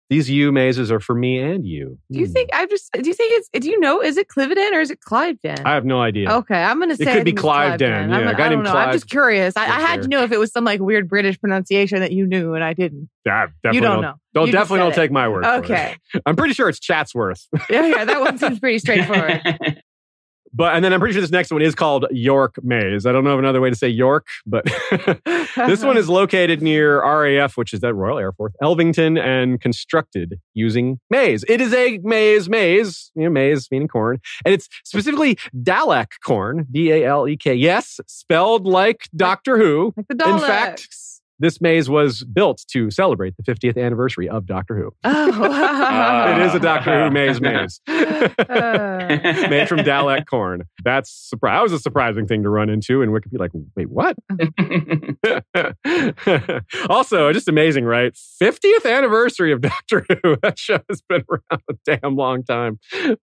These 0.10 0.30
yew 0.30 0.52
mazes 0.52 0.92
are 0.92 1.00
for 1.00 1.16
me 1.16 1.38
and 1.40 1.66
you. 1.66 1.98
Do 2.12 2.20
you 2.20 2.26
Hmm. 2.26 2.32
think 2.34 2.50
I 2.54 2.66
just 2.66 2.92
do 2.94 3.08
you 3.08 3.14
think 3.14 3.32
it's 3.34 3.50
do 3.64 3.70
you 3.70 3.80
know 3.80 4.02
is 4.02 4.18
it 4.18 4.28
Cliveden 4.28 4.74
or 4.74 4.80
is 4.82 4.92
it 4.92 5.00
Cliveden? 5.00 5.62
I 5.66 5.74
have 5.74 5.86
no 5.86 6.02
idea. 6.02 6.30
Okay, 6.34 6.62
I'm 6.62 6.80
gonna 6.80 6.96
say 6.98 7.04
It 7.04 7.06
say 7.06 7.12
could 7.14 7.22
I 7.22 7.24
be 7.24 7.32
think 7.32 7.38
it's 7.40 7.46
Cliveden, 7.48 8.04
I'm 8.04 8.10
yeah, 8.10 8.30
a 8.32 8.36
guy 8.36 8.46
I 8.46 8.50
don't 8.50 8.64
named 8.64 8.64
know. 8.66 8.74
I'm 8.74 8.92
just 8.92 9.10
curious. 9.10 9.56
I, 9.56 9.62
I 9.64 9.66
had 9.80 9.96
there. 10.00 10.04
to 10.04 10.08
know 10.10 10.24
if 10.24 10.34
it 10.34 10.38
was 10.38 10.52
some 10.52 10.66
like 10.66 10.82
weird 10.82 11.08
British 11.08 11.40
pronunciation 11.40 12.00
that 12.02 12.12
you 12.12 12.28
knew 12.28 12.56
and 12.56 12.64
I 12.64 12.74
didn't. 12.74 13.10
I 13.26 13.48
definitely 13.64 13.76
you 13.76 13.82
don't 13.82 14.02
know. 14.02 14.14
Don't 14.34 14.48
You 14.48 14.52
definitely 14.52 14.80
don't 14.80 14.92
it. 14.92 14.96
take 14.96 15.12
my 15.12 15.30
word. 15.30 15.46
for 15.46 15.54
it. 15.56 15.60
Okay. 15.60 15.96
I'm 16.26 16.36
pretty 16.36 16.56
sure 16.56 16.68
it's 16.68 16.80
Chatsworth. 16.80 17.48
yeah, 17.70 17.86
yeah, 17.88 18.04
that 18.06 18.20
one 18.20 18.38
seems 18.38 18.60
pretty 18.60 18.80
straightforward. 18.86 19.42
But 20.54 20.76
and 20.76 20.84
then 20.84 20.94
I'm 20.94 21.00
pretty 21.00 21.14
sure 21.14 21.22
this 21.22 21.32
next 21.32 21.52
one 21.52 21.62
is 21.62 21.76
called 21.76 22.06
York 22.12 22.56
Maze. 22.64 23.06
I 23.06 23.12
don't 23.12 23.24
know 23.24 23.32
of 23.32 23.40
another 23.40 23.62
way 23.62 23.70
to 23.70 23.76
say 23.76 23.88
York, 23.88 24.28
but 24.46 24.66
this 25.56 25.84
one 25.84 25.98
is 25.98 26.10
located 26.22 26.62
near 26.62 27.02
RAF, 27.02 27.58
which 27.58 27.74
is 27.74 27.80
that 27.82 27.94
Royal 27.94 28.18
Air 28.18 28.32
Force, 28.32 28.54
Elvington, 28.62 29.20
and 29.20 29.62
constructed 29.62 30.40
using 30.54 31.00
maize. 31.10 31.46
It 31.48 31.62
is 31.62 31.74
a 31.74 32.00
maize, 32.04 32.50
maize, 32.50 33.12
you 33.16 33.24
know, 33.24 33.30
maize 33.30 33.68
meaning 33.72 33.88
corn, 33.88 34.20
and 34.46 34.54
it's 34.54 34.68
specifically 34.84 35.38
Dalek 35.56 36.08
corn, 36.24 36.68
D 36.72 36.92
A 36.92 37.06
L 37.06 37.28
E 37.28 37.38
K. 37.38 37.54
Yes, 37.54 38.00
spelled 38.08 38.66
like 38.66 39.08
Doctor 39.16 39.58
Who. 39.58 39.94
Like 39.96 40.08
the 40.10 40.30
In 40.30 40.40
fact, 40.40 40.88
this 41.42 41.60
maze 41.60 41.90
was 41.90 42.24
built 42.24 42.64
to 42.72 42.92
celebrate 42.92 43.34
the 43.36 43.44
50th 43.44 43.76
anniversary 43.84 44.30
of 44.30 44.46
Doctor 44.46 44.76
Who. 44.78 44.92
Oh. 45.04 46.36
it 46.38 46.46
is 46.46 46.54
a 46.54 46.60
Doctor 46.60 47.04
Who 47.04 47.12
maze 47.12 47.42
maze. 47.42 47.82
Uh, 47.88 48.30
made 49.50 49.68
from 49.68 49.80
Dalek 49.80 50.26
corn. 50.28 50.64
That's 50.84 51.12
surprise. 51.12 51.58
That 51.58 51.64
was 51.64 51.74
a 51.74 51.80
surprising 51.80 52.28
thing 52.28 52.44
to 52.44 52.50
run 52.50 52.70
into, 52.70 53.02
and 53.02 53.12
Wikipedia 53.12 53.40
like, 53.40 53.52
wait, 53.76 53.90
what? 53.90 54.16
also, 56.90 57.34
just 57.34 57.48
amazing, 57.48 57.86
right? 57.86 58.14
50th 58.42 58.86
anniversary 58.86 59.52
of 59.52 59.62
Doctor 59.62 60.06
Who. 60.24 60.38
That 60.44 60.60
show 60.60 60.80
has 60.90 61.02
been 61.02 61.24
around 61.30 61.62
a 61.70 61.74
damn 61.86 62.16
long 62.16 62.44
time. 62.44 62.80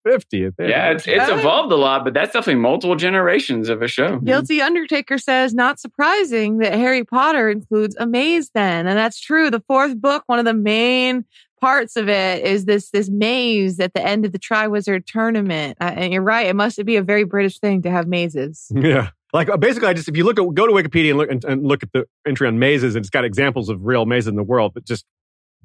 50th. 0.06 0.54
yeah, 0.60 0.92
it's, 0.92 1.08
it's 1.08 1.28
Yeah. 1.28 1.40
evolved 1.40 1.72
a 1.72 1.76
lot, 1.76 2.04
but 2.04 2.14
that's 2.14 2.34
definitely 2.34 2.62
multiple 2.62 2.96
generations 2.96 3.70
of 3.70 3.82
a 3.82 3.88
show. 3.88 4.18
Guilty 4.20 4.62
Undertaker 4.62 5.18
says, 5.18 5.54
not 5.54 5.80
surprising 5.80 6.60
that 6.60 6.74
Harry 6.74 7.04
Potter 7.04 7.50
includes 7.50 7.96
a 8.00 8.06
maze 8.06 8.52
then. 8.54 8.88
And 8.88 8.98
that's 8.98 9.20
true. 9.20 9.50
The 9.50 9.64
fourth 9.68 10.00
book, 10.00 10.24
one 10.28 10.40
of 10.40 10.46
the 10.46 10.54
main 10.54 11.26
parts 11.62 11.96
of 11.96 12.08
it 12.10 12.46
is 12.46 12.66
this, 12.66 12.92
this 12.92 13.10
maze 13.10 13.80
at 13.80 13.94
the 13.94 14.06
end 14.06 14.26
of 14.26 14.32
the 14.32 14.40
Triwizard 14.40 15.06
tournament. 15.08 15.78
Uh, 15.82 15.92
and 15.96 16.14
you're 16.14 16.22
right. 16.22 16.48
It 16.48 16.56
must 16.56 16.84
be 16.86 16.96
a 16.98 17.02
very 17.02 17.24
British 17.24 17.60
thing 17.60 17.82
to 17.84 17.90
have 17.92 18.08
mazes. 18.08 18.72
Yeah. 18.76 19.10
Like 19.34 19.50
uh, 19.50 19.58
basically, 19.58 19.90
I 19.90 19.94
just 19.94 20.08
if 20.08 20.16
you 20.16 20.24
look 20.24 20.40
at 20.40 20.54
go 20.54 20.66
to 20.66 20.72
Wikipedia 20.72 21.10
and 21.10 21.18
look 21.18 21.30
and, 21.30 21.44
and 21.44 21.68
look 21.68 21.84
at 21.84 21.92
the 21.92 22.06
entry 22.26 22.48
on 22.48 22.58
mazes, 22.58 22.96
and 22.96 23.04
it's 23.04 23.10
got 23.10 23.26
examples 23.26 23.68
of 23.68 23.84
real 23.84 24.06
mazes 24.06 24.28
in 24.30 24.36
the 24.38 24.44
world, 24.44 24.74
but 24.74 24.86
just 24.86 25.04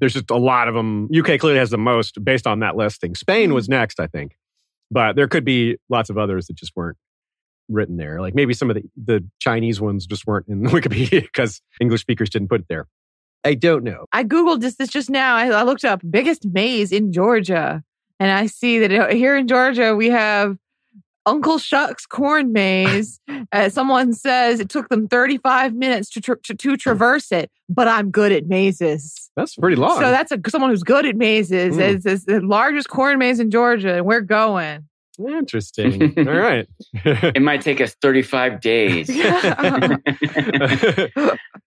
there's 0.00 0.14
just 0.14 0.30
a 0.30 0.36
lot 0.36 0.68
of 0.68 0.74
them. 0.74 1.08
UK 1.16 1.38
clearly 1.38 1.58
has 1.58 1.70
the 1.70 1.78
most 1.78 2.22
based 2.24 2.46
on 2.46 2.60
that 2.60 2.76
listing. 2.76 3.14
Spain 3.14 3.54
was 3.54 3.68
next, 3.68 4.00
I 4.00 4.06
think, 4.06 4.36
but 4.90 5.16
there 5.16 5.28
could 5.28 5.44
be 5.44 5.76
lots 5.88 6.10
of 6.10 6.18
others 6.18 6.46
that 6.46 6.56
just 6.56 6.72
weren't 6.74 6.96
written 7.68 7.96
there. 7.96 8.20
Like 8.20 8.34
maybe 8.34 8.54
some 8.54 8.70
of 8.70 8.76
the 8.76 8.82
the 8.96 9.24
Chinese 9.38 9.80
ones 9.80 10.06
just 10.06 10.26
weren't 10.26 10.48
in 10.48 10.62
Wikipedia 10.64 11.22
because 11.22 11.60
English 11.80 12.00
speakers 12.00 12.30
didn't 12.30 12.48
put 12.48 12.62
it 12.62 12.66
there. 12.68 12.86
I 13.44 13.54
don't 13.54 13.84
know. 13.84 14.06
I 14.12 14.24
Googled 14.24 14.60
this, 14.60 14.76
this 14.76 14.90
just 14.90 15.08
now. 15.08 15.36
I, 15.36 15.46
I 15.48 15.62
looked 15.62 15.84
up 15.84 16.02
biggest 16.08 16.44
maze 16.44 16.92
in 16.92 17.12
Georgia. 17.12 17.82
And 18.18 18.30
I 18.30 18.46
see 18.46 18.80
that 18.80 18.92
uh, 18.92 19.08
here 19.08 19.34
in 19.34 19.48
Georgia, 19.48 19.96
we 19.96 20.10
have 20.10 20.58
Uncle 21.26 21.58
Shuck's 21.58 22.06
corn 22.06 22.52
maze. 22.52 23.20
uh, 23.52 23.68
someone 23.68 24.12
says 24.12 24.60
it 24.60 24.68
took 24.68 24.88
them 24.88 25.08
35 25.08 25.74
minutes 25.74 26.10
to, 26.10 26.20
tra- 26.20 26.40
to, 26.42 26.54
to 26.54 26.76
traverse 26.76 27.30
it, 27.32 27.50
but 27.68 27.88
I'm 27.88 28.10
good 28.10 28.32
at 28.32 28.46
mazes. 28.46 29.30
That's 29.36 29.54
pretty 29.56 29.76
long. 29.76 29.96
So 29.96 30.10
that's 30.10 30.32
a, 30.32 30.40
someone 30.48 30.70
who's 30.70 30.82
good 30.82 31.06
at 31.06 31.16
mazes. 31.16 31.76
Mm. 31.76 31.80
It's, 31.80 32.06
it's 32.06 32.24
the 32.24 32.40
largest 32.40 32.88
corn 32.88 33.18
maze 33.18 33.40
in 33.40 33.50
Georgia, 33.50 33.96
and 33.96 34.06
we're 34.06 34.20
going. 34.20 34.86
interesting. 35.18 36.18
All 36.28 36.34
right. 36.34 36.66
It 37.04 37.42
might 37.42 37.60
take 37.62 37.80
us 37.80 37.94
35 38.02 38.60
days. 38.60 39.06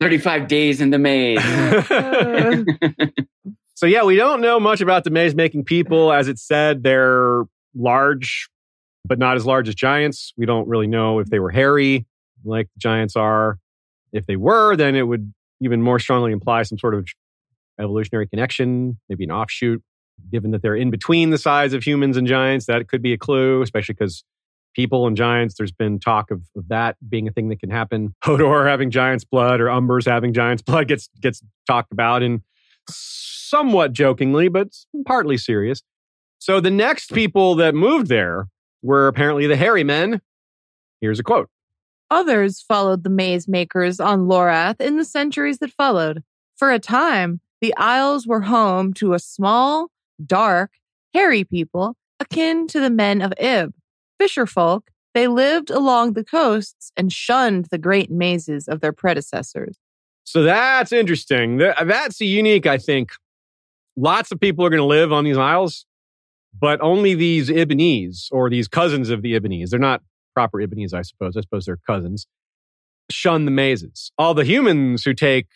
35 0.01 0.47
days 0.47 0.81
in 0.81 0.89
the 0.91 0.99
maze. 0.99 1.43
so 3.76 3.85
yeah, 3.85 4.03
we 4.03 4.15
don't 4.15 4.41
know 4.41 4.59
much 4.59 4.81
about 4.81 5.03
the 5.03 5.09
maze 5.09 5.35
making 5.35 5.65
people. 5.65 6.13
As 6.13 6.27
it 6.27 6.39
said, 6.39 6.84
they're 6.84 7.43
large, 7.76 8.49
but 9.05 9.19
not 9.19 9.35
as 9.35 9.45
large 9.45 9.67
as 9.67 9.76
giants. 9.76 10.34
We 10.38 10.45
don't 10.45 10.67
really 10.67 10.88
know 10.88 11.19
if 11.19 11.30
they 11.30 11.39
were 11.39 11.51
hairy 11.51 12.05
like 12.43 12.67
giants 12.77 13.15
are. 13.15 13.57
If 14.11 14.26
they 14.26 14.35
were, 14.35 14.76
then 14.76 14.95
it 14.95 15.03
would 15.03 15.34
even 15.61 15.81
more 15.81 15.99
strongly 15.99 16.31
imply 16.31 16.63
some 16.63 16.77
sort 16.77 16.95
of 16.95 17.07
evolutionary 17.80 18.27
connection, 18.27 18.99
maybe 19.07 19.23
an 19.23 19.31
offshoot. 19.31 19.84
Given 20.31 20.51
that 20.51 20.61
they're 20.61 20.76
in 20.76 20.89
between 20.89 21.30
the 21.30 21.38
size 21.38 21.71
of 21.71 21.84
humans 21.84 22.17
and 22.17 22.27
giants, 22.27 22.65
that 22.65 22.89
could 22.89 23.01
be 23.01 23.13
a 23.13 23.17
clue, 23.17 23.61
especially 23.61 23.93
because 23.93 24.26
people 24.76 25.07
and 25.07 25.15
giants, 25.15 25.55
there's 25.57 25.71
been 25.71 25.97
talk 25.97 26.30
of, 26.30 26.41
of 26.57 26.67
that 26.67 26.97
being 27.07 27.27
a 27.27 27.31
thing 27.31 27.47
that 27.49 27.59
can 27.59 27.69
happen. 27.69 28.15
Hodor 28.23 28.67
having 28.67 28.91
giant's 28.91 29.23
blood 29.23 29.61
or 29.61 29.67
Umbers 29.67 30.05
having 30.05 30.34
giant's 30.34 30.61
blood 30.63 30.88
gets 30.88 31.09
gets 31.21 31.41
talked 31.67 31.93
about 31.93 32.21
in 32.21 32.43
somewhat 32.89 33.93
jokingly, 33.93 34.49
but 34.49 34.69
partly 35.05 35.38
serious. 35.38 35.84
So 36.39 36.59
the 36.59 36.71
next 36.71 37.13
people 37.13 37.55
that 37.55 37.76
moved 37.76 38.07
there 38.07 38.47
were 38.81 39.07
apparently 39.07 39.47
the 39.47 39.56
hairy 39.56 39.84
men. 39.84 40.22
Here's 41.01 41.19
a 41.19 41.23
quote. 41.23 41.49
Others 42.11 42.61
followed 42.68 43.03
the 43.03 43.10
maze 43.10 43.47
makers 43.47 43.99
on 43.99 44.27
Lorath 44.27 44.81
in 44.81 44.97
the 44.97 45.06
centuries 45.06 45.60
that 45.60 45.72
followed. 45.72 46.23
For 46.57 46.72
a 46.72 46.80
time, 46.80 47.39
the 47.61 47.76
Isles 47.77 48.26
were 48.26 48.41
home 48.41 48.93
to 48.95 49.14
a 49.14 49.19
small, 49.19 49.89
dark, 50.26 50.72
hairy 51.14 51.43
people 51.43 51.95
akin 52.19 52.68
to 52.68 52.80
the 52.80 52.89
men 52.89 53.22
of 53.22 53.34
Ib. 53.39 53.73
Fisher 54.19 54.45
folk, 54.45 54.89
they 55.14 55.27
lived 55.27 55.69
along 55.69 56.14
the 56.14 56.23
coasts 56.23 56.91
and 56.97 57.14
shunned 57.14 57.68
the 57.72 57.77
great 57.77 58.11
mazes 58.11 58.68
of 58.68 58.81
their 58.81 58.93
predecessors. 58.93 59.77
So 60.23 60.43
that's 60.43 60.91
interesting. 60.91 61.57
That's 61.57 62.19
unique, 62.22 62.65
I 62.65 62.77
think. 62.77 63.11
Lots 63.95 64.31
of 64.31 64.39
people 64.39 64.65
are 64.65 64.69
going 64.69 64.80
to 64.80 64.85
live 64.85 65.11
on 65.11 65.23
these 65.23 65.38
isles, 65.38 65.85
but 66.60 66.80
only 66.81 67.15
these 67.15 67.49
Ibbenese 67.49 68.27
or 68.31 68.49
these 68.49 68.68
cousins 68.68 69.10
of 69.10 69.22
the 69.22 69.40
Ibbenese. 69.40 69.69
They're 69.69 69.80
not 69.80 70.02
proper 70.34 70.57
Ibbenese, 70.57 70.94
I 70.94 71.02
suppose. 71.02 71.38
I 71.38 71.41
suppose 71.41 71.65
they're 71.65 71.80
cousins. 71.88 72.27
Shun 73.11 73.45
the 73.45 73.52
mazes. 73.52 74.11
All 74.18 74.34
the 74.34 74.44
humans 74.44 75.03
who 75.03 75.14
take. 75.14 75.48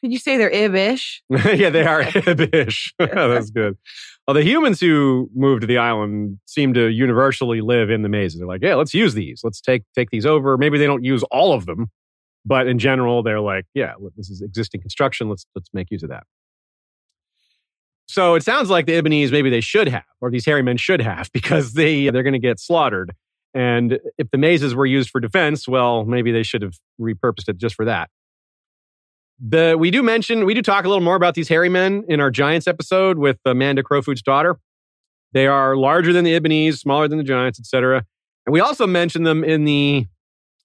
Could 0.00 0.12
you 0.12 0.18
say 0.18 0.36
they're 0.36 0.50
Ibish? 0.50 1.20
yeah, 1.30 1.70
they 1.70 1.84
are 1.84 2.02
Ibish. 2.02 2.92
That's 2.98 3.50
good. 3.50 3.78
Well, 4.26 4.34
the 4.34 4.44
humans 4.44 4.80
who 4.80 5.30
moved 5.34 5.62
to 5.62 5.66
the 5.66 5.78
island 5.78 6.38
seem 6.46 6.74
to 6.74 6.88
universally 6.88 7.60
live 7.60 7.90
in 7.90 8.02
the 8.02 8.08
mazes. 8.08 8.38
They're 8.38 8.48
like, 8.48 8.62
yeah, 8.62 8.74
let's 8.74 8.94
use 8.94 9.14
these. 9.14 9.40
Let's 9.42 9.60
take 9.60 9.82
take 9.94 10.10
these 10.10 10.26
over. 10.26 10.56
Maybe 10.56 10.78
they 10.78 10.86
don't 10.86 11.04
use 11.04 11.22
all 11.24 11.52
of 11.52 11.66
them, 11.66 11.90
but 12.44 12.66
in 12.66 12.78
general, 12.78 13.22
they're 13.22 13.40
like, 13.40 13.64
yeah, 13.74 13.94
this 14.16 14.30
is 14.30 14.42
existing 14.42 14.80
construction. 14.80 15.28
Let's 15.28 15.46
let's 15.54 15.70
make 15.72 15.90
use 15.90 16.02
of 16.02 16.10
that. 16.10 16.24
So 18.12 18.34
it 18.34 18.42
sounds 18.42 18.68
like 18.68 18.84
the 18.84 18.92
Ibbenese 18.92 19.32
maybe 19.32 19.48
they 19.48 19.62
should 19.62 19.88
have, 19.88 20.04
or 20.20 20.30
these 20.30 20.44
hairy 20.44 20.62
men 20.62 20.76
should 20.76 21.00
have, 21.00 21.30
because 21.32 21.72
they 21.72 22.10
they're 22.10 22.22
going 22.22 22.34
to 22.34 22.38
get 22.38 22.60
slaughtered. 22.60 23.14
And 23.54 23.98
if 24.18 24.30
the 24.30 24.38
mazes 24.38 24.74
were 24.74 24.84
used 24.84 25.08
for 25.08 25.18
defense, 25.18 25.66
well, 25.66 26.04
maybe 26.04 26.30
they 26.30 26.42
should 26.42 26.60
have 26.60 26.74
repurposed 27.00 27.48
it 27.48 27.56
just 27.56 27.74
for 27.74 27.86
that. 27.86 28.10
The 29.40 29.76
we 29.78 29.90
do 29.90 30.02
mention 30.02 30.44
we 30.44 30.52
do 30.52 30.60
talk 30.60 30.84
a 30.84 30.88
little 30.88 31.02
more 31.02 31.16
about 31.16 31.34
these 31.34 31.48
hairy 31.48 31.70
men 31.70 32.04
in 32.06 32.20
our 32.20 32.30
Giants 32.30 32.66
episode 32.66 33.16
with 33.16 33.38
Amanda 33.46 33.82
Crowfood's 33.82 34.22
daughter. 34.22 34.58
They 35.32 35.46
are 35.46 35.74
larger 35.74 36.12
than 36.12 36.24
the 36.24 36.38
Ibbenese, 36.38 36.78
smaller 36.78 37.08
than 37.08 37.16
the 37.16 37.24
Giants, 37.24 37.58
etc. 37.58 38.04
And 38.44 38.52
we 38.52 38.60
also 38.60 38.86
mention 38.86 39.22
them 39.22 39.42
in 39.42 39.64
the 39.64 40.06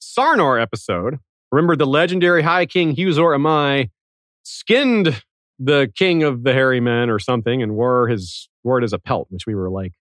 Sarnor 0.02 0.62
episode. 0.62 1.20
Remember 1.54 1.78
the 1.78 1.88
legendary 1.88 2.42
High 2.42 2.66
King 2.66 2.94
Huzhor 2.94 3.38
Amai 3.38 3.90
skinned 4.44 5.24
the 5.60 5.92
king 5.96 6.24
of 6.24 6.44
the 6.44 6.54
hairy 6.54 6.80
men 6.80 7.10
or 7.10 7.20
something 7.20 7.62
and 7.62 7.76
wore 7.76 8.08
his 8.08 8.50
wore 8.64 8.80
it 8.80 8.84
as 8.84 8.94
a 8.94 9.00
pelt, 9.00 9.28
which 9.30 9.48
we 9.48 9.56
were 9.56 9.70
like, 9.70 9.94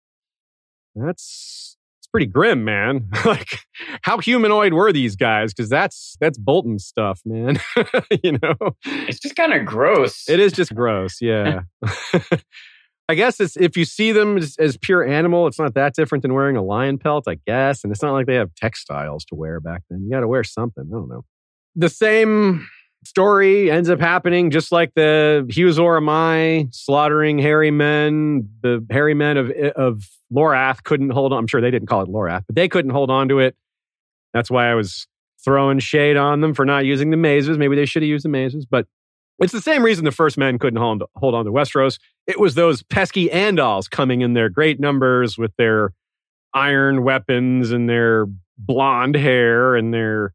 that's 0.95 1.77
it's 1.99 2.11
pretty 2.11 2.27
grim, 2.27 2.65
man. 2.65 3.09
like, 3.25 3.59
how 4.03 4.19
humanoid 4.19 4.73
were 4.73 4.93
these 4.93 5.17
guys? 5.17 5.53
Because 5.53 5.69
that's 5.69 6.17
that's 6.21 6.39
Bolton 6.39 6.79
stuff, 6.79 7.21
man. 7.25 7.59
you 8.23 8.39
know, 8.43 8.77
it's 8.85 9.19
just 9.19 9.37
kind 9.37 9.53
of 9.53 9.65
gross. 9.65 10.29
It 10.29 10.41
is 10.41 10.53
just 10.53 10.75
gross, 10.75 11.21
yeah. 11.21 11.63
I 13.09 13.15
guess 13.15 13.39
it's 13.39 13.57
if 13.57 13.77
you 13.77 13.85
see 13.85 14.11
them 14.11 14.37
as, 14.37 14.57
as, 14.59 14.77
pure 14.77 15.07
animal, 15.07 15.47
it's 15.47 15.61
not 15.61 15.75
that 15.75 15.95
different 15.95 16.23
than 16.23 16.35
wearing 16.35 16.57
a 16.57 16.63
lion 16.63 16.99
pelt, 16.99 17.29
I 17.29 17.39
guess. 17.47 17.85
And 17.85 17.93
it's 17.93 18.03
not 18.03 18.13
like 18.13 18.27
they 18.27 18.35
have 18.35 18.53
textiles 18.57 19.25
to 19.27 19.37
wear 19.37 19.61
back 19.61 19.83
then. 19.89 20.03
You 20.03 20.11
got 20.11 20.21
to 20.21 20.29
wear 20.29 20.43
something. 20.43 20.85
I 20.89 20.93
don't 20.93 21.09
know. 21.09 21.25
The 21.77 21.89
same 21.89 22.67
story 23.05 23.71
ends 23.71 23.89
up 23.89 24.01
happening 24.01 24.51
just 24.51 24.73
like 24.73 24.93
the 24.95 25.47
Huzhor 25.49 26.01
Amai 26.01 26.75
slaughtering 26.75 27.39
hairy 27.39 27.71
men. 27.71 28.49
The 28.63 28.85
hairy 28.91 29.15
men 29.15 29.37
of 29.37 29.51
of 29.51 30.09
Lorath 30.33 30.83
couldn't 30.83 31.11
hold 31.11 31.33
on. 31.33 31.39
I'm 31.41 31.47
sure 31.47 31.61
they 31.61 31.71
didn't 31.71 31.89
call 31.89 32.03
it 32.03 32.09
Lorath, 32.09 32.45
but 32.47 32.57
they 32.57 32.69
couldn't 32.69 32.91
hold 32.91 33.11
on 33.11 33.29
to 33.29 33.39
it. 33.39 33.57
That's 34.35 34.51
why 34.51 34.71
I 34.71 34.75
was 34.75 35.07
throwing 35.45 35.79
shade 35.79 36.17
on 36.17 36.41
them 36.41 36.55
for 36.55 36.65
not 36.65 36.85
using 36.85 37.11
the 37.11 37.17
mazes. 37.17 37.57
Maybe 37.57 37.77
they 37.77 37.87
should 37.87 38.03
have 38.03 38.09
used 38.09 38.25
the 38.25 38.29
mazes, 38.29 38.67
but 38.67 38.87
it's 39.39 39.53
the 39.53 39.61
same 39.61 39.83
reason 39.83 40.05
the 40.05 40.13
first 40.13 40.39
men 40.39 40.59
couldn't 40.59 40.81
hold, 40.81 41.03
hold 41.15 41.35
on 41.35 41.45
to 41.45 41.53
Westeros. 41.53 41.99
It 42.27 42.41
was 42.41 42.55
those 42.55 42.83
pesky 42.83 43.29
Andals 43.29 43.89
coming 43.89 44.23
in 44.23 44.33
their 44.33 44.49
great 44.49 44.81
numbers 44.81 45.37
with 45.37 45.55
their 45.57 45.93
iron 46.55 47.03
weapons 47.05 47.71
and 47.71 47.89
their 47.89 48.27
blonde 48.59 49.15
hair 49.15 49.77
and 49.77 49.93
their 49.93 50.33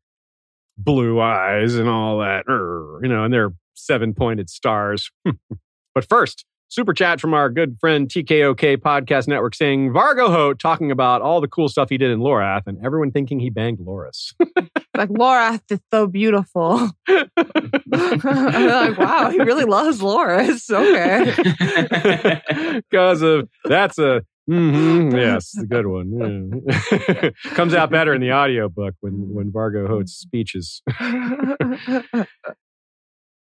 blue 0.78 1.20
eyes 1.20 1.76
and 1.76 1.90
all 1.90 2.20
that, 2.20 2.46
you 2.48 3.10
know, 3.10 3.24
and 3.24 3.34
their 3.34 3.52
seven 3.74 4.14
pointed 4.14 4.50
stars. 4.50 5.10
but 5.96 6.08
first, 6.08 6.46
super 6.72 6.94
chat 6.94 7.20
from 7.20 7.34
our 7.34 7.50
good 7.50 7.78
friend 7.80 8.08
TKOK 8.08 8.78
Podcast 8.78 9.28
Network 9.28 9.54
saying 9.54 9.92
Vargo 9.92 10.30
Hoat 10.30 10.58
talking 10.58 10.90
about 10.90 11.22
all 11.22 11.42
the 11.42 11.48
cool 11.48 11.68
stuff 11.68 11.90
he 11.90 11.98
did 11.98 12.12
in 12.12 12.20
Lorath 12.20 12.64
and 12.66 12.84
everyone 12.84 13.12
thinking 13.12 13.40
he 13.40 13.50
banged 13.50 13.80
Loras. 13.80 14.34
like, 14.98 15.10
Lorath 15.10 15.62
is 15.70 15.80
so 15.94 16.08
beautiful. 16.08 16.90
I'm 17.08 18.68
like, 18.68 18.98
wow, 18.98 19.30
he 19.30 19.40
really 19.40 19.66
loves 19.66 20.00
Loras. 20.00 20.70
Okay. 20.82 22.82
Because 22.90 23.22
of 23.22 23.50
that's 23.66 24.00
a 24.00 24.24
Mm-hmm. 24.52 25.16
Yes, 25.18 25.56
a 25.58 25.66
good 25.66 25.88
one. 25.88 26.62
Yeah. 26.92 27.30
Comes 27.54 27.74
out 27.74 27.90
better 27.90 28.14
in 28.14 28.22
the 28.22 28.34
audiobook 28.34 28.96
when 29.00 29.34
when 29.34 29.52
Vargo 29.52 29.88
Hoat's 29.88 30.14
speeches. 30.14 30.82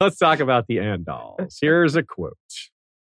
Let's 0.01 0.19
talk 0.19 0.41
about 0.41 0.67
the 0.67 0.79
Andals. 0.79 1.57
Here's 1.61 1.95
a 1.97 2.03
quote. 2.03 2.37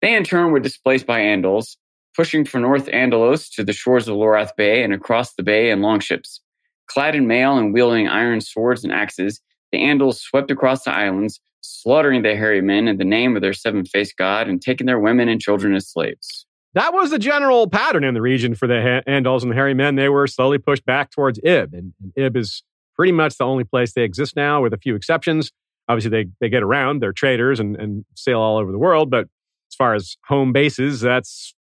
They 0.01 0.15
in 0.15 0.25
turn 0.25 0.51
were 0.53 0.61
displaced 0.61 1.07
by 1.07 1.21
Andals, 1.21 1.77
pushing 2.17 2.45
from 2.45 2.63
North 2.63 2.89
Andalos 2.89 3.51
to 3.51 3.63
the 3.63 3.73
shores 3.73 4.09
of 4.09 4.17
Lorath 4.17 4.57
Bay 4.57 4.83
and 4.83 4.93
across 4.93 5.35
the 5.35 5.43
bay 5.43 5.71
in 5.71 5.83
longships. 5.83 6.41
Clad 6.89 7.15
in 7.15 7.27
mail 7.27 7.57
and 7.59 7.73
wielding 7.73 8.09
iron 8.09 8.41
swords 8.41 8.85
and 8.85 8.93
axes, 8.93 9.41
the 9.71 9.79
Andals 9.79 10.17
swept 10.17 10.51
across 10.51 10.85
the 10.85 10.93
islands, 10.93 11.41
slaughtering 11.61 12.23
the 12.23 12.35
hairy 12.37 12.61
men 12.61 12.89
in 12.89 12.97
the 12.99 13.05
name 13.05 13.37
of 13.37 13.43
their 13.43 13.53
seven-faced 13.53 14.17
god 14.17 14.49
and 14.49 14.61
taking 14.61 14.87
their 14.87 14.99
women 14.99 15.29
and 15.29 15.41
children 15.41 15.75
as 15.75 15.89
slaves. 15.89 16.47
That 16.75 16.95
was 16.95 17.11
the 17.11 17.19
general 17.19 17.69
pattern 17.69 18.03
in 18.03 18.15
the 18.15 18.23
region 18.23 18.55
for 18.55 18.67
the 18.67 19.03
Andals 19.07 19.43
and 19.43 19.51
the 19.51 19.55
Hairy 19.55 19.75
Men. 19.75 19.97
They 19.97 20.09
were 20.09 20.27
slowly 20.27 20.59
pushed 20.59 20.87
back 20.87 21.11
towards 21.11 21.39
Ib, 21.41 21.75
and, 21.75 21.93
and 22.01 22.13
Ib 22.17 22.37
is 22.37 22.63
pretty 22.97 23.13
much 23.13 23.37
the 23.37 23.45
only 23.45 23.65
place 23.65 23.93
they 23.93 24.03
exist 24.03 24.37
now, 24.37 24.63
with 24.63 24.73
a 24.73 24.79
few 24.79 24.95
exceptions. 24.95 25.51
Obviously, 25.89 26.11
they, 26.11 26.31
they 26.41 26.49
get 26.49 26.63
around, 26.63 27.01
they're 27.01 27.13
traders 27.13 27.61
and, 27.61 27.77
and 27.77 28.05
sail 28.15 28.41
all 28.41 28.57
over 28.57 28.73
the 28.73 28.79
world, 28.79 29.11
but 29.11 29.29
as 29.71 29.75
far 29.77 29.95
as 29.95 30.17
home 30.27 30.53
bases, 30.53 31.01
that's 31.01 31.55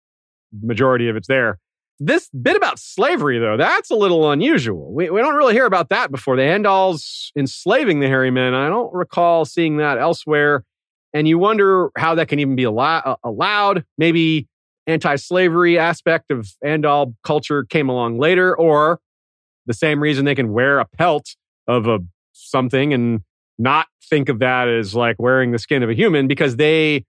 the 0.52 0.68
majority 0.68 1.10
of 1.10 1.16
it's 1.16 1.28
there. 1.28 1.60
This 2.00 2.30
bit 2.30 2.56
about 2.56 2.80
slavery, 2.80 3.38
though, 3.38 3.58
that's 3.58 3.92
a 3.92 3.96
little 3.96 4.32
unusual. 4.32 4.94
We, 4.94 5.10
we 5.10 5.22
don't 5.22 5.36
really 5.36 5.54
hear 5.54 5.66
about 5.66 5.90
that 5.90 6.12
before. 6.12 6.36
The 6.36 6.42
Andals 6.42 7.32
enslaving 7.36 8.00
the 8.00 8.08
hairy 8.08 8.32
men, 8.32 8.54
I 8.54 8.70
don't 8.70 8.94
recall 8.94 9.46
seeing 9.46 9.78
that 9.78 9.98
elsewhere. 9.98 10.64
And 11.14 11.28
you 11.28 11.38
wonder 11.38 11.92
how 11.98 12.16
that 12.16 12.28
can 12.28 12.40
even 12.40 12.56
be 12.56 12.64
allow- 12.64 13.18
allowed. 13.24 13.86
Maybe 13.98 14.48
anti-slavery 14.88 15.78
aspect 15.78 16.32
of 16.32 16.50
Andal 16.64 17.16
culture 17.24 17.64
came 17.64 17.90
along 17.90 18.18
later, 18.20 18.56
or 18.56 19.00
the 19.66 19.74
same 19.74 20.02
reason 20.02 20.26
they 20.26 20.36
can 20.36 20.52
wear 20.52 20.80
a 20.80 20.86
pelt 20.86 21.36
of 21.68 21.88
a 21.88 22.00
something 22.34 22.94
and 22.94 23.22
not 23.58 23.88
think 24.10 24.30
of 24.30 24.40
that 24.40 24.68
as 24.68 24.96
like 24.96 25.16
wearing 25.20 25.52
the 25.52 25.60
skin 25.60 25.84
of 25.84 25.90
a 25.90 25.94
human 25.94 26.28
because 26.28 26.56
they 26.56 27.06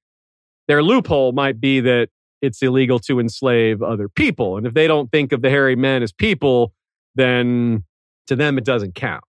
their 0.69 0.82
loophole 0.82 1.32
might 1.32 1.61
be 1.61 1.81
that 1.81 2.09
it's 2.40 2.62
illegal 2.62 2.99
to 2.99 3.19
enslave 3.19 3.82
other 3.82 4.09
people. 4.09 4.57
And 4.57 4.66
if 4.66 4.74
they 4.74 4.86
don't 4.86 5.11
think 5.11 5.32
of 5.32 5.43
the 5.43 5.51
hairy 5.51 5.77
men 5.77 6.03
as 6.03 6.12
people, 6.12 6.73
then 7.15 7.85
to 8.27 8.36
them 8.36 8.59
it 8.59 8.65
doesn't 8.65 8.94
count 8.94 9.24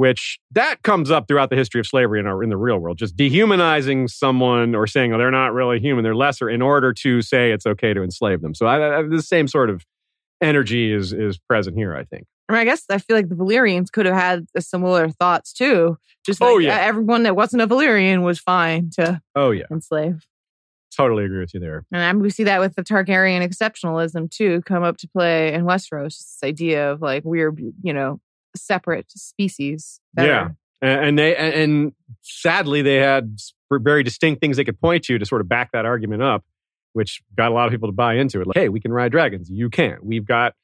which 0.00 0.38
that 0.50 0.82
comes 0.82 1.10
up 1.10 1.28
throughout 1.28 1.50
the 1.50 1.56
history 1.56 1.78
of 1.78 1.86
slavery 1.86 2.18
in, 2.18 2.26
our, 2.26 2.42
in 2.42 2.48
the 2.48 2.56
real 2.56 2.78
world, 2.78 2.96
just 2.96 3.14
dehumanizing 3.16 4.08
someone 4.08 4.74
or 4.74 4.86
saying, 4.86 5.12
oh, 5.12 5.18
they're 5.18 5.30
not 5.30 5.52
really 5.52 5.78
human, 5.78 6.02
they're 6.02 6.14
lesser, 6.14 6.48
in 6.48 6.62
order 6.62 6.94
to 6.94 7.20
say 7.20 7.52
it's 7.52 7.66
okay 7.66 7.92
to 7.92 8.02
enslave 8.02 8.40
them. 8.40 8.54
So 8.54 8.64
I, 8.64 9.00
I, 9.00 9.02
the 9.02 9.20
same 9.20 9.46
sort 9.46 9.68
of 9.68 9.84
energy 10.40 10.90
is 10.90 11.12
is 11.12 11.36
present 11.36 11.76
here, 11.76 11.94
I 11.94 12.04
think. 12.04 12.24
I, 12.48 12.52
mean, 12.54 12.60
I 12.62 12.64
guess 12.64 12.82
I 12.88 12.96
feel 12.96 13.14
like 13.14 13.28
the 13.28 13.34
Valyrians 13.34 13.92
could 13.92 14.06
have 14.06 14.14
had 14.14 14.46
similar 14.58 15.10
thoughts 15.10 15.52
too. 15.52 15.98
Just 16.24 16.40
oh, 16.40 16.46
like 16.46 16.54
oh, 16.54 16.58
yeah. 16.60 16.78
everyone 16.78 17.24
that 17.24 17.36
wasn't 17.36 17.60
a 17.60 17.66
Valyrian 17.66 18.22
was 18.22 18.40
fine 18.40 18.88
to 18.94 19.20
oh 19.36 19.50
yeah 19.50 19.66
enslave. 19.70 20.26
Totally 20.96 21.26
agree 21.26 21.40
with 21.40 21.52
you 21.52 21.60
there. 21.60 21.84
And 21.92 22.22
we 22.22 22.30
see 22.30 22.44
that 22.44 22.58
with 22.58 22.74
the 22.74 22.82
Targaryen 22.82 23.46
exceptionalism 23.46 24.30
too 24.30 24.62
come 24.62 24.82
up 24.82 24.96
to 24.96 25.08
play 25.08 25.52
in 25.52 25.64
Westeros. 25.64 26.16
This 26.16 26.38
idea 26.42 26.90
of 26.90 27.02
like 27.02 27.22
we're 27.26 27.54
you 27.82 27.92
know 27.92 28.18
separate 28.56 29.10
species. 29.10 30.00
Better. 30.14 30.56
Yeah, 30.82 30.88
and 30.88 31.18
they 31.18 31.36
and 31.36 31.92
sadly 32.22 32.82
they 32.82 32.96
had 32.96 33.38
very 33.70 34.02
distinct 34.02 34.40
things 34.40 34.56
they 34.56 34.64
could 34.64 34.80
point 34.80 35.04
to 35.04 35.18
to 35.18 35.26
sort 35.26 35.40
of 35.40 35.48
back 35.48 35.72
that 35.72 35.84
argument 35.84 36.22
up, 36.22 36.44
which 36.92 37.22
got 37.36 37.50
a 37.50 37.54
lot 37.54 37.66
of 37.66 37.70
people 37.72 37.88
to 37.88 37.92
buy 37.92 38.14
into 38.14 38.40
it. 38.40 38.46
Like, 38.46 38.56
hey, 38.56 38.68
we 38.68 38.80
can 38.80 38.92
ride 38.92 39.12
dragons. 39.12 39.50
You 39.50 39.70
can't. 39.70 40.04
We've 40.04 40.26
got 40.26 40.54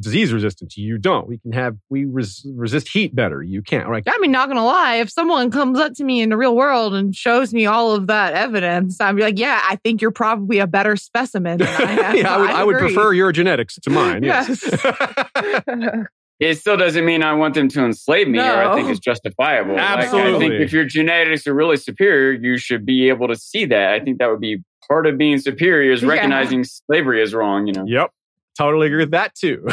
disease 0.00 0.32
resistance. 0.32 0.76
You 0.76 0.98
don't. 0.98 1.28
We 1.28 1.38
can 1.38 1.52
have, 1.52 1.76
we 1.90 2.06
res- 2.06 2.46
resist 2.54 2.88
heat 2.88 3.14
better. 3.14 3.42
You 3.42 3.62
can't. 3.62 3.90
Like, 3.90 4.04
I 4.08 4.16
mean, 4.18 4.32
not 4.32 4.48
gonna 4.48 4.64
lie, 4.64 4.96
if 4.96 5.10
someone 5.10 5.50
comes 5.50 5.78
up 5.78 5.92
to 5.94 6.04
me 6.04 6.22
in 6.22 6.30
the 6.30 6.36
real 6.36 6.56
world 6.56 6.94
and 6.94 7.14
shows 7.14 7.52
me 7.52 7.66
all 7.66 7.92
of 7.92 8.06
that 8.08 8.32
evidence, 8.32 9.00
I'd 9.00 9.14
be 9.16 9.22
like, 9.22 9.38
yeah, 9.38 9.60
I 9.62 9.76
think 9.76 10.00
you're 10.00 10.10
probably 10.10 10.58
a 10.58 10.66
better 10.66 10.96
specimen 10.96 11.58
than 11.58 11.68
I 11.68 11.92
am. 12.08 12.16
yeah, 12.16 12.34
I 12.34 12.38
would, 12.38 12.50
I 12.50 12.64
would 12.64 12.78
prefer 12.78 13.12
your 13.12 13.30
genetics 13.32 13.78
to 13.82 13.90
mine. 13.90 14.22
Yes. 14.22 14.64
It 16.40 16.56
still 16.56 16.76
doesn't 16.78 17.04
mean 17.04 17.22
I 17.22 17.34
want 17.34 17.54
them 17.54 17.68
to 17.68 17.84
enslave 17.84 18.26
me 18.26 18.38
or 18.38 18.42
I 18.42 18.74
think 18.74 18.86
No. 18.86 18.92
it's 18.92 19.00
justifiable. 19.00 19.74
Like, 19.74 20.08
I 20.08 20.38
think 20.38 20.54
if 20.54 20.72
your 20.72 20.84
genetics 20.86 21.46
are 21.46 21.52
really 21.54 21.76
superior, 21.76 22.32
you 22.32 22.56
should 22.56 22.86
be 22.86 23.08
able 23.10 23.28
to 23.28 23.36
see 23.36 23.66
that. 23.66 23.92
I 23.92 24.00
think 24.00 24.18
that 24.18 24.30
would 24.30 24.40
be 24.40 24.62
part 24.88 25.06
of 25.06 25.18
being 25.18 25.38
superior 25.38 25.92
is 25.92 26.02
Yeah. 26.02 26.08
recognizing 26.08 26.64
slavery 26.64 27.22
is 27.22 27.34
wrong, 27.34 27.66
you 27.66 27.74
know. 27.74 27.84
Yep. 27.86 28.10
Totally 28.58 28.86
agree 28.86 29.02
with 29.02 29.10
that 29.12 29.34
too. 29.34 29.66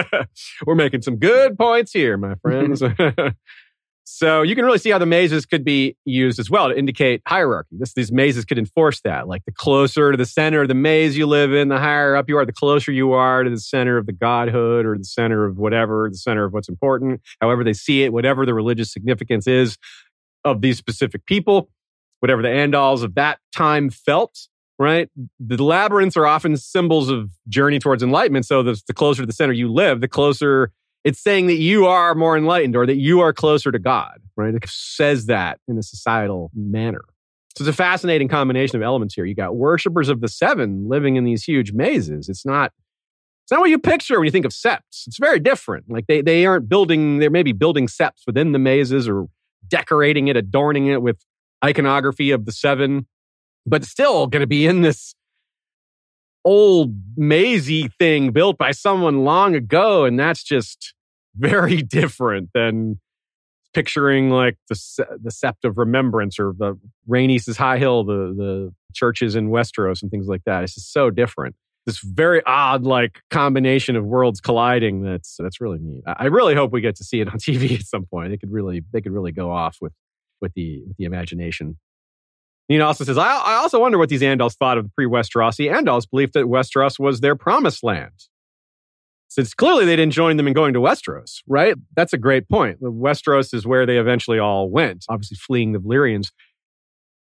We're 0.66 0.74
making 0.74 1.00
some 1.02 1.16
good 1.16 1.56
points 1.58 1.92
here, 1.92 2.16
my 2.18 2.34
friends. 2.36 2.82
so 4.04 4.42
you 4.42 4.54
can 4.54 4.64
really 4.64 4.78
see 4.78 4.90
how 4.90 4.98
the 4.98 5.06
mazes 5.06 5.46
could 5.46 5.64
be 5.64 5.96
used 6.04 6.38
as 6.38 6.50
well 6.50 6.68
to 6.68 6.76
indicate 6.76 7.22
hierarchy. 7.26 7.76
This, 7.78 7.94
these 7.94 8.10
mazes 8.10 8.44
could 8.44 8.58
enforce 8.58 9.00
that. 9.02 9.28
Like 9.28 9.44
the 9.44 9.52
closer 9.52 10.10
to 10.10 10.16
the 10.16 10.26
center 10.26 10.62
of 10.62 10.68
the 10.68 10.74
maze 10.74 11.16
you 11.16 11.26
live 11.26 11.52
in, 11.52 11.68
the 11.68 11.78
higher 11.78 12.16
up 12.16 12.28
you 12.28 12.36
are, 12.36 12.44
the 12.44 12.52
closer 12.52 12.90
you 12.90 13.12
are 13.12 13.44
to 13.44 13.50
the 13.50 13.60
center 13.60 13.96
of 13.96 14.06
the 14.06 14.12
godhood 14.12 14.86
or 14.86 14.98
the 14.98 15.04
center 15.04 15.44
of 15.44 15.56
whatever, 15.56 16.08
the 16.10 16.18
center 16.18 16.44
of 16.44 16.52
what's 16.52 16.68
important, 16.68 17.20
however 17.40 17.62
they 17.62 17.72
see 17.72 18.02
it, 18.02 18.12
whatever 18.12 18.44
the 18.44 18.54
religious 18.54 18.92
significance 18.92 19.46
is 19.46 19.78
of 20.44 20.60
these 20.60 20.78
specific 20.78 21.24
people, 21.26 21.70
whatever 22.20 22.42
the 22.42 22.48
Andals 22.48 23.04
of 23.04 23.14
that 23.14 23.38
time 23.54 23.88
felt 23.88 24.48
right? 24.78 25.08
The 25.38 25.62
labyrinths 25.62 26.16
are 26.16 26.26
often 26.26 26.56
symbols 26.56 27.08
of 27.08 27.30
journey 27.48 27.78
towards 27.78 28.02
enlightenment. 28.02 28.46
So 28.46 28.64
the, 28.64 28.82
the 28.88 28.94
closer 28.94 29.22
to 29.22 29.26
the 29.26 29.32
center 29.32 29.52
you 29.52 29.72
live, 29.72 30.00
the 30.00 30.08
closer 30.08 30.72
it's 31.04 31.20
saying 31.20 31.46
that 31.48 31.56
you 31.56 31.86
are 31.86 32.14
more 32.14 32.36
enlightened 32.36 32.76
or 32.76 32.86
that 32.86 32.96
you 32.96 33.20
are 33.20 33.32
closer 33.32 33.72
to 33.72 33.78
God, 33.78 34.20
right? 34.36 34.54
It 34.54 34.64
says 34.68 35.26
that 35.26 35.58
in 35.66 35.78
a 35.78 35.82
societal 35.82 36.50
manner. 36.54 37.02
So 37.56 37.62
it's 37.62 37.68
a 37.68 37.76
fascinating 37.76 38.28
combination 38.28 38.76
of 38.76 38.82
elements 38.82 39.14
here. 39.14 39.24
You 39.24 39.34
got 39.34 39.56
worshippers 39.56 40.08
of 40.08 40.20
the 40.20 40.28
seven 40.28 40.88
living 40.88 41.16
in 41.16 41.24
these 41.24 41.44
huge 41.44 41.72
mazes. 41.72 42.28
It's 42.28 42.46
not 42.46 42.72
it's 43.44 43.50
not 43.50 43.60
what 43.60 43.70
you 43.70 43.78
picture 43.78 44.18
when 44.18 44.24
you 44.24 44.30
think 44.30 44.46
of 44.46 44.52
septs. 44.52 45.04
It's 45.06 45.18
very 45.18 45.40
different. 45.40 45.90
Like 45.90 46.06
they 46.06 46.22
they 46.22 46.46
aren't 46.46 46.68
building, 46.68 47.18
they're 47.18 47.30
maybe 47.30 47.52
building 47.52 47.88
septs 47.88 48.22
within 48.26 48.52
the 48.52 48.58
mazes 48.58 49.08
or 49.08 49.26
decorating 49.68 50.28
it, 50.28 50.36
adorning 50.36 50.86
it 50.86 51.02
with 51.02 51.18
iconography 51.64 52.30
of 52.30 52.46
the 52.46 52.52
seven 52.52 53.06
but 53.66 53.84
still 53.84 54.28
to 54.28 54.46
be 54.46 54.66
in 54.66 54.82
this 54.82 55.14
old 56.44 56.94
mazy 57.16 57.88
thing 57.98 58.30
built 58.30 58.58
by 58.58 58.72
someone 58.72 59.24
long 59.24 59.54
ago. 59.54 60.04
And 60.04 60.18
that's 60.18 60.42
just 60.42 60.94
very 61.36 61.82
different 61.82 62.50
than 62.54 63.00
picturing 63.72 64.30
like 64.30 64.56
the, 64.68 65.18
the 65.22 65.30
Sept 65.30 65.64
of 65.64 65.78
Remembrance 65.78 66.38
or 66.38 66.52
the 66.56 66.78
Rhaenys' 67.08 67.56
High 67.56 67.78
Hill, 67.78 68.04
the, 68.04 68.34
the 68.36 68.74
churches 68.94 69.34
in 69.34 69.48
Westeros 69.48 70.02
and 70.02 70.10
things 70.10 70.26
like 70.26 70.42
that. 70.44 70.62
It's 70.62 70.74
just 70.74 70.92
so 70.92 71.10
different. 71.10 71.54
This 71.86 71.98
very 71.98 72.42
odd 72.46 72.84
like 72.84 73.20
combination 73.30 73.96
of 73.96 74.04
worlds 74.04 74.40
colliding. 74.40 75.02
That's 75.02 75.36
that's 75.36 75.60
really 75.60 75.80
neat. 75.80 76.04
I 76.06 76.14
I 76.18 76.24
really 76.26 76.54
hope 76.54 76.70
we 76.70 76.80
get 76.80 76.94
to 76.96 77.04
see 77.04 77.20
it 77.20 77.26
on 77.26 77.34
TV 77.38 77.74
at 77.74 77.86
some 77.86 78.04
point. 78.06 78.30
They 78.30 78.36
could 78.36 78.52
really 78.52 78.82
they 78.92 79.00
could 79.00 79.10
really 79.10 79.32
go 79.32 79.50
off 79.50 79.78
with 79.80 79.92
with 80.40 80.52
the 80.54 80.82
with 80.86 80.96
the 80.96 81.04
imagination. 81.04 81.78
Nina 82.68 82.84
also 82.84 83.04
says, 83.04 83.18
I, 83.18 83.36
I 83.36 83.54
also 83.54 83.80
wonder 83.80 83.98
what 83.98 84.08
these 84.08 84.22
Andals 84.22 84.56
thought 84.56 84.78
of 84.78 84.84
the 84.84 84.90
pre 84.90 85.06
Westerosi 85.06 85.70
Andals' 85.70 86.08
belief 86.08 86.32
that 86.32 86.46
Westeros 86.46 86.98
was 86.98 87.20
their 87.20 87.36
promised 87.36 87.82
land. 87.82 88.12
Since 89.28 89.54
clearly 89.54 89.86
they 89.86 89.96
didn't 89.96 90.12
join 90.12 90.36
them 90.36 90.46
in 90.46 90.52
going 90.52 90.74
to 90.74 90.80
Westeros, 90.80 91.38
right? 91.46 91.74
That's 91.96 92.12
a 92.12 92.18
great 92.18 92.48
point. 92.48 92.82
Westeros 92.82 93.54
is 93.54 93.66
where 93.66 93.86
they 93.86 93.98
eventually 93.98 94.38
all 94.38 94.70
went, 94.70 95.06
obviously 95.08 95.38
fleeing 95.38 95.72
the 95.72 95.78
Valyrians. 95.78 96.30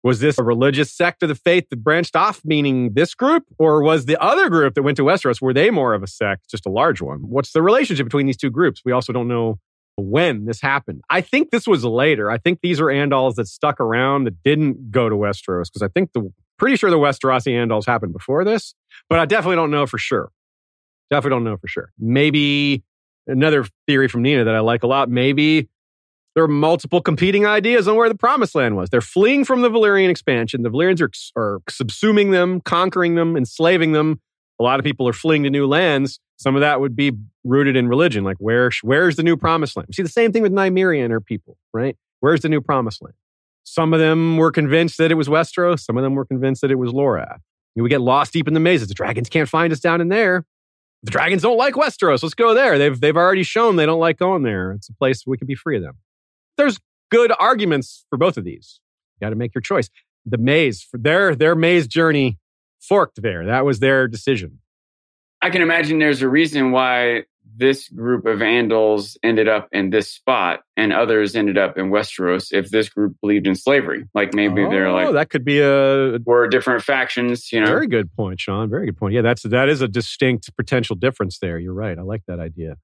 Was 0.05 0.21
this 0.21 0.39
a 0.39 0.45
religious 0.45 0.93
sect 0.93 1.25
of 1.25 1.29
the 1.29 1.35
faith 1.35 1.65
that 1.71 1.83
branched 1.83 2.15
off, 2.15 2.41
meaning 2.45 2.95
this 2.95 3.13
group? 3.13 3.43
Or 3.59 3.83
was 3.83 4.07
the 4.07 4.23
other 4.23 4.49
group 4.49 4.75
that 4.75 4.85
went 4.85 4.97
to 4.99 5.03
Westeros, 5.03 5.43
were 5.43 5.53
they 5.53 5.69
more 5.71 5.95
of 5.95 6.05
a 6.05 6.07
sect, 6.07 6.49
just 6.49 6.65
a 6.65 6.71
large 6.71 7.03
one? 7.03 7.23
What's 7.23 7.51
the 7.51 7.61
relationship 7.61 8.07
between 8.07 8.27
these 8.27 8.37
two 8.37 8.51
groups? 8.51 8.83
We 8.85 8.93
also 8.93 9.13
don't 9.13 9.27
know 9.27 9.59
when 9.97 10.45
this 10.45 10.61
happened. 10.61 11.03
I 11.11 11.21
think 11.21 11.51
this 11.51 11.67
was 11.67 11.85
later. 11.85 12.31
I 12.31 12.39
think 12.39 12.61
these 12.63 12.81
are 12.81 12.87
Andals 12.87 13.37
that 13.37 13.49
stuck 13.49 13.81
around 13.81 14.25
that 14.25 14.43
didn't 14.43 14.91
go 14.91 15.09
to 15.09 15.17
Westeros 15.17 15.65
because 15.65 15.83
I 15.83 15.89
think 15.89 16.13
the 16.13 16.33
pretty 16.59 16.77
sure 16.77 16.91
the 16.91 16.99
Westerosi 16.99 17.53
Andals 17.53 17.87
happened 17.87 18.13
before 18.13 18.45
this, 18.45 18.75
but 19.09 19.19
I 19.19 19.25
definitely 19.25 19.57
don't 19.57 19.71
know 19.71 19.87
for 19.87 19.99
sure. 19.99 20.31
Definitely 21.11 21.37
don't 21.37 21.45
know 21.45 21.57
for 21.57 21.69
sure. 21.69 21.93
Maybe 21.99 22.83
another 23.27 23.67
theory 23.87 24.09
from 24.09 24.23
Nina 24.23 24.45
that 24.45 24.55
I 24.55 24.61
like 24.61 24.83
a 24.83 24.87
lot. 24.87 25.09
Maybe 25.09 25.69
there 26.35 26.45
are 26.45 26.49
multiple 26.49 27.01
competing 27.01 27.47
ideas 27.47 27.89
on 27.89 27.97
where 27.97 28.09
the 28.09 28.15
promised 28.15 28.55
land 28.55 28.77
was. 28.77 28.91
They're 28.91 29.01
fleeing 29.01 29.45
from 29.45 29.63
the 29.63 29.71
Valyrian 29.71 30.11
expansion. 30.11 30.63
The 30.63 30.71
Valyrians 30.71 31.01
are, 31.01 31.11
are 31.41 31.61
subsuming 31.71 32.33
them, 32.33 32.61
conquering 32.61 33.15
them, 33.15 33.37
enslaving 33.37 33.93
them. 33.93 34.21
A 34.59 34.63
lot 34.63 34.79
of 34.79 34.85
people 34.85 35.07
are 35.09 35.13
fleeing 35.13 35.43
to 35.43 35.51
new 35.51 35.67
lands. 35.67 36.19
Some 36.37 36.55
of 36.55 36.61
that 36.61 36.81
would 36.81 36.97
be 36.97 37.13
rooted 37.45 37.77
in 37.77 37.89
religion. 37.89 38.25
Like, 38.25 38.37
where, 38.39 38.71
where's 38.83 39.17
the 39.17 39.23
new 39.23 39.37
promised 39.37 39.77
land? 39.77 39.95
See 39.95 40.03
the 40.03 40.09
same 40.09 40.33
thing 40.33 40.43
with 40.43 40.53
Nymeria 40.53 41.03
and 41.03 41.13
her 41.13 41.21
people, 41.21 41.57
right? 41.73 41.97
Where's 42.21 42.41
the 42.41 42.49
new 42.49 42.61
promised 42.61 43.03
land? 43.03 43.15
Some 43.65 43.93
of 43.93 44.01
them 44.01 44.37
were 44.37 44.51
convinced 44.51 44.99
that 44.99 45.11
it 45.11 45.17
was 45.17 45.29
Westeros. 45.29 45.81
Some 45.81 45.97
of 45.97 46.03
them 46.03 46.15
were 46.15 46.25
convinced 46.25 46.63
that 46.63 46.71
it 46.71 46.77
was 46.77 46.93
Lorath. 46.93 47.41
We 47.75 47.89
get 47.91 48.01
lost 48.01 48.33
deep 48.33 48.49
in 48.49 48.55
the 48.55 48.61
mazes. 48.61 48.89
The 48.89 48.95
dragons 48.95 49.29
can't 49.29 49.49
find 49.49 49.73
us 49.73 49.81
down 49.81 50.01
in 50.01 50.09
there. 50.09 50.45
The 51.03 51.11
dragons 51.11 51.43
don't 51.43 51.59
like 51.59 51.75
Westeros. 51.75 52.23
Let's 52.23 52.35
go 52.35 52.55
there. 52.55 52.79
They've, 52.79 52.99
they've 52.99 53.17
already 53.17 53.43
shown 53.43 53.77
they 53.77 53.85
don't 53.85 54.01
like 54.01 54.19
going 54.19 54.45
there. 54.45 54.73
It's 54.73 54.89
a 54.89 54.95
place 54.95 55.25
we 55.27 55.37
can 55.37 55.47
be 55.47 55.55
free 55.55 55.77
of 55.77 55.83
them. 55.83 55.97
There's 56.57 56.79
good 57.11 57.33
arguments 57.39 58.07
for 58.09 58.17
both 58.17 58.39
of 58.39 58.45
these. 58.45 58.81
You 59.21 59.27
got 59.27 59.31
to 59.31 59.37
make 59.37 59.55
your 59.55 59.61
choice. 59.61 59.91
The 60.25 60.39
maze, 60.39 60.83
for 60.83 60.97
their, 60.97 61.35
their 61.35 61.55
maze 61.55 61.87
journey 61.87 62.39
forked 62.87 63.21
there. 63.23 63.47
That 63.47 63.65
was 63.65 63.79
their 63.81 64.09
decision. 64.09 64.59
I 65.43 65.51
can 65.51 65.63
imagine 65.63 65.99
there's 65.99 66.23
a 66.23 66.29
reason 66.29 66.71
why 66.73 67.25
this 67.59 67.89
group 67.89 68.27
of 68.27 68.41
Andals 68.41 69.17
ended 69.23 69.49
up 69.49 69.69
in 69.73 69.91
this 69.91 70.11
spot 70.11 70.61
and 70.77 70.93
others 70.93 71.37
ended 71.37 71.57
up 71.57 71.79
in 71.79 71.91
Westeros 71.91 72.53
if 72.53 72.71
this 72.71 72.89
group 72.89 73.17
believed 73.21 73.47
in 73.47 73.55
slavery. 73.55 74.05
Like 74.15 74.35
maybe 74.35 74.63
they're 74.65 74.89
Oh, 74.89 74.95
like, 74.95 75.13
that 75.15 75.31
could 75.31 75.45
be 75.45 75.61
a 75.61 76.19
we're 76.25 76.49
different 76.49 76.83
factions, 76.83 77.53
you 77.53 77.61
know. 77.61 77.67
very 77.67 77.87
good 77.87 78.13
point, 78.15 78.41
Sean. 78.41 78.69
Very 78.69 78.87
good 78.87 78.97
point. 78.97 79.15
Yeah, 79.15 79.23
that's 79.23 79.43
that 79.45 79.69
is 79.69 79.81
a 79.81 79.89
distinct 79.89 80.55
potential 80.57 80.97
difference 80.97 81.39
there. 81.39 81.59
You're 81.59 81.73
right. 81.75 81.97
I 81.99 82.03
like 82.03 82.23
that 82.27 82.41
idea. 82.41 82.77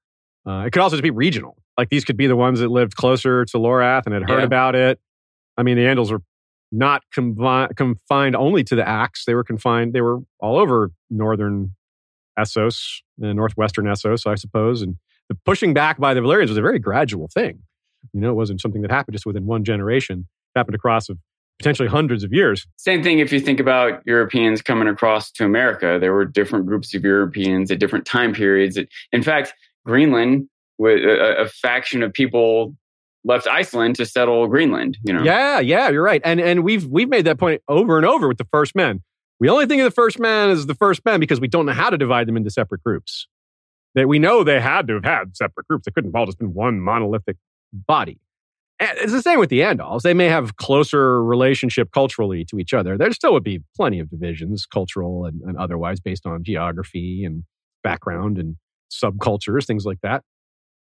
Uh, 0.47 0.63
it 0.65 0.71
could 0.71 0.81
also 0.81 0.95
just 0.95 1.03
be 1.03 1.11
regional. 1.11 1.57
Like 1.77 1.89
these 1.89 2.05
could 2.05 2.17
be 2.17 2.27
the 2.27 2.35
ones 2.35 2.59
that 2.59 2.69
lived 2.69 2.95
closer 2.95 3.45
to 3.45 3.57
Lorath 3.57 4.03
and 4.05 4.13
had 4.13 4.29
heard 4.29 4.39
Yeah. 4.39 4.45
about 4.45 4.75
it. 4.75 4.99
I 5.57 5.63
mean, 5.63 5.75
the 5.77 5.83
Andals 5.83 6.11
were 6.11 6.21
not 6.73 7.03
confi- 7.15 7.73
confined 7.75 8.35
only 8.35 8.63
to 8.63 8.75
the 8.75 8.87
Axe. 8.87 9.25
They 9.25 9.35
were 9.35 9.43
confined. 9.43 9.93
They 9.93 10.01
were 10.01 10.19
all 10.39 10.57
over 10.57 10.91
northern 11.09 11.75
Essos, 12.37 13.01
uh, 13.23 13.31
northwestern 13.31 13.85
Essos, 13.85 14.25
I 14.25 14.35
suppose. 14.35 14.81
And 14.81 14.97
the 15.29 15.35
pushing 15.45 15.73
back 15.73 15.99
by 15.99 16.13
the 16.13 16.19
Valyrians 16.19 16.49
was 16.49 16.57
a 16.57 16.61
very 16.61 16.79
gradual 16.79 17.29
thing. 17.31 17.59
You 18.11 18.21
know, 18.21 18.31
it 18.31 18.35
wasn't 18.35 18.59
something 18.59 18.81
that 18.81 18.91
happened 18.91 19.13
just 19.13 19.25
within 19.25 19.45
one 19.45 19.63
generation. 19.63 20.27
It 20.55 20.59
happened 20.59 20.75
across 20.75 21.09
of 21.09 21.19
potentially 21.59 21.87
hundreds 21.87 22.23
of 22.23 22.33
years. 22.33 22.65
Same 22.77 23.03
thing 23.03 23.19
if 23.19 23.31
you 23.31 23.39
think 23.39 23.59
about 23.59 24.01
Europeans 24.05 24.61
coming 24.61 24.87
across 24.87 25.31
to 25.33 25.45
America. 25.45 25.99
There 26.01 26.11
were 26.11 26.25
different 26.25 26.65
groups 26.65 26.93
of 26.95 27.03
Europeans 27.03 27.69
at 27.69 27.79
different 27.79 28.05
time 28.05 28.33
periods. 28.33 28.79
In 29.11 29.21
fact, 29.21 29.53
Greenland, 29.85 30.49
with 30.79 31.03
a, 31.03 31.41
a 31.41 31.47
faction 31.47 32.01
of 32.01 32.11
people 32.11 32.75
left 33.25 33.47
Iceland 33.47 33.95
to 33.97 34.05
settle 34.05 34.47
Greenland. 34.47 34.97
You 35.03 35.13
know, 35.13 35.23
Yeah, 35.23 35.59
yeah, 35.59 35.89
you're 35.89 36.03
right. 36.03 36.21
And 36.23 36.39
and 36.39 36.63
we've 36.63 36.85
we've 36.85 37.09
made 37.09 37.25
that 37.25 37.37
point 37.37 37.61
over 37.67 37.97
and 37.97 38.05
over 38.05 38.27
with 38.27 38.37
the 38.37 38.47
first 38.51 38.75
men. 38.75 39.01
We 39.39 39.49
only 39.49 39.65
think 39.65 39.81
of 39.81 39.85
the 39.85 39.91
first 39.91 40.19
man 40.19 40.49
as 40.49 40.65
the 40.65 40.75
first 40.75 41.03
men 41.05 41.19
because 41.19 41.39
we 41.39 41.47
don't 41.47 41.65
know 41.65 41.73
how 41.73 41.89
to 41.89 41.97
divide 41.97 42.27
them 42.27 42.37
into 42.37 42.49
separate 42.49 42.83
groups. 42.83 43.27
That 43.95 44.07
we 44.07 44.17
know 44.17 44.43
they 44.43 44.59
had 44.59 44.87
to 44.87 44.95
have 44.95 45.03
had 45.03 45.37
separate 45.37 45.67
groups. 45.67 45.85
They 45.85 45.91
couldn't 45.91 46.09
have 46.09 46.15
all 46.15 46.25
just 46.25 46.39
been 46.39 46.53
one 46.53 46.79
monolithic 46.79 47.37
body. 47.71 48.19
And 48.79 48.97
it's 48.97 49.11
the 49.11 49.21
same 49.21 49.39
with 49.39 49.49
the 49.49 49.59
Andals. 49.59 50.01
They 50.01 50.15
may 50.15 50.25
have 50.25 50.55
closer 50.55 51.23
relationship 51.23 51.91
culturally 51.91 52.43
to 52.45 52.57
each 52.57 52.73
other. 52.73 52.97
There 52.97 53.11
still 53.11 53.33
would 53.33 53.43
be 53.43 53.61
plenty 53.75 53.99
of 53.99 54.09
divisions, 54.09 54.65
cultural 54.65 55.25
and, 55.25 55.41
and 55.43 55.57
otherwise, 55.57 55.99
based 55.99 56.25
on 56.25 56.43
geography 56.43 57.23
and 57.23 57.43
background 57.83 58.37
and 58.37 58.55
subcultures, 58.91 59.65
things 59.65 59.85
like 59.85 59.99
that. 60.01 60.23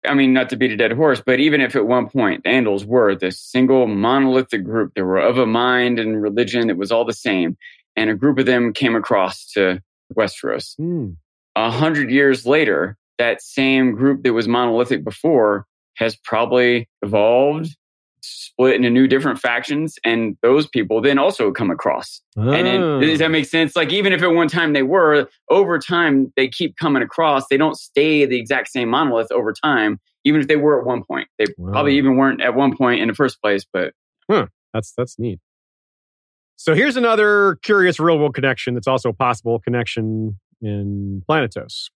I 0.04 0.14
mean, 0.14 0.32
not 0.32 0.50
to 0.50 0.56
beat 0.56 0.72
a 0.72 0.76
dead 0.76 0.92
horse, 0.92 1.22
but 1.24 1.38
even 1.38 1.60
if 1.60 1.76
at 1.76 1.86
one 1.86 2.08
point 2.08 2.42
the 2.42 2.50
Andals 2.50 2.84
were 2.84 3.14
this 3.14 3.40
single 3.40 3.86
monolithic 3.86 4.64
group 4.64 4.92
that 4.94 5.04
were 5.04 5.18
of 5.18 5.38
a 5.38 5.46
mind 5.46 5.98
and 5.98 6.20
religion 6.20 6.68
that 6.68 6.76
was 6.76 6.90
all 6.90 7.04
the 7.04 7.12
same, 7.12 7.56
and 7.94 8.10
a 8.10 8.14
group 8.14 8.38
of 8.38 8.46
them 8.46 8.72
came 8.72 8.96
across 8.96 9.52
to 9.52 9.80
Westeros. 10.16 10.74
Hmm. 10.76 11.10
A 11.54 11.70
hundred 11.70 12.10
years 12.10 12.46
later, 12.46 12.96
that 13.18 13.42
same 13.42 13.94
group 13.94 14.24
that 14.24 14.32
was 14.32 14.48
monolithic 14.48 15.04
before 15.04 15.66
has 15.96 16.16
probably 16.16 16.88
evolved, 17.02 17.76
split 18.22 18.76
into 18.76 18.90
new 18.90 19.06
different 19.06 19.38
factions, 19.38 19.98
and 20.04 20.36
those 20.42 20.66
people 20.68 21.00
then 21.00 21.18
also 21.18 21.52
come 21.52 21.70
across. 21.70 22.20
Oh. 22.36 22.50
And 22.50 22.66
then, 22.66 22.82
oh. 22.82 23.00
does 23.00 23.18
that 23.18 23.30
make 23.30 23.46
sense? 23.46 23.76
Like 23.76 23.92
even 23.92 24.12
if 24.12 24.22
at 24.22 24.32
one 24.32 24.48
time 24.48 24.72
they 24.72 24.82
were, 24.82 25.28
over 25.50 25.78
time 25.78 26.32
they 26.36 26.48
keep 26.48 26.76
coming 26.76 27.02
across. 27.02 27.46
They 27.48 27.56
don't 27.56 27.76
stay 27.76 28.24
the 28.24 28.38
exact 28.38 28.68
same 28.68 28.88
monolith 28.88 29.30
over 29.32 29.52
time, 29.52 30.00
even 30.24 30.40
if 30.40 30.48
they 30.48 30.56
were 30.56 30.80
at 30.80 30.86
one 30.86 31.02
point. 31.04 31.28
They 31.38 31.46
Wow. 31.56 31.72
probably 31.72 31.96
even 31.96 32.16
weren't 32.16 32.40
at 32.40 32.54
one 32.54 32.76
point 32.76 33.00
in 33.00 33.08
the 33.08 33.14
first 33.14 33.40
place. 33.40 33.64
But 33.70 33.94
That's 34.72 34.92
that's 34.96 35.18
neat. 35.18 35.38
So 36.56 36.74
here's 36.74 36.96
another 36.96 37.58
curious 37.62 37.98
real 37.98 38.18
world 38.18 38.34
connection 38.34 38.74
that's 38.74 38.86
also 38.86 39.10
a 39.10 39.12
possible 39.12 39.58
connection 39.58 40.38
in 40.60 41.22
Planetos. 41.28 41.90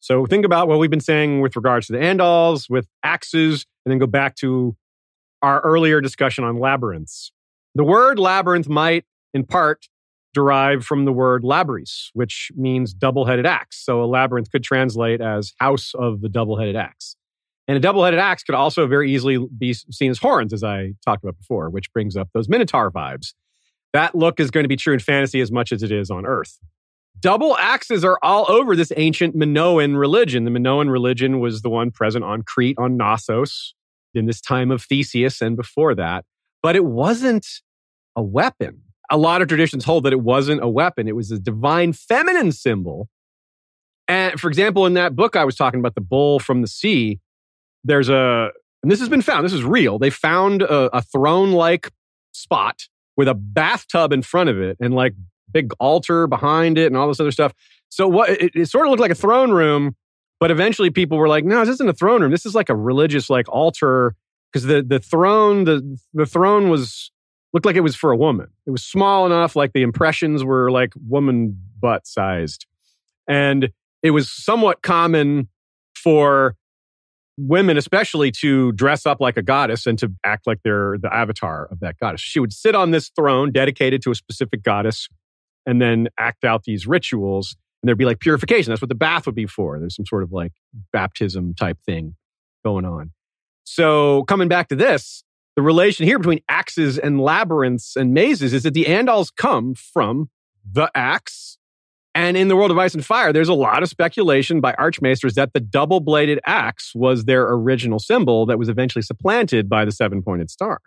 So 0.00 0.24
think 0.26 0.44
about 0.44 0.68
what 0.68 0.78
we've 0.78 0.90
been 0.90 1.00
saying 1.00 1.40
with 1.40 1.56
regards 1.56 1.88
to 1.88 1.92
the 1.92 1.98
Andals, 1.98 2.70
with 2.70 2.86
axes, 3.02 3.66
and 3.84 3.92
then 3.92 3.98
go 3.98 4.06
back 4.06 4.36
to 4.36 4.76
our 5.42 5.60
earlier 5.60 6.00
discussion 6.00 6.44
on 6.44 6.58
labyrinths. 6.58 7.32
The 7.74 7.84
word 7.84 8.18
labyrinth 8.18 8.68
might, 8.68 9.04
in 9.34 9.44
part, 9.44 9.88
derive 10.34 10.84
from 10.84 11.04
the 11.04 11.12
word 11.12 11.42
labrys, 11.42 12.08
which 12.12 12.50
means 12.56 12.92
double 12.92 13.24
headed 13.24 13.46
axe. 13.46 13.82
So 13.84 14.02
a 14.02 14.06
labyrinth 14.06 14.50
could 14.50 14.62
translate 14.62 15.20
as 15.20 15.52
house 15.58 15.92
of 15.94 16.20
the 16.20 16.28
double 16.28 16.58
headed 16.58 16.76
axe. 16.76 17.16
And 17.66 17.76
a 17.76 17.80
double 17.80 18.04
headed 18.04 18.20
axe 18.20 18.42
could 18.42 18.54
also 18.54 18.86
very 18.86 19.12
easily 19.12 19.38
be 19.58 19.74
seen 19.74 20.10
as 20.10 20.18
horns, 20.18 20.52
as 20.52 20.64
I 20.64 20.94
talked 21.04 21.22
about 21.22 21.38
before, 21.38 21.68
which 21.70 21.92
brings 21.92 22.16
up 22.16 22.28
those 22.32 22.48
Minotaur 22.48 22.90
vibes. 22.90 23.34
That 23.92 24.14
look 24.14 24.40
is 24.40 24.50
going 24.50 24.64
to 24.64 24.68
be 24.68 24.76
true 24.76 24.94
in 24.94 25.00
fantasy 25.00 25.40
as 25.40 25.52
much 25.52 25.72
as 25.72 25.82
it 25.82 25.92
is 25.92 26.10
on 26.10 26.24
Earth. 26.24 26.58
Double 27.20 27.56
axes 27.58 28.04
are 28.04 28.18
all 28.22 28.46
over 28.48 28.76
this 28.76 28.92
ancient 28.96 29.34
Minoan 29.34 29.96
religion. 29.96 30.44
The 30.44 30.50
Minoan 30.50 30.88
religion 30.88 31.40
was 31.40 31.62
the 31.62 31.68
one 31.68 31.90
present 31.90 32.24
on 32.24 32.42
Crete, 32.42 32.76
on 32.78 32.96
Knossos, 32.96 33.74
in 34.14 34.26
this 34.26 34.40
time 34.40 34.70
of 34.70 34.82
Theseus 34.82 35.40
and 35.40 35.56
before 35.56 35.94
that. 35.94 36.24
But 36.62 36.76
it 36.76 36.84
wasn't 36.84 37.46
a 38.16 38.22
weapon. 38.22 38.82
A 39.10 39.16
lot 39.16 39.42
of 39.42 39.48
traditions 39.48 39.84
hold 39.84 40.04
that 40.04 40.12
it 40.12 40.20
wasn't 40.20 40.62
a 40.62 40.68
weapon, 40.68 41.08
it 41.08 41.16
was 41.16 41.30
a 41.30 41.38
divine 41.38 41.92
feminine 41.92 42.52
symbol. 42.52 43.08
And 44.06 44.40
for 44.40 44.48
example, 44.48 44.86
in 44.86 44.94
that 44.94 45.14
book 45.14 45.36
I 45.36 45.44
was 45.44 45.54
talking 45.54 45.80
about, 45.80 45.94
The 45.94 46.00
Bull 46.00 46.38
from 46.38 46.62
the 46.62 46.68
Sea, 46.68 47.20
there's 47.84 48.08
a, 48.08 48.50
and 48.82 48.90
this 48.90 49.00
has 49.00 49.08
been 49.08 49.22
found, 49.22 49.44
this 49.44 49.52
is 49.52 49.64
real. 49.64 49.98
They 49.98 50.10
found 50.10 50.62
a, 50.62 50.96
a 50.96 51.02
throne 51.02 51.52
like 51.52 51.90
spot 52.32 52.88
with 53.16 53.28
a 53.28 53.34
bathtub 53.34 54.12
in 54.12 54.22
front 54.22 54.48
of 54.48 54.60
it 54.60 54.76
and 54.80 54.94
like 54.94 55.14
big 55.52 55.72
altar 55.78 56.26
behind 56.26 56.78
it 56.78 56.86
and 56.86 56.96
all 56.96 57.08
this 57.08 57.20
other 57.20 57.32
stuff. 57.32 57.52
So 57.88 58.06
what 58.08 58.30
it, 58.30 58.52
it 58.54 58.66
sort 58.66 58.86
of 58.86 58.90
looked 58.90 59.00
like 59.00 59.10
a 59.10 59.16
throne 59.16 59.50
room, 59.50 59.96
but 60.40 60.50
eventually 60.50 60.90
people 60.90 61.18
were 61.18 61.28
like, 61.28 61.44
no, 61.44 61.64
this 61.64 61.74
isn't 61.74 61.88
a 61.88 61.94
throne 61.94 62.22
room. 62.22 62.30
This 62.30 62.46
is 62.46 62.54
like 62.54 62.68
a 62.68 62.76
religious 62.76 63.28
like 63.28 63.48
altar 63.48 64.14
because 64.52 64.66
the 64.66 64.82
the 64.82 64.98
throne 64.98 65.64
the 65.64 65.98
the 66.14 66.26
throne 66.26 66.68
was 66.68 67.10
looked 67.52 67.66
like 67.66 67.76
it 67.76 67.80
was 67.80 67.96
for 67.96 68.10
a 68.10 68.16
woman. 68.16 68.48
It 68.66 68.70
was 68.70 68.84
small 68.84 69.26
enough, 69.26 69.56
like 69.56 69.72
the 69.72 69.82
impressions 69.82 70.44
were 70.44 70.70
like 70.70 70.92
woman 71.06 71.58
butt 71.80 72.06
sized, 72.06 72.66
and 73.26 73.70
it 74.02 74.10
was 74.10 74.30
somewhat 74.30 74.82
common 74.82 75.48
for 75.94 76.56
women 77.38 77.76
especially 77.76 78.32
to 78.32 78.72
dress 78.72 79.06
up 79.06 79.20
like 79.20 79.36
a 79.36 79.42
goddess 79.42 79.86
and 79.86 79.96
to 79.96 80.12
act 80.24 80.44
like 80.46 80.58
they're 80.64 80.96
the 81.00 81.12
avatar 81.14 81.68
of 81.70 81.78
that 81.78 81.96
goddess 82.00 82.20
she 82.20 82.40
would 82.40 82.52
sit 82.52 82.74
on 82.74 82.90
this 82.90 83.10
throne 83.14 83.52
dedicated 83.52 84.02
to 84.02 84.10
a 84.10 84.14
specific 84.14 84.60
goddess 84.64 85.08
and 85.64 85.80
then 85.80 86.08
act 86.18 86.44
out 86.44 86.64
these 86.64 86.84
rituals 86.84 87.56
and 87.82 87.88
there'd 87.88 87.98
be 87.98 88.04
like 88.04 88.20
purification. 88.20 88.70
That's 88.70 88.82
what 88.82 88.88
the 88.88 88.94
bath 88.94 89.26
would 89.26 89.34
be 89.34 89.46
for. 89.46 89.78
There's 89.78 89.96
some 89.96 90.06
sort 90.06 90.22
of 90.22 90.32
like 90.32 90.52
baptism 90.92 91.54
type 91.54 91.78
thing 91.84 92.14
going 92.64 92.84
on. 92.84 93.12
So 93.64 94.24
coming 94.24 94.48
back 94.48 94.68
to 94.68 94.76
this 94.76 95.22
the 95.58 95.62
relation 95.62 96.06
here 96.06 96.18
between 96.18 96.38
axes 96.48 96.98
and 96.98 97.20
labyrinths 97.20 97.96
and 97.96 98.14
mazes 98.14 98.54
is 98.54 98.62
that 98.62 98.74
the 98.74 98.84
andals 98.84 99.34
come 99.34 99.74
from 99.74 100.30
the 100.64 100.88
axe. 100.94 101.58
And 102.14 102.36
in 102.36 102.46
the 102.46 102.54
world 102.54 102.70
of 102.70 102.78
ice 102.78 102.94
and 102.94 103.04
fire, 103.04 103.32
there's 103.32 103.48
a 103.48 103.54
lot 103.54 103.82
of 103.82 103.88
speculation 103.88 104.60
by 104.60 104.72
archmaesters 104.74 105.34
that 105.34 105.54
the 105.54 105.60
double 105.60 105.98
bladed 105.98 106.38
axe 106.46 106.92
was 106.94 107.24
their 107.24 107.42
original 107.50 107.98
symbol 107.98 108.46
that 108.46 108.56
was 108.56 108.68
eventually 108.68 109.02
supplanted 109.02 109.68
by 109.68 109.84
the 109.84 109.90
seven 109.90 110.22
pointed 110.22 110.48
star. 110.48 110.80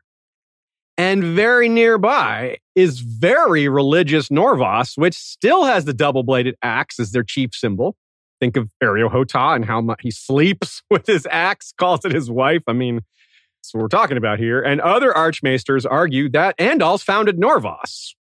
And 0.98 1.24
very 1.24 1.70
nearby 1.70 2.58
is 2.76 3.00
very 3.00 3.68
religious 3.68 4.30
Norvos, 4.30 4.98
which 4.98 5.16
still 5.16 5.66
has 5.66 5.86
the 5.86 5.94
double 5.94 6.24
bladed 6.24 6.56
axe 6.62 7.00
as 7.00 7.12
their 7.12 7.24
chief 7.24 7.54
symbol. 7.54 7.96
Think 8.40 8.58
of 8.58 8.70
Areo 8.84 9.12
Hotah 9.12 9.56
and 9.56 9.66
how 9.66 9.82
much 9.82 10.00
he 10.02 10.12
sleeps 10.12 10.82
with 10.90 11.08
his 11.08 11.28
axe, 11.30 11.74
calls 11.78 12.06
it 12.06 12.12
his 12.12 12.30
wife. 12.30 12.64
I 12.68 12.74
mean, 12.74 13.02
that's 13.62 13.74
what 13.74 13.82
we're 13.82 13.88
talking 13.88 14.18
about 14.18 14.40
here. 14.40 14.62
And 14.62 14.82
other 14.82 15.12
archmaesters 15.12 15.86
argue 15.90 16.30
that 16.30 16.58
Andals 16.58 17.04
founded 17.04 17.38
Norvos, 17.38 18.14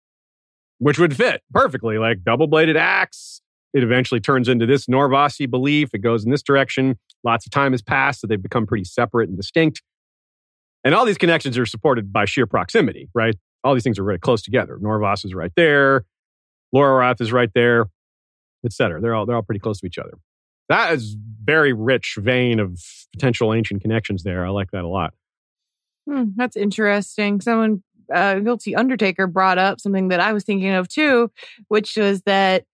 which 0.78 0.99
would 0.99 1.16
fit 1.16 1.43
perfectly, 1.53 1.99
like 1.99 2.24
double 2.24 2.49
bladed 2.49 2.77
axe. 2.77 3.40
It 3.74 3.82
eventually 3.82 4.20
turns 4.20 4.49
into 4.49 4.66
this 4.66 4.86
Norvoshi 4.86 5.49
belief. 5.49 5.90
It 5.93 5.99
goes 5.99 6.24
in 6.24 6.31
this 6.31 6.43
direction. 6.43 6.99
Lots 7.23 7.47
of 7.47 7.53
time 7.53 7.73
has 7.73 7.82
passed, 7.82 8.20
so 8.20 8.27
they've 8.27 8.43
become 8.43 8.66
pretty 8.66 8.85
separate 8.85 9.28
and 9.28 9.36
distinct. 9.36 9.82
And 10.84 10.94
all 10.94 11.05
these 11.05 11.18
connections 11.18 11.59
are 11.59 11.66
supported 11.66 12.12
by 12.12 12.24
sheer 12.24 12.46
proximity, 12.46 13.09
right? 13.14 13.34
All 13.64 13.74
these 13.74 13.82
things 13.82 13.98
are 13.98 14.05
really 14.05 14.20
close 14.20 14.42
together. 14.42 14.78
Norvos 14.80 15.24
is 15.24 15.34
right 15.34 15.52
there, 15.56 16.05
Lorath 16.74 17.20
is 17.20 17.32
right 17.32 17.50
there, 17.55 17.86
etc. 18.64 19.00
They're 19.00 19.14
all 19.14 19.26
they're 19.26 19.36
all 19.36 19.42
pretty 19.42 19.60
close 19.60 19.80
to 19.80 19.86
each 19.86 19.98
other. 19.98 20.18
That 20.68 20.92
is 20.92 21.16
very 21.42 21.72
rich 21.72 22.16
vein 22.20 22.60
of 22.60 22.78
potential 23.12 23.55
ancient 23.55 23.80
connections 23.80 24.22
there. 24.22 24.44
I 24.44 24.50
like 24.50 24.70
that 24.72 24.84
a 24.84 24.88
lot. 24.88 25.14
Hmm, 26.06 26.24
that's 26.36 26.56
interesting. 26.56 27.40
Someone, 27.40 27.82
uh, 28.14 28.36
Guilty 28.40 28.76
Undertaker, 28.76 29.26
brought 29.26 29.59
up 29.59 29.80
something 29.80 30.09
that 30.09 30.20
I 30.20 30.32
was 30.32 30.44
thinking 30.44 30.70
of 30.70 30.88
too, 30.88 31.30
which 31.68 31.96
was 31.96 32.22
that 32.22 32.64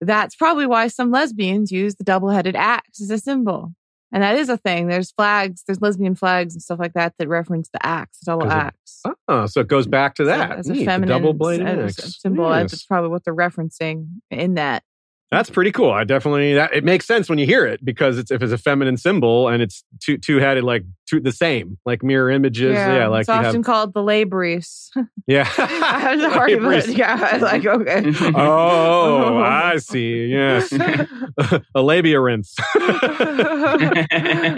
that's 0.00 0.34
probably 0.34 0.66
why 0.66 0.88
some 0.88 1.10
lesbians 1.10 1.70
use 1.70 1.96
the 1.96 2.04
double 2.04 2.30
headed 2.30 2.56
axe 2.56 3.00
as 3.00 3.10
a 3.10 3.18
symbol. 3.18 3.72
And 4.12 4.22
that 4.24 4.36
is 4.36 4.48
a 4.48 4.56
thing. 4.56 4.88
There's 4.88 5.12
flags, 5.12 5.62
there's 5.66 5.80
lesbian 5.80 6.14
flags 6.16 6.54
and 6.54 6.62
stuff 6.62 6.78
like 6.80 6.94
that 6.94 7.14
that 7.18 7.28
reference 7.28 7.68
the 7.72 7.84
axe, 7.86 8.18
the 8.18 8.26
double 8.32 8.46
it- 8.46 8.52
axe. 8.52 9.02
Oh, 9.28 9.46
so 9.46 9.60
it 9.60 9.68
goes 9.68 9.86
back 9.86 10.16
to 10.16 10.22
So 10.24 10.26
that. 10.26 10.58
as 10.58 10.68
a 10.68 10.72
Neat, 10.72 10.78
the 10.80 10.84
feminine 10.84 11.08
double 11.16 11.32
bladed 11.32 11.66
axe. 11.66 12.20
symbol. 12.20 12.50
Yes. 12.50 12.72
That's 12.72 12.84
probably 12.84 13.10
what 13.10 13.24
they're 13.24 13.34
referencing 13.34 14.08
in 14.30 14.54
that. 14.54 14.82
That's 15.30 15.48
pretty 15.48 15.70
cool. 15.70 15.92
I 15.92 16.02
definitely 16.02 16.54
that 16.54 16.74
it 16.74 16.82
makes 16.82 17.06
sense 17.06 17.28
when 17.28 17.38
you 17.38 17.46
hear 17.46 17.64
it 17.64 17.84
because 17.84 18.18
it's 18.18 18.32
if 18.32 18.42
it's 18.42 18.52
a 18.52 18.58
feminine 18.58 18.96
symbol 18.96 19.46
and 19.48 19.62
it's 19.62 19.84
two 20.00 20.18
two 20.18 20.38
headed 20.38 20.64
like 20.64 20.84
two 21.08 21.20
the 21.20 21.30
same 21.30 21.78
like 21.86 22.02
mirror 22.02 22.30
images. 22.30 22.72
Yeah, 22.74 23.06
like 23.06 23.20
it's 23.20 23.28
you 23.28 23.34
often 23.34 23.54
have 23.56 23.64
called 23.64 23.94
the 23.94 24.00
labrys. 24.00 24.88
yeah. 25.28 25.44
Sorry, 25.48 26.56
but 26.56 26.84
Labrys. 26.84 26.96
yeah, 26.96 27.28
I 27.30 27.34
was 27.34 27.42
like, 27.42 27.64
okay. 27.64 28.12
Oh, 28.34 29.38
I 29.38 29.76
see. 29.76 30.26
Yes, 30.26 30.72
a 31.74 31.82
labyrinth. 31.82 32.52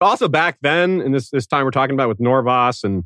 Also, 0.01 0.29
back 0.29 0.59
then, 0.63 1.01
in 1.01 1.13
this 1.13 1.31
this 1.31 1.47
time 1.47 1.65
we're 1.65 1.71
talking 1.71 1.95
about 1.95 2.09
with 2.09 2.19
Norvos 2.19 2.85
and 2.85 3.05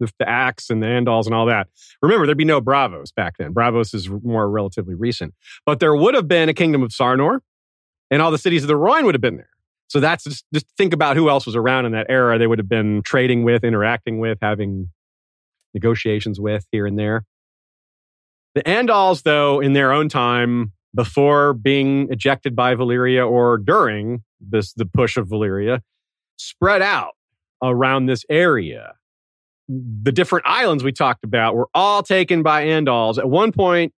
the, 0.00 0.10
the 0.18 0.28
axe 0.28 0.70
and 0.70 0.82
the 0.82 0.86
Andals 0.86 1.26
and 1.26 1.34
all 1.34 1.46
that. 1.46 1.68
Remember, 2.02 2.26
there'd 2.26 2.38
be 2.38 2.44
no 2.44 2.60
Braavos 2.60 3.14
back 3.14 3.36
then. 3.38 3.52
Braavos 3.54 3.94
is 3.94 4.08
more 4.08 4.48
relatively 4.48 4.94
recent, 4.94 5.34
but 5.66 5.80
there 5.80 5.94
would 5.94 6.14
have 6.14 6.28
been 6.28 6.48
a 6.48 6.54
kingdom 6.54 6.82
of 6.82 6.90
Sarnor, 6.90 7.40
and 8.10 8.22
all 8.22 8.30
the 8.30 8.38
cities 8.38 8.62
of 8.62 8.68
the 8.68 8.76
Rhoyne 8.76 9.04
would 9.04 9.14
have 9.14 9.22
been 9.22 9.36
there. 9.36 9.50
So 9.88 10.00
that's 10.00 10.24
just, 10.24 10.44
just 10.52 10.66
think 10.76 10.92
about 10.92 11.16
who 11.16 11.30
else 11.30 11.46
was 11.46 11.56
around 11.56 11.86
in 11.86 11.92
that 11.92 12.06
era. 12.10 12.38
They 12.38 12.46
would 12.46 12.58
have 12.58 12.68
been 12.68 13.02
trading 13.02 13.42
with, 13.42 13.64
interacting 13.64 14.18
with, 14.18 14.38
having 14.42 14.90
negotiations 15.72 16.38
with 16.38 16.66
here 16.70 16.86
and 16.86 16.98
there. 16.98 17.24
The 18.54 18.62
Andals, 18.64 19.22
though, 19.22 19.60
in 19.60 19.72
their 19.72 19.92
own 19.92 20.08
time, 20.08 20.72
before 20.94 21.54
being 21.54 22.10
ejected 22.10 22.54
by 22.54 22.74
Valyria 22.74 23.28
or 23.28 23.56
during 23.56 24.24
this 24.40 24.72
the 24.74 24.86
push 24.86 25.16
of 25.16 25.28
Valyria, 25.28 25.80
spread 26.38 26.82
out 26.82 27.12
around 27.62 28.06
this 28.06 28.24
area. 28.30 28.94
The 29.68 30.12
different 30.12 30.46
islands 30.46 30.82
we 30.82 30.92
talked 30.92 31.24
about 31.24 31.54
were 31.54 31.68
all 31.74 32.02
taken 32.02 32.42
by 32.42 32.64
Andals. 32.64 33.18
At 33.18 33.28
one 33.28 33.52
point, 33.52 33.92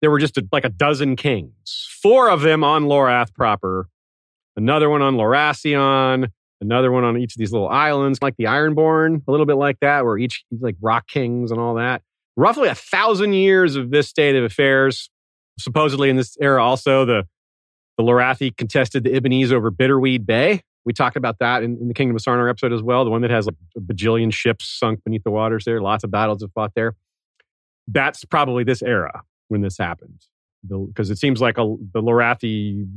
there 0.00 0.10
were 0.10 0.18
just 0.18 0.38
a, 0.38 0.46
like 0.52 0.64
a 0.64 0.70
dozen 0.70 1.16
kings, 1.16 1.88
four 2.02 2.30
of 2.30 2.42
them 2.42 2.64
on 2.64 2.84
Lorath 2.84 3.34
proper, 3.34 3.88
another 4.56 4.88
one 4.88 5.02
on 5.02 5.16
Lorassion, 5.16 6.30
another 6.60 6.92
one 6.92 7.04
on 7.04 7.18
each 7.18 7.34
of 7.34 7.38
these 7.38 7.52
little 7.52 7.68
islands, 7.68 8.20
like 8.22 8.36
the 8.36 8.44
Ironborn, 8.44 9.22
a 9.26 9.30
little 9.30 9.46
bit 9.46 9.56
like 9.56 9.80
that, 9.80 10.04
where 10.04 10.18
each 10.18 10.44
like 10.60 10.76
rock 10.80 11.06
kings 11.08 11.50
and 11.50 11.60
all 11.60 11.74
that. 11.74 12.02
Roughly 12.36 12.68
a 12.68 12.74
thousand 12.74 13.32
years 13.32 13.76
of 13.76 13.90
this 13.90 14.08
state 14.08 14.36
of 14.36 14.44
affairs. 14.44 15.10
Supposedly 15.58 16.10
in 16.10 16.16
this 16.16 16.36
era, 16.38 16.62
also 16.62 17.06
the 17.06 17.26
the 17.96 18.04
Lorathi 18.04 18.54
contested 18.54 19.04
the 19.04 19.10
Ibbenese 19.10 19.52
over 19.52 19.70
Bitterweed 19.70 20.26
Bay. 20.26 20.60
We 20.86 20.92
talked 20.92 21.16
about 21.16 21.40
that 21.40 21.64
in, 21.64 21.76
in 21.80 21.88
the 21.88 21.94
Kingdom 21.94 22.14
of 22.16 22.22
Sarnor 22.22 22.48
episode 22.48 22.72
as 22.72 22.82
well. 22.82 23.04
The 23.04 23.10
one 23.10 23.20
that 23.22 23.30
has 23.30 23.46
like 23.46 23.56
a 23.76 23.80
bajillion 23.80 24.32
ships 24.32 24.66
sunk 24.66 25.02
beneath 25.04 25.24
the 25.24 25.32
waters 25.32 25.64
there. 25.64 25.82
Lots 25.82 26.04
of 26.04 26.12
battles 26.12 26.42
have 26.42 26.52
fought 26.52 26.72
there. 26.76 26.94
That's 27.88 28.24
probably 28.24 28.62
this 28.62 28.82
era 28.82 29.22
when 29.48 29.60
this 29.60 29.76
happened. 29.76 30.22
because 30.86 31.10
it 31.10 31.18
seems 31.18 31.40
like 31.40 31.58
a, 31.58 31.76
the 31.92 32.00
Lorathi 32.00 32.88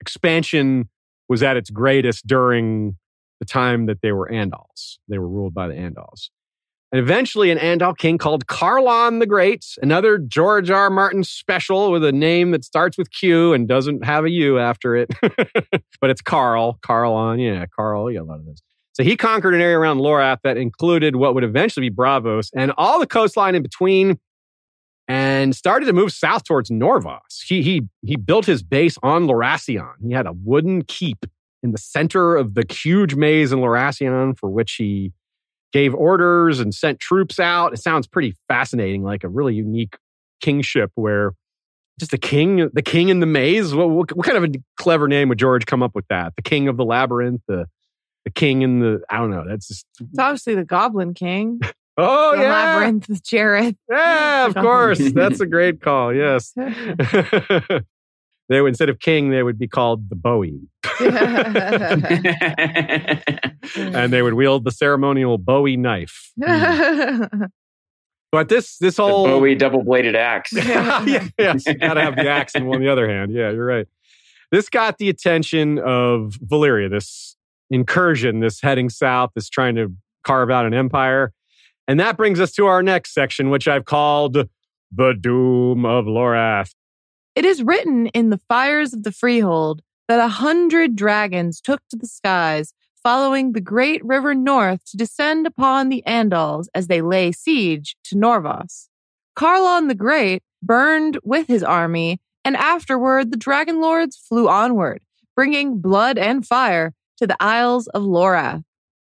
expansion 0.00 0.88
was 1.28 1.42
at 1.42 1.56
its 1.56 1.70
greatest 1.70 2.26
during 2.26 2.96
the 3.40 3.46
time 3.46 3.86
that 3.86 4.00
they 4.00 4.12
were 4.12 4.28
Andals. 4.32 4.98
They 5.08 5.18
were 5.18 5.28
ruled 5.28 5.54
by 5.54 5.68
the 5.68 5.74
Andals. 5.74 6.30
And 6.90 6.98
eventually, 6.98 7.50
an 7.50 7.58
Andal 7.58 7.96
king 7.96 8.16
called 8.16 8.46
Qarlon 8.46 9.20
the 9.20 9.26
Great, 9.26 9.66
another 9.82 10.16
George 10.16 10.70
R. 10.70 10.88
Martin 10.88 11.22
special 11.22 11.90
with 11.90 12.02
a 12.02 12.12
name 12.12 12.52
that 12.52 12.64
starts 12.64 12.96
with 12.96 13.10
Q 13.10 13.52
and 13.52 13.68
doesn't 13.68 14.04
have 14.06 14.24
a 14.24 14.30
U 14.30 14.58
after 14.58 14.96
it. 14.96 15.10
but 16.00 16.10
it's 16.10 16.22
Carl, 16.22 16.78
Qarlon. 16.82 17.44
Yeah, 17.44 17.66
Carl. 17.76 18.10
You 18.10 18.18
got 18.18 18.24
a 18.24 18.30
lot 18.30 18.38
of 18.38 18.46
this. 18.46 18.62
So 18.94 19.04
he 19.04 19.16
conquered 19.16 19.54
an 19.54 19.60
area 19.60 19.78
around 19.78 19.98
Lorath 19.98 20.38
that 20.44 20.56
included 20.56 21.14
what 21.14 21.34
would 21.34 21.44
eventually 21.44 21.88
be 21.88 21.94
Braavos 21.94 22.50
and 22.54 22.72
all 22.76 22.98
the 22.98 23.06
coastline 23.06 23.54
in 23.54 23.62
between 23.62 24.18
and 25.06 25.54
started 25.54 25.86
to 25.86 25.92
move 25.92 26.12
south 26.12 26.44
towards 26.44 26.70
Norvos. 26.70 27.42
He, 27.46 27.62
he, 27.62 27.82
he 28.02 28.16
built 28.16 28.44
his 28.44 28.62
base 28.62 28.98
on 29.02 29.26
Lorassion. 29.26 29.92
He 30.06 30.12
had 30.12 30.26
a 30.26 30.32
wooden 30.32 30.82
keep 30.82 31.26
in 31.62 31.72
the 31.72 31.78
center 31.78 32.34
of 32.36 32.54
the 32.54 32.64
huge 32.68 33.14
maze 33.14 33.52
in 33.52 33.60
Lorassion 33.60 34.38
for 34.38 34.50
which 34.50 34.74
he 34.74 35.12
gave 35.72 35.94
orders 35.94 36.60
and 36.60 36.74
sent 36.74 37.00
troops 37.00 37.38
out. 37.38 37.72
It 37.72 37.78
sounds 37.78 38.06
pretty 38.06 38.34
fascinating, 38.48 39.02
like 39.02 39.24
a 39.24 39.28
really 39.28 39.54
unique 39.54 39.96
kingship 40.40 40.90
where 40.94 41.32
just 41.98 42.10
the 42.10 42.18
king, 42.18 42.70
the 42.72 42.82
king 42.82 43.08
in 43.08 43.20
the 43.20 43.26
maze. 43.26 43.74
What, 43.74 43.90
what, 43.90 44.16
what, 44.16 44.26
kind 44.26 44.38
of 44.38 44.44
a 44.44 44.54
clever 44.76 45.08
name 45.08 45.28
would 45.28 45.38
George 45.38 45.66
come 45.66 45.82
up 45.82 45.94
with 45.94 46.06
that? 46.08 46.34
The 46.36 46.42
king 46.42 46.68
of 46.68 46.76
the 46.76 46.84
labyrinth, 46.84 47.42
the 47.48 47.66
the 48.24 48.30
king 48.30 48.62
in 48.62 48.80
the 48.80 49.00
I 49.10 49.18
don't 49.18 49.30
know. 49.30 49.44
That's 49.46 49.68
just 49.68 49.86
it's 50.00 50.18
obviously 50.18 50.54
the 50.54 50.64
Goblin 50.64 51.14
King. 51.14 51.60
oh 51.96 52.36
the 52.36 52.42
yeah, 52.42 52.52
labyrinth 52.52 53.08
with 53.08 53.22
Jareth. 53.22 53.76
Yeah, 53.90 54.46
of 54.46 54.54
course. 54.54 55.00
That's 55.12 55.40
a 55.40 55.46
great 55.46 55.80
call. 55.80 56.14
Yes. 56.14 56.54
they 58.48 58.60
would 58.60 58.68
instead 58.68 58.88
of 58.88 58.98
king, 58.98 59.30
they 59.30 59.42
would 59.42 59.58
be 59.58 59.68
called 59.68 60.08
the 60.08 60.16
Bowie. 60.16 60.60
and 63.76 64.12
they 64.12 64.22
would 64.22 64.34
wield 64.34 64.64
the 64.64 64.70
ceremonial 64.70 65.36
Bowie 65.38 65.76
knife. 65.76 66.32
but 68.32 68.48
this 68.48 68.78
this 68.78 68.96
whole 68.96 69.24
the 69.24 69.30
Bowie 69.30 69.54
double 69.54 69.82
bladed 69.82 70.16
axe. 70.16 70.52
yeah, 70.54 71.28
yes, 71.38 71.66
you 71.66 71.74
gotta 71.74 72.00
have 72.02 72.16
the 72.16 72.28
axe 72.28 72.54
in 72.54 72.66
one 72.66 72.80
the 72.80 72.88
other 72.88 73.08
hand. 73.08 73.32
Yeah, 73.32 73.50
you're 73.50 73.66
right. 73.66 73.86
This 74.50 74.70
got 74.70 74.96
the 74.96 75.10
attention 75.10 75.78
of 75.78 76.38
Valyria, 76.42 76.90
this 76.90 77.36
incursion, 77.70 78.40
this 78.40 78.62
heading 78.62 78.88
south, 78.88 79.32
this 79.34 79.50
trying 79.50 79.74
to 79.74 79.92
carve 80.24 80.50
out 80.50 80.64
an 80.64 80.72
empire. 80.72 81.32
And 81.86 82.00
that 82.00 82.16
brings 82.16 82.40
us 82.40 82.52
to 82.52 82.66
our 82.66 82.82
next 82.82 83.12
section, 83.12 83.50
which 83.50 83.68
I've 83.68 83.84
called 83.84 84.38
The 84.92 85.12
Doom 85.12 85.84
of 85.84 86.06
Lorath. 86.06 86.72
It 87.38 87.44
is 87.44 87.62
written 87.62 88.08
in 88.08 88.30
the 88.30 88.40
Fires 88.48 88.92
of 88.92 89.04
the 89.04 89.12
Freehold 89.12 89.80
that 90.08 90.18
a 90.18 90.26
hundred 90.26 90.96
dragons 90.96 91.60
took 91.60 91.80
to 91.88 91.96
the 91.96 92.08
skies, 92.08 92.74
following 93.00 93.52
the 93.52 93.60
great 93.60 94.04
river 94.04 94.34
north 94.34 94.84
to 94.86 94.96
descend 94.96 95.46
upon 95.46 95.88
the 95.88 96.02
Andals 96.04 96.66
as 96.74 96.88
they 96.88 97.00
lay 97.00 97.30
siege 97.30 97.94
to 98.06 98.16
Norvos. 98.16 98.88
Qarlon 99.36 99.86
the 99.86 99.94
Great 99.94 100.42
burned 100.64 101.20
with 101.22 101.46
his 101.46 101.62
army, 101.62 102.20
and 102.44 102.56
afterward 102.56 103.30
the 103.30 103.36
dragon 103.36 103.80
lords 103.80 104.16
flew 104.16 104.48
onward, 104.48 105.00
bringing 105.36 105.78
blood 105.78 106.18
and 106.18 106.44
fire 106.44 106.92
to 107.18 107.26
the 107.28 107.36
Isles 107.38 107.86
of 107.86 108.02
Lorath. 108.02 108.64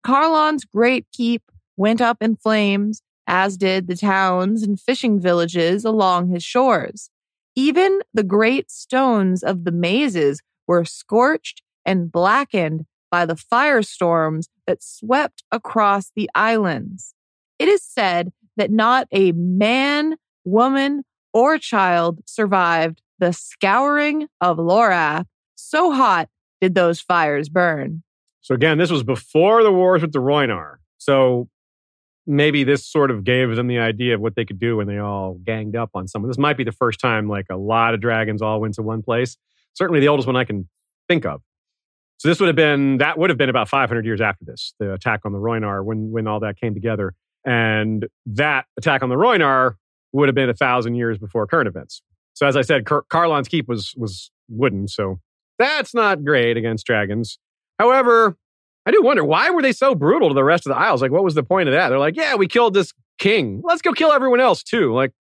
Qarlon's 0.02 0.64
great 0.64 1.04
keep 1.12 1.42
went 1.76 2.00
up 2.00 2.22
in 2.22 2.36
flames, 2.36 3.02
as 3.26 3.58
did 3.58 3.86
the 3.86 3.96
towns 3.96 4.62
and 4.62 4.80
fishing 4.80 5.20
villages 5.20 5.84
along 5.84 6.30
his 6.30 6.42
shores. 6.42 7.10
Even 7.56 8.00
the 8.12 8.24
great 8.24 8.70
stones 8.70 9.42
of 9.42 9.64
the 9.64 9.72
mazes 9.72 10.42
were 10.66 10.84
scorched 10.84 11.62
and 11.84 12.10
blackened 12.10 12.86
by 13.10 13.24
the 13.26 13.34
firestorms 13.36 14.48
that 14.66 14.82
swept 14.82 15.44
across 15.52 16.10
the 16.16 16.28
islands. 16.34 17.14
It 17.58 17.68
is 17.68 17.82
said 17.82 18.32
that 18.56 18.70
not 18.70 19.06
a 19.12 19.32
man, 19.32 20.16
woman, 20.44 21.04
or 21.32 21.58
child 21.58 22.20
survived 22.26 23.02
the 23.18 23.32
scouring 23.32 24.28
of 24.40 24.58
Lorath. 24.58 25.26
So 25.54 25.92
hot 25.92 26.28
did 26.60 26.74
those 26.74 27.00
fires 27.00 27.48
burn. 27.48 28.02
So 28.40 28.54
again, 28.54 28.78
this 28.78 28.90
was 28.90 29.02
before 29.02 29.62
the 29.62 29.72
wars 29.72 30.02
with 30.02 30.12
the 30.12 30.18
Rhoynar. 30.18 30.76
So 30.98 31.48
maybe 32.26 32.64
this 32.64 32.86
sort 32.86 33.10
of 33.10 33.24
gave 33.24 33.54
them 33.56 33.66
the 33.66 33.78
idea 33.78 34.14
of 34.14 34.20
what 34.20 34.34
they 34.34 34.44
could 34.44 34.58
do 34.58 34.76
when 34.76 34.86
they 34.86 34.98
all 34.98 35.34
ganged 35.44 35.76
up 35.76 35.90
on 35.94 36.08
someone. 36.08 36.30
This 36.30 36.38
might 36.38 36.56
be 36.56 36.64
the 36.64 36.72
first 36.72 37.00
time 37.00 37.28
like 37.28 37.46
a 37.50 37.56
lot 37.56 37.94
of 37.94 38.00
dragons 38.00 38.42
all 38.42 38.60
went 38.60 38.74
to 38.74 38.82
one 38.82 39.02
place. 39.02 39.36
Certainly 39.74 40.00
the 40.00 40.08
oldest 40.08 40.26
one 40.26 40.36
I 40.36 40.44
can 40.44 40.68
think 41.08 41.26
of. 41.26 41.42
So 42.18 42.28
this 42.28 42.40
would 42.40 42.46
have 42.46 42.56
been 42.56 42.98
that 42.98 43.18
would 43.18 43.30
have 43.30 43.38
been 43.38 43.50
about 43.50 43.68
500 43.68 44.04
years 44.06 44.20
after 44.20 44.44
this, 44.44 44.72
the 44.78 44.94
attack 44.94 45.20
on 45.24 45.32
the 45.32 45.38
Rhoynar, 45.38 45.84
when 45.84 46.10
when 46.10 46.26
all 46.26 46.40
that 46.40 46.58
came 46.58 46.72
together, 46.72 47.14
and 47.44 48.06
that 48.26 48.66
attack 48.78 49.02
on 49.02 49.08
the 49.08 49.16
Rhoynar 49.16 49.74
would 50.12 50.28
have 50.28 50.34
been 50.34 50.48
a 50.48 50.54
thousand 50.54 50.94
years 50.94 51.18
before 51.18 51.46
current 51.46 51.68
events. 51.68 52.02
So 52.34 52.46
as 52.46 52.56
I 52.56 52.62
said, 52.62 52.86
Car- 52.86 53.04
Qarlon's 53.10 53.48
keep 53.48 53.68
was 53.68 53.94
was 53.96 54.30
wooden, 54.48 54.88
so 54.88 55.20
that's 55.58 55.94
not 55.94 56.24
great 56.24 56.56
against 56.56 56.86
dragons. 56.86 57.38
However, 57.78 58.36
I 58.86 58.90
do 58.90 59.02
wonder 59.02 59.24
why 59.24 59.50
were 59.50 59.62
they 59.62 59.72
so 59.72 59.94
brutal 59.94 60.28
to 60.28 60.34
the 60.34 60.44
rest 60.44 60.66
of 60.66 60.70
the 60.70 60.78
Isles? 60.78 61.00
Like, 61.00 61.10
what 61.10 61.24
was 61.24 61.34
the 61.34 61.42
point 61.42 61.68
of 61.68 61.74
that? 61.74 61.88
They're 61.88 61.98
like, 61.98 62.16
yeah, 62.16 62.34
we 62.34 62.46
killed 62.46 62.74
this 62.74 62.92
king. 63.18 63.62
Let's 63.64 63.82
go 63.82 63.92
kill 63.92 64.12
everyone 64.12 64.40
else 64.40 64.62
too. 64.62 64.92
Like, 64.92 65.12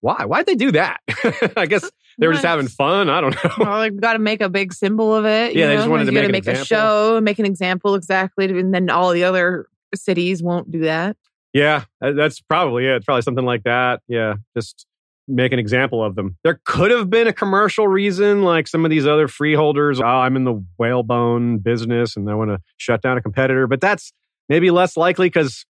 why? 0.00 0.24
Why'd 0.24 0.46
they 0.46 0.54
do 0.54 0.72
that? 0.72 1.00
I 1.56 1.66
guess 1.66 1.88
they 2.18 2.26
were 2.26 2.32
just 2.32 2.44
having 2.44 2.68
fun. 2.68 3.08
I 3.08 3.20
don't 3.20 3.34
know. 3.44 3.50
Well, 3.58 3.78
like, 3.78 3.96
got 4.00 4.14
to 4.14 4.18
make 4.18 4.40
a 4.40 4.48
big 4.48 4.72
symbol 4.72 5.14
of 5.14 5.24
it. 5.24 5.54
Yeah, 5.54 5.66
they 5.66 5.74
know? 5.74 5.80
just 5.80 5.90
wanted 5.90 6.06
to 6.06 6.12
make 6.12 6.24
an 6.24 6.32
make 6.32 6.46
a 6.46 6.64
show, 6.64 7.20
make 7.22 7.38
an 7.38 7.46
example 7.46 7.94
exactly, 7.94 8.46
and 8.46 8.74
then 8.74 8.90
all 8.90 9.12
the 9.12 9.24
other 9.24 9.66
cities 9.94 10.42
won't 10.42 10.70
do 10.70 10.80
that. 10.80 11.16
Yeah, 11.52 11.84
that's 12.00 12.40
probably 12.40 12.86
it. 12.86 12.96
It's 12.96 13.04
probably 13.04 13.22
something 13.22 13.44
like 13.44 13.64
that. 13.64 14.00
Yeah, 14.08 14.34
just 14.56 14.86
make 15.32 15.52
an 15.52 15.58
example 15.58 16.04
of 16.04 16.14
them. 16.14 16.36
There 16.44 16.60
could 16.64 16.90
have 16.90 17.08
been 17.10 17.26
a 17.26 17.32
commercial 17.32 17.88
reason, 17.88 18.42
like 18.42 18.68
some 18.68 18.84
of 18.84 18.90
these 18.90 19.06
other 19.06 19.28
freeholders. 19.28 20.00
Oh, 20.00 20.04
I'm 20.04 20.36
in 20.36 20.44
the 20.44 20.64
whalebone 20.78 21.58
business 21.58 22.16
and 22.16 22.28
I 22.30 22.34
want 22.34 22.50
to 22.50 22.58
shut 22.76 23.02
down 23.02 23.16
a 23.16 23.22
competitor. 23.22 23.66
But 23.66 23.80
that's 23.80 24.12
maybe 24.48 24.70
less 24.70 24.96
likely 24.96 25.26
because, 25.26 25.64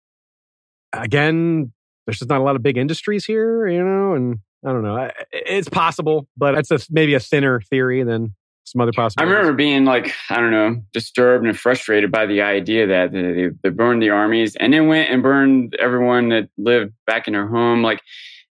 again, 0.93 1.73
there's 2.07 2.19
just 2.19 2.29
not 2.29 2.41
a 2.41 2.45
lot 2.45 2.57
of 2.57 2.63
big 2.63 2.77
industries 2.77 3.25
here, 3.25 3.67
you 3.69 3.83
know. 3.83 4.15
And 4.15 4.39
I 4.67 4.73
don't 4.73 4.83
know. 4.83 5.11
It's 5.31 5.69
possible, 5.69 6.27
but 6.37 6.57
it's 6.59 6.71
a, 6.71 6.79
maybe 6.91 7.15
a 7.15 7.21
thinner 7.21 7.61
theory 7.61 8.03
than 8.03 8.35
some 8.65 8.81
other 8.81 8.93
possibilities. 8.93 9.33
I 9.33 9.37
remember 9.37 9.57
being 9.57 9.85
like, 9.85 10.15
I 10.31 10.37
don't 10.37 10.51
know, 10.51 10.83
disturbed 10.93 11.45
and 11.45 11.59
frustrated 11.59 12.11
by 12.13 12.27
the 12.27 12.43
idea 12.43 12.87
that 12.87 13.13
they, 13.13 13.51
they 13.63 13.69
burned 13.71 14.03
the 14.03 14.11
armies 14.11 14.57
and 14.57 14.73
then 14.73 14.87
went 14.87 15.11
and 15.11 15.23
burned 15.23 15.75
everyone 15.81 16.29
that 16.29 16.49
lived 16.57 16.93
back 17.07 17.27
in 17.27 17.33
their 17.33 17.49
home. 17.49 17.83
Like 17.83 18.01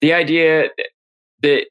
the 0.01 0.13
idea 0.13 0.69
that 1.47 1.67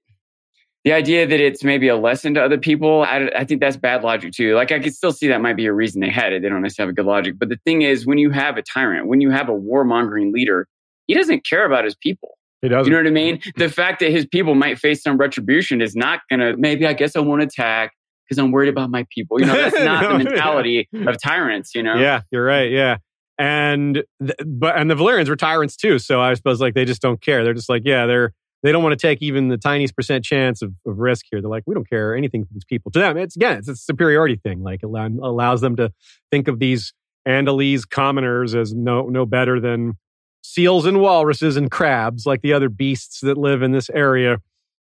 the 0.83 0.93
idea 0.93 1.25
that 1.25 1.39
it's 1.39 1.63
maybe 1.63 1.87
a 1.87 1.95
lesson 1.95 2.35
to 2.35 2.43
other 2.43 2.59
people, 2.59 3.03
I, 3.03 3.29
I 3.35 3.43
think 3.43 3.59
that's 3.59 3.75
bad 3.75 4.03
logic 4.03 4.33
too. 4.33 4.55
Like 4.55 4.71
I 4.71 4.79
could 4.79 4.93
still 4.93 5.11
see 5.11 5.27
that 5.27 5.41
might 5.41 5.55
be 5.55 5.65
a 5.65 5.73
reason 5.73 5.99
they 5.99 6.09
had 6.09 6.31
it. 6.31 6.43
They 6.43 6.49
don't 6.49 6.61
necessarily 6.61 6.89
have 6.89 6.93
a 6.93 6.95
good 6.95 7.07
logic. 7.07 7.39
But 7.39 7.49
the 7.49 7.57
thing 7.65 7.81
is, 7.81 8.05
when 8.05 8.19
you 8.19 8.29
have 8.29 8.57
a 8.57 8.61
tyrant, 8.61 9.07
when 9.07 9.19
you 9.19 9.31
have 9.31 9.49
a 9.49 9.53
warmongering 9.53 10.31
leader, 10.31 10.67
he 11.07 11.15
doesn't 11.15 11.45
care 11.45 11.65
about 11.65 11.85
his 11.85 11.95
people. 11.95 12.37
He 12.61 12.69
doesn't. 12.69 12.91
You 12.91 12.97
know 12.97 13.03
what 13.03 13.07
I 13.07 13.13
mean? 13.13 13.41
The 13.57 13.69
fact 13.69 13.99
that 13.99 14.11
his 14.11 14.27
people 14.27 14.53
might 14.53 14.77
face 14.77 15.01
some 15.01 15.17
retribution 15.17 15.81
is 15.81 15.95
not 15.95 16.21
going 16.29 16.39
to, 16.39 16.55
maybe 16.55 16.85
I 16.85 16.93
guess 16.93 17.15
I 17.15 17.19
won't 17.19 17.41
attack 17.41 17.91
because 18.27 18.37
I'm 18.37 18.51
worried 18.51 18.69
about 18.69 18.91
my 18.91 19.05
people. 19.13 19.39
You 19.39 19.47
know, 19.47 19.55
that's 19.55 19.79
not 19.79 20.01
No, 20.09 20.17
the 20.17 20.23
yeah. 20.23 20.29
mentality 20.29 20.89
of 20.93 21.21
tyrants, 21.21 21.73
you 21.73 21.83
know? 21.83 21.95
Yeah, 21.95 22.21
you're 22.31 22.45
right. 22.45 22.71
Yeah. 22.71 22.97
And 23.37 24.03
th- 24.21 24.35
but 24.45 24.77
and 24.77 24.89
the 24.89 24.95
Valyrians 24.95 25.29
were 25.29 25.35
tyrants 25.35 25.75
too, 25.75 25.99
so 25.99 26.21
I 26.21 26.35
suppose 26.35 26.61
like 26.61 26.73
they 26.73 26.85
just 26.85 27.01
don't 27.01 27.21
care. 27.21 27.43
They're 27.43 27.53
just 27.53 27.69
like, 27.69 27.81
yeah, 27.85 28.05
they're 28.05 28.33
they 28.65 28.71
don't 28.71 28.81
want 28.81 28.99
to 28.99 29.07
take 29.07 29.21
even 29.21 29.49
the 29.49 29.59
tiniest 29.59 29.95
percent 29.95 30.25
chance 30.25 30.63
of, 30.63 30.73
of 30.87 30.97
risk 30.97 31.27
here. 31.29 31.39
They're 31.39 31.49
like, 31.49 31.63
we 31.67 31.75
don't 31.75 31.87
care 31.87 32.15
anything 32.15 32.43
for 32.45 32.51
these 32.51 32.65
people. 32.65 32.91
To 32.93 32.99
them, 32.99 33.15
it's 33.15 33.35
again, 33.35 33.59
it's 33.59 33.67
a 33.67 33.75
superiority 33.75 34.37
thing. 34.37 34.63
Like 34.63 34.81
it 34.81 34.87
allows 34.87 35.61
them 35.61 35.75
to 35.75 35.93
think 36.31 36.47
of 36.47 36.57
these 36.57 36.91
Andalese 37.27 37.87
commoners 37.87 38.55
as 38.55 38.73
no 38.73 39.03
no 39.03 39.27
better 39.27 39.59
than 39.59 39.97
seals 40.41 40.87
and 40.87 40.99
walruses 40.99 41.57
and 41.57 41.69
crabs, 41.69 42.25
like 42.25 42.41
the 42.41 42.53
other 42.53 42.69
beasts 42.69 43.19
that 43.21 43.37
live 43.37 43.61
in 43.61 43.71
this 43.71 43.89
area. 43.91 44.39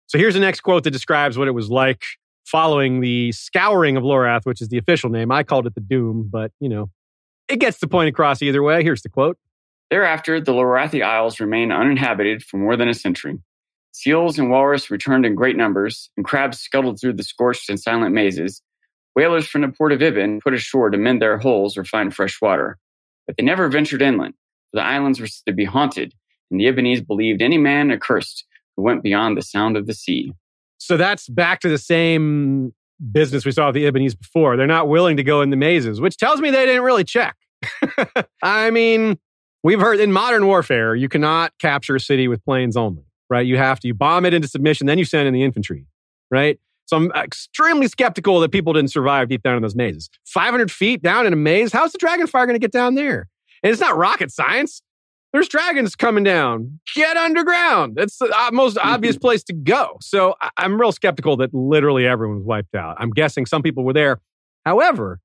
So 0.07 0.19
here's 0.19 0.35
the 0.35 0.41
next 0.41 0.61
quote 0.61 0.85
that 0.85 0.93
describes 0.93 1.37
what 1.37 1.47
it 1.47 1.53
was 1.53 1.69
like 1.69 2.03
following 2.47 3.01
the 3.01 3.33
scouring 3.33 3.99
of 3.99 4.05
Lorath, 4.05 4.47
which 4.47 4.63
is 4.63 4.69
the 4.69 4.79
official 4.79 5.11
name. 5.11 5.31
I 5.31 5.43
called 5.43 5.67
it 5.67 5.75
the 5.75 5.83
Doom, 5.83 6.29
but 6.33 6.51
you 6.61 6.71
know, 6.71 6.89
it 7.47 7.61
gets 7.61 7.79
the 7.79 7.89
point 7.89 8.09
across 8.09 8.41
either 8.41 8.63
way. 8.63 8.83
Here's 8.83 9.03
the 9.03 9.11
quote. 9.11 9.37
Thereafter, 9.91 10.41
the 10.41 10.53
Lorathi 10.53 11.03
Isles 11.03 11.41
remained 11.41 11.73
uninhabited 11.73 12.43
for 12.43 12.57
more 12.57 12.77
than 12.77 12.89
a 12.89 12.95
century. 12.95 13.39
Seals 13.97 14.39
and 14.39 14.51
walrus 14.51 14.91
returned 14.91 15.25
in 15.25 15.35
great 15.35 15.57
numbers, 15.57 16.11
and 16.19 16.27
crabs 16.27 16.61
scuttled 16.61 17.01
through 17.01 17.15
the 17.15 17.23
scorched 17.23 17.71
and 17.71 17.81
silent 17.81 18.15
mazes. 18.15 18.61
Whalers 19.15 19.49
from 19.49 19.63
the 19.63 19.69
port 19.69 19.91
of 19.91 20.01
Ibben 20.01 20.43
put 20.43 20.53
ashore 20.53 20.91
to 20.91 20.99
mend 20.99 21.23
their 21.23 21.39
hulls 21.39 21.79
or 21.79 21.85
find 21.85 22.15
fresh 22.15 22.39
water. 22.43 22.77
But 23.27 23.39
they 23.39 23.43
never 23.43 23.71
ventured 23.71 24.03
inland, 24.03 24.35
for 24.71 24.81
the 24.81 24.85
islands 24.85 25.19
were 25.19 25.29
to 25.47 25.53
be 25.55 25.65
haunted, 25.65 26.13
and 26.51 26.61
the 26.61 26.67
Ibbenese 26.67 27.07
believed 27.07 27.41
any 27.41 27.57
man 27.57 27.91
accursed 27.91 28.45
who 28.77 28.83
went 28.83 29.03
beyond 29.03 29.39
the 29.39 29.43
sound 29.43 29.79
of 29.79 29.87
the 29.87 29.95
sea. 29.95 30.31
So 30.77 30.99
that's 30.99 31.27
back 31.27 31.61
to 31.61 31.71
the 31.71 31.79
same 31.79 32.75
business 33.11 33.47
we 33.47 33.53
saw 33.53 33.69
with 33.69 33.77
the 33.77 33.85
Ibbenese 33.85 34.19
before. 34.19 34.59
They're 34.59 34.67
not 34.67 34.89
willing 34.89 35.17
to 35.17 35.25
go 35.25 35.41
in 35.41 35.49
the 35.49 35.57
mazes, 35.57 36.03
which 36.03 36.19
tells 36.19 36.43
me 36.43 36.51
they 36.51 36.67
didn't 36.67 36.83
really 36.83 37.05
check. 37.05 37.35
I 38.43 38.71
mean, 38.71 39.19
we've 39.63 39.81
heard 39.81 40.01
in 40.01 40.13
modern 40.13 40.47
warfare, 40.47 40.95
you 40.95 41.09
cannot 41.09 41.55
capture 41.59 41.97
a 41.97 42.01
city 42.01 42.29
with 42.29 42.45
planes 42.45 42.77
only, 42.77 43.06
right? 43.31 43.47
You 43.47 43.57
have 43.57 43.81
to 43.81 43.89
you 43.89 43.95
bomb 43.95 44.25
it 44.25 44.35
into 44.35 44.49
submission, 44.49 44.87
then 44.87 44.99
you 44.99 45.05
send 45.05 45.29
in 45.29 45.35
the 45.35 45.43
infantry, 45.43 45.87
right? 46.31 46.59
So 46.87 46.97
I'm 46.97 47.11
extremely 47.13 47.89
skeptical 47.89 48.39
that 48.41 48.53
people 48.53 48.73
didn't 48.73 48.93
survive 48.93 49.29
deep 49.29 49.43
down 49.43 49.57
in 49.57 49.63
those 49.63 49.75
mazes. 49.75 50.09
500 50.27 50.71
feet 50.71 51.03
down 51.03 51.27
in 51.27 51.33
a 51.33 51.37
maze, 51.37 51.73
how's 51.73 51.93
the 51.93 51.99
dragonfire 51.99 52.47
going 52.47 52.55
to 52.55 52.61
get 52.61 52.73
down 52.73 52.95
there? 52.95 53.29
And 53.63 53.73
it's 53.73 53.81
not 53.81 53.97
rocket 53.97 54.31
science. 54.31 54.83
There's 55.33 55.49
dragons 55.49 55.97
coming 55.97 56.25
down. 56.25 56.81
Get 56.95 57.17
underground. 57.17 57.97
That's 57.97 58.19
the 58.19 58.33
uh, 58.35 58.51
most 58.53 58.79
obvious 58.79 59.19
place 59.19 59.43
to 59.45 59.53
go. 59.53 59.99
So 60.01 60.35
I'm 60.57 60.81
real 60.81 60.93
skeptical 60.93 61.37
that 61.39 61.53
literally 61.53 62.07
everyone 62.07 62.39
was 62.39 62.47
wiped 62.47 62.75
out. 62.75 62.97
I'm 62.99 63.11
guessing 63.11 63.47
some 63.47 63.63
people 63.63 63.85
were 63.85 63.93
there. 63.93 64.21
However, 64.65 65.21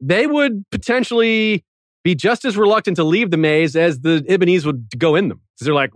they 0.00 0.26
would 0.26 0.64
potentially 0.70 1.64
be 2.04 2.14
just 2.14 2.44
as 2.44 2.56
reluctant 2.56 2.96
to 2.98 3.04
leave 3.04 3.30
the 3.30 3.36
maze 3.36 3.74
as 3.74 4.00
the 4.00 4.24
Ibbenese 4.28 4.66
would 4.66 4.98
go 4.98 5.16
in 5.16 5.28
them. 5.28 5.40
Because 5.54 5.64
they're 5.64 5.74
like, 5.74 5.92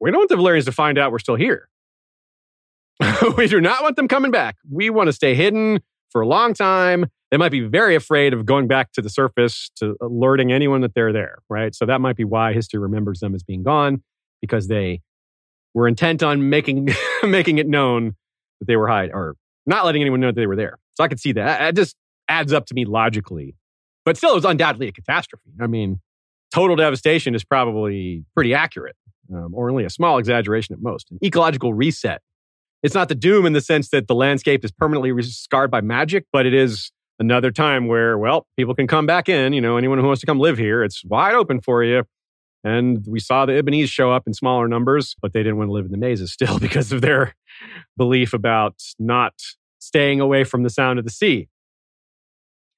we 0.00 0.10
don't 0.10 0.20
want 0.20 0.28
the 0.30 0.36
Valyrians 0.36 0.64
to 0.66 0.72
find 0.72 0.98
out 0.98 1.12
we're 1.12 1.18
still 1.18 1.34
here. 1.36 1.68
we 3.36 3.46
do 3.46 3.60
not 3.60 3.82
want 3.82 3.96
them 3.96 4.08
coming 4.08 4.30
back. 4.30 4.56
We 4.70 4.90
want 4.90 5.08
to 5.08 5.12
stay 5.12 5.34
hidden 5.34 5.80
for 6.10 6.20
a 6.20 6.26
long 6.26 6.54
time. 6.54 7.06
They 7.30 7.36
might 7.36 7.50
be 7.50 7.60
very 7.60 7.94
afraid 7.94 8.32
of 8.32 8.46
going 8.46 8.68
back 8.68 8.92
to 8.92 9.02
the 9.02 9.10
surface 9.10 9.70
to 9.76 9.96
alerting 10.00 10.52
anyone 10.52 10.80
that 10.80 10.94
they're 10.94 11.12
there, 11.12 11.38
right? 11.48 11.74
So 11.74 11.84
that 11.86 12.00
might 12.00 12.16
be 12.16 12.24
why 12.24 12.54
history 12.54 12.80
remembers 12.80 13.20
them 13.20 13.34
as 13.34 13.42
being 13.42 13.62
gone 13.62 14.02
because 14.40 14.68
they 14.68 15.02
were 15.74 15.86
intent 15.86 16.22
on 16.22 16.48
making 16.48 16.88
making 17.22 17.58
it 17.58 17.68
known 17.68 18.16
that 18.60 18.66
they 18.66 18.76
were 18.76 18.88
hiding 18.88 19.14
or 19.14 19.36
not 19.66 19.84
letting 19.84 20.00
anyone 20.00 20.20
know 20.20 20.28
that 20.28 20.36
they 20.36 20.46
were 20.46 20.56
there. 20.56 20.78
So 20.94 21.04
I 21.04 21.08
could 21.08 21.20
see 21.20 21.32
that. 21.32 21.68
It 21.68 21.76
just 21.76 21.94
adds 22.28 22.52
up 22.52 22.66
to 22.66 22.74
me 22.74 22.84
logically. 22.84 23.54
But 24.04 24.16
still, 24.16 24.32
it 24.32 24.36
was 24.36 24.44
undoubtedly 24.46 24.88
a 24.88 24.92
catastrophe. 24.92 25.50
I 25.60 25.66
mean, 25.66 26.00
total 26.52 26.76
devastation 26.76 27.34
is 27.34 27.44
probably 27.44 28.24
pretty 28.34 28.54
accurate, 28.54 28.96
um, 29.32 29.54
or 29.54 29.70
only 29.70 29.84
a 29.84 29.90
small 29.90 30.18
exaggeration 30.18 30.74
at 30.74 30.82
most. 30.82 31.10
An 31.10 31.18
ecological 31.22 31.74
reset 31.74 32.22
it's 32.82 32.94
not 32.94 33.08
the 33.08 33.14
doom 33.14 33.46
in 33.46 33.52
the 33.52 33.60
sense 33.60 33.88
that 33.90 34.06
the 34.06 34.14
landscape 34.14 34.64
is 34.64 34.70
permanently 34.70 35.20
scarred 35.22 35.70
by 35.70 35.80
magic, 35.80 36.26
but 36.32 36.46
it 36.46 36.54
is 36.54 36.92
another 37.18 37.50
time 37.50 37.88
where, 37.88 38.16
well, 38.16 38.46
people 38.56 38.74
can 38.74 38.86
come 38.86 39.06
back 39.06 39.28
in. 39.28 39.52
You 39.52 39.60
know, 39.60 39.76
anyone 39.76 39.98
who 39.98 40.06
wants 40.06 40.20
to 40.20 40.26
come 40.26 40.38
live 40.38 40.58
here, 40.58 40.84
it's 40.84 41.04
wide 41.04 41.34
open 41.34 41.60
for 41.60 41.82
you. 41.82 42.04
And 42.64 43.04
we 43.06 43.20
saw 43.20 43.46
the 43.46 43.52
Ibbenese 43.52 43.88
show 43.88 44.12
up 44.12 44.24
in 44.26 44.34
smaller 44.34 44.68
numbers, 44.68 45.16
but 45.20 45.32
they 45.32 45.42
didn't 45.42 45.58
want 45.58 45.68
to 45.68 45.72
live 45.72 45.86
in 45.86 45.92
the 45.92 45.98
mazes 45.98 46.32
still 46.32 46.58
because 46.58 46.92
of 46.92 47.00
their 47.00 47.34
belief 47.96 48.32
about 48.32 48.74
not 48.98 49.34
staying 49.80 50.20
away 50.20 50.44
from 50.44 50.62
the 50.62 50.70
sound 50.70 50.98
of 50.98 51.04
the 51.04 51.10
sea. 51.10 51.48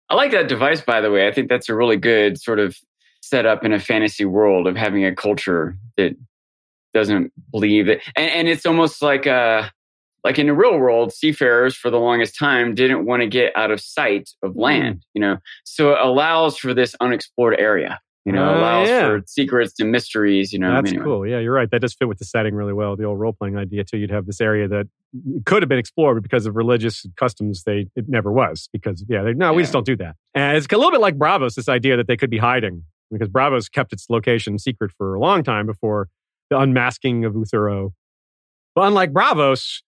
I 0.08 0.14
like 0.14 0.32
that 0.32 0.48
device, 0.48 0.80
by 0.80 1.00
the 1.00 1.10
way. 1.10 1.28
I 1.28 1.32
think 1.32 1.48
that's 1.48 1.68
a 1.68 1.74
really 1.74 1.96
good 1.96 2.40
sort 2.40 2.58
of 2.58 2.76
setup 3.22 3.64
in 3.64 3.72
a 3.72 3.78
fantasy 3.78 4.24
world 4.24 4.66
of 4.66 4.76
having 4.76 5.04
a 5.04 5.14
culture 5.14 5.76
that 5.96 6.16
doesn't 6.92 7.32
believe 7.50 7.88
it. 7.88 8.02
And, 8.16 8.30
and 8.30 8.48
it's 8.48 8.66
almost 8.66 9.02
like 9.02 9.26
a, 9.26 9.70
like 10.24 10.38
in 10.38 10.46
the 10.46 10.54
real 10.54 10.76
world, 10.76 11.12
seafarers 11.12 11.74
for 11.74 11.90
the 11.90 11.98
longest 11.98 12.38
time 12.38 12.74
didn't 12.74 13.06
want 13.06 13.22
to 13.22 13.28
get 13.28 13.56
out 13.56 13.70
of 13.70 13.80
sight 13.80 14.30
of 14.42 14.52
hmm. 14.52 14.60
land, 14.60 15.06
you 15.14 15.20
know. 15.20 15.38
So 15.64 15.92
it 15.92 15.98
allows 16.00 16.58
for 16.58 16.74
this 16.74 16.94
unexplored 17.00 17.58
area, 17.58 18.00
you 18.24 18.32
know, 18.32 18.44
uh, 18.44 18.58
allows 18.58 18.88
yeah. 18.88 19.00
for 19.00 19.22
secrets 19.26 19.74
and 19.80 19.90
mysteries, 19.90 20.52
you 20.52 20.58
know. 20.58 20.74
That's 20.74 20.90
anyway. 20.90 21.04
cool. 21.04 21.26
Yeah, 21.26 21.38
you're 21.38 21.54
right. 21.54 21.70
That 21.70 21.80
does 21.80 21.94
fit 21.94 22.08
with 22.08 22.18
the 22.18 22.24
setting 22.24 22.54
really 22.54 22.74
well. 22.74 22.96
The 22.96 23.04
old 23.04 23.18
role 23.18 23.32
playing 23.32 23.56
idea 23.56 23.84
too. 23.84 23.98
You'd 23.98 24.10
have 24.10 24.26
this 24.26 24.40
area 24.40 24.68
that 24.68 24.88
could 25.46 25.62
have 25.62 25.68
been 25.68 25.78
explored, 25.78 26.16
but 26.16 26.22
because 26.22 26.46
of 26.46 26.54
religious 26.54 27.06
customs, 27.16 27.64
they 27.64 27.86
it 27.96 28.08
never 28.08 28.30
was. 28.30 28.68
Because 28.72 29.04
yeah, 29.08 29.22
they, 29.22 29.32
no, 29.32 29.50
yeah. 29.50 29.56
we 29.56 29.62
just 29.62 29.72
don't 29.72 29.86
do 29.86 29.96
that. 29.96 30.16
And 30.34 30.56
it's 30.56 30.66
a 30.70 30.76
little 30.76 30.92
bit 30.92 31.00
like 31.00 31.16
Braavos, 31.16 31.54
This 31.54 31.68
idea 31.68 31.96
that 31.96 32.06
they 32.06 32.16
could 32.16 32.30
be 32.30 32.38
hiding 32.38 32.84
because 33.10 33.28
Braavos 33.28 33.70
kept 33.70 33.92
its 33.92 34.08
location 34.08 34.58
secret 34.58 34.92
for 34.96 35.14
a 35.14 35.20
long 35.20 35.42
time 35.42 35.66
before 35.66 36.08
the 36.50 36.58
unmasking 36.58 37.24
of 37.24 37.34
Uthero. 37.34 37.92
But 38.74 38.82
unlike 38.82 39.12
Braavos, 39.12 39.82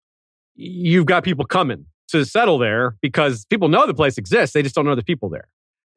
you've 0.54 1.06
got 1.06 1.24
people 1.24 1.44
coming 1.44 1.86
to 2.08 2.24
settle 2.24 2.58
there 2.58 2.96
because 3.00 3.44
people 3.46 3.68
know 3.68 3.86
the 3.86 3.94
place 3.94 4.18
exists. 4.18 4.54
They 4.54 4.62
just 4.62 4.74
don't 4.74 4.84
know 4.84 4.94
the 4.94 5.04
people 5.04 5.28
there. 5.28 5.48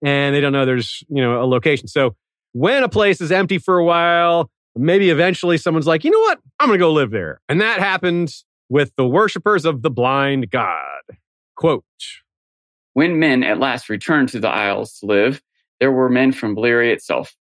And 0.04 0.36
they 0.36 0.42
don't 0.42 0.52
know 0.52 0.66
there's, 0.66 1.04
you 1.10 1.22
know, 1.22 1.42
a 1.42 1.46
location. 1.46 1.88
So 1.88 2.16
when 2.54 2.84
a 2.84 2.90
place 2.90 3.22
is 3.22 3.32
empty 3.32 3.58
for 3.58 3.78
a 3.78 3.84
while, 3.84 4.50
maybe 4.76 5.10
eventually 5.10 5.58
someone's 5.58 5.88
like, 5.88 6.04
you 6.04 6.12
know 6.12 6.20
what? 6.20 6.40
I'm 6.60 6.68
going 6.68 6.80
to 6.80 6.84
go 6.84 6.92
live 6.92 7.12
there. 7.12 7.42
And 7.50 7.62
that 7.62 7.80
happened 7.80 8.34
with 8.70 8.92
the 8.96 9.08
worshippers 9.08 9.66
of 9.66 9.82
the 9.82 9.90
blind 9.90 10.50
God. 10.50 11.02
Quote 11.56 11.84
When 12.94 13.20
men 13.20 13.44
at 13.44 13.60
last 13.60 13.90
returned 13.90 14.30
to 14.30 14.40
the 14.40 14.50
Isles 14.50 15.00
to 15.00 15.06
live, 15.06 15.42
there 15.80 15.92
were 15.92 16.10
men 16.10 16.32
from 16.32 16.56
Valyria 16.56 16.94
itself, 16.94 17.36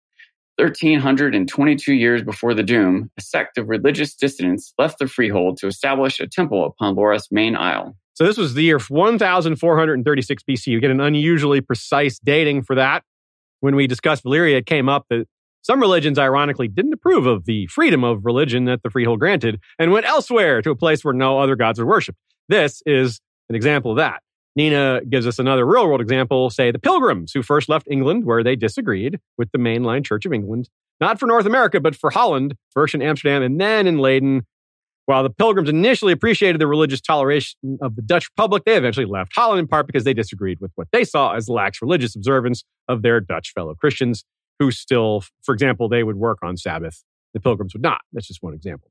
1322 0.56 1.93
years 1.94 2.22
before 2.22 2.55
the 2.55 2.62
Doom, 2.62 3.10
a 3.18 3.20
sect 3.20 3.59
of 3.59 3.68
religious 3.68 4.14
dissidents 4.14 4.72
left 4.78 4.98
the 4.98 5.09
freehold 5.09 5.56
to 5.59 5.66
establish 5.66 6.20
a 6.20 6.26
temple 6.26 6.64
upon 6.64 6.94
Lorath's 6.94 7.32
main 7.32 7.56
isle. 7.56 7.97
So 8.14 8.24
this 8.24 8.36
was 8.36 8.55
the 8.55 8.62
year 8.62 8.78
1436 8.78 10.43
BC. 10.48 10.66
You 10.68 10.81
get 10.81 10.93
an 10.93 11.01
unusually 11.01 11.60
precise 11.60 12.20
dating 12.20 12.62
for 12.62 12.76
that. 12.76 13.02
When 13.60 13.74
we 13.74 13.89
discussed 13.89 14.24
Valyria, 14.24 14.59
it 14.59 14.66
came 14.66 14.89
up 14.89 15.06
that 15.10 15.26
some 15.62 15.81
religions, 15.81 16.18
ironically, 16.18 16.68
didn't 16.68 16.93
approve 16.93 17.26
of 17.26 17.47
the 17.47 17.66
freedom 17.66 18.05
of 18.05 18.24
religion 18.24 18.66
that 18.66 18.82
the 18.82 18.90
freehold 18.90 19.18
granted 19.18 19.59
and 19.78 19.90
went 19.90 20.06
elsewhere 20.06 20.62
to 20.62 20.70
a 20.70 20.76
place 20.76 21.05
where 21.05 21.14
no 21.14 21.40
other 21.40 21.56
gods 21.56 21.81
are 21.81 21.86
worshipped. 21.86 22.18
This 22.48 22.82
is 22.86 23.20
an 23.48 23.56
example 23.56 23.93
of 23.93 23.97
that. 23.97 24.20
Nina 24.56 25.01
gives 25.09 25.26
us 25.26 25.39
another 25.39 25.66
real 25.66 25.86
world 25.86 26.01
example, 26.01 26.48
say 26.51 26.70
the 26.70 26.78
Pilgrims, 26.78 27.32
who 27.32 27.43
first 27.43 27.68
left 27.68 27.89
England, 27.90 28.24
where 28.24 28.44
they 28.44 28.56
disagreed 28.56 29.18
with 29.36 29.51
the 29.52 29.59
mainline 29.59 30.05
Church 30.05 30.26
of 30.26 30.32
England, 30.32 30.68
not 31.01 31.18
for 31.18 31.26
North 31.26 31.47
America, 31.47 31.81
but 31.81 31.97
for 31.97 32.10
Holland, 32.10 32.55
first 32.70 32.94
in 32.94 33.02
Amsterdam 33.02 33.43
and 33.43 33.60
then 33.60 33.86
in 33.86 33.98
Leyden. 33.98 34.47
While 35.06 35.22
the 35.22 35.31
Pilgrims 35.31 35.68
initially 35.68 36.12
appreciated 36.12 36.60
the 36.60 36.66
religious 36.66 37.01
toleration 37.01 37.78
of 37.82 37.94
the 37.94 38.01
Dutch 38.01 38.28
Republic, 38.36 38.62
they 38.64 38.76
eventually 38.76 39.05
left 39.05 39.32
Holland 39.35 39.59
in 39.60 39.66
part 39.66 39.86
because 39.86 40.05
they 40.05 40.14
disagreed 40.14 40.60
with 40.60 40.70
what 40.76 40.89
they 40.93 41.05
saw 41.05 41.35
as 41.35 41.48
lax 41.48 41.82
religious 41.82 42.16
observance 42.16 42.64
of 42.89 43.02
their 43.02 43.20
Dutch 43.20 43.52
fellow 43.55 43.74
Christians, 43.74 44.24
who 44.59 44.70
still, 44.70 45.22
for 45.43 45.52
example, 45.52 45.90
they 45.90 46.05
would 46.05 46.16
work 46.16 46.39
on 46.43 46.56
Sabbath. 46.56 47.05
The 47.35 47.40
Pilgrims 47.40 47.74
would 47.74 47.82
not. 47.82 48.01
That's 48.14 48.28
just 48.28 48.43
one 48.43 48.55
example. 48.55 48.90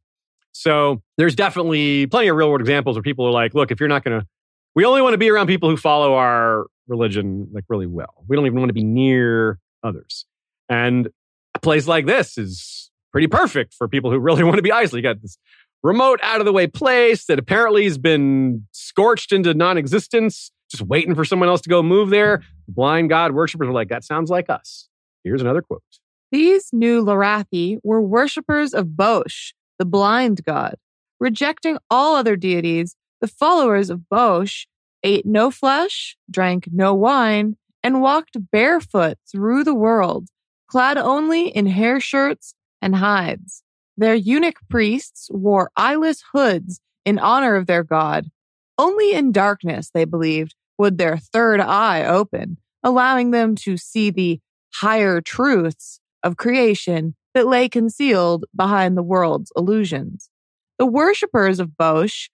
So 0.52 1.02
there's 1.18 1.34
definitely 1.34 2.06
plenty 2.06 2.28
of 2.28 2.36
real 2.36 2.50
world 2.50 2.62
examples 2.62 2.96
where 2.96 3.02
people 3.02 3.26
are 3.26 3.32
like, 3.32 3.56
look, 3.56 3.72
if 3.72 3.80
you're 3.80 3.90
not 3.90 4.04
going 4.04 4.20
to 4.20 4.28
we 4.76 4.86
only 4.86 5.02
want 5.02 5.14
to 5.14 5.18
be 5.18 5.30
around 5.30 5.48
people 5.48 5.70
who 5.70 5.78
follow 5.78 6.16
our 6.16 6.66
religion 6.88 7.48
like 7.54 7.66
really 7.70 7.88
well. 7.88 8.24
We 8.28 8.36
don't 8.36 8.46
even 8.46 8.60
want 8.60 8.70
to 8.70 8.74
be 8.74 8.84
near 8.84 9.60
others. 9.84 10.26
And 10.70 11.10
a 11.56 11.60
place 11.60 11.88
like 11.88 12.06
this 12.06 12.38
is 12.38 12.90
pretty 13.12 13.28
perfect 13.28 13.74
for 13.74 13.88
people 13.88 14.12
who 14.12 14.20
really 14.20 14.44
want 14.44 14.58
to 14.58 14.62
be 14.62 14.72
isolated. 14.72 15.08
You 15.08 15.14
got 15.14 15.22
this 15.22 15.38
remote, 15.84 16.20
out 16.24 16.40
of 16.40 16.46
the 16.46 16.54
way 16.54 16.68
place 16.68 17.26
that 17.26 17.38
apparently 17.38 17.84
has 17.84 17.98
been 17.98 18.66
scorched 18.72 19.32
into 19.32 19.54
non 19.54 19.78
existence, 19.78 20.52
just 20.72 20.84
waiting 20.84 21.14
for 21.16 21.26
someone 21.26 21.50
else 21.50 21.62
to 21.62 21.70
go 21.70 21.84
move 21.84 22.10
there. 22.10 22.42
Blind 22.68 23.10
God 23.10 23.34
worshippers 23.34 23.68
are 23.68 23.74
like, 23.74 23.90
that 23.90 24.04
sounds 24.04 24.30
like 24.30 24.50
us. 24.50 24.88
Here's 25.24 25.42
another 25.42 25.62
quote. 25.62 25.84
These 26.32 26.70
new 26.74 27.04
Lorathi 27.04 27.78
were 27.84 28.02
worshippers 28.02 28.74
of 28.74 28.88
Boash, 28.88 29.54
the 29.78 29.86
blind 29.86 30.44
god, 30.44 30.76
rejecting 31.20 31.78
all 31.92 32.16
other 32.16 32.36
deities 32.36 32.96
the 33.24 33.28
followers 33.30 33.90
of 33.90 34.10
Boash 34.10 34.68
ate 35.02 35.26
no 35.26 35.50
flesh, 35.50 36.18
drank 36.30 36.68
no 36.74 36.94
wine, 36.94 37.56
and 37.82 38.02
walked 38.02 38.36
barefoot 38.52 39.18
through 39.32 39.64
the 39.64 39.74
world, 39.74 40.28
clad 40.68 40.98
only 40.98 41.48
in 41.48 41.66
hair 41.66 42.02
shirts 42.02 42.54
and 42.82 42.98
hides. 42.98 43.64
Their 43.96 44.14
eunuch 44.14 44.58
priests 44.70 45.30
wore 45.32 45.72
eyeless 45.78 46.22
hoods 46.34 46.82
in 47.06 47.18
honor 47.18 47.56
of 47.56 47.66
their 47.66 47.86
god. 47.86 48.30
Only 48.78 49.14
in 49.14 49.32
darkness, 49.32 49.90
they 49.94 50.04
believed, 50.04 50.54
would 50.78 50.98
their 50.98 51.16
third 51.16 51.62
eye 51.62 52.04
open, 52.04 52.58
allowing 52.84 53.32
them 53.32 53.56
to 53.56 53.78
see 53.78 54.10
the 54.10 54.42
higher 54.74 55.22
truths 55.22 56.02
of 56.24 56.36
creation 56.36 57.16
that 57.34 57.48
lay 57.48 57.70
concealed 57.70 58.44
behind 58.54 58.98
the 58.98 59.04
world's 59.04 59.54
illusions. 59.56 60.30
The 60.78 60.86
worshippers 60.86 61.62
of 61.62 61.78
Boash 61.78 62.30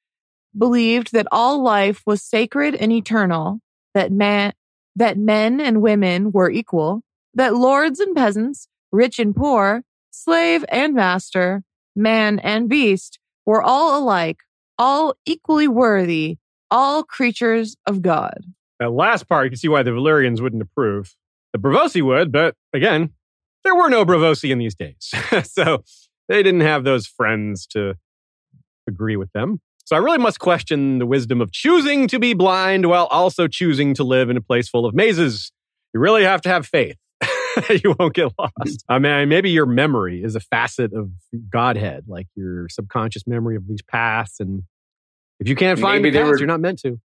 believed 0.57 1.11
that 1.13 1.27
all 1.31 1.61
life 1.61 2.01
was 2.05 2.23
sacred 2.23 2.75
and 2.75 2.91
eternal, 2.91 3.59
that 3.93 4.11
man, 4.11 4.53
that 4.95 5.17
men 5.17 5.59
and 5.59 5.81
women 5.81 6.31
were 6.31 6.49
equal, 6.49 7.01
that 7.33 7.55
lords 7.55 7.99
and 7.99 8.15
peasants, 8.15 8.67
rich 8.91 9.19
and 9.19 9.35
poor, 9.35 9.83
slave 10.11 10.65
and 10.69 10.93
master, 10.93 11.63
man 11.95 12.39
and 12.39 12.69
beast 12.69 13.19
were 13.45 13.61
all 13.61 14.01
alike, 14.01 14.37
all 14.77 15.15
equally 15.25 15.67
worthy, 15.67 16.37
all 16.71 17.03
creatures 17.03 17.75
of 17.85 18.01
God. 18.01 18.39
That 18.79 18.91
last 18.91 19.27
part, 19.27 19.45
you 19.45 19.49
can 19.51 19.57
see 19.57 19.67
why 19.67 19.83
the 19.83 19.91
Valyrians 19.91 20.41
wouldn't 20.41 20.61
approve. 20.61 21.15
The 21.53 21.59
Braavosi 21.59 22.01
would, 22.01 22.31
but 22.31 22.55
again, 22.73 23.11
there 23.63 23.75
were 23.75 23.89
no 23.89 24.05
Braavosi 24.05 24.51
in 24.51 24.59
these 24.59 24.75
days. 24.75 25.13
so 25.43 25.83
they 26.27 26.43
didn't 26.43 26.61
have 26.61 26.83
those 26.83 27.05
friends 27.05 27.67
to 27.67 27.95
agree 28.87 29.15
with 29.15 29.31
them. 29.33 29.59
So 29.89 29.95
I 29.95 29.99
really 29.99 30.19
must 30.19 30.39
question 30.39 30.99
the 30.99 31.07
wisdom 31.07 31.41
of 31.41 31.51
choosing 31.51 32.07
to 32.09 32.19
be 32.19 32.35
blind 32.35 32.85
while 32.85 33.07
also 33.07 33.47
choosing 33.47 33.95
to 33.95 34.03
live 34.03 34.29
in 34.29 34.37
a 34.37 34.41
place 34.41 34.69
full 34.69 34.85
of 34.85 34.93
mazes. 34.93 35.51
You 35.95 35.99
really 35.99 36.23
have 36.23 36.41
to 36.41 36.49
have 36.49 36.67
faith. 36.67 36.97
you 37.71 37.95
won't 37.97 38.13
get 38.13 38.31
lost. 38.37 38.53
Mm-hmm. 38.61 38.93
I 38.93 38.99
mean, 38.99 39.29
maybe 39.29 39.49
your 39.49 39.65
memory 39.65 40.21
is 40.23 40.35
a 40.35 40.41
facet 40.41 40.93
of 40.93 41.09
Godhead, 41.51 42.03
like 42.07 42.27
your 42.35 42.69
subconscious 42.69 43.25
memory 43.25 43.55
of 43.55 43.67
these 43.67 43.81
paths. 43.81 44.39
And 44.39 44.61
if 45.39 45.49
you 45.49 45.55
can't 45.55 45.79
find 45.79 46.03
Maybe 46.03 46.11
the 46.11 46.19
paths, 46.19 46.33
were- 46.33 46.37
you're 46.37 46.45
not 46.45 46.59
meant 46.59 46.77
to. 46.81 46.99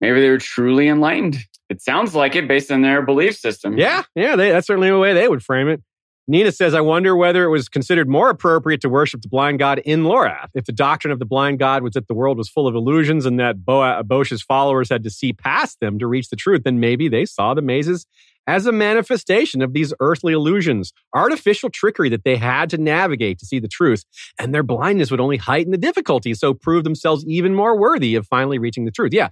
Maybe 0.00 0.20
they 0.20 0.30
were 0.30 0.38
truly 0.38 0.88
enlightened. 0.88 1.36
It 1.68 1.80
sounds 1.80 2.16
like 2.16 2.34
it 2.34 2.48
based 2.48 2.72
on 2.72 2.82
their 2.82 3.00
belief 3.00 3.36
system. 3.36 3.78
Yeah, 3.78 4.02
yeah, 4.16 4.34
they, 4.34 4.50
that's 4.50 4.66
certainly 4.66 4.88
the 4.90 4.98
way 4.98 5.14
they 5.14 5.28
would 5.28 5.44
frame 5.44 5.68
it. 5.68 5.82
Nina 6.30 6.52
says, 6.52 6.74
I 6.74 6.82
wonder 6.82 7.16
whether 7.16 7.42
it 7.42 7.48
was 7.48 7.70
considered 7.70 8.06
more 8.06 8.28
appropriate 8.28 8.82
to 8.82 8.90
worship 8.90 9.22
the 9.22 9.28
blind 9.28 9.58
god 9.58 9.78
in 9.78 10.02
Lorath. 10.02 10.50
If 10.54 10.66
the 10.66 10.72
doctrine 10.72 11.10
of 11.10 11.18
the 11.18 11.24
blind 11.24 11.58
god 11.58 11.82
was 11.82 11.94
that 11.94 12.06
the 12.06 12.14
world 12.14 12.36
was 12.36 12.50
full 12.50 12.66
of 12.66 12.74
illusions 12.74 13.24
and 13.24 13.40
that 13.40 13.64
Bo- 13.64 14.02
Boash's 14.02 14.42
followers 14.42 14.90
had 14.90 15.02
to 15.04 15.10
see 15.10 15.32
past 15.32 15.80
them 15.80 15.98
to 15.98 16.06
reach 16.06 16.28
the 16.28 16.36
truth, 16.36 16.64
then 16.64 16.80
maybe 16.80 17.08
they 17.08 17.24
saw 17.24 17.54
the 17.54 17.62
mazes 17.62 18.06
as 18.46 18.66
a 18.66 18.72
manifestation 18.72 19.62
of 19.62 19.72
these 19.72 19.94
earthly 20.00 20.34
illusions, 20.34 20.92
artificial 21.14 21.70
trickery 21.70 22.10
that 22.10 22.24
they 22.24 22.36
had 22.36 22.68
to 22.70 22.78
navigate 22.78 23.38
to 23.38 23.46
see 23.46 23.58
the 23.58 23.68
truth. 23.68 24.04
And 24.38 24.54
their 24.54 24.62
blindness 24.62 25.10
would 25.10 25.20
only 25.20 25.38
heighten 25.38 25.72
the 25.72 25.78
difficulty, 25.78 26.34
so 26.34 26.52
prove 26.52 26.84
themselves 26.84 27.24
even 27.26 27.54
more 27.54 27.78
worthy 27.78 28.14
of 28.14 28.26
finally 28.26 28.58
reaching 28.58 28.84
the 28.84 28.90
truth. 28.90 29.14
Yeah, 29.14 29.28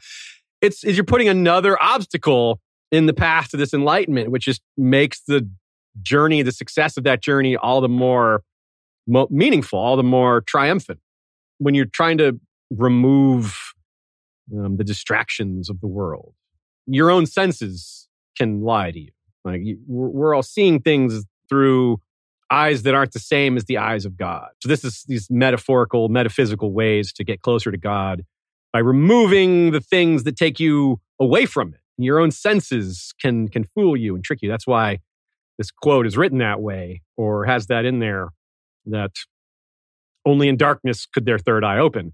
it's, 0.63 0.83
it's 0.83 0.97
you're 0.97 1.05
putting 1.05 1.29
another 1.29 1.81
obstacle 1.83 2.59
in 2.91 3.05
the 3.05 3.15
path 3.15 3.51
to 3.51 3.59
this 3.59 3.75
enlightenment, 3.75 4.31
which 4.31 4.45
just 4.45 4.63
makes 4.77 5.21
the 5.27 5.49
journey, 6.03 6.43
the 6.43 6.53
success 6.53 6.97
of 6.97 7.05
that 7.05 7.23
journey, 7.23 7.57
all 7.57 7.81
the 7.81 7.89
more 7.89 8.43
mo- 9.07 9.29
meaningful, 9.31 9.79
all 9.79 9.97
the 9.97 10.03
more 10.03 10.43
triumphant. 10.43 11.01
When 11.59 11.75
you're 11.75 11.87
trying 11.87 12.19
to 12.19 12.39
remove 12.71 13.73
um, 14.55 14.77
the 14.77 14.85
distractions 14.85 15.71
of 15.71 15.81
the 15.81 15.87
world, 15.87 16.35
your 16.87 17.11
own 17.11 17.27
senses 17.27 18.09
can 18.37 18.63
lie 18.63 18.91
to 18.91 19.01
you. 19.01 19.11
Like 19.45 19.61
you, 19.65 19.79
we're, 19.87 20.09
we're 20.09 20.35
all 20.35 20.43
seeing 20.43 20.81
things 20.81 21.25
through 21.49 22.01
eyes 22.51 22.83
that 22.83 22.95
aren't 22.95 23.13
the 23.13 23.19
same 23.19 23.57
as 23.57 23.65
the 23.65 23.79
eyes 23.79 24.05
of 24.05 24.17
God. 24.17 24.49
So 24.63 24.69
this 24.69 24.85
is 24.85 25.05
these 25.09 25.29
metaphorical, 25.31 26.09
metaphysical 26.09 26.73
ways 26.73 27.13
to 27.15 27.25
get 27.25 27.43
closer 27.43 27.73
to 27.73 27.79
God 27.79 28.25
by 28.73 28.81
removing 28.81 29.73
the 29.73 29.81
things 29.81 30.25
that 30.25 30.37
take 30.37 30.61
you 30.61 31.01
away 31.19 31.47
from 31.47 31.75
it. 31.75 31.81
Your 31.99 32.19
own 32.19 32.31
senses 32.31 33.15
can 33.21 33.49
can 33.49 33.65
fool 33.65 33.97
you 33.97 34.15
and 34.15 34.23
trick 34.23 34.41
you. 34.43 34.51
That's 34.51 34.67
why 34.67 34.99
this 35.59 35.71
quote 35.71 36.07
is 36.07 36.17
written 36.17 36.39
that 36.39 36.61
way 36.61 37.03
or 37.17 37.45
has 37.47 37.67
that 37.69 37.85
in 37.85 37.99
there 37.99 38.29
that 38.87 39.13
only 40.25 40.49
in 40.49 40.57
darkness 40.57 41.07
could 41.07 41.25
their 41.25 41.39
third 41.39 41.65
eye 41.65 41.79
open. 41.79 42.13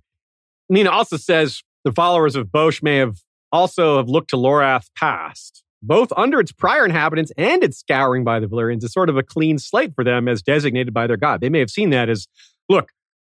Nina 0.69 0.91
also 0.91 1.17
says 1.17 1.63
the 1.85 1.93
followers 1.93 2.37
of 2.37 2.53
Boash 2.53 2.83
may 2.83 2.97
have 2.97 3.19
also 3.51 3.97
have 3.99 4.09
looked 4.09 4.31
to 4.31 4.37
Lorath 4.37 4.87
past, 4.97 5.63
both 5.83 6.13
under 6.17 6.41
its 6.41 6.53
prior 6.53 6.85
inhabitants 6.85 7.33
and 7.37 7.63
its 7.63 7.79
scouring 7.79 8.25
by 8.25 8.41
the 8.41 8.47
Valyrians 8.47 8.85
as 8.85 8.93
sort 8.93 9.09
of 9.09 9.17
a 9.17 9.23
clean 9.23 9.59
slate 9.59 9.95
for 9.95 10.05
them 10.05 10.29
as 10.29 10.43
designated 10.43 10.95
by 10.95 11.07
their 11.07 11.17
god. 11.17 11.41
They 11.41 11.51
may 11.51 11.59
have 11.59 11.71
seen 11.71 11.91
that 11.91 12.09
as, 12.09 12.29
look, 12.69 12.91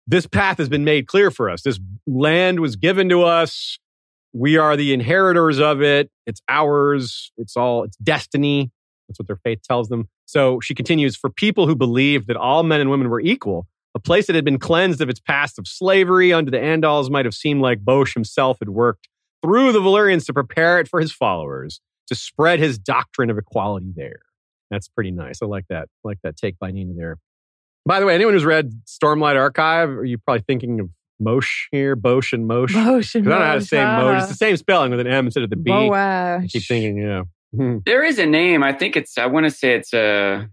this 0.06 0.26
path 0.26 0.58
has 0.58 0.68
been 0.68 0.84
made 0.84 1.08
clear 1.08 1.30
for 1.30 1.50
us. 1.50 1.62
This 1.62 1.80
land 2.06 2.60
was 2.60 2.76
given 2.76 3.08
to 3.08 3.22
us. 3.22 3.78
We 4.32 4.56
are 4.56 4.76
the 4.76 4.92
inheritors 4.92 5.58
of 5.58 5.82
it. 5.82 6.10
It's 6.26 6.40
ours. 6.48 7.32
It's 7.36 7.56
all, 7.56 7.82
it's 7.84 7.96
destiny. 7.96 8.70
That's 9.08 9.18
what 9.18 9.26
their 9.26 9.36
faith 9.36 9.62
tells 9.62 9.88
them. 9.88 10.08
So 10.26 10.60
she 10.60 10.74
continues 10.74 11.16
For 11.16 11.30
people 11.30 11.66
who 11.66 11.74
believed 11.74 12.26
that 12.28 12.36
all 12.36 12.62
men 12.62 12.80
and 12.80 12.90
women 12.90 13.08
were 13.08 13.20
equal, 13.20 13.66
a 13.94 13.98
place 13.98 14.26
that 14.26 14.36
had 14.36 14.44
been 14.44 14.58
cleansed 14.58 15.00
of 15.00 15.08
its 15.08 15.20
past 15.20 15.58
of 15.58 15.66
slavery 15.66 16.32
under 16.32 16.50
the 16.50 16.58
Andals 16.58 17.10
might 17.10 17.24
have 17.24 17.34
seemed 17.34 17.62
like 17.62 17.84
Boash 17.84 18.14
himself 18.14 18.58
had 18.58 18.68
worked 18.68 19.08
through 19.42 19.72
the 19.72 19.80
Valyrians 19.80 20.26
to 20.26 20.34
prepare 20.34 20.80
it 20.80 20.88
for 20.88 21.00
his 21.00 21.12
followers, 21.12 21.80
to 22.08 22.14
spread 22.14 22.58
his 22.58 22.78
doctrine 22.78 23.30
of 23.30 23.38
equality 23.38 23.92
there. 23.94 24.20
That's 24.70 24.88
pretty 24.88 25.12
nice. 25.12 25.40
I 25.42 25.46
like 25.46 25.66
that. 25.68 25.88
I 26.04 26.08
like 26.08 26.18
that 26.24 26.36
take 26.36 26.58
by 26.58 26.72
Nina 26.72 26.94
there. 26.94 27.18
By 27.86 28.00
the 28.00 28.06
way, 28.06 28.14
anyone 28.14 28.34
who's 28.34 28.44
read 28.44 28.82
Stormlight 28.84 29.36
Archive, 29.36 29.90
are 29.90 30.04
you 30.04 30.18
probably 30.18 30.42
thinking 30.46 30.80
of 30.80 30.90
Moash 31.22 31.66
here? 31.70 31.94
Boash 31.94 32.32
and 32.32 32.50
Moash? 32.50 32.70
Boash 32.70 33.14
and 33.14 33.26
I 33.28 33.30
don't 33.30 33.40
know 33.40 33.46
how 33.46 33.54
to 33.54 33.60
say 33.60 33.76
Moash. 33.78 34.16
It's 34.16 34.24
uh, 34.24 34.28
the 34.28 34.34
same 34.34 34.56
spelling 34.56 34.90
with 34.90 35.00
an 35.00 35.06
M 35.06 35.26
instead 35.26 35.44
of 35.44 35.50
the 35.50 35.56
B. 35.56 35.70
I 35.70 35.88
Boash. 35.88 36.52
keep 36.52 36.64
thinking, 36.64 36.98
yeah. 36.98 37.22
Hmm. 37.54 37.78
There 37.84 38.04
is 38.04 38.18
a 38.18 38.26
name. 38.26 38.62
I 38.62 38.72
think 38.72 38.96
it's, 38.96 39.18
I 39.18 39.26
want 39.26 39.44
to 39.44 39.50
say 39.50 39.74
it's 39.74 39.92
a 39.94 40.48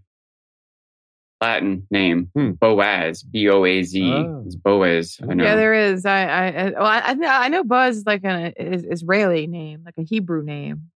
Latin 1.40 1.86
name. 1.90 2.30
Hmm. 2.34 2.52
Boaz. 2.52 3.22
B 3.22 3.48
O 3.48 3.64
A 3.64 3.82
Z. 3.82 4.10
Oh. 4.12 4.42
It's 4.46 4.56
Boaz. 4.56 5.18
I 5.22 5.34
know. 5.34 5.44
Yeah, 5.44 5.56
there 5.56 5.74
is. 5.74 6.06
I, 6.06 6.24
I, 6.24 6.46
I 6.46 6.70
well, 6.70 6.86
I, 6.86 7.00
I 7.00 7.14
know- 7.14 7.28
I 7.28 7.48
know 7.48 7.64
Boaz 7.64 7.98
is 7.98 8.06
like 8.06 8.22
an 8.24 8.52
is- 8.56 8.84
Israeli 8.88 9.46
name, 9.46 9.82
like 9.84 9.98
a 9.98 10.02
Hebrew 10.02 10.42
name. 10.44 10.90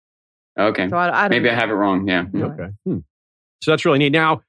okay. 0.59 0.89
So 0.89 0.97
I, 0.97 1.09
I 1.09 1.29
don't 1.29 1.31
Maybe 1.31 1.51
I 1.51 1.55
have 1.55 1.71
it 1.71 1.75
wrong. 1.75 2.07
Yeah. 2.09 2.27
Yeah. 2.33 2.45
Okay. 2.47 2.69
Hmm. 2.85 2.99
So 3.63 3.71
that's 3.73 3.85
really 3.85 3.99
neat. 3.99 4.13
Now, 4.13 4.43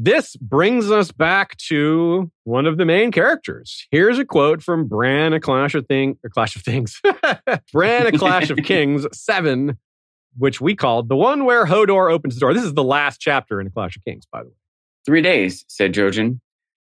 this 0.00 0.36
brings 0.36 0.90
us 0.90 1.12
back 1.12 1.56
to 1.68 2.30
one 2.44 2.66
of 2.66 2.78
the 2.78 2.84
main 2.84 3.10
characters. 3.12 3.86
Here's 3.90 4.18
a 4.18 4.24
quote 4.24 4.62
from 4.62 4.86
Bran, 4.88 5.32
A 5.32 5.40
Clash 5.40 5.74
of 5.74 5.86
Thing, 5.86 6.16
A 6.24 6.28
Clash 6.28 6.56
of 6.56 6.62
Things. 6.62 7.00
Bran, 7.72 8.06
A 8.06 8.12
Clash 8.12 8.50
of 8.50 8.56
Kings 8.64 9.06
7, 9.12 9.76
which 10.38 10.60
we 10.60 10.74
called 10.74 11.08
the 11.08 11.16
one 11.16 11.44
where 11.44 11.66
Hodor 11.66 12.10
opens 12.12 12.34
the 12.34 12.40
door. 12.40 12.54
This 12.54 12.64
is 12.64 12.74
the 12.74 12.84
last 12.84 13.20
chapter 13.20 13.60
in 13.60 13.66
A 13.66 13.70
Clash 13.70 13.96
of 13.96 14.04
Kings, 14.04 14.26
by 14.30 14.42
the 14.42 14.48
way. 14.48 14.54
Three 15.04 15.22
days, 15.22 15.64
said 15.68 15.92
Jojen. 15.92 16.40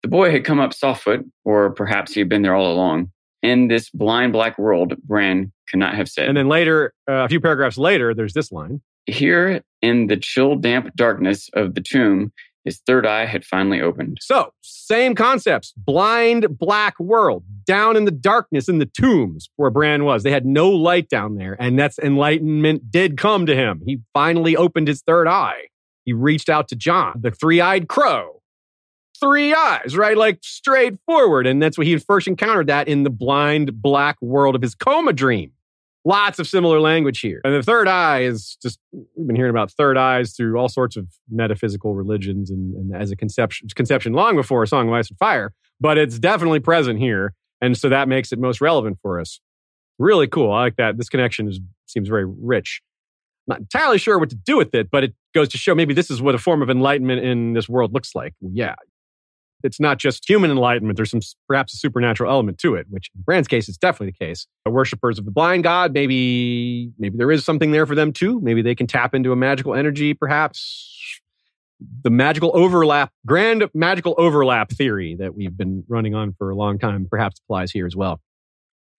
The 0.02 0.10
boy 0.10 0.32
had 0.32 0.44
come 0.44 0.60
up 0.60 0.72
softfoot, 0.72 1.24
or 1.46 1.72
perhaps 1.72 2.14
he 2.14 2.20
had 2.20 2.30
been 2.30 2.42
there 2.42 2.56
all 2.56 2.72
along. 2.72 3.12
In 3.42 3.68
this 3.68 3.90
blind 3.90 4.34
black 4.34 4.58
world, 4.58 4.96
Bran 5.04 5.52
could 5.70 5.80
not 5.80 5.96
have 5.96 6.10
said. 6.10 6.28
And 6.28 6.38
then 6.38 6.48
later, 6.48 6.94
uh, 7.10 7.26
a 7.26 7.30
few 7.30 7.40
paragraphs 7.40 7.78
later, 7.78 8.14
there's 8.14 8.34
this 8.34 8.52
line. 8.52 8.82
Here 9.06 9.62
in 9.82 10.08
the 10.08 10.18
chill, 10.18 10.56
damp 10.56 10.96
darkness 10.96 11.50
of 11.54 11.76
the 11.76 11.82
tomb, 11.82 12.32
his 12.66 12.80
third 12.86 13.06
eye 13.06 13.26
had 13.26 13.44
finally 13.44 13.82
opened. 13.82 14.18
So, 14.22 14.54
same 14.62 15.16
concepts. 15.16 15.74
Blind, 15.76 16.58
black 16.58 17.00
world. 17.00 17.44
Down 17.66 17.98
in 17.98 18.06
the 18.06 18.12
darkness 18.12 18.70
in 18.70 18.80
the 18.80 18.86
tombs 18.86 19.50
where 19.58 19.70
Bran 19.70 20.06
was. 20.06 20.24
They 20.24 20.32
had 20.32 20.46
no 20.46 20.70
light 20.70 21.10
down 21.10 21.36
there. 21.36 21.58
And 21.60 21.78
that's 21.78 22.00
enlightenment 22.00 22.90
did 22.92 23.18
come 23.18 23.46
to 23.46 23.56
him. 23.56 23.82
He 23.86 24.00
finally 24.14 24.56
opened 24.56 24.88
his 24.88 25.02
third 25.02 25.28
eye. 25.28 25.68
He 26.06 26.14
reached 26.14 26.50
out 26.50 26.68
to 26.70 26.76
John, 26.76 27.20
the 27.22 27.32
three 27.32 27.62
eyed 27.62 27.88
crow. 27.88 28.42
Three 29.20 29.54
eyes, 29.54 29.96
right? 29.96 30.18
Like 30.18 30.40
straightforward. 30.42 31.48
And 31.48 31.62
that's 31.62 31.78
what 31.78 31.88
he 31.88 31.98
first 31.98 32.28
encountered 32.28 32.68
that 32.68 32.88
in 32.88 33.04
the 33.04 33.10
blind, 33.10 33.82
black 33.82 34.18
world 34.22 34.56
of 34.56 34.62
his 34.62 34.76
coma 34.76 35.14
dream. 35.14 35.52
Lots 36.06 36.38
of 36.38 36.48
similar 36.48 36.82
language 36.82 37.22
here. 37.22 37.40
And 37.46 37.54
the 37.54 37.64
third 37.64 37.88
eye 37.88 38.24
is 38.24 38.58
just, 38.62 38.78
we've 38.92 39.28
been 39.28 39.38
hearing 39.38 39.52
about 39.52 39.72
third 39.72 39.98
eyes 39.98 40.34
through 40.34 40.58
all 40.58 40.68
sorts 40.68 40.98
of 40.98 41.08
metaphysical 41.30 41.96
religions 41.96 42.50
and, 42.50 42.76
and 42.76 43.02
as 43.02 43.12
a 43.12 43.16
conception, 43.16 43.70
conception 43.74 44.12
long 44.12 44.36
before 44.36 44.64
A 44.64 44.68
Song 44.68 44.90
of 44.90 44.94
Ice 44.94 45.10
and 45.10 45.18
Fire, 45.18 45.54
but 45.80 45.98
it's 45.98 46.20
definitely 46.20 46.60
present 46.60 47.00
here. 47.00 47.34
And 47.62 47.78
so 47.78 47.88
that 47.88 48.10
makes 48.10 48.34
it 48.34 48.40
most 48.40 48.60
relevant 48.60 48.98
for 49.02 49.20
us. 49.20 49.40
Really 49.98 50.28
cool. 50.28 50.52
I 50.52 50.62
like 50.62 50.76
that. 50.76 50.98
This 50.98 51.08
connection 51.08 51.48
is, 51.48 51.62
seems 51.86 52.10
very 52.10 52.26
rich. 52.26 52.82
Not 53.48 53.60
entirely 53.60 53.98
sure 53.98 54.20
what 54.20 54.30
to 54.30 54.36
do 54.36 54.58
with 54.58 54.76
it, 54.76 54.90
but 54.92 55.06
it 55.06 55.14
goes 55.34 55.48
to 55.50 55.58
show 55.58 55.74
maybe 55.74 55.94
this 55.94 56.12
is 56.12 56.22
what 56.22 56.36
a 56.36 56.38
form 56.38 56.62
of 56.62 56.70
enlightenment 56.70 57.24
in 57.24 57.54
this 57.54 57.70
world 57.70 57.94
looks 57.94 58.14
like. 58.14 58.34
Yeah. 58.42 58.76
It's 59.64 59.80
not 59.80 59.98
just 59.98 60.30
human 60.30 60.52
enlightenment. 60.52 60.98
There's 60.98 61.12
some 61.12 61.22
perhaps 61.48 61.74
a 61.74 61.78
supernatural 61.78 62.30
element 62.30 62.58
to 62.60 62.76
it, 62.76 62.88
which 62.90 63.10
in 63.16 63.22
Bran's 63.22 63.48
case 63.48 63.70
is 63.70 63.78
definitely 63.78 64.16
the 64.18 64.26
case. 64.26 64.46
The 64.66 64.72
worshippers 64.72 65.18
of 65.18 65.26
the 65.26 65.32
blind 65.32 65.64
god, 65.64 65.94
maybe 65.94 66.92
maybe 67.00 67.18
there 67.18 67.32
is 67.32 67.46
something 67.46 67.72
there 67.72 67.86
for 67.86 67.96
them 67.96 68.12
too. 68.12 68.40
Maybe 68.42 68.62
they 68.62 68.76
can 68.76 68.88
tap 68.88 69.16
into 69.16 69.32
a 69.32 69.36
magical 69.36 69.74
energy, 69.74 70.14
perhaps. 70.14 71.22
The 72.04 72.10
magical 72.10 72.52
overlap, 72.54 73.12
grand 73.26 73.70
magical 73.74 74.16
overlap 74.18 74.72
theory 74.72 75.16
that 75.20 75.36
we've 75.36 75.56
been 75.58 75.84
running 75.90 76.16
on 76.16 76.34
for 76.38 76.50
a 76.50 76.56
long 76.56 76.80
time, 76.80 77.08
perhaps 77.10 77.40
applies 77.40 77.72
here 77.72 77.86
as 77.86 77.96
well. 77.96 78.22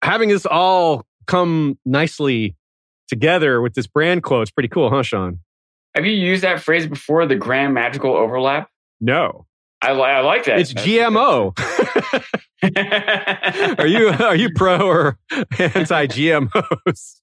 Having 0.03 0.31
this 0.31 0.45
all 0.45 1.07
come 1.27 1.79
nicely 1.87 2.57
together 3.09 3.61
with 3.61 3.75
this 3.75 3.87
Bran 3.87 4.21
quote 4.21 4.49
is 4.49 4.51
pretty 4.51 4.69
cool, 4.69 4.91
huh, 4.91 5.03
Sean? 5.03 5.41
Have 5.95 6.05
you 6.05 6.13
used 6.13 6.43
that 6.43 6.61
phrase 6.61 6.87
before, 6.87 7.25
the 7.25 7.37
grand 7.37 7.73
magical 7.73 8.15
overlap? 8.15 8.69
No, 9.01 9.47
I, 9.85 9.91
I 9.91 10.21
like 10.21 10.45
that. 10.45 10.59
it's 10.59 10.73
GMO. 10.73 11.53
are 13.79 13.87
you 13.87 14.09
are 14.09 14.37
you 14.37 14.51
pro 14.55 14.79
or 14.79 15.19
anti 15.59 16.07
GMOs? 16.07 17.21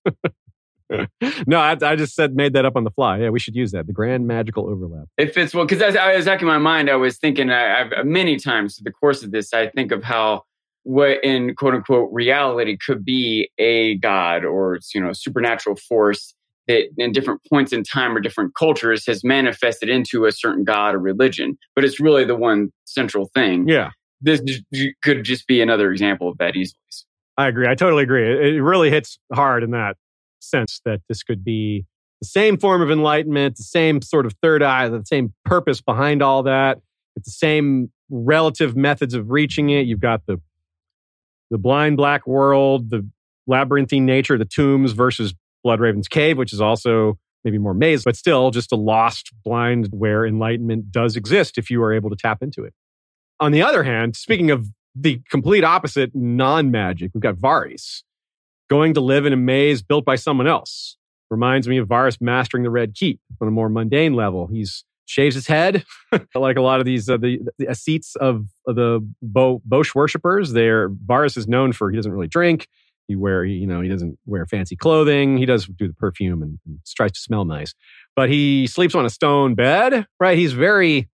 no, 1.47 1.59
I, 1.59 1.77
I 1.81 1.95
just 1.95 2.15
said 2.15 2.35
made 2.35 2.53
that 2.53 2.65
up 2.65 2.75
on 2.75 2.83
the 2.83 2.91
fly. 2.91 3.19
Yeah, 3.19 3.29
we 3.29 3.39
should 3.39 3.55
use 3.55 3.71
that. 3.71 3.87
The 3.87 3.93
grand 3.93 4.27
magical 4.27 4.69
overlap. 4.69 5.07
It 5.17 5.33
fits 5.33 5.53
well 5.53 5.65
because 5.65 5.95
I 5.95 6.15
was 6.15 6.25
back 6.25 6.41
in 6.41 6.47
my 6.47 6.57
mind. 6.57 6.89
I 6.89 6.95
was 6.95 7.17
thinking 7.17 7.49
I, 7.49 7.81
I've, 7.81 8.05
many 8.05 8.37
times 8.37 8.75
through 8.75 8.85
the 8.85 8.91
course 8.91 9.23
of 9.23 9.31
this. 9.31 9.53
I 9.53 9.67
think 9.67 9.91
of 9.91 10.03
how 10.03 10.43
what 10.83 11.23
in 11.23 11.55
quote 11.55 11.75
unquote 11.75 12.09
reality 12.11 12.77
could 12.77 13.05
be 13.05 13.49
a 13.57 13.95
god 13.97 14.43
or 14.43 14.79
you 14.93 15.01
know 15.01 15.13
supernatural 15.13 15.75
force 15.75 16.33
that 16.67 16.89
in 16.97 17.11
different 17.11 17.41
points 17.49 17.73
in 17.73 17.83
time 17.83 18.15
or 18.15 18.19
different 18.19 18.53
cultures 18.55 19.05
has 19.07 19.23
manifested 19.23 19.89
into 19.89 20.25
a 20.25 20.31
certain 20.31 20.63
god 20.63 20.95
or 20.95 20.99
religion, 20.99 21.57
but 21.75 21.83
it's 21.83 21.99
really 21.99 22.23
the 22.23 22.35
one 22.35 22.71
central 22.85 23.29
thing. 23.33 23.67
Yeah, 23.67 23.91
This 24.21 24.41
j- 24.73 24.93
could 25.03 25.23
just 25.23 25.47
be 25.47 25.61
another 25.61 25.91
example 25.91 26.29
of 26.29 26.37
that 26.37 26.55
easily. 26.55 26.77
I 27.37 27.47
agree. 27.47 27.67
I 27.67 27.75
totally 27.75 28.03
agree. 28.03 28.31
It, 28.31 28.55
it 28.55 28.61
really 28.61 28.89
hits 28.91 29.17
hard 29.33 29.63
in 29.63 29.71
that 29.71 29.97
sense 30.39 30.81
that 30.85 31.01
this 31.09 31.23
could 31.23 31.43
be 31.43 31.85
the 32.21 32.27
same 32.27 32.57
form 32.57 32.81
of 32.81 32.91
enlightenment, 32.91 33.55
the 33.57 33.63
same 33.63 34.01
sort 34.01 34.25
of 34.25 34.33
third 34.41 34.61
eye, 34.61 34.87
the 34.89 35.03
same 35.05 35.33
purpose 35.45 35.81
behind 35.81 36.21
all 36.21 36.43
that. 36.43 36.79
It's 37.15 37.25
the 37.27 37.31
same 37.31 37.91
relative 38.09 38.75
methods 38.75 39.13
of 39.13 39.31
reaching 39.31 39.69
it. 39.71 39.87
You've 39.87 39.99
got 39.99 40.25
the 40.27 40.39
the 41.49 41.57
blind 41.57 41.97
black 41.97 42.25
world, 42.27 42.89
the 42.91 43.05
labyrinthine 43.47 44.05
nature, 44.05 44.37
the 44.37 44.45
tombs 44.45 44.93
versus 44.93 45.33
Bloodraven's 45.65 46.07
cave, 46.07 46.37
which 46.37 46.53
is 46.53 46.61
also 46.61 47.17
maybe 47.43 47.57
more 47.57 47.73
maze, 47.73 48.03
but 48.03 48.15
still 48.15 48.51
just 48.51 48.71
a 48.71 48.75
lost 48.75 49.31
blind 49.43 49.87
where 49.91 50.25
enlightenment 50.25 50.91
does 50.91 51.15
exist 51.15 51.57
if 51.57 51.69
you 51.69 51.81
are 51.83 51.93
able 51.93 52.09
to 52.09 52.15
tap 52.15 52.41
into 52.41 52.63
it. 52.63 52.73
On 53.39 53.51
the 53.51 53.61
other 53.61 53.83
hand, 53.83 54.15
speaking 54.15 54.51
of 54.51 54.67
the 54.95 55.21
complete 55.29 55.63
opposite 55.63 56.11
non 56.13 56.69
magic, 56.71 57.11
we've 57.13 57.21
got 57.21 57.35
Varys 57.35 58.03
going 58.69 58.93
to 58.93 59.01
live 59.01 59.25
in 59.25 59.33
a 59.33 59.37
maze 59.37 59.81
built 59.81 60.05
by 60.05 60.15
someone 60.15 60.47
else. 60.47 60.97
Reminds 61.29 61.67
me 61.67 61.77
of 61.77 61.87
Varys 61.87 62.19
mastering 62.21 62.63
the 62.63 62.69
Red 62.69 62.93
Keep 62.93 63.19
on 63.41 63.47
a 63.47 63.51
more 63.51 63.69
mundane 63.69 64.13
level. 64.13 64.47
He's 64.47 64.83
shaves 65.05 65.35
his 65.35 65.47
head, 65.47 65.83
like 66.35 66.57
a 66.57 66.61
lot 66.61 66.79
of 66.79 66.85
these 66.85 67.09
uh, 67.09 67.17
the, 67.17 67.39
the 67.57 67.69
ascetes 67.69 68.15
of, 68.15 68.45
of 68.65 68.75
the 68.75 69.05
Bo, 69.21 69.61
Boash 69.67 69.93
worshippers. 69.93 70.53
They're 70.53 70.89
Varys 70.89 71.37
is 71.37 71.47
known 71.47 71.73
for 71.73 71.89
he 71.89 71.97
doesn't 71.97 72.11
really 72.11 72.27
drink. 72.27 72.67
He 73.11 73.15
wear 73.17 73.43
you 73.43 73.67
know 73.67 73.81
he 73.81 73.89
doesn't 73.89 74.17
wear 74.25 74.45
fancy 74.45 74.75
clothing. 74.75 75.37
He 75.37 75.45
does 75.45 75.65
do 75.65 75.87
the 75.87 75.93
perfume 75.93 76.41
and, 76.41 76.59
and 76.65 76.79
tries 76.95 77.11
to 77.11 77.19
smell 77.19 77.43
nice, 77.43 77.73
but 78.15 78.29
he 78.29 78.67
sleeps 78.67 78.95
on 78.95 79.05
a 79.05 79.09
stone 79.09 79.53
bed. 79.53 80.05
Right? 80.19 80.37
He's 80.37 80.53
very 80.53 81.09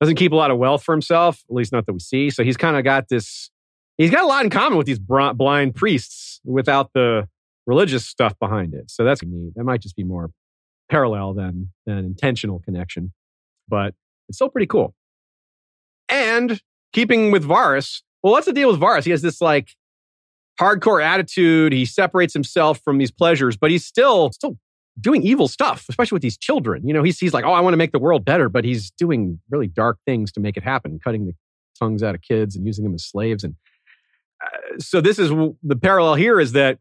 doesn't 0.00 0.16
keep 0.16 0.32
a 0.32 0.36
lot 0.36 0.50
of 0.50 0.58
wealth 0.58 0.82
for 0.82 0.92
himself, 0.92 1.42
at 1.48 1.54
least 1.54 1.72
not 1.72 1.86
that 1.86 1.92
we 1.92 2.00
see. 2.00 2.30
So 2.30 2.42
he's 2.42 2.56
kind 2.56 2.76
of 2.76 2.84
got 2.84 3.08
this. 3.08 3.50
He's 3.96 4.10
got 4.10 4.24
a 4.24 4.26
lot 4.26 4.44
in 4.44 4.50
common 4.50 4.76
with 4.76 4.86
these 4.86 4.98
blind 4.98 5.74
priests 5.74 6.40
without 6.44 6.90
the 6.94 7.28
religious 7.66 8.06
stuff 8.06 8.38
behind 8.38 8.74
it. 8.74 8.90
So 8.90 9.04
that's 9.04 9.22
neat. 9.22 9.52
That 9.54 9.64
might 9.64 9.80
just 9.80 9.96
be 9.96 10.04
more 10.04 10.30
parallel 10.90 11.34
than 11.34 11.70
than 11.86 11.98
intentional 11.98 12.60
connection, 12.60 13.12
but 13.68 13.94
it's 14.28 14.38
still 14.38 14.48
pretty 14.48 14.66
cool. 14.66 14.94
And 16.08 16.60
keeping 16.92 17.30
with 17.30 17.44
Varys, 17.44 18.02
well, 18.22 18.32
what's 18.32 18.46
the 18.46 18.52
deal 18.52 18.70
with 18.70 18.80
Varys? 18.80 19.04
He 19.04 19.10
has 19.10 19.22
this 19.22 19.40
like 19.40 19.74
hardcore 20.60 21.02
attitude. 21.02 21.72
He 21.72 21.84
separates 21.84 22.32
himself 22.32 22.80
from 22.84 22.98
these 22.98 23.10
pleasures, 23.10 23.56
but 23.56 23.70
he's 23.70 23.84
still 23.84 24.30
still 24.32 24.56
doing 25.00 25.22
evil 25.22 25.48
stuff, 25.48 25.86
especially 25.88 26.16
with 26.16 26.22
these 26.22 26.38
children. 26.38 26.86
You 26.86 26.94
know, 26.94 27.02
he's, 27.02 27.18
he's 27.18 27.34
like, 27.34 27.44
oh, 27.44 27.52
I 27.52 27.60
want 27.60 27.72
to 27.72 27.76
make 27.76 27.92
the 27.92 27.98
world 27.98 28.24
better, 28.24 28.48
but 28.48 28.64
he's 28.64 28.90
doing 28.92 29.40
really 29.50 29.66
dark 29.66 29.98
things 30.06 30.30
to 30.32 30.40
make 30.40 30.56
it 30.56 30.62
happen, 30.62 31.00
cutting 31.02 31.26
the 31.26 31.32
tongues 31.78 32.02
out 32.02 32.14
of 32.14 32.22
kids 32.22 32.54
and 32.54 32.64
using 32.64 32.84
them 32.84 32.94
as 32.94 33.04
slaves. 33.04 33.42
And 33.42 33.56
uh, 34.40 34.78
so 34.78 35.00
this 35.00 35.18
is 35.18 35.30
the 35.62 35.76
parallel 35.76 36.14
here 36.14 36.38
is 36.38 36.52
that 36.52 36.78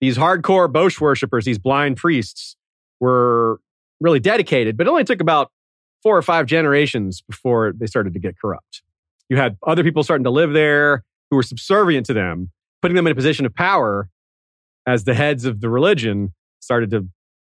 these 0.00 0.16
hardcore 0.16 0.70
Boash 0.70 1.00
worshippers, 1.00 1.44
these 1.44 1.58
blind 1.58 1.96
priests, 1.96 2.56
were 3.00 3.60
really 4.00 4.20
dedicated, 4.20 4.76
but 4.76 4.86
it 4.86 4.90
only 4.90 5.04
took 5.04 5.20
about 5.20 5.50
four 6.02 6.16
or 6.16 6.22
five 6.22 6.46
generations 6.46 7.22
before 7.22 7.72
they 7.76 7.86
started 7.86 8.14
to 8.14 8.20
get 8.20 8.38
corrupt. 8.38 8.82
You 9.28 9.36
had 9.36 9.56
other 9.66 9.82
people 9.82 10.04
starting 10.04 10.24
to 10.24 10.30
live 10.30 10.52
there 10.52 11.02
who 11.30 11.36
were 11.36 11.42
subservient 11.42 12.06
to 12.06 12.14
them, 12.14 12.50
putting 12.82 12.96
them 12.96 13.06
in 13.06 13.12
a 13.12 13.14
position 13.14 13.46
of 13.46 13.54
power 13.54 14.08
as 14.86 15.04
the 15.04 15.14
heads 15.14 15.44
of 15.44 15.60
the 15.60 15.68
religion 15.68 16.34
started 16.60 16.90
to 16.90 17.08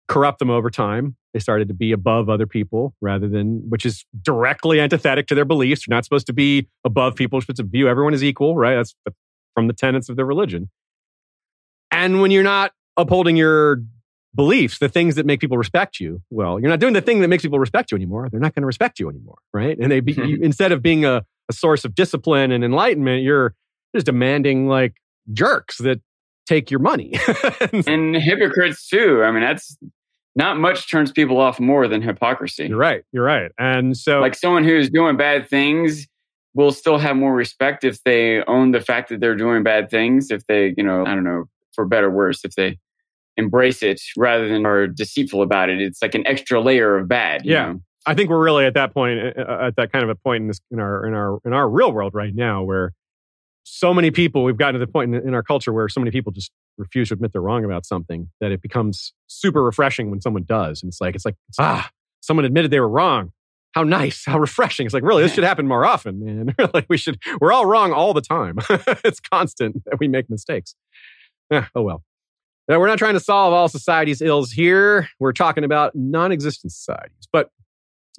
corrupt 0.08 0.40
them 0.40 0.50
over 0.50 0.70
time. 0.70 1.16
They 1.34 1.40
started 1.40 1.70
to 1.70 1.74
be 1.74 1.94
above 1.94 2.30
other 2.30 2.46
people 2.46 2.94
rather 3.00 3.30
than, 3.30 3.70
which 3.70 3.86
is 3.86 4.06
directly 4.22 4.82
antithetic 4.82 5.28
to 5.28 5.36
their 5.36 5.46
beliefs. 5.46 5.88
You're 5.88 5.96
not 5.96 6.04
supposed 6.04 6.28
to 6.28 6.34
be 6.34 6.68
above 6.84 7.16
people. 7.16 7.38
You're 7.38 7.44
supposed 7.44 7.58
to 7.58 7.64
view 7.64 7.88
everyone 7.88 8.14
as 8.14 8.24
equal, 8.24 8.56
right? 8.56 8.76
That's 8.76 8.94
from 9.56 9.68
the 9.68 9.74
tenets 9.74 10.10
of 10.10 10.18
their 10.18 10.26
religion. 10.26 10.70
And 11.92 12.22
when 12.22 12.32
you're 12.32 12.44
not 12.44 12.74
upholding 12.98 13.38
your 13.38 13.82
beliefs, 14.36 14.80
the 14.80 14.90
things 14.90 15.16
that 15.16 15.26
make 15.26 15.40
people 15.40 15.58
respect 15.58 16.00
you, 16.00 16.22
well, 16.30 16.60
you're 16.60 16.70
not 16.70 16.80
doing 16.80 16.94
the 16.94 17.02
thing 17.02 17.22
that 17.22 17.28
makes 17.28 17.44
people 17.44 17.60
respect 17.60 17.92
you 17.92 17.96
anymore. 17.96 18.28
They're 18.30 18.40
not 18.40 18.54
going 18.54 18.64
to 18.64 18.68
respect 18.68 19.00
you 19.00 19.10
anymore, 19.10 19.38
right? 19.54 19.78
And 19.78 19.92
they 19.92 20.02
be, 20.02 20.14
you, 20.26 20.40
instead 20.42 20.72
of 20.72 20.82
being 20.82 21.06
a, 21.06 21.26
a 21.50 21.54
source 21.54 21.86
of 21.86 21.96
discipline 21.96 22.52
and 22.52 22.64
enlightenment, 22.64 23.24
you're 23.24 23.54
just 23.96 24.06
demanding 24.06 24.68
like 24.68 24.96
jerks 25.34 25.78
that 25.80 26.02
take 26.46 26.72
your 26.72 26.80
money. 26.80 27.14
and 27.88 28.16
hypocrites 28.16 28.88
too. 28.88 29.24
I 29.24 29.32
mean, 29.32 29.42
that's 29.42 29.78
not 30.36 30.58
much 30.58 30.90
turns 30.90 31.12
people 31.12 31.40
off 31.40 31.60
more 31.60 31.88
than 31.88 32.02
hypocrisy. 32.02 32.68
You're 32.68 32.78
right. 32.78 33.04
You're 33.12 33.24
right. 33.24 33.52
And 33.58 33.98
so, 33.98 34.20
like 34.20 34.36
someone 34.36 34.64
who's 34.64 34.90
doing 34.90 35.18
bad 35.18 35.50
things 35.50 36.08
will 36.54 36.72
still 36.72 36.98
have 36.98 37.16
more 37.16 37.34
respect 37.34 37.84
if 37.84 38.04
they 38.04 38.44
own 38.44 38.72
the 38.72 38.82
fact 38.82 39.10
that 39.10 39.20
they're 39.20 39.36
doing 39.36 39.64
bad 39.64 39.90
things. 39.90 40.32
If 40.32 40.46
they, 40.48 40.74
you 40.78 40.84
know, 40.84 41.06
I 41.06 41.16
don't 41.16 41.24
know, 41.24 41.46
for 41.74 41.86
better 41.86 42.08
or 42.08 42.12
worse, 42.12 42.44
if 42.44 42.56
they 42.56 42.78
embrace 43.38 43.82
it 43.82 44.02
rather 44.18 44.48
than 44.48 44.66
are 44.66 44.88
deceitful 44.88 45.42
about 45.42 45.70
it, 45.70 45.82
it's 45.82 46.02
like 46.02 46.16
an 46.16 46.28
extra 46.28 46.62
layer 46.62 46.98
of 46.98 47.08
bad. 47.08 47.46
yeah. 47.46 47.74
Know? 47.74 47.82
I 48.08 48.16
think 48.16 48.32
we're 48.32 48.44
really 48.44 48.66
at 48.66 48.74
that 48.74 48.96
point, 48.96 49.20
uh, 49.20 49.42
uh, 49.42 49.68
at 49.68 49.76
that 49.76 49.92
kind 49.92 50.04
of 50.04 50.10
a 50.10 50.16
point 50.16 50.42
in 50.42 50.48
this, 50.48 50.60
in 50.72 50.80
our, 50.80 51.06
in 51.06 51.14
our, 51.14 51.40
in 51.46 51.54
our 51.54 51.70
real 51.70 51.92
world 51.92 52.16
right 52.16 52.34
now, 52.34 52.64
where 52.64 52.94
so 53.64 53.94
many 53.94 54.12
people, 54.12 54.44
we've 54.44 54.58
gotten 54.58 54.80
to 54.80 54.86
the 54.86 54.92
point 54.92 55.14
in, 55.14 55.28
in 55.28 55.34
our 55.34 55.44
culture 55.44 55.72
where 55.72 55.88
so 55.90 56.00
many 56.00 56.12
people 56.12 56.32
just 56.32 56.52
refuse 56.78 57.10
to 57.10 57.14
admit 57.14 57.32
they're 57.34 57.42
wrong 57.42 57.64
about 57.64 57.86
something 57.86 58.30
that 58.40 58.52
it 58.52 58.62
becomes 58.62 59.14
super 59.28 59.64
refreshing 59.64 60.10
when 60.10 60.22
someone 60.22 60.44
does. 60.44 60.82
And 60.82 60.90
it's 60.90 61.02
like, 61.02 61.16
it's 61.16 61.26
like, 61.26 61.36
ah, 61.60 61.90
someone 62.22 62.46
admitted 62.46 62.72
they 62.72 62.80
were 62.80 62.90
wrong. 62.90 63.32
How 63.74 63.84
nice, 63.84 64.26
how 64.26 64.38
refreshing. 64.40 64.86
It's 64.86 64.94
like, 64.94 65.04
really, 65.04 65.24
this 65.24 65.34
should 65.34 65.44
happen 65.44 65.68
more 65.68 65.86
often, 65.86 66.24
man. 66.24 66.56
like 66.74 66.86
we 66.90 66.98
should, 66.98 67.22
we're 67.40 67.54
all 67.54 67.66
wrong 67.66 67.94
all 67.94 68.14
the 68.14 68.22
time. 68.22 68.58
it's 69.04 69.20
constant 69.20 69.84
that 69.86 70.00
we 70.00 70.08
make 70.08 70.30
mistakes. 70.30 70.76
Eh, 71.52 71.64
oh 71.76 71.82
well. 71.82 72.04
Now, 72.68 72.80
we're 72.80 72.88
not 72.88 73.00
trying 73.00 73.16
to 73.16 73.20
solve 73.20 73.54
all 73.54 73.68
society's 73.68 74.22
ills 74.22 74.52
here. 74.52 75.10
We're 75.20 75.34
talking 75.34 75.64
about 75.64 75.94
non-existent 75.96 76.72
societies. 76.72 77.28
But 77.32 77.50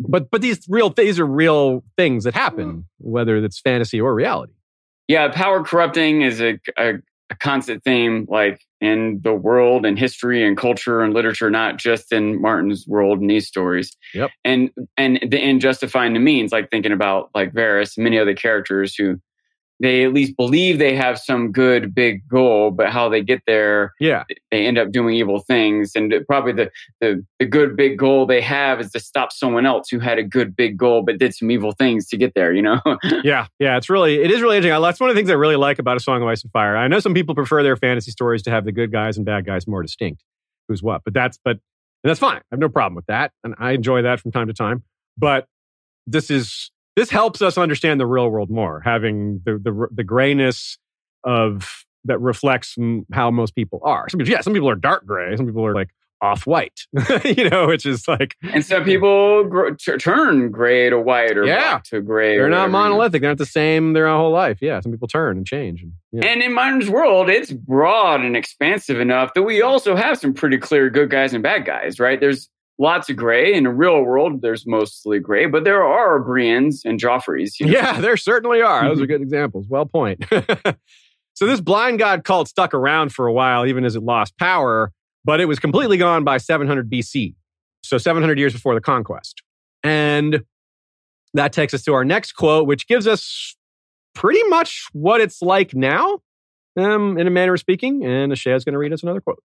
but 0.00 0.30
but 0.30 0.40
these 0.40 0.66
real 0.68 0.90
these 0.90 1.18
are 1.20 1.26
real 1.26 1.84
things 1.96 2.24
that 2.24 2.34
happen, 2.34 2.86
whether 2.98 3.36
it's 3.36 3.60
fantasy 3.60 4.00
or 4.00 4.14
reality. 4.14 4.52
Yeah, 5.08 5.28
power 5.28 5.62
corrupting 5.62 6.22
is 6.22 6.40
a, 6.40 6.58
a 6.78 6.94
a 7.32 7.34
constant 7.36 7.82
theme 7.82 8.26
like 8.28 8.60
in 8.80 9.20
the 9.24 9.32
world 9.32 9.86
and 9.86 9.98
history 9.98 10.46
and 10.46 10.56
culture 10.56 11.00
and 11.00 11.14
literature 11.14 11.50
not 11.50 11.78
just 11.78 12.12
in 12.12 12.40
martin's 12.40 12.86
world 12.86 13.20
and 13.20 13.30
these 13.30 13.46
stories. 13.46 13.96
Yep. 14.14 14.30
And 14.44 14.70
and 14.98 15.18
the 15.26 15.58
justifying 15.58 16.12
the 16.12 16.20
means 16.20 16.52
like 16.52 16.70
thinking 16.70 16.92
about 16.92 17.30
like 17.34 17.52
Varys 17.54 17.96
many 17.96 18.18
other 18.18 18.34
characters 18.34 18.94
who 18.94 19.18
they 19.82 20.04
at 20.04 20.12
least 20.12 20.36
believe 20.36 20.78
they 20.78 20.94
have 20.94 21.18
some 21.18 21.50
good 21.50 21.92
big 21.92 22.26
goal, 22.28 22.70
but 22.70 22.90
how 22.90 23.08
they 23.08 23.20
get 23.20 23.42
there, 23.48 23.92
yeah, 23.98 24.22
they 24.52 24.64
end 24.64 24.78
up 24.78 24.92
doing 24.92 25.16
evil 25.16 25.40
things. 25.40 25.92
And 25.96 26.14
probably 26.28 26.52
the, 26.52 26.70
the 27.00 27.26
the 27.40 27.44
good 27.44 27.76
big 27.76 27.98
goal 27.98 28.24
they 28.24 28.40
have 28.40 28.80
is 28.80 28.92
to 28.92 29.00
stop 29.00 29.32
someone 29.32 29.66
else 29.66 29.88
who 29.90 29.98
had 29.98 30.18
a 30.18 30.22
good 30.22 30.54
big 30.54 30.78
goal 30.78 31.02
but 31.02 31.18
did 31.18 31.34
some 31.34 31.50
evil 31.50 31.72
things 31.72 32.06
to 32.08 32.16
get 32.16 32.34
there. 32.34 32.52
You 32.52 32.62
know? 32.62 32.80
yeah, 33.24 33.48
yeah. 33.58 33.76
It's 33.76 33.90
really 33.90 34.22
it 34.22 34.30
is 34.30 34.40
really 34.40 34.56
interesting. 34.56 34.80
That's 34.80 35.00
one 35.00 35.10
of 35.10 35.16
the 35.16 35.18
things 35.18 35.30
I 35.30 35.34
really 35.34 35.56
like 35.56 35.80
about 35.80 35.96
a 35.96 36.00
Song 36.00 36.22
of 36.22 36.28
Ice 36.28 36.42
and 36.42 36.52
Fire. 36.52 36.76
I 36.76 36.86
know 36.86 37.00
some 37.00 37.12
people 37.12 37.34
prefer 37.34 37.64
their 37.64 37.76
fantasy 37.76 38.12
stories 38.12 38.42
to 38.44 38.50
have 38.50 38.64
the 38.64 38.72
good 38.72 38.92
guys 38.92 39.16
and 39.16 39.26
bad 39.26 39.44
guys 39.44 39.66
more 39.66 39.82
distinct. 39.82 40.22
Who's 40.68 40.82
what? 40.82 41.02
But 41.04 41.12
that's 41.12 41.38
but 41.44 41.58
and 42.04 42.10
that's 42.10 42.20
fine. 42.20 42.38
I 42.38 42.44
have 42.52 42.60
no 42.60 42.68
problem 42.68 42.94
with 42.94 43.06
that, 43.06 43.32
and 43.42 43.56
I 43.58 43.72
enjoy 43.72 44.02
that 44.02 44.20
from 44.20 44.30
time 44.30 44.46
to 44.46 44.54
time. 44.54 44.84
But 45.18 45.46
this 46.06 46.30
is 46.30 46.70
this 46.96 47.10
helps 47.10 47.42
us 47.42 47.56
understand 47.58 48.00
the 48.00 48.06
real 48.06 48.28
world 48.28 48.50
more, 48.50 48.80
having 48.84 49.40
the 49.44 49.58
the, 49.58 49.88
the 49.90 50.04
grayness 50.04 50.78
of 51.24 51.84
that 52.04 52.18
reflects 52.20 52.76
how 53.12 53.30
most 53.30 53.54
people 53.54 53.80
are. 53.84 54.08
Some 54.08 54.18
people, 54.18 54.32
yeah, 54.32 54.40
some 54.40 54.52
people 54.52 54.68
are 54.68 54.74
dark 54.74 55.06
gray. 55.06 55.36
Some 55.36 55.46
people 55.46 55.64
are 55.64 55.74
like 55.74 55.90
off 56.22 56.46
white, 56.46 56.86
you 57.24 57.50
know, 57.50 57.66
which 57.66 57.84
is 57.84 58.06
like. 58.06 58.36
And 58.42 58.64
some 58.64 58.84
people 58.84 59.44
gr- 59.44 59.70
t- 59.70 59.96
turn 59.96 60.50
gray 60.50 60.88
to 60.88 60.98
white 60.98 61.36
or 61.36 61.44
yeah. 61.44 61.72
black 61.72 61.84
to 61.84 62.00
gray. 62.00 62.38
They're 62.38 62.48
not 62.48 62.70
monolithic. 62.70 63.20
They're 63.20 63.30
not 63.30 63.38
the 63.38 63.46
same 63.46 63.92
their 63.92 64.08
whole 64.08 64.30
life. 64.30 64.58
Yeah, 64.62 64.80
some 64.80 64.92
people 64.92 65.08
turn 65.08 65.36
and 65.36 65.46
change. 65.46 65.82
And, 65.82 65.92
yeah. 66.12 66.26
and 66.26 66.42
in 66.42 66.54
Martin's 66.54 66.88
world, 66.88 67.28
it's 67.28 67.50
broad 67.50 68.20
and 68.20 68.36
expansive 68.36 69.00
enough 69.00 69.34
that 69.34 69.42
we 69.42 69.62
also 69.62 69.96
have 69.96 70.18
some 70.18 70.32
pretty 70.32 70.58
clear 70.58 70.88
good 70.90 71.10
guys 71.10 71.34
and 71.34 71.42
bad 71.42 71.64
guys, 71.64 71.98
right? 71.98 72.20
There's 72.20 72.48
lots 72.78 73.08
of 73.10 73.16
gray. 73.16 73.54
In 73.54 73.64
the 73.64 73.70
real 73.70 74.02
world, 74.02 74.42
there's 74.42 74.66
mostly 74.66 75.18
gray, 75.18 75.46
but 75.46 75.64
there 75.64 75.84
are 75.84 76.20
Briennes 76.20 76.84
and 76.84 77.00
Joffreys. 77.00 77.60
You 77.60 77.66
know? 77.66 77.72
Yeah, 77.72 78.00
there 78.00 78.16
certainly 78.16 78.60
are. 78.60 78.88
Those 78.88 79.00
are 79.00 79.06
good 79.08 79.22
examples. 79.22 79.66
Well 79.68 79.86
point. 79.86 80.24
so 81.34 81.46
this 81.46 81.60
blind 81.60 81.98
god 81.98 82.24
cult 82.24 82.48
stuck 82.48 82.74
around 82.74 83.12
for 83.12 83.26
a 83.26 83.32
while, 83.32 83.66
even 83.66 83.84
as 83.84 83.96
it 83.96 84.02
lost 84.02 84.36
power, 84.38 84.92
but 85.24 85.40
it 85.40 85.46
was 85.46 85.58
completely 85.58 85.96
gone 85.96 86.24
by 86.24 86.38
700 86.38 86.90
BC. 86.90 87.34
So 87.84 87.98
700 87.98 88.38
years 88.38 88.52
before 88.52 88.74
the 88.74 88.80
conquest. 88.80 89.42
And 89.82 90.44
that 91.34 91.52
takes 91.52 91.74
us 91.74 91.82
to 91.84 91.94
our 91.94 92.04
next 92.04 92.32
quote, 92.32 92.66
which 92.66 92.86
gives 92.86 93.06
us 93.06 93.56
pretty 94.14 94.42
much 94.44 94.86
what 94.92 95.20
it's 95.20 95.42
like 95.42 95.74
now, 95.74 96.20
um, 96.76 97.18
in 97.18 97.26
a 97.26 97.30
manner 97.30 97.54
of 97.54 97.60
speaking. 97.60 98.04
And 98.04 98.32
Ashea 98.32 98.54
is 98.54 98.64
going 98.64 98.74
to 98.74 98.78
read 98.78 98.92
us 98.92 99.02
another 99.02 99.20
quote. 99.20 99.42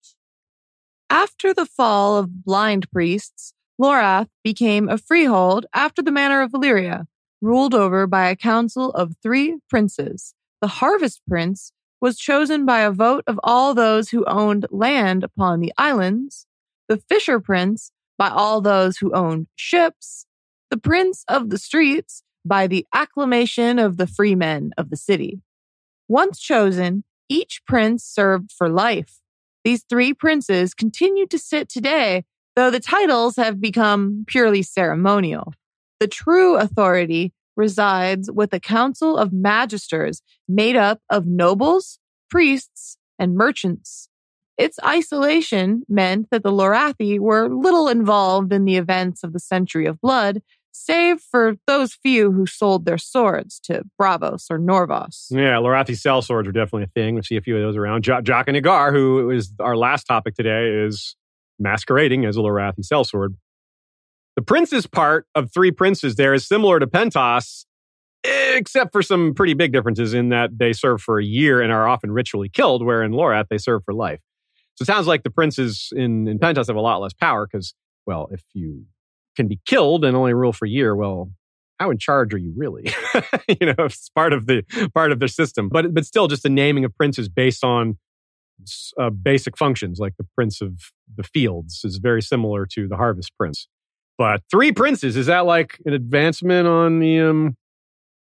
After 1.10 1.54
the 1.54 1.66
fall 1.66 2.18
of 2.18 2.44
blind 2.44 2.90
priests, 2.92 3.54
Lorath 3.80 4.30
became 4.44 4.90
a 4.90 4.98
freehold 4.98 5.66
after 5.74 6.02
the 6.02 6.12
manner 6.12 6.42
of 6.42 6.52
Valyria, 6.52 7.06
ruled 7.42 7.76
over 7.76 8.08
by 8.08 8.30
a 8.30 8.36
council 8.36 8.92
of 8.92 9.16
three 9.22 9.58
princes 9.70 10.34
the 10.62 10.68
Harvest 10.68 11.22
Prince, 11.28 11.72
was 12.02 12.18
chosen 12.18 12.66
by 12.66 12.80
a 12.80 12.92
vote 12.92 13.24
of 13.28 13.40
all 13.44 13.74
those 13.74 14.10
who 14.10 14.26
owned 14.26 14.66
land 14.72 15.24
upon 15.24 15.60
the 15.60 15.72
islands, 15.78 16.48
the 16.88 16.98
Fisher 16.98 17.40
Prince 17.40 17.92
by 18.18 18.30
all 18.30 18.62
those 18.62 18.98
who 18.98 19.14
owned 19.14 19.48
ships, 19.56 20.26
the 20.72 20.78
Prince 20.78 21.24
of 21.28 21.50
the 21.50 21.58
Streets 21.58 22.24
by 22.44 22.68
the 22.68 22.86
acclamation 22.94 23.80
of 23.80 23.98
the 23.98 24.08
freemen 24.08 24.72
of 24.78 24.90
the 24.90 24.98
city. 24.98 25.42
Once 26.08 26.40
chosen, 26.40 27.04
each 27.28 27.62
prince 27.66 28.04
served 28.04 28.52
for 28.52 28.70
life. 28.70 29.20
These 29.66 29.84
three 29.90 30.14
princes 30.14 30.76
continue 30.76 31.26
to 31.26 31.40
sit 31.40 31.70
today, 31.70 32.24
though 32.56 32.70
the 32.70 32.80
titles 32.80 33.36
have 33.36 33.60
become 33.60 34.24
purely 34.28 34.62
ceremonial. 34.62 35.54
The 36.00 36.08
true 36.08 36.56
authority 36.56 37.34
resides 37.58 38.30
with 38.32 38.54
a 38.54 38.60
council 38.60 39.18
of 39.18 39.32
magisters 39.32 40.22
made 40.48 40.76
up 40.76 41.02
of 41.10 41.26
nobles, 41.26 41.98
priests, 42.30 42.98
and 43.18 43.36
merchants. 43.36 44.08
Its 44.56 44.78
isolation 44.86 45.82
meant 45.90 46.30
that 46.30 46.44
the 46.44 46.52
Lorathi 46.52 47.20
were 47.20 47.50
little 47.50 47.88
involved 47.88 48.54
in 48.54 48.66
the 48.66 48.78
events 48.78 49.24
of 49.24 49.34
the 49.34 49.40
Century 49.40 49.88
of 49.88 50.00
Blood, 50.00 50.44
save 50.76 51.22
for 51.22 51.56
those 51.68 51.94
few 51.94 52.32
who 52.32 52.46
sold 52.46 52.86
their 52.86 52.98
swords 52.98 53.60
to 53.62 53.84
Braavos 54.00 54.46
or 54.50 54.60
Norvos. 54.60 55.28
Yeah, 55.30 55.56
Lorathi 55.56 55.96
sellswords 55.96 56.48
are 56.48 56.52
definitely 56.52 56.84
a 56.84 56.88
thing. 56.88 57.16
We 57.16 57.22
see 57.22 57.38
a 57.38 57.42
few 57.42 57.56
of 57.56 57.62
those 57.62 57.78
around. 57.78 58.04
Jo- 58.04 58.22
Jaqen 58.22 58.62
H'ghar, 58.62 58.92
who 58.92 59.30
is 59.30 59.54
our 59.60 59.78
last 59.78 60.04
topic 60.04 60.36
today, 60.36 60.70
is 60.70 61.16
masquerading 61.60 62.26
as 62.26 62.36
a 62.36 62.42
Lorathi 62.42 62.82
sellsword. 62.82 63.36
The 64.36 64.42
prince's 64.42 64.86
part 64.86 65.28
of 65.34 65.52
three 65.54 65.72
princes 65.72 66.16
there 66.16 66.34
is 66.34 66.46
similar 66.46 66.80
to 66.80 66.88
Pentos, 66.88 67.66
except 68.24 68.92
for 68.92 69.02
some 69.02 69.34
pretty 69.34 69.54
big 69.54 69.72
differences 69.72 70.14
in 70.14 70.30
that 70.30 70.58
they 70.58 70.74
serve 70.74 71.02
for 71.02 71.20
a 71.20 71.24
year 71.24 71.62
and 71.62 71.72
are 71.72 71.88
often 71.88 72.12
ritually 72.12 72.50
killed, 72.50 72.84
where 72.86 73.02
in 73.02 73.14
Lorath 73.14 73.48
they 73.50 73.58
serve 73.58 73.84
for 73.86 73.94
life. 73.94 74.20
So 74.76 74.84
it 74.84 74.88
sounds 74.88 75.08
like 75.08 75.24
the 75.24 75.30
princes 75.30 75.94
in, 75.96 76.28
in 76.28 76.38
Pentos 76.38 76.68
have 76.68 76.76
a 76.76 76.82
lot 76.82 76.98
less 76.98 77.14
power 77.14 77.48
because, 77.50 77.74
well, 78.06 78.28
if 78.30 78.44
you 78.54 78.86
can 79.36 79.48
be 79.48 79.60
killed 79.66 80.06
and 80.06 80.16
only 80.16 80.34
rule 80.34 80.54
for 80.54 80.66
a 80.66 80.70
year, 80.70 80.96
well, 80.96 81.32
how 81.80 81.90
in 81.92 81.98
charge 81.98 82.34
are 82.34 82.38
you 82.38 82.54
really? 82.56 82.94
you 83.48 83.68
know, 83.68 83.86
it's 83.86 84.10
part 84.10 84.34
of 84.34 84.48
the 84.48 84.64
part 84.94 85.12
of 85.12 85.20
their 85.20 85.28
system. 85.28 85.70
But 85.70 85.94
but 85.94 86.06
still, 86.06 86.28
just 86.28 86.44
the 86.44 86.50
naming 86.50 86.86
of 86.86 86.96
princes 86.96 87.30
based 87.30 87.64
on 87.64 87.98
uh, 89.00 89.10
basic 89.10 89.58
functions, 89.58 90.00
like 90.00 90.14
the 90.18 90.26
prince 90.36 90.62
of 90.62 90.74
the 91.16 91.24
fields, 91.24 91.82
is 91.84 91.98
very 91.98 92.22
similar 92.22 92.66
to 92.74 92.88
the 92.88 92.96
harvest 92.96 93.32
prince. 93.38 93.68
But 94.18 94.42
three 94.50 94.72
princes 94.72 95.18
is 95.18 95.26
that 95.26 95.46
like 95.46 95.80
an 95.86 95.94
advancement 95.94 96.68
on 96.68 97.00
the 97.00 97.20
um 97.20 97.58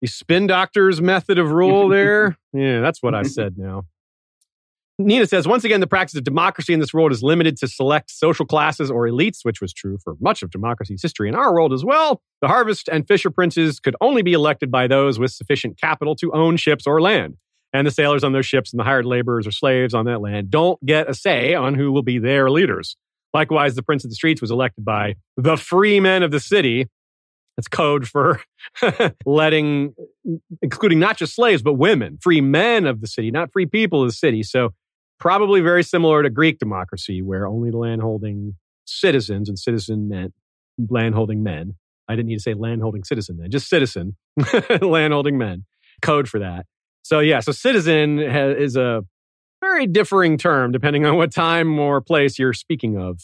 the 0.02 0.08
spin 0.08 0.48
doctor's 0.48 1.02
method 1.02 1.40
of 1.40 1.52
rule 1.52 1.88
there? 1.90 2.38
yeah, 2.54 2.82
that's 2.82 3.02
what 3.02 3.16
I 3.16 3.24
said 3.24 3.58
now. 3.58 3.86
Nina 5.06 5.26
says, 5.26 5.48
once 5.48 5.64
again, 5.64 5.80
the 5.80 5.88
practice 5.88 6.18
of 6.18 6.24
democracy 6.24 6.74
in 6.74 6.80
this 6.80 6.94
world 6.94 7.12
is 7.12 7.24
limited 7.24 7.58
to 7.58 7.68
select 7.68 8.12
social 8.12 8.46
classes 8.46 8.90
or 8.92 9.08
elites, 9.08 9.40
which 9.44 9.62
was 9.62 9.74
true 9.74 9.98
for 10.04 10.16
much 10.20 10.42
of 10.44 10.52
democracy's 10.52 11.02
history 11.02 11.30
in 11.30 11.36
our 11.36 11.54
world 11.54 11.74
as 11.74 11.84
well. 11.84 12.22
The 12.42 12.48
harvest 12.48 12.88
and 12.88 13.08
fisher 13.08 13.30
princes 13.30 13.80
could 13.80 13.96
only 14.02 14.22
be 14.22 14.34
elected 14.34 14.72
by 14.72 14.88
those 14.88 15.20
with 15.20 15.32
sufficient 15.32 15.80
capital 15.80 16.16
to 16.18 16.32
own 16.34 16.58
ships 16.58 16.88
or 16.88 17.02
land. 17.02 17.38
And 17.74 17.88
the 17.88 17.92
sailors 17.92 18.24
on 18.24 18.34
those 18.34 18.46
ships 18.46 18.74
and 18.74 18.80
the 18.80 18.84
hired 18.84 19.06
laborers 19.06 19.48
or 19.48 19.52
slaves 19.52 19.94
on 19.94 20.06
that 20.06 20.22
land 20.22 20.52
don't 20.52 20.84
get 20.86 21.10
a 21.10 21.14
say 21.14 21.54
on 21.54 21.76
who 21.76 21.92
will 21.92 22.04
be 22.04 22.20
their 22.20 22.50
leaders. 22.50 22.98
Likewise, 23.34 23.76
the 23.76 23.84
prince 23.84 24.04
of 24.04 24.10
the 24.10 24.16
streets 24.16 24.42
was 24.42 24.52
elected 24.52 24.84
by 24.84 25.16
the 25.38 25.56
free 25.56 26.00
men 26.00 26.22
of 26.22 26.32
the 26.32 26.40
city. 26.40 26.88
That's 27.56 27.70
code 27.70 28.08
for 28.08 28.42
letting, 29.26 29.94
including 30.62 31.00
not 31.00 31.18
just 31.18 31.36
slaves, 31.36 31.62
but 31.62 31.74
women, 31.74 32.18
free 32.22 32.42
men 32.42 32.86
of 32.86 33.00
the 33.02 33.08
city, 33.08 33.32
not 33.32 33.52
free 33.52 33.66
people 33.66 34.02
of 34.02 34.10
the 34.10 34.14
city. 34.14 34.44
So 34.44 34.74
probably 35.22 35.62
very 35.62 35.84
similar 35.84 36.24
to 36.24 36.30
Greek 36.30 36.60
democracy, 36.60 37.22
where 37.22 37.48
only 37.48 37.72
landholding 37.72 38.56
citizens 38.86 39.48
and 39.48 39.58
citizen 39.58 40.10
meant 40.10 40.34
landholding 40.90 41.44
men. 41.44 41.76
I 42.10 42.16
didn't 42.16 42.28
need 42.28 42.38
to 42.38 42.42
say 42.42 42.56
landholding 42.56 43.06
citizen 43.06 43.38
then, 43.38 43.50
just 43.50 43.70
citizen, 43.70 44.18
landholding 44.82 45.38
men. 45.38 45.66
Code 46.02 46.28
for 46.28 46.40
that. 46.40 46.66
So 47.04 47.20
yeah, 47.20 47.40
so 47.40 47.52
citizen 47.52 48.20
is 48.20 48.76
a 48.76 49.06
very 49.62 49.86
differing 49.86 50.38
term 50.38 50.72
depending 50.72 51.06
on 51.06 51.16
what 51.16 51.32
time 51.32 51.80
or 51.80 52.02
place 52.02 52.38
you're 52.40 52.54
speaking 52.54 52.98
of. 52.98 53.20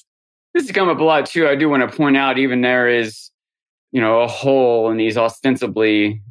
This 0.53 0.67
has 0.67 0.71
come 0.71 0.89
up 0.89 0.99
a 0.99 1.03
lot 1.03 1.25
too. 1.25 1.47
I 1.47 1.55
do 1.55 1.67
want 1.67 1.89
to 1.89 1.95
point 1.97 2.15
out, 2.15 2.37
even 2.37 2.61
there 2.61 2.87
is, 2.87 3.31
you 3.91 3.99
know, 3.99 4.21
a 4.21 4.27
hole 4.27 4.89
in 4.91 4.97
these 4.97 5.17
ostensibly 5.17 6.21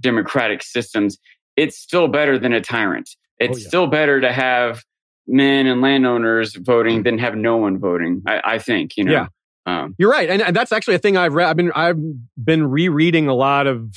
democratic 0.00 0.62
systems. 0.62 1.18
It's 1.56 1.78
still 1.78 2.08
better 2.08 2.38
than 2.38 2.52
a 2.52 2.60
tyrant. 2.60 3.08
Oh, 3.14 3.44
it's 3.44 3.58
oh, 3.58 3.60
yeah. 3.60 3.68
still 3.68 3.86
better 3.86 4.20
to 4.20 4.32
have 4.32 4.82
men 5.26 5.66
and 5.66 5.80
landowners 5.80 6.54
voting 6.54 7.02
than 7.02 7.18
have 7.18 7.34
no 7.34 7.56
one 7.56 7.78
voting. 7.78 8.22
I, 8.26 8.40
I 8.44 8.58
think, 8.58 8.96
you 8.96 9.04
know. 9.04 9.12
Yeah. 9.12 9.26
Um, 9.66 9.94
You're 9.96 10.10
right, 10.10 10.28
and, 10.28 10.42
and 10.42 10.54
that's 10.54 10.72
actually 10.72 10.96
a 10.96 10.98
thing 10.98 11.16
I've 11.16 11.32
read. 11.32 11.48
I've 11.48 11.56
been 11.56 11.72
I've 11.72 11.96
been 12.36 12.66
rereading 12.66 13.28
a 13.28 13.34
lot 13.34 13.66
of 13.66 13.94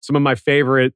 some 0.00 0.16
of 0.16 0.22
my 0.22 0.34
favorite 0.34 0.94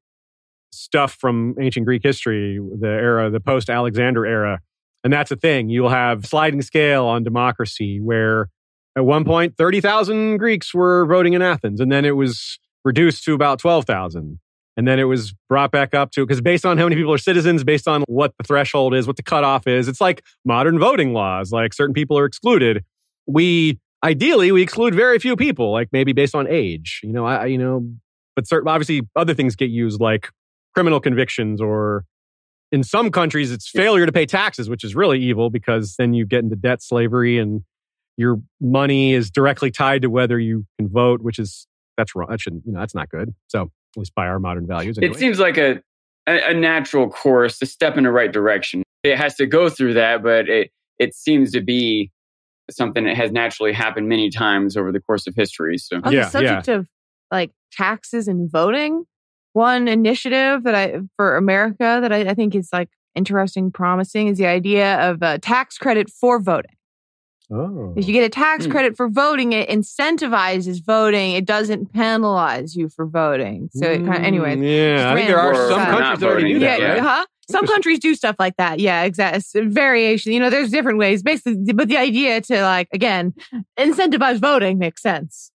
stuff 0.73 1.13
from 1.13 1.55
ancient 1.61 1.87
Greek 1.87 2.03
history, 2.03 2.59
the 2.59 2.89
era, 2.89 3.31
the 3.31 3.41
post 3.41 3.69
Alexander 3.69 4.25
era. 4.25 4.61
And 5.03 5.13
that's 5.13 5.31
a 5.31 5.37
thing. 5.37 5.69
You'll 5.69 5.89
have 5.89 6.27
sliding 6.27 6.63
scale 6.63 7.07
on 7.07 7.23
democracy 7.25 8.01
where 8.01 8.49
at 8.97 9.05
one 9.05 9.25
point 9.25 9.57
30,000 9.57 10.37
Greeks 10.37 10.75
were 10.75 11.07
voting 11.07 11.33
in 11.33 11.43
Athens 11.43 11.81
and 11.81 11.91
then 11.91 12.05
it 12.05 12.17
was 12.17 12.59
reduced 12.85 13.25
to 13.25 13.35
about 13.35 13.59
12,000. 13.59 14.39
And 14.77 14.87
then 14.87 14.99
it 14.99 15.05
was 15.05 15.35
brought 15.49 15.71
back 15.73 15.95
up 15.95 16.11
to 16.13 16.25
because 16.25 16.41
based 16.41 16.65
on 16.65 16.79
how 16.79 16.85
many 16.85 16.97
people 16.97 17.13
are 17.13 17.19
citizens, 17.19 17.65
based 17.65 17.89
on 17.89 18.03
what 18.07 18.33
the 18.39 18.45
threshold 18.45 18.95
is, 18.95 19.07
what 19.07 19.17
the 19.17 19.23
cutoff 19.23 19.67
is, 19.67 19.89
it's 19.89 20.01
like 20.01 20.23
modern 20.45 20.79
voting 20.79 21.13
laws. 21.13 21.53
Like 21.53 21.75
certain 21.75 21.93
people 21.93 22.19
are 22.19 22.25
excluded. 22.25 22.85
We 23.27 23.79
ideally 24.03 24.53
we 24.53 24.63
exclude 24.63 24.95
very 24.95 25.19
few 25.19 25.37
people, 25.37 25.73
like 25.73 25.89
maybe 25.93 26.13
based 26.13 26.35
on 26.35 26.47
age. 26.49 27.01
You 27.03 27.13
know, 27.13 27.27
I 27.27 27.47
you 27.47 27.59
know, 27.59 27.91
but 28.37 28.47
certain 28.47 28.69
obviously 28.69 29.03
other 29.17 29.35
things 29.35 29.57
get 29.57 29.71
used 29.71 30.01
like 30.01 30.31
criminal 30.75 31.01
convictions 31.01 31.61
or 31.61 32.05
in 32.73 32.83
some 32.83 33.11
countries 33.11 33.51
it's 33.51 33.69
failure 33.69 34.07
to 34.07 34.13
pay 34.13 34.27
taxes 34.27 34.71
which 34.71 34.85
is 34.85 34.95
really 34.95 35.19
evil 35.21 35.51
because 35.51 35.97
then 35.99 36.15
you 36.15 36.25
get 36.25 36.45
into 36.45 36.57
debt 36.57 36.83
slavery 36.83 37.39
and 37.39 37.63
your 38.17 38.41
money 38.61 39.13
is 39.13 39.31
directly 39.31 39.71
tied 39.71 40.03
to 40.03 40.09
whether 40.09 40.39
you 40.39 40.65
can 40.79 40.89
vote 40.89 41.21
which 41.23 41.39
is 41.39 41.67
that's 41.97 42.15
wrong 42.15 42.29
that 42.31 42.41
shouldn't 42.41 42.65
you 42.65 42.73
know 42.73 42.79
that's 42.79 42.95
not 42.95 43.09
good 43.09 43.35
so 43.49 43.71
at 43.97 44.01
least 44.01 44.15
by 44.15 44.27
our 44.27 44.39
modern 44.39 44.67
values 44.67 44.99
anyway. 44.99 45.15
it 45.15 45.19
seems 45.19 45.39
like 45.39 45.59
a 45.59 45.81
a 46.27 46.55
natural 46.55 47.09
course 47.09 47.61
a 47.62 47.67
step 47.67 47.97
in 47.97 48.05
the 48.05 48.11
right 48.12 48.33
direction 48.33 48.83
it 49.03 49.17
has 49.17 49.35
to 49.35 49.47
go 49.47 49.69
through 49.69 49.95
that 49.95 50.23
but 50.23 50.49
it 50.49 50.71
it 50.99 51.15
seems 51.15 51.51
to 51.51 51.61
be 51.61 52.11
something 52.71 53.05
that 53.05 53.17
has 53.17 53.33
naturally 53.33 53.73
happened 53.73 54.09
many 54.09 54.31
times 54.31 54.77
over 54.77 54.93
the 54.93 55.01
course 55.01 55.27
of 55.27 55.35
history 55.35 55.77
so 55.77 56.01
on 56.05 56.12
yeah, 56.12 56.25
the 56.25 56.31
subject 56.31 56.69
yeah. 56.69 56.75
of 56.75 56.87
like 57.33 57.51
taxes 57.73 58.29
and 58.29 58.51
voting 58.51 59.05
one 59.53 59.89
initiative 59.89 60.62
that 60.65 60.75
I 60.75 61.01
for 61.17 61.37
America 61.37 61.99
that 62.01 62.12
I, 62.12 62.31
I 62.31 62.35
think 62.35 62.55
is 62.55 62.69
like 62.73 62.89
interesting, 63.15 63.71
promising 63.71 64.29
is 64.29 64.39
the 64.39 64.47
idea 64.47 64.97
of 65.11 65.23
a 65.23 65.39
tax 65.39 65.79
credit 65.79 66.11
for 66.11 66.41
voting. 66.41 66.73
Oh. 67.53 67.95
If 67.97 68.07
you 68.07 68.13
get 68.13 68.25
a 68.25 68.29
tax 68.29 68.65
hmm. 68.65 68.71
credit 68.71 68.97
for 68.97 69.09
voting, 69.09 69.53
it 69.53 69.69
incentivizes 69.69 70.85
voting. 70.85 71.33
It 71.33 71.45
doesn't 71.45 71.93
penalize 71.93 72.77
you 72.77 72.89
for 72.89 73.07
voting. 73.07 73.71
So 73.73 73.87
it 73.87 73.99
kind 73.99 74.19
of, 74.19 74.23
anyways. 74.23 74.59
Mm, 74.59 74.97
yeah, 74.99 75.11
I 75.11 75.15
think 75.15 75.27
there 75.27 75.41
are 75.41 75.55
some 75.69 75.85
countries 75.87 76.21
that 76.21 76.31
already 76.31 76.53
do 76.53 76.59
that. 76.61 76.81
Yeah, 76.81 76.93
right? 76.93 77.01
huh? 77.01 77.27
Some 77.49 77.67
countries 77.67 77.99
do 77.99 78.15
stuff 78.15 78.37
like 78.39 78.57
that. 78.59 78.79
Yeah, 78.79 79.03
exactly. 79.03 79.67
Variation. 79.67 80.33
You 80.33 80.39
know, 80.39 80.51
there's 80.51 80.71
different 80.71 80.99
ways, 80.99 81.23
basically. 81.25 81.73
But 81.73 81.89
the 81.89 81.97
idea 81.97 82.41
to 82.43 82.63
like 82.63 82.89
again 82.93 83.35
incentivize 83.79 84.39
voting 84.39 84.79
makes 84.79 85.03
sense. 85.03 85.51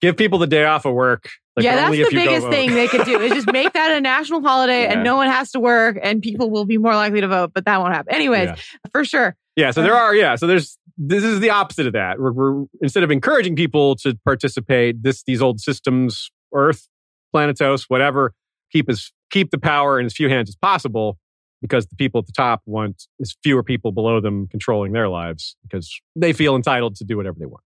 Give 0.00 0.16
people 0.16 0.40
the 0.40 0.48
day 0.48 0.64
off 0.64 0.84
of 0.84 0.94
work 0.94 1.30
like 1.56 1.64
yeah, 1.64 1.76
that's 1.76 2.10
the 2.10 2.14
biggest 2.14 2.48
thing 2.48 2.74
they 2.74 2.86
could 2.86 3.06
do 3.06 3.18
is 3.18 3.32
just 3.32 3.50
make 3.50 3.72
that 3.72 3.90
a 3.92 4.00
national 4.00 4.42
holiday 4.42 4.82
yeah. 4.82 4.92
and 4.92 5.02
no 5.02 5.16
one 5.16 5.28
has 5.28 5.52
to 5.52 5.60
work 5.60 5.98
and 6.02 6.20
people 6.20 6.50
will 6.50 6.66
be 6.66 6.76
more 6.76 6.94
likely 6.94 7.22
to 7.22 7.28
vote, 7.28 7.52
but 7.54 7.64
that 7.64 7.80
won't 7.80 7.94
happen. 7.94 8.14
Anyways, 8.14 8.48
yeah. 8.48 8.56
for 8.92 9.06
sure. 9.06 9.36
Yeah, 9.56 9.70
so 9.70 9.80
there 9.80 9.94
are, 9.94 10.14
yeah, 10.14 10.36
so 10.36 10.46
there's, 10.46 10.78
this 10.96 11.24
is 11.24 11.40
the 11.40 11.50
opposite 11.50 11.86
of 11.86 11.92
that. 11.92 12.18
We're, 12.18 12.32
we're 12.32 12.64
instead 12.80 13.02
of 13.02 13.10
encouraging 13.10 13.56
people 13.56 13.96
to 13.96 14.16
participate, 14.24 15.02
this, 15.02 15.22
these 15.24 15.42
old 15.42 15.60
systems, 15.60 16.30
Earth, 16.54 16.88
Planetos, 17.34 17.84
whatever, 17.88 18.32
keep 18.72 18.88
as, 18.88 19.12
keep 19.30 19.50
the 19.50 19.58
power 19.58 20.00
in 20.00 20.06
as 20.06 20.14
few 20.14 20.28
hands 20.28 20.48
as 20.48 20.56
possible 20.56 21.18
because 21.60 21.86
the 21.86 21.96
people 21.96 22.20
at 22.20 22.26
the 22.26 22.32
top 22.32 22.62
want 22.66 23.04
as 23.20 23.36
fewer 23.42 23.62
people 23.62 23.92
below 23.92 24.20
them 24.20 24.46
controlling 24.48 24.92
their 24.92 25.08
lives 25.08 25.56
because 25.62 26.00
they 26.14 26.32
feel 26.32 26.54
entitled 26.54 26.94
to 26.96 27.04
do 27.04 27.16
whatever 27.16 27.36
they 27.38 27.46
want. 27.46 27.62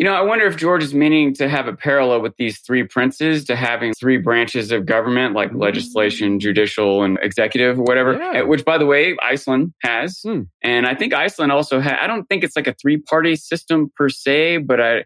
You 0.00 0.06
know, 0.06 0.14
I 0.14 0.22
wonder 0.22 0.46
if 0.46 0.56
George 0.56 0.82
is 0.82 0.94
meaning 0.94 1.34
to 1.34 1.46
have 1.46 1.68
a 1.68 1.74
parallel 1.74 2.22
with 2.22 2.34
these 2.38 2.60
three 2.60 2.84
princes 2.84 3.44
to 3.44 3.54
having 3.54 3.92
three 3.92 4.16
branches 4.16 4.72
of 4.72 4.86
government, 4.86 5.34
like 5.34 5.50
mm. 5.50 5.60
legislation, 5.60 6.40
judicial, 6.40 7.02
and 7.02 7.18
executive, 7.20 7.78
or 7.78 7.82
whatever. 7.82 8.14
Yeah. 8.14 8.40
Which, 8.44 8.64
by 8.64 8.78
the 8.78 8.86
way, 8.86 9.14
Iceland 9.22 9.74
has, 9.82 10.22
mm. 10.24 10.48
and 10.62 10.86
I 10.86 10.94
think 10.94 11.12
Iceland 11.12 11.52
also 11.52 11.80
has. 11.80 11.98
I 12.00 12.06
don't 12.06 12.24
think 12.30 12.44
it's 12.44 12.56
like 12.56 12.66
a 12.66 12.72
three-party 12.80 13.36
system 13.36 13.92
per 13.94 14.08
se, 14.08 14.58
but 14.58 14.80
I, 14.80 15.04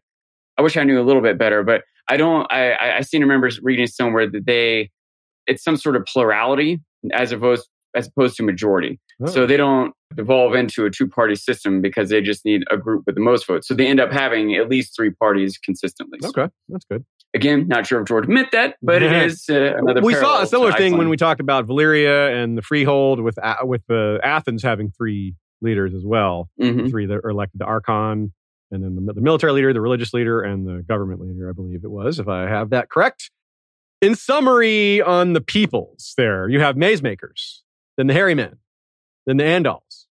I 0.57 0.63
wish 0.63 0.77
I 0.77 0.85
knew 0.85 1.01
a 1.01 1.03
little 1.03 1.23
bit 1.23 1.39
better. 1.39 1.65
But 1.65 1.83
I 2.09 2.17
don't. 2.17 2.47
I, 2.53 2.99
I 2.99 3.01
seem 3.01 3.21
to 3.21 3.27
remember 3.27 3.51
reading 3.65 3.89
somewhere 3.89 4.31
that 4.31 4.47
they, 4.47 4.93
it's 5.49 5.65
some 5.65 5.77
sort 5.77 5.97
of 5.97 6.05
plurality 6.05 6.79
as 7.13 7.33
opposed 7.33 7.69
as 7.97 8.07
opposed 8.07 8.37
to 8.37 8.45
majority. 8.45 9.01
Oh. 9.23 9.27
So 9.27 9.47
they 9.47 9.57
don't 9.57 9.93
devolve 10.15 10.55
into 10.55 10.85
a 10.85 10.91
two 10.91 11.07
party 11.09 11.35
system 11.37 11.81
because 11.81 12.09
they 12.11 12.21
just 12.21 12.45
need 12.45 12.65
a 12.71 12.77
group 12.77 13.05
with 13.07 13.15
the 13.15 13.21
most 13.21 13.47
votes. 13.47 13.69
So 13.69 13.75
they 13.75 13.87
end 13.87 14.01
up 14.01 14.13
having 14.13 14.55
at 14.57 14.69
least 14.69 14.95
three 14.97 15.11
parties 15.11 15.59
consistently. 15.59 16.19
So 16.23 16.29
Okay, 16.31 16.49
that's 16.69 16.85
good. 16.85 17.05
again, 17.35 17.69
not 17.69 17.87
sure 17.87 18.01
if 18.01 18.09
George 18.09 18.27
meant 18.27 18.51
that, 18.53 18.77
but 18.83 19.03
it 19.03 19.13
is 19.27 19.45
uh, 19.49 19.77
another. 19.79 20.01
we 20.03 20.15
saw 20.15 20.43
a 20.43 20.47
similar 20.47 20.73
thing 20.73 20.97
when 20.99 21.09
we 21.09 21.17
talked 21.17 21.41
about 21.41 21.67
Valyria 21.67 22.33
and 22.43 22.59
the 22.59 22.63
Freehold 22.63 23.21
with 23.21 23.39
A- 23.39 23.65
with 23.67 23.83
the 23.89 24.19
Athens 24.25 24.63
having 24.63 24.91
three 24.91 25.35
leaders 25.61 25.95
as 25.95 26.05
well. 26.05 26.51
Mhm. 26.61 26.91
Three 26.91 27.07
that 27.07 27.21
are 27.25 27.31
elected 27.31 27.61
the 27.61 27.65
Archon, 27.65 28.33
and 28.71 28.83
then 28.83 28.97
the, 29.07 29.13
the 29.15 29.21
military 29.21 29.53
leader, 29.53 29.73
the 29.73 29.81
religious 29.81 30.13
leader, 30.13 30.43
and 30.43 30.67
the 30.67 30.83
government 30.83 31.21
leader. 31.21 31.49
I 31.49 31.53
believe 31.53 31.85
it 31.85 31.91
was, 31.91 32.19
if 32.19 32.27
I 32.29 32.43
have 32.49 32.71
that 32.71 32.91
correct. 32.91 33.31
In 34.03 34.15
summary, 34.17 35.01
on 35.01 35.33
the 35.33 35.41
peoples, 35.41 36.15
there 36.17 36.49
you 36.49 36.61
have 36.61 36.77
maze 36.77 37.01
makers, 37.03 37.63
then 37.97 38.07
the 38.09 38.13
hairy 38.13 38.35
men, 38.35 38.57
then 39.27 39.37
the 39.37 39.45
Andals, 39.45 40.07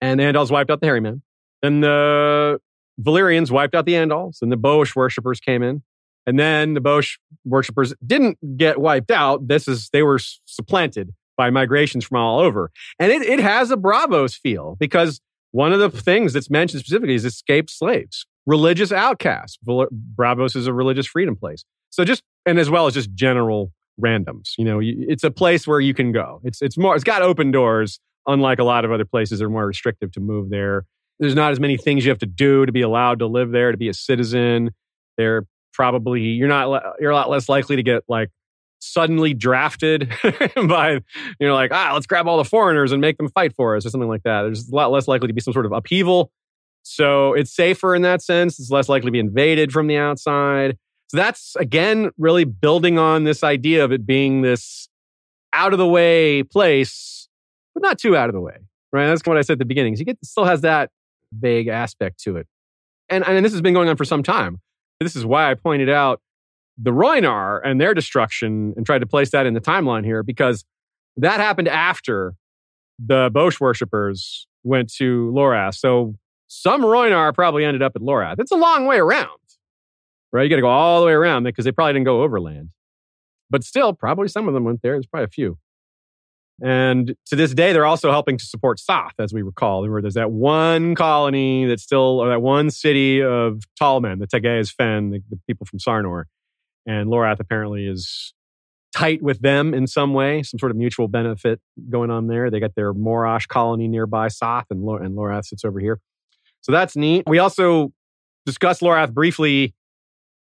and 0.00 0.20
the 0.20 0.24
Andals 0.24 0.50
wiped 0.50 0.70
out 0.70 0.80
the 0.80 0.86
hairy 0.86 1.00
men. 1.00 1.22
Then 1.62 1.80
the 1.80 2.60
Valyrians 3.00 3.50
wiped 3.50 3.74
out 3.74 3.86
the 3.86 3.94
Andals, 3.94 4.42
and 4.42 4.50
the 4.50 4.56
Boash 4.56 4.94
worshippers 4.94 5.40
came 5.40 5.62
in. 5.62 5.82
And 6.26 6.38
then 6.38 6.74
the 6.74 6.80
Boash 6.80 7.18
worshippers 7.44 7.94
didn't 8.04 8.56
get 8.56 8.80
wiped 8.80 9.10
out. 9.10 9.46
This 9.46 9.68
is 9.68 9.90
they 9.90 10.02
were 10.02 10.18
supplanted 10.44 11.12
by 11.36 11.50
migrations 11.50 12.04
from 12.04 12.18
all 12.18 12.40
over. 12.40 12.70
And 12.98 13.12
it, 13.12 13.22
it 13.22 13.38
has 13.38 13.70
a 13.70 13.76
Braavos 13.76 14.34
feel 14.34 14.76
because 14.80 15.20
one 15.52 15.72
of 15.72 15.78
the 15.78 15.90
things 15.90 16.32
that's 16.32 16.50
mentioned 16.50 16.80
specifically 16.80 17.14
is 17.14 17.24
escaped 17.24 17.70
slaves, 17.70 18.26
religious 18.44 18.90
outcasts. 18.90 19.58
Braavos 19.66 20.56
is 20.56 20.66
a 20.66 20.72
religious 20.72 21.06
freedom 21.06 21.36
place. 21.36 21.64
So 21.90 22.04
just 22.04 22.22
and 22.44 22.58
as 22.58 22.70
well 22.70 22.86
as 22.86 22.94
just 22.94 23.14
general 23.14 23.72
randoms. 24.00 24.52
You 24.58 24.64
know, 24.64 24.80
it's 24.82 25.24
a 25.24 25.30
place 25.30 25.66
where 25.66 25.80
you 25.80 25.94
can 25.94 26.12
go. 26.12 26.40
It's 26.44 26.60
it's 26.60 26.76
more 26.76 26.94
it's 26.94 27.04
got 27.04 27.22
open 27.22 27.50
doors, 27.50 28.00
unlike 28.26 28.58
a 28.58 28.64
lot 28.64 28.84
of 28.84 28.92
other 28.92 29.04
places 29.04 29.38
that 29.38 29.44
are 29.44 29.50
more 29.50 29.66
restrictive 29.66 30.12
to 30.12 30.20
move 30.20 30.50
there. 30.50 30.84
There's 31.18 31.34
not 31.34 31.52
as 31.52 31.60
many 31.60 31.76
things 31.76 32.04
you 32.04 32.10
have 32.10 32.18
to 32.18 32.26
do 32.26 32.66
to 32.66 32.72
be 32.72 32.82
allowed 32.82 33.20
to 33.20 33.26
live 33.26 33.50
there, 33.50 33.72
to 33.72 33.78
be 33.78 33.88
a 33.88 33.94
citizen. 33.94 34.70
They're 35.16 35.46
probably 35.72 36.22
you're 36.22 36.48
not 36.48 36.96
you're 37.00 37.10
a 37.10 37.14
lot 37.14 37.28
less 37.28 37.48
likely 37.48 37.76
to 37.76 37.82
get 37.82 38.02
like 38.08 38.30
suddenly 38.80 39.34
drafted 39.34 40.10
by 40.68 40.92
you 40.92 41.46
know 41.46 41.54
like 41.54 41.70
ah 41.72 41.92
let's 41.94 42.06
grab 42.06 42.26
all 42.26 42.38
the 42.38 42.44
foreigners 42.44 42.92
and 42.92 43.00
make 43.00 43.16
them 43.18 43.28
fight 43.28 43.54
for 43.54 43.76
us 43.76 43.86
or 43.86 43.90
something 43.90 44.08
like 44.08 44.22
that. 44.24 44.42
There's 44.42 44.68
a 44.68 44.74
lot 44.74 44.90
less 44.90 45.08
likely 45.08 45.28
to 45.28 45.34
be 45.34 45.40
some 45.40 45.52
sort 45.52 45.66
of 45.66 45.72
upheaval. 45.72 46.30
So 46.82 47.32
it's 47.32 47.54
safer 47.54 47.94
in 47.94 48.02
that 48.02 48.22
sense. 48.22 48.60
It's 48.60 48.70
less 48.70 48.88
likely 48.88 49.08
to 49.08 49.12
be 49.12 49.18
invaded 49.18 49.72
from 49.72 49.86
the 49.86 49.96
outside. 49.96 50.78
So 51.08 51.16
that's 51.16 51.56
again 51.56 52.10
really 52.18 52.44
building 52.44 52.98
on 52.98 53.24
this 53.24 53.42
idea 53.42 53.84
of 53.84 53.92
it 53.92 54.06
being 54.06 54.42
this 54.42 54.88
out 55.52 55.72
of 55.72 55.78
the 55.78 55.86
way 55.86 56.42
place, 56.42 57.28
but 57.76 57.86
not 57.86 57.98
too 57.98 58.16
out 58.16 58.30
of 58.30 58.32
the 58.32 58.40
way. 58.40 58.56
Right? 58.90 59.06
That's 59.06 59.22
what 59.26 59.36
I 59.36 59.42
said 59.42 59.54
at 59.54 59.58
the 59.58 59.66
beginning. 59.66 59.92
is 59.92 59.98
You 59.98 60.06
get 60.06 60.18
still 60.24 60.46
has 60.46 60.62
that 60.62 60.90
vague 61.32 61.68
aspect 61.68 62.18
to 62.22 62.36
it. 62.36 62.46
And 63.10 63.22
and 63.26 63.44
this 63.44 63.52
has 63.52 63.60
been 63.60 63.74
going 63.74 63.88
on 63.88 63.96
for 63.96 64.06
some 64.06 64.22
time. 64.22 64.60
This 64.98 65.14
is 65.14 65.26
why 65.26 65.50
I 65.50 65.54
pointed 65.54 65.90
out 65.90 66.22
the 66.78 66.90
Roinar 66.90 67.60
and 67.62 67.78
their 67.78 67.92
destruction 67.92 68.72
and 68.76 68.86
tried 68.86 69.00
to 69.00 69.06
place 69.06 69.30
that 69.30 69.44
in 69.44 69.52
the 69.52 69.60
timeline 69.60 70.04
here 70.04 70.22
because 70.22 70.64
that 71.18 71.38
happened 71.38 71.68
after 71.68 72.34
the 72.98 73.30
Boash 73.30 73.60
worshippers 73.60 74.46
went 74.64 74.92
to 74.94 75.30
Lorath. 75.34 75.74
So 75.74 76.14
some 76.48 76.82
Roinar 76.82 77.34
probably 77.34 77.64
ended 77.64 77.82
up 77.82 77.92
at 77.94 78.02
Lorath. 78.02 78.36
It's 78.38 78.52
a 78.52 78.56
long 78.56 78.86
way 78.86 78.96
around, 78.96 79.28
right? 80.32 80.44
You 80.44 80.48
got 80.48 80.56
to 80.56 80.62
go 80.62 80.68
all 80.68 81.00
the 81.00 81.06
way 81.06 81.12
around 81.12 81.42
because 81.42 81.66
they 81.66 81.72
probably 81.72 81.92
didn't 81.92 82.06
go 82.06 82.22
overland. 82.22 82.70
But 83.50 83.64
still, 83.64 83.92
probably 83.92 84.28
some 84.28 84.48
of 84.48 84.54
them 84.54 84.64
went 84.64 84.80
there. 84.82 84.92
There's 84.92 85.06
probably 85.06 85.24
a 85.24 85.28
few. 85.28 85.58
And 86.64 87.14
to 87.26 87.36
this 87.36 87.52
day, 87.52 87.72
they're 87.72 87.84
also 87.86 88.10
helping 88.10 88.38
to 88.38 88.44
support 88.44 88.78
Saath, 88.78 89.10
as 89.18 89.32
we 89.34 89.42
recall. 89.42 89.82
There- 89.82 90.00
There's 90.00 90.14
that 90.14 90.30
one 90.32 90.94
colony 90.94 91.66
that's 91.66 91.82
still, 91.82 92.20
or 92.20 92.28
that 92.30 92.40
one 92.40 92.70
city 92.70 93.22
of 93.22 93.62
tall 93.78 94.00
men, 94.00 94.18
the 94.18 94.26
Tagaez 94.26 94.72
Fen, 94.72 95.10
the, 95.10 95.22
the 95.28 95.38
people 95.46 95.66
from 95.66 95.78
Sarnor. 95.78 96.24
And 96.86 97.08
Lorath 97.10 97.40
apparently 97.40 97.86
is 97.86 98.32
tight 98.94 99.20
with 99.22 99.40
them 99.40 99.74
in 99.74 99.86
some 99.86 100.14
way, 100.14 100.42
some 100.42 100.58
sort 100.58 100.70
of 100.70 100.76
mutual 100.78 101.08
benefit 101.08 101.60
going 101.90 102.10
on 102.10 102.28
there. 102.28 102.50
They 102.50 102.60
got 102.60 102.74
their 102.74 102.94
Morosh 102.94 103.46
colony 103.46 103.88
nearby, 103.88 104.28
Saath, 104.28 104.64
and, 104.70 104.82
Lor- 104.82 105.02
and 105.02 105.14
Lorath 105.14 105.44
sits 105.46 105.64
over 105.64 105.78
here. 105.78 106.00
So 106.62 106.72
that's 106.72 106.96
neat. 106.96 107.24
We 107.26 107.38
also 107.38 107.92
discussed 108.46 108.80
Lorath 108.80 109.12
briefly 109.12 109.74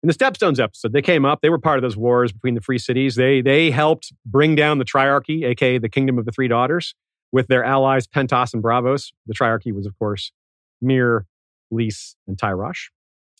in 0.06 0.08
the 0.08 0.14
Stepstones 0.14 0.60
episode. 0.60 0.94
They 0.94 1.02
came 1.02 1.26
up. 1.26 1.42
They 1.42 1.50
were 1.50 1.58
part 1.58 1.80
of 1.80 1.82
those 1.82 1.98
wars 1.98 2.32
between 2.32 2.54
the 2.54 2.62
free 2.62 2.78
cities. 2.78 3.16
They 3.16 3.42
they 3.42 3.72
helped 3.72 4.14
bring 4.24 4.56
down 4.56 4.78
the 4.78 4.86
Triarchy, 4.86 5.44
aka 5.44 5.80
the 5.80 5.90
Kingdom 5.90 6.20
of 6.20 6.26
the 6.26 6.32
Three 6.32 6.48
Daughters, 6.48 6.94
with 7.32 7.48
their 7.48 7.64
allies 7.64 8.06
Pentos 8.06 8.54
and 8.54 8.62
Braavos. 8.62 9.14
The 9.26 9.34
Triarchy 9.34 9.74
was, 9.74 9.88
of 9.88 9.98
course, 9.98 10.32
Myr, 10.80 11.26
Lys, 11.72 12.16
and 12.28 12.38
Tyrosh. 12.38 12.90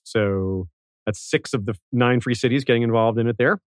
So 0.04 0.68
that's 1.06 1.20
six 1.20 1.54
of 1.54 1.68
the 1.68 1.76
nine 1.92 2.20
free 2.20 2.34
cities 2.34 2.64
getting 2.64 2.82
involved 2.82 3.20
in 3.20 3.28
it 3.28 3.38
there. 3.38 3.62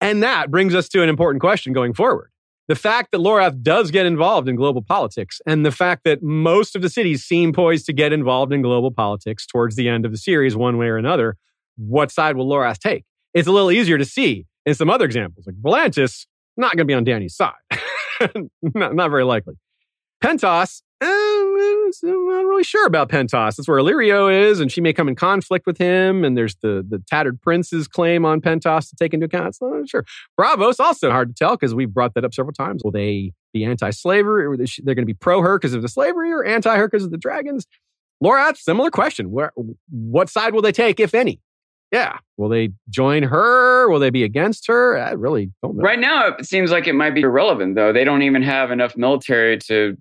And 0.00 0.20
that 0.24 0.50
brings 0.50 0.74
us 0.74 0.88
to 0.88 1.04
an 1.04 1.08
important 1.08 1.40
question 1.40 1.72
going 1.72 1.94
forward. 1.94 2.32
The 2.66 2.74
fact 2.74 3.12
that 3.12 3.18
Lorath 3.18 3.62
does 3.62 3.92
get 3.92 4.04
involved 4.04 4.48
in 4.48 4.56
global 4.56 4.82
politics, 4.82 5.40
and 5.46 5.64
the 5.64 5.70
fact 5.70 6.02
that 6.04 6.24
most 6.24 6.74
of 6.74 6.82
the 6.82 6.88
cities 6.88 7.22
seem 7.22 7.52
poised 7.52 7.86
to 7.86 7.92
get 7.92 8.12
involved 8.12 8.52
in 8.52 8.62
global 8.62 8.90
politics 8.90 9.46
towards 9.46 9.76
the 9.76 9.88
end 9.88 10.04
of 10.04 10.10
the 10.10 10.18
series, 10.18 10.56
one 10.56 10.76
way 10.76 10.86
or 10.86 10.96
another, 10.96 11.36
what 11.76 12.10
side 12.10 12.36
will 12.36 12.48
Lorath 12.48 12.78
take? 12.78 13.04
It's 13.34 13.48
a 13.48 13.52
little 13.52 13.70
easier 13.70 13.98
to 13.98 14.04
see 14.04 14.46
in 14.66 14.74
some 14.74 14.90
other 14.90 15.04
examples. 15.04 15.46
Like 15.46 15.56
Volantis, 15.56 16.26
not 16.56 16.72
going 16.72 16.78
to 16.78 16.84
be 16.84 16.94
on 16.94 17.04
Dany's 17.04 17.36
side. 17.36 17.52
not, 18.62 18.94
not 18.94 19.10
very 19.10 19.24
likely. 19.24 19.54
Pentos, 20.22 20.82
eh, 21.00 21.06
I'm 21.06 22.28
not 22.28 22.44
really 22.44 22.62
sure 22.62 22.86
about 22.86 23.08
Pentos. 23.08 23.56
That's 23.56 23.66
where 23.66 23.78
Illyrio 23.78 24.50
is, 24.50 24.60
and 24.60 24.70
she 24.70 24.80
may 24.80 24.92
come 24.92 25.08
in 25.08 25.16
conflict 25.16 25.66
with 25.66 25.78
him. 25.78 26.24
And 26.24 26.36
there's 26.36 26.56
the 26.56 26.84
the 26.86 27.02
tattered 27.06 27.40
prince's 27.40 27.88
claim 27.88 28.24
on 28.24 28.40
Pentos 28.40 28.90
to 28.90 28.96
take 28.96 29.14
into 29.14 29.26
account. 29.26 29.56
So 29.56 29.66
I'm 29.66 29.80
not 29.80 29.88
sure. 29.88 30.04
Braavos 30.38 30.78
also 30.78 31.10
hard 31.10 31.28
to 31.28 31.34
tell 31.34 31.56
because 31.56 31.74
we've 31.74 31.92
brought 31.92 32.14
that 32.14 32.24
up 32.24 32.34
several 32.34 32.52
times. 32.52 32.82
Will 32.84 32.92
they 32.92 33.32
be 33.52 33.64
is 33.64 34.70
she- 34.70 34.82
they're 34.82 34.94
going 34.94 35.02
to 35.02 35.06
be 35.06 35.14
pro 35.14 35.40
her 35.40 35.58
because 35.58 35.74
of 35.74 35.82
the 35.82 35.88
slavery, 35.88 36.30
or 36.32 36.44
anti 36.44 36.76
her 36.76 36.86
because 36.86 37.04
of 37.04 37.10
the 37.10 37.18
dragons? 37.18 37.66
Lorath, 38.22 38.58
similar 38.58 38.90
question. 38.90 39.30
Where, 39.30 39.52
what 39.88 40.28
side 40.28 40.52
will 40.52 40.62
they 40.62 40.72
take, 40.72 41.00
if 41.00 41.14
any? 41.14 41.40
Yeah, 41.92 42.18
will 42.36 42.48
they 42.48 42.70
join 42.88 43.24
her? 43.24 43.88
Will 43.90 43.98
they 43.98 44.10
be 44.10 44.22
against 44.22 44.66
her? 44.68 44.96
I 44.96 45.10
really 45.12 45.50
don't 45.62 45.76
know. 45.76 45.82
Right 45.82 45.98
now, 45.98 46.28
it 46.28 46.46
seems 46.46 46.70
like 46.70 46.86
it 46.86 46.94
might 46.94 47.10
be 47.14 47.22
irrelevant, 47.22 47.74
though. 47.74 47.92
They 47.92 48.04
don't 48.04 48.22
even 48.22 48.42
have 48.42 48.70
enough 48.70 48.96
military 48.96 49.58
to 49.58 49.96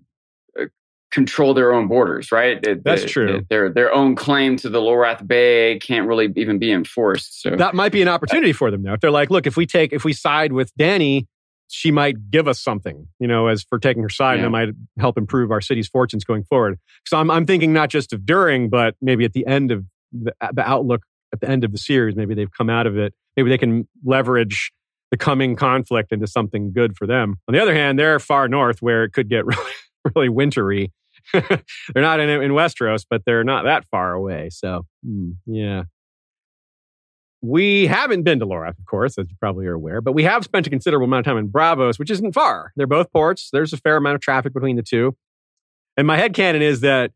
uh, 0.60 0.66
control 1.11 1.56
their 1.56 1.74
own 1.74 1.88
borders, 1.88 2.32
right? 2.32 2.64
It- 2.66 2.84
That's 2.84 3.02
the- 3.02 3.07
true. 3.10 3.26
the- 3.40 3.45
their 3.49 3.70
their 3.74 3.91
own 3.94 4.16
claim 4.16 4.56
to 4.57 4.70
the 4.70 4.80
Lorath 4.80 5.26
Bay 5.28 5.80
can't 5.80 6.07
really 6.07 6.32
even 6.36 6.60
be 6.60 6.72
enforced. 6.72 7.41
So 7.41 7.56
that 7.56 7.74
might 7.74 7.91
be 7.91 8.03
an 8.03 8.07
opportunity 8.07 8.53
for 8.53 8.70
them 8.70 8.84
now. 8.84 8.94
If 8.94 9.02
they're 9.02 9.10
like, 9.10 9.32
look, 9.32 9.48
if 9.48 9.57
we 9.57 9.66
take, 9.66 9.91
if 9.91 10.03
we 10.03 10.14
side 10.14 10.53
with 10.53 10.72
Dany, 10.78 11.26
she 11.72 11.90
might 11.91 12.30
give 12.30 12.48
us 12.48 12.60
something, 12.61 13.07
you 13.20 13.28
know, 13.28 13.48
as 13.48 13.64
for 13.64 13.80
taking 13.80 14.03
her 14.03 14.10
side, 14.10 14.34
and 14.36 14.41
Yeah. 14.41 14.48
it 14.48 14.49
might 14.52 14.70
help 14.99 15.18
improve 15.18 15.49
our 15.52 15.61
city's 15.61 15.88
fortunes 15.88 16.24
going 16.24 16.44
forward. 16.44 16.78
So 17.07 17.18
I'm, 17.18 17.30
I'm 17.32 17.48
thinking 17.48 17.74
not 17.74 17.90
just 17.90 18.14
of 18.14 18.26
during, 18.28 18.70
but 18.70 18.95
maybe 19.02 19.26
at 19.26 19.34
the 19.34 19.45
end 19.48 19.72
of 19.72 19.86
the, 20.11 20.34
the 20.53 20.68
outlook 20.68 21.02
at 21.34 21.41
the 21.41 21.49
end 21.49 21.64
of 21.64 21.72
the 21.72 21.77
series, 21.77 22.15
maybe 22.15 22.34
they've 22.34 22.51
come 22.51 22.69
out 22.69 22.88
of 22.88 22.97
it. 22.97 23.14
Maybe 23.35 23.49
they 23.49 23.57
can 23.57 23.88
leverage 24.03 24.72
the 25.11 25.18
coming 25.18 25.56
conflict 25.56 26.11
into 26.11 26.27
something 26.27 26.72
good 26.72 26.95
for 26.97 27.07
them. 27.07 27.38
On 27.47 27.53
the 27.53 27.61
other 27.61 27.73
hand, 27.73 27.97
they're 27.97 28.19
far 28.19 28.47
north 28.47 28.81
where 28.81 29.03
it 29.03 29.14
could 29.14 29.30
get 29.30 29.45
really, 29.45 29.72
really 30.15 30.30
wintry. 30.30 30.91
they're 31.34 31.61
not 31.95 32.19
in, 32.19 32.30
in 32.30 32.51
Westeros, 32.51 33.06
but 33.10 33.23
they're 33.26 33.43
not 33.43 33.65
that 33.65 33.85
far 33.85 34.14
away. 34.14 34.49
So, 34.51 34.85
hmm, 35.06 35.31
yeah. 35.45 35.84
We 37.41 37.88
haven't 37.88 38.23
been 38.23 38.39
to 38.39 38.45
Lorath, 38.45 38.77
of 38.77 38.85
course, 38.85 39.18
as 39.18 39.30
you 39.30 39.35
probably 39.39 39.65
are 39.65 39.73
aware, 39.73 40.01
but 40.01 40.11
we 40.11 40.23
have 40.23 40.43
spent 40.43 40.68
a 40.68 40.69
considerable 40.69 41.06
amount 41.06 41.26
of 41.26 41.31
time 41.31 41.38
in 41.38 41.47
Braavos, 41.47 41.97
which 41.97 42.11
isn't 42.11 42.34
far. 42.34 42.73
They're 42.76 42.85
both 42.85 43.11
ports. 43.14 43.49
There's 43.53 43.72
a 43.72 43.77
fair 43.77 43.95
amount 43.95 44.15
of 44.15 44.22
traffic 44.22 44.53
between 44.53 44.76
the 44.76 44.84
two. 44.84 45.15
And 45.95 46.06
my 46.06 46.18
head 46.18 46.34
headcanon 46.34 46.61
is 46.61 46.81
that 46.81 47.11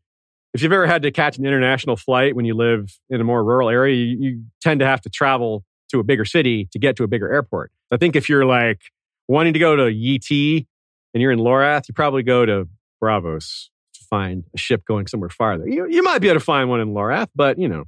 if 0.54 0.62
you've 0.62 0.72
ever 0.72 0.86
had 0.86 1.02
to 1.02 1.10
catch 1.10 1.36
an 1.36 1.44
international 1.44 1.96
flight 1.96 2.36
when 2.36 2.44
you 2.44 2.54
live 2.54 2.96
in 3.10 3.20
a 3.20 3.24
more 3.24 3.44
rural 3.44 3.68
area, 3.68 3.96
you, 3.96 4.16
you 4.20 4.42
tend 4.62 4.80
to 4.80 4.86
have 4.86 5.00
to 5.02 5.10
travel 5.10 5.64
to 5.90 5.98
a 5.98 6.04
bigger 6.04 6.24
city 6.24 6.68
to 6.70 6.78
get 6.78 6.96
to 6.96 7.04
a 7.04 7.08
bigger 7.08 7.30
airport. 7.30 7.72
I 7.90 7.96
think 7.96 8.14
if 8.14 8.28
you're 8.28 8.46
like 8.46 8.80
wanting 9.26 9.52
to 9.54 9.58
go 9.58 9.74
to 9.74 9.92
Yee 9.92 10.66
and 11.12 11.20
you're 11.20 11.32
in 11.32 11.40
Lorath, 11.40 11.88
you 11.88 11.94
probably 11.94 12.22
go 12.22 12.46
to 12.46 12.68
Braavos 13.02 13.68
to 13.94 14.04
find 14.08 14.44
a 14.54 14.58
ship 14.58 14.84
going 14.86 15.08
somewhere 15.08 15.28
farther. 15.28 15.68
You, 15.68 15.88
you 15.88 16.04
might 16.04 16.20
be 16.20 16.28
able 16.28 16.38
to 16.38 16.44
find 16.44 16.70
one 16.70 16.80
in 16.80 16.94
Lorath, 16.94 17.28
but 17.34 17.58
you 17.58 17.68
know, 17.68 17.84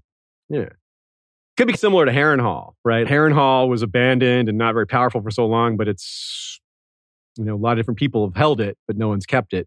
yeah. 0.48 0.70
Could 1.56 1.68
be 1.68 1.76
similar 1.76 2.04
to 2.04 2.12
Harrenhal, 2.12 2.74
right? 2.84 3.06
Harrenhal 3.06 3.68
was 3.68 3.80
abandoned 3.80 4.50
and 4.50 4.58
not 4.58 4.74
very 4.74 4.86
powerful 4.86 5.22
for 5.22 5.30
so 5.30 5.46
long, 5.46 5.78
but 5.78 5.88
it's, 5.88 6.60
you 7.38 7.44
know, 7.44 7.54
a 7.54 7.56
lot 7.56 7.72
of 7.72 7.78
different 7.78 7.98
people 7.98 8.26
have 8.26 8.36
held 8.36 8.60
it, 8.60 8.76
but 8.86 8.98
no 8.98 9.08
one's 9.08 9.24
kept 9.24 9.54
it. 9.54 9.66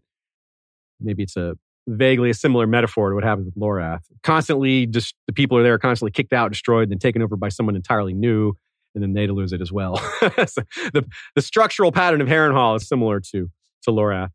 Maybe 1.00 1.24
it's 1.24 1.36
a 1.36 1.56
vaguely 1.96 2.30
a 2.30 2.34
similar 2.34 2.66
metaphor 2.66 3.10
to 3.10 3.14
what 3.14 3.24
happens 3.24 3.46
with 3.46 3.56
Lorath. 3.56 4.02
Constantly, 4.22 4.86
just 4.86 5.14
the 5.26 5.32
people 5.32 5.58
are 5.58 5.62
there, 5.62 5.78
constantly 5.78 6.12
kicked 6.12 6.32
out, 6.32 6.50
destroyed, 6.50 6.84
and 6.84 6.92
then 6.92 6.98
taken 6.98 7.22
over 7.22 7.36
by 7.36 7.48
someone 7.48 7.76
entirely 7.76 8.14
new, 8.14 8.54
and 8.94 9.02
then 9.02 9.12
they 9.12 9.26
lose 9.26 9.52
it 9.52 9.60
as 9.60 9.72
well. 9.72 9.96
so 10.46 10.62
the, 10.92 11.04
the 11.34 11.42
structural 11.42 11.92
pattern 11.92 12.20
of 12.20 12.28
Harrenhal 12.28 12.76
is 12.76 12.88
similar 12.88 13.20
to 13.32 13.50
to 13.82 13.90
Lorath. 13.90 14.30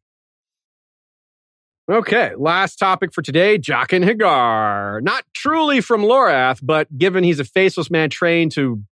Okay, 1.90 2.32
last 2.36 2.78
topic 2.78 3.14
for 3.14 3.22
today 3.22 3.60
Jaqen 3.60 4.04
H'ghar. 4.04 5.04
Not 5.04 5.24
truly 5.34 5.82
from 5.82 6.02
Lorath, 6.02 6.60
but 6.64 6.88
given 6.98 7.24
he's 7.24 7.40
a 7.40 7.46
faceless 7.46 7.92
man 7.92 8.10
trained 8.10 8.52
to 8.54 8.84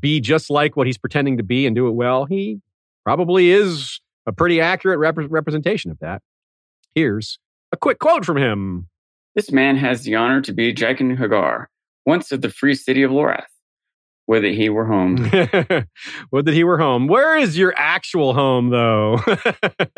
be 0.00 0.20
just 0.20 0.50
like 0.50 0.76
what 0.76 0.86
he's 0.86 0.98
pretending 0.98 1.38
to 1.38 1.42
be 1.42 1.66
and 1.66 1.74
do 1.74 1.88
it 1.88 1.92
well, 1.92 2.26
he 2.26 2.60
probably 3.04 3.50
is 3.50 4.00
a 4.26 4.32
pretty 4.32 4.60
accurate 4.60 4.98
rep- 4.98 5.16
representation 5.30 5.90
of 5.90 5.98
that. 6.00 6.20
Here's 6.94 7.38
a 7.72 7.76
quick 7.76 7.98
quote 7.98 8.24
from 8.24 8.36
him. 8.36 8.88
This 9.34 9.52
man 9.52 9.76
has 9.76 10.02
the 10.02 10.16
honor 10.16 10.40
to 10.42 10.52
be 10.52 10.74
Jaqen 10.74 11.16
H'ghar, 11.16 11.66
once 12.04 12.32
of 12.32 12.40
the 12.40 12.50
free 12.50 12.74
city 12.74 13.02
of 13.02 13.10
Lorath. 13.10 13.46
Would 14.26 14.44
that 14.44 14.54
he 14.54 14.68
were 14.68 14.86
home. 14.86 15.16
Would 16.32 16.44
that 16.44 16.54
he 16.54 16.62
were 16.62 16.78
home. 16.78 17.08
Where 17.08 17.36
is 17.36 17.58
your 17.58 17.74
actual 17.76 18.32
home, 18.32 18.70
though? 18.70 19.18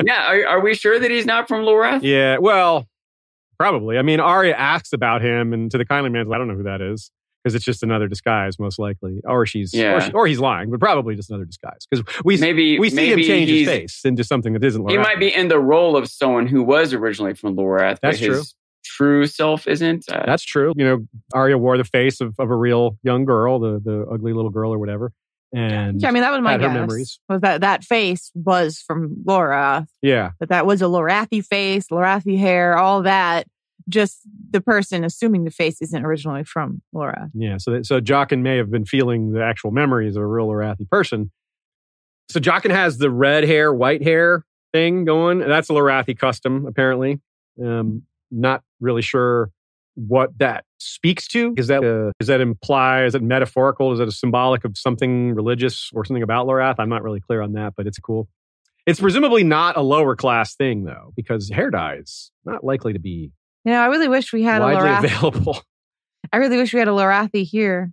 yeah, 0.03 0.27
are, 0.27 0.47
are, 0.47 0.61
we 0.61 0.74
sure 0.74 0.99
that 0.99 1.11
he's 1.11 1.27
not 1.27 1.49
from 1.49 1.65
Lorath? 1.65 2.03
Yeah, 2.03 2.39
well, 2.39 2.89
probably. 3.59 3.99
I 3.99 4.03
mean, 4.03 4.20
Arya 4.20 4.55
asks 4.55 4.94
about 4.94 5.20
him, 5.20 5.53
and 5.53 5.70
to 5.70 5.77
the 5.77 5.85
kindly 5.85 6.09
man, 6.09 6.32
I 6.32 6.39
don't 6.39 6.49
know 6.49 6.55
who 6.55 6.62
that 6.62 6.81
is 6.81 7.11
because 7.43 7.55
it's 7.55 7.64
just 7.64 7.82
another 7.82 8.09
disguise, 8.09 8.59
most 8.59 8.78
likely, 8.78 9.20
or 9.24 9.47
she's, 9.47 9.74
yeah. 9.74 9.94
or, 9.94 10.01
she, 10.01 10.12
or 10.12 10.27
he's 10.27 10.39
lying, 10.39 10.70
but 10.70 10.81
probably 10.81 11.16
just 11.16 11.31
another 11.31 11.44
disguise 11.44 11.86
because 11.90 12.05
we 12.24 12.36
maybe 12.36 12.78
we 12.78 12.90
see 12.90 12.97
maybe 12.97 13.23
him 13.23 13.28
change 13.28 13.51
his 13.51 13.66
face 13.66 14.01
into 14.05 14.24
something 14.24 14.52
that 14.52 14.64
isn't. 14.64 14.82
Lorath. 14.82 14.90
He 14.90 14.98
might 14.98 15.19
be 15.19 15.35
in 15.35 15.48
the 15.48 15.59
role 15.59 15.97
of 15.97 16.09
someone 16.09 16.47
who 16.47 16.62
was 16.62 16.93
originally 16.93 17.35
from 17.35 17.56
Lorath. 17.56 17.98
That's 18.01 18.19
his, 18.19 18.28
true 18.28 18.43
true 18.85 19.27
self 19.27 19.66
isn't. 19.66 20.05
Uh, 20.10 20.24
That's 20.27 20.43
true. 20.43 20.73
You 20.77 20.85
know, 20.85 21.06
Arya 21.32 21.59
wore 21.59 21.77
the 21.78 21.85
face 21.85 22.20
of, 22.20 22.35
of 22.39 22.51
a 22.51 22.56
real 22.56 22.98
young 23.02 23.24
girl, 23.24 23.59
the 23.59 23.81
the 23.82 24.06
ugly 24.12 24.32
little 24.32 24.51
girl 24.51 24.73
or 24.73 24.78
whatever. 24.78 25.12
And 25.55 26.01
yeah, 26.01 26.09
I 26.09 26.12
mean 26.12 26.23
that 26.23 26.32
was 26.32 26.40
my 26.40 26.56
guess. 26.56 26.73
memories. 26.73 27.20
Was 27.28 27.43
that 27.43 27.60
that 27.60 27.85
face 27.85 28.31
was 28.35 28.82
from 28.86 29.16
Lorath? 29.24 29.86
Yeah, 30.01 30.31
that 30.40 30.48
that 30.48 30.66
was 30.66 30.81
a 30.81 30.86
Lorathi 30.86 31.44
face, 31.44 31.89
Lorathi 31.89 32.39
hair, 32.39 32.77
all 32.77 33.02
that. 33.02 33.47
Just 33.88 34.20
the 34.50 34.60
person 34.60 35.04
assuming 35.04 35.44
the 35.44 35.50
face 35.50 35.80
isn't 35.80 36.04
originally 36.04 36.44
from 36.44 36.82
Lorath. 36.94 37.30
Yeah, 37.34 37.56
so 37.59 37.82
so 37.82 38.00
Jaqen 38.00 38.42
may 38.42 38.56
have 38.56 38.70
been 38.70 38.84
feeling 38.84 39.32
the 39.32 39.42
actual 39.42 39.70
memories 39.70 40.16
of 40.16 40.22
a 40.22 40.26
real 40.26 40.48
Lorathi 40.48 40.88
person. 40.88 41.30
So 42.30 42.40
Jaqen 42.40 42.70
has 42.70 42.98
the 42.98 43.10
red 43.10 43.44
hair, 43.44 43.72
white 43.72 44.02
hair 44.02 44.44
thing 44.72 45.04
going. 45.04 45.40
That's 45.40 45.68
a 45.70 45.72
Lorathi 45.72 46.18
custom, 46.18 46.66
apparently. 46.66 47.20
Um, 47.62 48.02
not 48.30 48.62
really 48.80 49.02
sure 49.02 49.50
what 49.94 50.38
that 50.38 50.64
speaks 50.78 51.28
to. 51.28 51.54
Is 51.56 51.66
that 51.68 51.84
uh, 51.84 52.12
does 52.18 52.28
that 52.28 52.40
imply? 52.40 53.04
Is 53.04 53.14
it 53.14 53.22
metaphorical? 53.22 53.92
Is 53.92 54.00
it 54.00 54.09
a 54.09 54.12
symbolic 54.12 54.64
of 54.64 54.78
something 54.78 55.34
religious 55.34 55.90
or 55.92 56.04
something 56.04 56.22
about 56.22 56.46
Lorath? 56.46 56.76
I'm 56.78 56.88
not 56.88 57.02
really 57.02 57.20
clear 57.20 57.42
on 57.42 57.52
that, 57.52 57.74
but 57.76 57.86
it's 57.86 57.98
cool. 57.98 58.28
It's 58.86 58.98
presumably 59.00 59.44
not 59.44 59.76
a 59.76 59.82
lower 59.82 60.16
class 60.16 60.54
thing 60.54 60.84
though, 60.84 61.12
because 61.14 61.50
hair 61.50 61.70
dye 61.70 61.96
is 61.96 62.30
not 62.44 62.64
likely 62.64 62.92
to 62.92 62.98
be. 62.98 63.30
You 63.64 63.72
know, 63.72 63.80
I 63.80 63.86
really 63.86 64.09
wish 64.09 64.32
we 64.32 64.43
had 64.43 64.60
widely 64.60 64.89
a 64.89 64.94
Lorath. 64.94 65.05
available. 65.05 65.62
I 66.32 66.39
really 66.39 66.56
wish 66.56 66.72
we 66.72 66.78
had 66.78 66.89
a 66.89 66.93
Lorathi 66.93 67.44
here. 67.44 67.93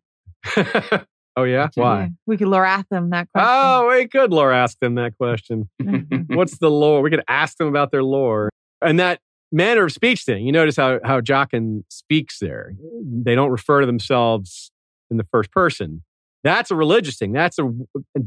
oh 1.36 1.44
yeah, 1.44 1.68
why? 1.76 2.02
Yeah, 2.02 2.08
we 2.26 2.38
could 2.38 2.48
Lorath 2.48 2.88
them 2.90 3.10
that 3.12 3.28
question. 3.32 3.50
Oh, 3.52 3.90
we 3.90 4.08
could 4.08 4.34
ask 4.34 4.80
them 4.80 4.96
that 4.96 5.18
question. 5.18 5.70
What's 6.30 6.58
the 6.58 6.72
lore? 6.72 7.02
We 7.02 7.10
could 7.10 7.24
ask 7.28 7.58
them 7.58 7.68
about 7.68 7.92
their 7.92 8.04
lore, 8.04 8.50
and 8.82 9.00
that 9.00 9.20
manner 9.52 9.86
of 9.86 9.92
speech 9.92 10.24
thing. 10.24 10.46
You 10.46 10.52
notice 10.52 10.76
how 10.78 11.00
how 11.04 11.22
Jaqen 11.22 11.84
speaks 11.90 12.40
there. 12.40 12.74
They 13.04 13.36
don't 13.36 13.52
refer 13.52 13.82
to 13.82 13.86
themselves 13.86 14.72
in 15.12 15.18
the 15.18 15.24
first 15.26 15.52
person. 15.52 16.04
That's 16.44 16.72
a 16.72 16.76
religious 16.76 17.18
thing. 17.18 17.34
That's 17.34 17.60
a, 17.60 17.66
a 17.66 18.22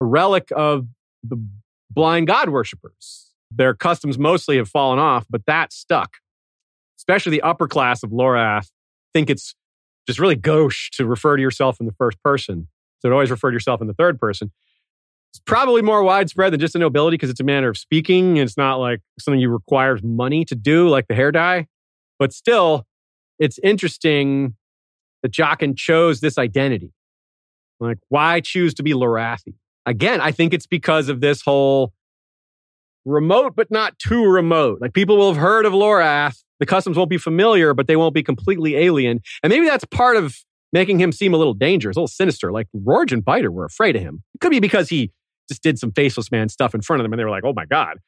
relic 0.00 0.48
of 0.54 0.86
the 1.22 1.42
blind 1.90 2.26
god 2.26 2.50
worshippers. 2.50 3.30
Their 3.50 3.74
customs 3.74 4.18
mostly 4.18 4.56
have 4.56 4.68
fallen 4.68 4.98
off, 4.98 5.26
but 5.30 5.42
that 5.46 5.72
stuck. 5.72 6.16
Especially 6.96 7.30
the 7.30 7.42
upper 7.42 7.68
class 7.68 8.02
of 8.02 8.10
Lorath 8.10 8.70
think 9.16 9.30
it's 9.30 9.54
just 10.06 10.18
really 10.18 10.36
gauche 10.36 10.90
to 10.90 11.06
refer 11.06 11.36
to 11.36 11.42
yourself 11.42 11.80
in 11.80 11.86
the 11.86 11.92
first 11.92 12.22
person. 12.22 12.68
So 13.00 13.10
always 13.10 13.30
refer 13.30 13.50
to 13.50 13.54
yourself 13.54 13.80
in 13.80 13.86
the 13.86 13.94
third 13.94 14.18
person. 14.18 14.52
It's 15.32 15.40
probably 15.44 15.82
more 15.82 16.02
widespread 16.02 16.52
than 16.52 16.60
just 16.60 16.74
a 16.74 16.78
nobility 16.78 17.16
because 17.16 17.30
it's 17.30 17.40
a 17.40 17.44
manner 17.44 17.68
of 17.68 17.76
speaking. 17.76 18.36
It's 18.36 18.56
not 18.56 18.76
like 18.76 19.00
something 19.18 19.40
you 19.40 19.50
requires 19.50 20.02
money 20.02 20.44
to 20.46 20.54
do, 20.54 20.88
like 20.88 21.08
the 21.08 21.14
hair 21.14 21.32
dye. 21.32 21.66
But 22.18 22.32
still, 22.32 22.86
it's 23.38 23.58
interesting 23.62 24.54
that 25.22 25.32
Jaqen 25.32 25.76
chose 25.76 26.20
this 26.20 26.38
identity. 26.38 26.92
Like, 27.80 27.98
why 28.08 28.40
choose 28.40 28.74
to 28.74 28.82
be 28.82 28.92
Lorathi? 28.92 29.54
Again, 29.84 30.20
I 30.20 30.32
think 30.32 30.54
it's 30.54 30.66
because 30.66 31.08
of 31.08 31.20
this 31.20 31.42
whole 31.42 31.92
remote, 33.04 33.54
but 33.54 33.70
not 33.70 33.98
too 33.98 34.24
remote. 34.24 34.80
Like 34.80 34.94
people 34.94 35.16
will 35.16 35.32
have 35.32 35.40
heard 35.40 35.66
of 35.66 35.72
Lorath. 35.72 36.42
The 36.60 36.66
customs 36.66 36.96
won't 36.96 37.10
be 37.10 37.18
familiar, 37.18 37.74
but 37.74 37.86
they 37.86 37.96
won't 37.96 38.14
be 38.14 38.22
completely 38.22 38.76
alien. 38.76 39.20
And 39.42 39.50
maybe 39.50 39.66
that's 39.66 39.84
part 39.84 40.16
of 40.16 40.36
making 40.72 41.00
him 41.00 41.12
seem 41.12 41.34
a 41.34 41.36
little 41.36 41.54
dangerous, 41.54 41.96
a 41.96 42.00
little 42.00 42.08
sinister. 42.08 42.52
Like 42.52 42.66
Rorge 42.72 43.12
and 43.12 43.24
Biter 43.24 43.50
were 43.50 43.64
afraid 43.64 43.96
of 43.96 44.02
him. 44.02 44.22
It 44.34 44.40
could 44.40 44.50
be 44.50 44.60
because 44.60 44.88
he 44.88 45.12
just 45.48 45.62
did 45.62 45.78
some 45.78 45.92
faceless 45.92 46.30
man 46.30 46.48
stuff 46.48 46.74
in 46.74 46.82
front 46.82 47.00
of 47.00 47.04
them 47.04 47.12
and 47.12 47.20
they 47.20 47.24
were 47.24 47.30
like, 47.30 47.44
oh 47.44 47.52
my 47.54 47.66
God. 47.66 47.98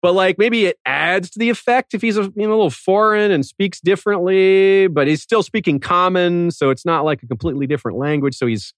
But 0.00 0.14
like 0.14 0.38
maybe 0.38 0.66
it 0.66 0.78
adds 0.86 1.28
to 1.30 1.38
the 1.38 1.50
effect 1.50 1.92
if 1.92 2.02
he's 2.02 2.16
a, 2.16 2.22
you 2.22 2.46
know, 2.46 2.50
a 2.50 2.56
little 2.56 2.70
foreign 2.70 3.30
and 3.30 3.44
speaks 3.44 3.80
differently, 3.80 4.86
but 4.86 5.08
he's 5.08 5.22
still 5.22 5.42
speaking 5.42 5.80
common. 5.80 6.50
So 6.50 6.70
it's 6.70 6.86
not 6.86 7.04
like 7.04 7.22
a 7.22 7.26
completely 7.26 7.66
different 7.66 7.98
language. 7.98 8.36
So 8.36 8.46
he's 8.46 8.72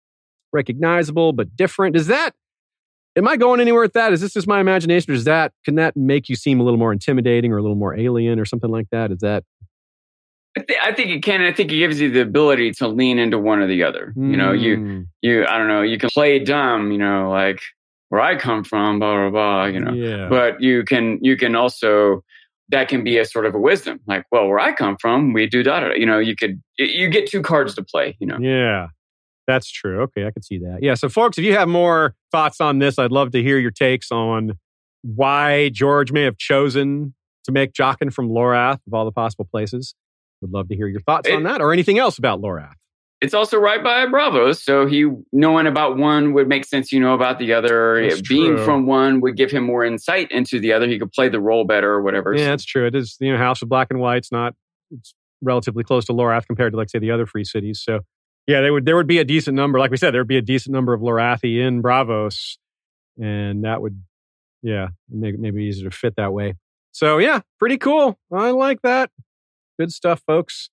recognizable 0.52 1.32
but 1.32 1.54
different. 1.56 1.94
Does 1.94 2.06
that, 2.08 2.34
am 3.16 3.28
I 3.28 3.36
going 3.36 3.60
anywhere 3.60 3.82
with 3.82 3.92
that? 3.94 4.12
Is 4.12 4.20
this 4.20 4.32
just 4.32 4.46
my 4.46 4.60
imagination 4.60 5.12
or 5.12 5.14
does 5.14 5.24
that, 5.24 5.52
can 5.64 5.74
that 5.76 5.96
make 5.96 6.28
you 6.28 6.36
seem 6.36 6.60
a 6.60 6.62
little 6.62 6.78
more 6.78 6.92
intimidating 6.92 7.52
or 7.52 7.58
a 7.58 7.62
little 7.62 7.76
more 7.76 7.98
alien 7.98 8.38
or 8.38 8.44
something 8.44 8.70
like 8.70 8.88
that? 8.90 9.10
Is 9.10 9.18
that, 9.18 9.44
I, 10.56 10.60
th- 10.62 10.78
I, 10.82 10.92
think 10.92 11.10
it 11.10 11.22
can. 11.22 11.42
I 11.42 11.52
think 11.52 11.70
it 11.70 11.76
gives 11.76 12.00
you 12.00 12.10
the 12.10 12.22
ability 12.22 12.72
to 12.72 12.88
lean 12.88 13.20
into 13.20 13.38
one 13.38 13.60
or 13.60 13.68
the 13.68 13.84
other. 13.84 14.12
Mm. 14.16 14.30
You 14.32 14.36
know, 14.36 14.52
you 14.52 14.76
hmm. 14.76 15.00
you 15.22 15.46
I 15.46 15.56
don't 15.56 15.68
know. 15.68 15.82
You 15.82 15.96
can 15.96 16.10
play 16.12 16.40
dumb. 16.40 16.90
You 16.90 16.98
know, 16.98 17.30
like 17.30 17.60
where 18.08 18.20
I 18.20 18.34
come 18.34 18.64
from, 18.64 18.98
blah 18.98 19.14
blah 19.14 19.30
blah. 19.30 19.64
You 19.66 19.78
know, 19.78 19.92
yeah. 19.92 20.28
but 20.28 20.60
you 20.60 20.82
can 20.84 21.20
you 21.22 21.36
can 21.36 21.54
also 21.54 22.24
that 22.70 22.88
can 22.88 23.04
be 23.04 23.18
a 23.18 23.24
sort 23.24 23.46
of 23.46 23.54
a 23.54 23.60
wisdom. 23.60 24.00
Like, 24.06 24.24
well, 24.32 24.48
where 24.48 24.58
I 24.58 24.72
come 24.72 24.96
from, 25.00 25.32
we 25.32 25.46
do 25.46 25.62
da 25.62 25.80
da. 25.80 25.92
You 25.92 26.06
know, 26.06 26.18
you 26.18 26.34
could 26.34 26.60
you 26.78 27.08
get 27.08 27.28
two 27.28 27.42
cards 27.42 27.74
to 27.76 27.84
play. 27.84 28.16
You 28.18 28.26
know, 28.26 28.38
yeah. 28.40 28.88
That's 29.46 29.70
true. 29.70 30.02
Okay, 30.02 30.26
I 30.26 30.30
can 30.30 30.42
see 30.42 30.58
that. 30.58 30.78
Yeah. 30.82 30.94
So, 30.94 31.08
folks, 31.08 31.38
if 31.38 31.44
you 31.44 31.54
have 31.54 31.68
more 31.68 32.14
thoughts 32.30 32.60
on 32.60 32.78
this, 32.78 32.98
I'd 32.98 33.12
love 33.12 33.32
to 33.32 33.42
hear 33.42 33.58
your 33.58 33.70
takes 33.70 34.12
on 34.12 34.58
why 35.02 35.70
George 35.70 36.12
may 36.12 36.22
have 36.22 36.38
chosen 36.38 37.14
to 37.44 37.52
make 37.52 37.72
Jaqen 37.72 38.12
from 38.12 38.28
Lorath 38.28 38.78
of 38.86 38.94
all 38.94 39.04
the 39.04 39.12
possible 39.12 39.48
places. 39.50 39.94
Would 40.42 40.52
love 40.52 40.68
to 40.68 40.76
hear 40.76 40.86
your 40.86 41.00
thoughts 41.00 41.28
it, 41.28 41.34
on 41.34 41.42
that 41.44 41.60
or 41.60 41.72
anything 41.72 41.98
else 41.98 42.16
about 42.18 42.40
Lorath 42.40 42.74
it's 43.20 43.34
also 43.34 43.58
right 43.58 43.82
by 43.82 44.06
Braavos. 44.06 44.62
So 44.62 44.86
he 44.86 45.06
knowing 45.32 45.66
about 45.66 45.98
one 45.98 46.32
would 46.32 46.48
make 46.48 46.64
sense. 46.64 46.90
You 46.90 47.00
know 47.00 47.14
about 47.14 47.38
the 47.38 47.52
other. 47.52 48.08
That's 48.08 48.22
Being 48.22 48.56
true. 48.56 48.64
from 48.64 48.86
one 48.86 49.20
would 49.20 49.36
give 49.36 49.50
him 49.50 49.64
more 49.64 49.84
insight 49.84 50.30
into 50.30 50.58
the 50.58 50.72
other. 50.72 50.88
He 50.88 50.98
could 50.98 51.12
play 51.12 51.28
the 51.28 51.40
role 51.40 51.64
better 51.64 51.92
or 51.92 52.02
whatever. 52.02 52.34
Yeah, 52.34 52.48
that's 52.48 52.64
true. 52.64 52.86
It 52.86 52.94
is 52.94 53.16
you 53.20 53.32
know 53.32 53.38
House 53.38 53.60
of 53.62 53.68
Black 53.68 53.88
and 53.90 54.00
White. 54.00 54.18
It's 54.18 54.32
not 54.32 54.54
it's 54.90 55.14
relatively 55.42 55.84
close 55.84 56.06
to 56.06 56.12
Lorath 56.12 56.46
compared 56.46 56.72
to 56.72 56.78
like 56.78 56.88
say 56.88 56.98
the 56.98 57.10
other 57.10 57.26
free 57.26 57.44
cities. 57.44 57.82
So 57.84 58.00
yeah, 58.50 58.60
there 58.62 58.72
would 58.72 58.84
there 58.84 58.96
would 58.96 59.06
be 59.06 59.18
a 59.18 59.24
decent 59.24 59.54
number. 59.54 59.78
Like 59.78 59.92
we 59.92 59.96
said, 59.96 60.12
there 60.12 60.20
would 60.20 60.28
be 60.28 60.36
a 60.36 60.42
decent 60.42 60.72
number 60.72 60.92
of 60.92 61.00
Lorathi 61.00 61.64
in 61.64 61.80
Braavos, 61.80 62.56
and 63.16 63.62
that 63.62 63.80
would 63.80 64.02
yeah 64.60 64.88
make 65.08 65.38
maybe 65.38 65.62
easier 65.64 65.88
to 65.88 65.96
fit 65.96 66.16
that 66.16 66.32
way. 66.32 66.54
So 66.90 67.18
yeah, 67.18 67.40
pretty 67.60 67.78
cool. 67.78 68.18
I 68.32 68.50
like 68.50 68.82
that. 68.82 69.10
Good 69.78 69.92
stuff, 69.92 70.22
folks. 70.26 70.68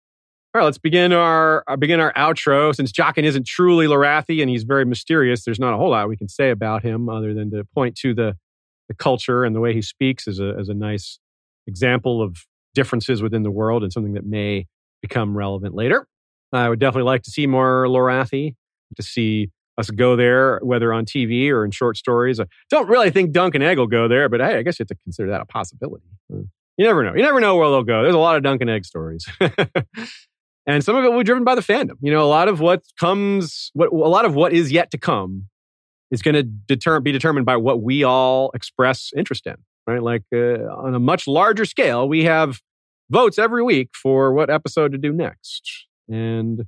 All 0.55 0.59
right, 0.59 0.65
let's 0.65 0.79
begin 0.79 1.13
our 1.13 1.63
uh, 1.67 1.75
begin 1.75 1.99
our 1.99 2.11
outro. 2.13 2.75
Since 2.75 2.91
Jaqen 2.91 3.23
isn't 3.23 3.45
truly 3.45 3.85
Lorathi 3.85 4.41
and 4.41 4.49
he's 4.49 4.63
very 4.63 4.83
mysterious, 4.83 5.45
there's 5.45 5.59
not 5.59 5.75
a 5.75 5.77
whole 5.77 5.91
lot 5.91 6.09
we 6.09 6.17
can 6.17 6.29
say 6.29 6.49
about 6.49 6.81
him 6.81 7.09
other 7.09 7.35
than 7.35 7.51
to 7.51 7.63
point 7.75 7.95
to 7.97 8.15
the 8.15 8.35
the 8.89 8.95
culture 8.95 9.43
and 9.43 9.55
the 9.55 9.59
way 9.59 9.75
he 9.75 9.83
speaks 9.83 10.27
as 10.27 10.39
a 10.39 10.55
as 10.59 10.67
a 10.67 10.73
nice 10.73 11.19
example 11.67 12.23
of 12.23 12.37
differences 12.73 13.21
within 13.21 13.43
the 13.43 13.51
world 13.51 13.83
and 13.83 13.93
something 13.93 14.13
that 14.13 14.25
may 14.25 14.65
become 15.03 15.37
relevant 15.37 15.75
later. 15.75 16.07
I 16.53 16.69
would 16.69 16.79
definitely 16.79 17.07
like 17.07 17.23
to 17.23 17.31
see 17.31 17.47
more 17.47 17.85
Lorathi, 17.87 18.55
to 18.95 19.03
see 19.03 19.49
us 19.77 19.89
go 19.91 20.15
there, 20.15 20.59
whether 20.63 20.91
on 20.91 21.05
TV 21.05 21.49
or 21.49 21.63
in 21.63 21.71
short 21.71 21.97
stories. 21.97 22.39
I 22.39 22.45
don't 22.69 22.89
really 22.89 23.11
think 23.11 23.31
Dunk 23.31 23.55
and 23.55 23.63
Egg 23.63 23.77
will 23.77 23.87
go 23.87 24.07
there, 24.07 24.27
but 24.29 24.39
hey, 24.39 24.57
I 24.57 24.61
guess 24.63 24.79
you 24.79 24.83
have 24.83 24.87
to 24.89 24.95
consider 25.03 25.29
that 25.29 25.41
a 25.41 25.45
possibility. 25.45 26.05
You 26.29 26.85
never 26.85 27.03
know. 27.03 27.13
You 27.15 27.23
never 27.23 27.39
know 27.39 27.55
where 27.55 27.69
they'll 27.69 27.83
go. 27.83 28.03
There's 28.03 28.15
a 28.15 28.19
lot 28.19 28.37
of 28.37 28.43
Dunk 28.43 28.61
and 28.61 28.69
Egg 28.69 28.85
stories. 28.85 29.27
and 30.67 30.83
some 30.83 30.95
of 30.95 31.03
it 31.03 31.11
will 31.11 31.19
be 31.19 31.23
driven 31.23 31.43
by 31.43 31.55
the 31.55 31.61
fandom. 31.61 31.95
You 32.01 32.11
know, 32.11 32.23
a 32.23 32.29
lot 32.29 32.47
of 32.47 32.59
what 32.59 32.83
comes, 32.99 33.71
what 33.73 33.91
a 33.91 33.95
lot 33.95 34.25
of 34.25 34.35
what 34.35 34.53
is 34.53 34.71
yet 34.71 34.91
to 34.91 34.97
come, 34.97 35.47
is 36.11 36.21
going 36.21 36.35
to 36.35 36.43
deter, 36.43 36.99
be 36.99 37.11
determined 37.11 37.45
by 37.45 37.57
what 37.57 37.81
we 37.81 38.03
all 38.03 38.51
express 38.53 39.11
interest 39.15 39.45
in. 39.45 39.55
Right, 39.85 40.03
like 40.03 40.23
uh, 40.33 40.67
on 40.67 40.93
a 40.93 40.99
much 40.99 41.27
larger 41.27 41.63
scale, 41.63 42.09
we 42.09 42.25
have 42.25 42.59
votes 43.09 43.39
every 43.39 43.63
week 43.63 43.91
for 43.93 44.33
what 44.33 44.49
episode 44.49 44.91
to 44.91 44.97
do 44.97 45.13
next, 45.13 45.86
and 46.09 46.65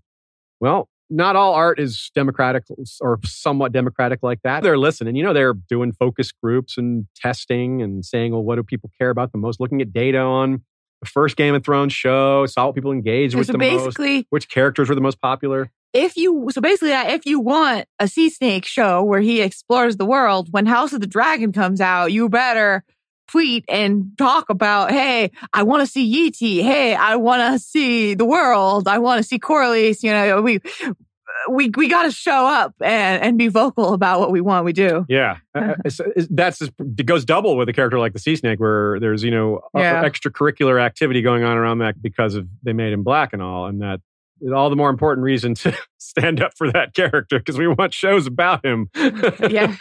well, 0.60 0.90
not 1.10 1.36
all 1.36 1.54
art 1.54 1.80
is 1.80 2.12
democratic 2.14 2.64
or 3.02 3.20
somewhat 3.24 3.72
democratic 3.72 4.20
like 4.22 4.42
that. 4.44 4.62
They're 4.62 4.78
listening. 4.78 5.16
You 5.16 5.24
know, 5.24 5.34
they're 5.34 5.54
doing 5.54 5.92
focus 5.92 6.32
groups 6.32 6.78
and 6.78 7.08
testing 7.16 7.82
and 7.82 8.06
saying, 8.06 8.32
well, 8.32 8.44
what 8.44 8.56
do 8.56 8.64
people 8.64 8.92
care 9.00 9.10
about 9.10 9.32
the 9.32 9.38
most? 9.38 9.60
Looking 9.60 9.82
at 9.82 9.92
data 9.92 10.20
on 10.20 10.62
the 11.02 11.08
first 11.08 11.36
Game 11.36 11.56
of 11.56 11.64
Thrones 11.64 11.94
show, 11.94 12.46
saw 12.46 12.68
what 12.68 12.76
people 12.76 12.92
engaged 12.92 13.36
with 13.36 13.48
so 13.48 13.54
the 13.54 13.58
basically, 13.58 14.18
most, 14.18 14.26
which 14.30 14.50
characters 14.50 14.90
were 14.90 14.96
the 14.96 15.02
most 15.02 15.20
popular. 15.22 15.72
if 15.94 16.18
you 16.18 16.50
so 16.52 16.62
basically 16.62 16.94
uh, 16.94 17.08
if 17.08 17.26
you 17.26 17.40
want 17.40 17.86
a 18.00 18.08
sea 18.08 18.30
snake 18.30 18.66
show 18.66 19.02
where 19.04 19.22
he 19.22 19.42
explores 19.42 19.98
the 19.98 20.06
world 20.06 20.50
when 20.52 20.66
house 20.66 20.94
of 20.94 21.02
the 21.02 21.08
dragon 21.08 21.52
comes 21.52 21.82
out 21.82 22.12
you 22.12 22.30
better 22.30 22.84
tweet 23.30 23.64
and 23.70 24.12
talk 24.18 24.50
about 24.50 24.92
hey 24.92 25.32
i 25.54 25.64
want 25.64 25.82
to 25.82 25.88
see 25.88 26.04
Yi 26.04 26.32
Ti 26.32 26.62
hey 26.64 26.96
i 26.96 27.16
want 27.16 27.42
to 27.54 27.60
see 27.60 28.14
the 28.14 28.26
world 28.26 28.88
i 28.88 28.98
want 28.98 29.20
to 29.20 29.24
see 29.24 29.38
corlys 29.40 30.02
you 30.04 30.12
know 30.12 30.42
we 30.42 30.60
we 31.50 31.70
we 31.78 31.88
got 31.88 32.04
to 32.04 32.12
show 32.12 32.46
up 32.48 32.74
and 32.82 33.24
and 33.24 33.38
be 33.38 33.48
vocal 33.48 33.94
about 33.94 34.20
what 34.20 34.32
we 34.32 34.42
want 34.42 34.66
we 34.66 34.74
do 34.74 35.06
Yeah, 35.08 35.38
Uh, 35.56 35.74
it's- 35.86 36.28
that's 36.30 36.60
just, 36.60 36.72
it 36.80 37.06
goes 37.06 37.24
double 37.24 37.56
with 37.56 37.70
a 37.70 37.74
character 37.74 37.98
like 38.00 38.14
the 38.14 38.20
Sea 38.20 38.36
Snake, 38.36 38.60
where 38.60 39.00
there's 39.00 39.24
you 39.24 39.32
know 39.32 39.62
Yeah. 39.76 40.04
extracurricular 40.04 40.82
activity 40.82 41.22
going 41.22 41.44
on 41.44 41.56
around 41.56 41.80
that 41.80 42.02
because 42.02 42.36
of 42.36 42.48
they 42.64 42.74
made 42.74 42.92
him 42.94 43.04
black 43.04 43.32
and 43.34 43.42
all, 43.42 43.68
and 43.68 43.82
that 43.82 44.02
is 44.42 44.52
all 44.52 44.70
the 44.70 44.76
more 44.76 44.90
important 44.90 45.24
reason 45.24 45.54
to 45.56 45.74
stand 45.98 46.42
up 46.42 46.52
for 46.58 46.72
that 46.72 46.94
character 46.94 47.40
because 47.40 47.58
we 47.58 47.68
want 47.68 47.94
shows 47.94 48.26
about 48.28 48.66
him. 48.66 48.90
Yeah. 49.50 49.76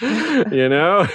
you 0.53 0.69
know, 0.69 1.07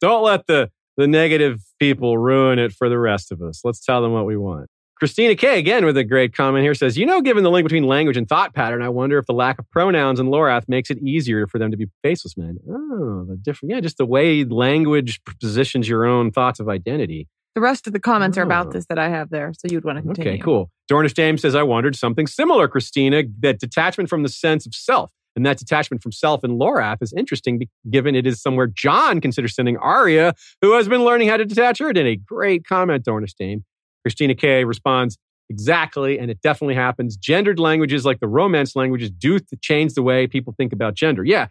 don't 0.00 0.22
let 0.24 0.46
the 0.46 0.70
the 0.96 1.06
negative 1.06 1.60
people 1.80 2.16
ruin 2.18 2.58
it 2.60 2.72
for 2.72 2.88
the 2.88 2.98
rest 2.98 3.32
of 3.32 3.42
us. 3.42 3.62
Let's 3.64 3.84
tell 3.84 4.02
them 4.02 4.12
what 4.12 4.26
we 4.26 4.36
want. 4.36 4.68
Christina 4.96 5.34
K 5.34 5.58
again 5.58 5.86
with 5.86 5.96
a 5.96 6.04
great 6.04 6.34
comment 6.36 6.62
here 6.62 6.74
says, 6.74 6.98
you 6.98 7.06
know, 7.06 7.22
given 7.22 7.42
the 7.42 7.50
link 7.50 7.64
between 7.64 7.84
language 7.84 8.18
and 8.18 8.28
thought 8.28 8.54
pattern, 8.54 8.82
I 8.82 8.90
wonder 8.90 9.16
if 9.16 9.24
the 9.24 9.32
lack 9.32 9.58
of 9.58 9.68
pronouns 9.70 10.20
in 10.20 10.26
Lorath 10.26 10.64
makes 10.68 10.90
it 10.90 10.98
easier 10.98 11.46
for 11.46 11.58
them 11.58 11.70
to 11.70 11.76
be 11.78 11.86
faceless 12.02 12.36
men. 12.36 12.58
Oh, 12.70 13.24
the 13.26 13.36
different, 13.42 13.72
yeah, 13.72 13.80
just 13.80 13.96
the 13.96 14.04
way 14.04 14.44
language 14.44 15.20
positions 15.40 15.88
your 15.88 16.04
own 16.04 16.30
thoughts 16.30 16.60
of 16.60 16.68
identity. 16.68 17.28
the 17.54 17.62
rest 17.62 17.86
of 17.86 17.94
the 17.94 17.98
comments 17.98 18.36
are 18.38 18.42
Oh. 18.42 18.46
about 18.46 18.70
this 18.72 18.84
that 18.86 18.98
i 18.98 19.08
have 19.08 19.30
there 19.30 19.52
so 19.52 19.66
you'd 19.72 19.84
want 19.84 19.96
to 19.98 20.02
continue 20.02 20.32
Okay, 20.32 20.38
cool. 20.38 20.70
Dornish 20.90 21.14
James 21.14 21.40
says, 21.42 21.54
I 21.56 21.62
wondered 21.64 21.96
something 21.96 22.26
similar, 22.26 22.68
Christina, 22.68 23.22
that 23.40 23.58
detachment 23.58 24.08
from 24.10 24.22
the 24.22 24.28
sense 24.28 24.66
of 24.66 24.74
self. 24.74 25.10
And 25.40 25.46
that 25.46 25.56
detachment 25.56 26.02
from 26.02 26.12
self 26.12 26.44
in 26.44 26.58
Lorath 26.58 26.98
is 27.00 27.14
interesting, 27.14 27.62
given 27.88 28.14
it 28.14 28.26
is 28.26 28.42
somewhere 28.42 28.66
Jon 28.66 29.22
considers 29.22 29.54
sending 29.54 29.78
Arya, 29.78 30.34
who 30.60 30.74
has 30.74 30.86
been 30.86 31.02
learning 31.02 31.28
how 31.28 31.38
to 31.38 31.46
detach 31.46 31.78
her 31.78 31.88
identity. 31.88 32.16
Great 32.16 32.66
comment, 32.66 33.06
Dame. 33.38 33.64
Christina 34.04 34.34
K 34.34 34.64
responds, 34.64 35.16
exactly, 35.48 36.18
and 36.18 36.30
it 36.30 36.42
definitely 36.42 36.74
happens. 36.74 37.16
Gendered 37.16 37.58
languages 37.58 38.04
like 38.04 38.20
the 38.20 38.28
Romance 38.28 38.76
languages 38.76 39.10
do 39.10 39.38
change 39.62 39.94
the 39.94 40.02
way 40.02 40.26
people 40.26 40.52
think 40.58 40.74
about 40.74 40.94
gender. 40.94 41.24
Yeah. 41.24 41.46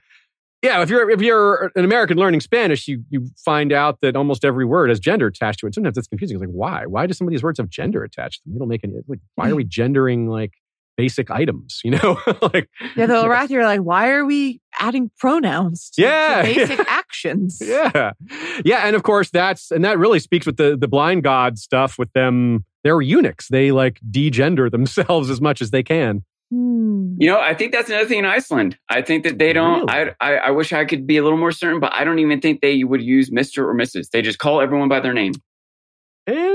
Yeah, 0.62 0.84
if 0.84 0.92
you're 0.92 1.10
if 1.10 1.20
you're 1.20 1.72
an 1.76 1.84
American 1.84 2.18
learning 2.18 2.42
Spanish, 2.42 2.88
you 2.88 3.04
you 3.10 3.30
find 3.44 3.74
out 3.74 4.02
that 4.02 4.16
almost 4.16 4.46
every 4.46 4.66
word 4.66 4.90
has 4.90 5.00
gender 5.00 5.26
attached 5.26 5.62
to 5.62 5.68
it. 5.68 5.74
Sometimes 5.74 5.98
it's 5.98 6.08
confusing. 6.08 6.36
It's 6.36 6.46
like, 6.46 6.54
why? 6.54 6.86
Why 6.86 7.08
do 7.08 7.14
some 7.14 7.26
of 7.26 7.32
these 7.32 7.42
words 7.42 7.58
have 7.58 7.70
gender 7.70 8.04
attached 8.04 8.44
to 8.44 8.50
them? 8.50 8.54
They 8.54 8.60
don't 8.60 8.68
make 8.68 8.84
any 8.84 8.94
like 9.08 9.20
why 9.34 9.50
are 9.50 9.54
mm. 9.54 9.56
we 9.56 9.64
gendering 9.64 10.28
like 10.28 10.52
basic 11.00 11.32
items, 11.32 11.80
you 11.86 11.92
know? 11.92 12.20
like 12.54 12.68
yeah 12.98 13.06
the 13.06 13.14
Lorath, 13.14 13.50
you're 13.54 13.64
like 13.64 13.80
why 13.80 14.10
are 14.10 14.26
we 14.26 14.60
adding 14.80 15.10
pronouns 15.18 15.90
to, 15.92 16.02
to 16.02 16.08
Yeah. 16.08 16.42
basic 16.42 16.80
actions 16.92 17.62
Yeah. 17.64 18.12
Yeah. 18.66 18.82
And 18.86 18.96
of 18.98 19.04
course, 19.04 19.30
that's, 19.30 19.72
and 19.72 19.86
that 19.86 19.98
really 19.98 20.20
speaks 20.20 20.46
with 20.46 20.58
the, 20.58 20.76
the 20.78 20.90
blind 20.90 21.24
god 21.24 21.58
stuff 21.58 21.98
with 21.98 22.12
them. 22.12 22.66
They're 22.84 23.02
eunuchs. 23.02 23.48
They 23.48 23.72
like 23.72 24.00
degender 24.12 24.70
themselves 24.70 25.30
as 25.30 25.40
much 25.40 25.62
as 25.62 25.72
they 25.72 25.84
can. 25.84 26.24
Hmm. 26.52 27.14
You 27.18 27.30
know, 27.30 27.40
I 27.40 27.54
think 27.54 27.72
that's 27.72 27.90
another 27.90 28.08
thing 28.08 28.20
in 28.20 28.26
Iceland. 28.26 28.78
I 28.90 29.02
think 29.02 29.24
that 29.24 29.38
they 29.38 29.54
don't. 29.54 29.86
Really? 29.92 30.12
I, 30.20 30.30
I 30.32 30.36
I 30.48 30.52
wish 30.52 30.74
I 30.74 30.84
could 30.86 31.06
be 31.06 31.18
a 31.18 31.24
little 31.24 31.38
more 31.38 31.52
certain, 31.52 31.80
but 31.80 31.94
I 31.94 32.04
don't 32.04 32.18
even 32.20 32.42
think 32.42 32.62
they 32.62 32.84
would 32.84 33.04
use 33.04 33.32
Mister 33.32 33.70
or 33.70 33.76
Mrs. 33.76 34.10
They 34.10 34.22
just 34.24 34.40
call 34.40 34.60
everyone 34.60 34.90
by 34.90 35.00
their 35.00 35.14
name. 35.14 35.34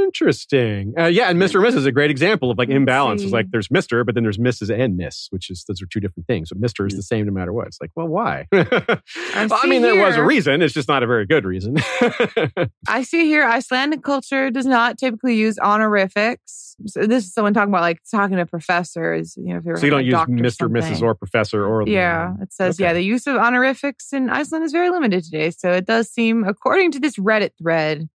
Interesting. 0.05 0.95
Uh, 0.99 1.07
yeah. 1.07 1.29
And 1.31 1.41
Mr. 1.41 1.65
and 1.65 1.75
Mrs. 1.75 1.79
is 1.79 1.87
a 1.87 1.93
great 1.93 2.11
example 2.11 2.51
of 2.51 2.59
like 2.59 2.69
imbalance. 2.69 3.23
It's 3.23 3.33
like 3.33 3.51
there's 3.51 3.69
Mr., 3.69 4.05
but 4.05 4.15
then 4.15 4.25
there's 4.25 4.39
Mrs. 4.39 4.71
and 4.77 4.97
Miss, 4.97 5.29
which 5.31 5.51
is, 5.51 5.65
those 5.67 5.81
are 5.83 5.87
two 5.87 6.01
different 6.01 6.27
things. 6.27 6.51
So 6.51 6.57
Mr. 6.57 6.87
is 6.87 6.95
the 6.97 7.03
same 7.03 7.27
no 7.27 7.33
matter 7.33 7.53
what. 7.53 7.67
It's 7.67 7.79
like, 7.81 7.91
well, 7.97 8.09
why? 8.09 8.47
Well, 9.35 9.61
I 9.63 9.67
mean, 9.67 9.83
there 9.83 10.01
was 10.01 10.17
a 10.17 10.23
reason. 10.23 10.63
It's 10.63 10.75
just 10.75 10.89
not 10.89 11.03
a 11.03 11.07
very 11.07 11.27
good 11.27 11.45
reason. 11.45 11.77
I 12.89 13.03
see 13.03 13.25
here 13.27 13.45
Icelandic 13.45 14.03
culture 14.03 14.51
does 14.51 14.67
not 14.67 14.99
typically 14.99 15.37
use 15.37 15.59
honorifics. 15.59 16.77
So 16.87 17.07
this 17.07 17.25
is 17.25 17.33
someone 17.35 17.55
talking 17.55 17.71
about 17.71 17.83
like 17.83 17.99
talking 18.11 18.37
to 18.37 18.47
professors. 18.47 19.37
You 19.37 19.55
know, 19.55 19.61
if 19.65 19.79
so 19.79 19.87
you 19.87 19.91
don't 19.91 20.05
use 20.05 20.15
Mr., 20.15 20.69
Mrs., 20.69 21.03
or 21.03 21.15
Professor 21.15 21.65
or. 21.65 21.87
Yeah, 21.87 22.35
it 22.41 22.53
says 22.53 22.77
Okay. 22.77 22.85
yeah. 22.85 22.93
The 22.93 23.03
use 23.03 23.27
of 23.27 23.37
honorifics 23.37 24.13
in 24.13 24.31
Iceland 24.31 24.65
is 24.65 24.73
very 24.73 24.91
limited 24.91 25.25
today. 25.25 25.51
So 25.51 25.73
it 25.73 25.87
does 25.87 26.09
seem, 26.11 26.45
according 26.45 26.93
to 26.93 27.01
this 27.01 27.17
Reddit 27.17 27.51
thread, 27.61 28.09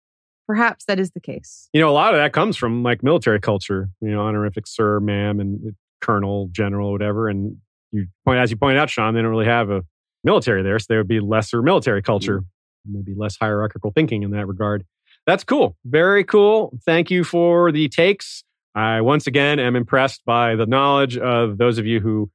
perhaps 0.48 0.86
that 0.86 0.98
is 0.98 1.10
the 1.10 1.20
case. 1.20 1.68
you 1.74 1.80
know, 1.80 1.90
a 1.90 1.92
lot 1.92 2.14
of 2.14 2.18
that 2.18 2.32
comes 2.32 2.56
from 2.56 2.82
like 2.82 3.02
military 3.02 3.38
culture, 3.38 3.90
you 4.00 4.10
know, 4.10 4.22
honorific 4.22 4.66
sir, 4.66 4.98
ma'am, 4.98 5.38
and 5.38 5.60
uh, 5.68 5.70
colonel, 6.00 6.48
general, 6.50 6.90
whatever. 6.90 7.28
And 7.28 7.58
you 7.92 8.06
point, 8.24 8.40
as 8.40 8.50
you 8.50 8.56
pointed 8.56 8.80
out, 8.80 8.90
Sean, 8.90 9.14
they 9.14 9.20
don't 9.20 9.30
really 9.30 9.46
have 9.46 9.70
a 9.70 9.84
military 10.24 10.62
there. 10.62 10.78
So 10.78 10.86
there 10.88 10.98
would 10.98 11.08
be 11.08 11.20
lesser 11.20 11.62
military 11.62 12.02
culture, 12.02 12.40
mm. 12.40 12.44
maybe 12.86 13.14
less 13.16 13.36
hierarchical 13.36 13.92
thinking 13.94 14.22
in 14.22 14.30
that 14.30 14.46
regard. 14.46 14.84
That's 15.26 15.44
cool. 15.44 15.76
Very 15.84 16.24
cool. 16.24 16.72
Thank 16.86 17.10
you 17.10 17.22
for 17.22 17.70
the 17.70 17.88
takes. 17.88 18.42
I 18.74 19.02
once 19.02 19.26
again 19.26 19.58
am 19.58 19.76
impressed 19.76 20.24
by 20.24 20.56
the 20.56 20.64
knowledge 20.64 21.18
of 21.18 21.58
those 21.58 21.76
of 21.78 21.84
you 21.84 22.00
who 22.00 22.30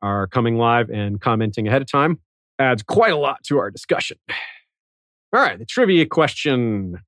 are 0.00 0.28
coming 0.28 0.56
live 0.56 0.90
and 0.90 1.20
commenting 1.20 1.66
ahead 1.66 1.82
of 1.82 1.90
time. 1.90 2.20
Adds 2.60 2.84
quite 2.84 3.12
a 3.12 3.16
lot 3.16 3.42
to 3.44 3.58
our 3.58 3.70
discussion. 3.70 4.18
All 5.34 5.42
right, 5.42 5.58
the 5.58 5.66
trivia 5.66 6.06
question. 6.06 6.98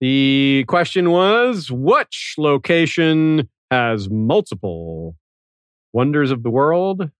The 0.00 0.64
question 0.68 1.10
was 1.10 1.70
which 1.70 2.34
location 2.36 3.48
has 3.70 4.10
multiple 4.10 5.16
wonders 5.92 6.30
of 6.30 6.42
the 6.42 6.50
world? 6.50 7.10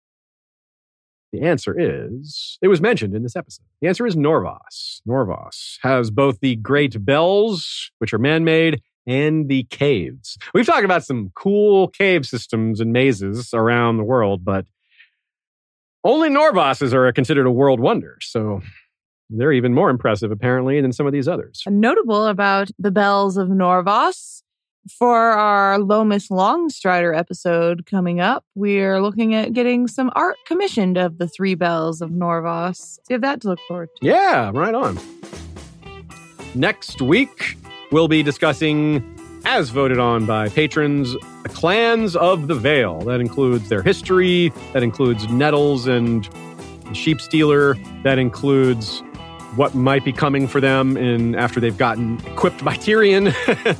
The 1.33 1.43
answer 1.43 1.75
is 1.79 2.59
it 2.63 2.69
was 2.69 2.81
mentioned 2.81 3.15
in 3.15 3.23
this 3.23 3.37
episode. 3.37 3.65
The 3.81 3.89
answer 3.89 4.07
is 4.07 4.15
Norvos. 4.15 5.01
Norvos 5.09 5.79
has 5.83 6.11
both 6.11 6.41
the 6.41 6.57
great 6.57 7.05
bells, 7.05 7.91
which 7.99 8.13
are 8.13 8.19
man 8.19 8.45
made, 8.45 8.83
and 9.07 9.49
the 9.49 9.65
caves. 9.65 10.37
We've 10.53 10.67
talked 10.67 10.85
about 10.85 11.05
some 11.05 11.31
cool 11.35 11.89
cave 11.89 12.27
systems 12.27 12.81
and 12.81 12.93
mazes 12.93 13.55
around 13.55 13.97
the 13.97 14.05
world, 14.05 14.45
but 14.45 14.67
only 16.05 16.29
Norvos's 16.29 16.93
are 16.93 17.11
considered 17.13 17.47
a 17.47 17.51
world 17.51 17.81
wonder. 17.81 18.19
So 18.21 18.63
they're 19.31 19.53
even 19.53 19.75
more 19.75 19.91
impressive, 19.91 20.31
apparently, 20.31 20.81
than 20.81 20.93
some 20.93 21.07
of 21.07 21.13
these 21.13 21.29
others. 21.29 21.63
Notable 21.67 22.27
about 22.27 22.71
the 22.79 22.91
bells 22.91 23.37
of 23.37 23.49
Norvos. 23.49 24.43
For 25.01 25.33
our 25.33 25.81
Lomas 25.81 26.29
Longstrider 26.29 27.17
episode 27.19 27.87
coming 27.87 28.21
up, 28.21 28.45
we 28.55 28.79
are 28.79 29.03
looking 29.03 29.35
at 29.35 29.53
getting 29.53 29.89
some 29.89 30.13
art 30.15 30.37
commissioned 30.47 30.97
of 30.97 31.19
the 31.19 31.27
three 31.27 31.57
bells 31.57 32.01
of 32.01 32.11
Norvos. 32.11 32.77
So 32.77 33.01
you 33.09 33.15
have 33.15 33.23
that 33.23 33.41
to 33.41 33.49
look 33.49 33.59
forward 33.67 33.89
to. 33.97 34.07
Yeah, 34.07 34.53
right 34.55 34.75
on. 34.75 34.97
Next 36.55 37.03
week, 37.03 37.59
we'll 37.91 38.07
be 38.07 38.23
discussing, 38.23 39.03
as 39.45 39.71
voted 39.71 39.99
on 39.99 40.25
by 40.25 40.51
patrons, 40.51 41.15
the 41.43 41.51
clans 41.53 42.15
of 42.15 42.47
the 42.47 42.55
Vale. 42.55 43.01
That 43.01 43.21
includes 43.21 43.69
their 43.69 43.83
history, 43.83 44.53
that 44.73 44.85
includes 44.85 45.27
Nettles 45.29 45.89
and 45.89 46.29
Sheep 46.93 47.21
Stealer, 47.21 47.75
that 48.05 48.21
includes 48.21 49.03
what 49.57 49.75
might 49.75 50.05
be 50.05 50.13
coming 50.13 50.47
for 50.47 50.61
them 50.61 50.97
in 50.97 51.35
after 51.35 51.61
they've 51.61 51.77
gotten 51.77 52.21
equipped 52.27 52.65
by 52.65 52.75
Tyrion. 52.77 53.33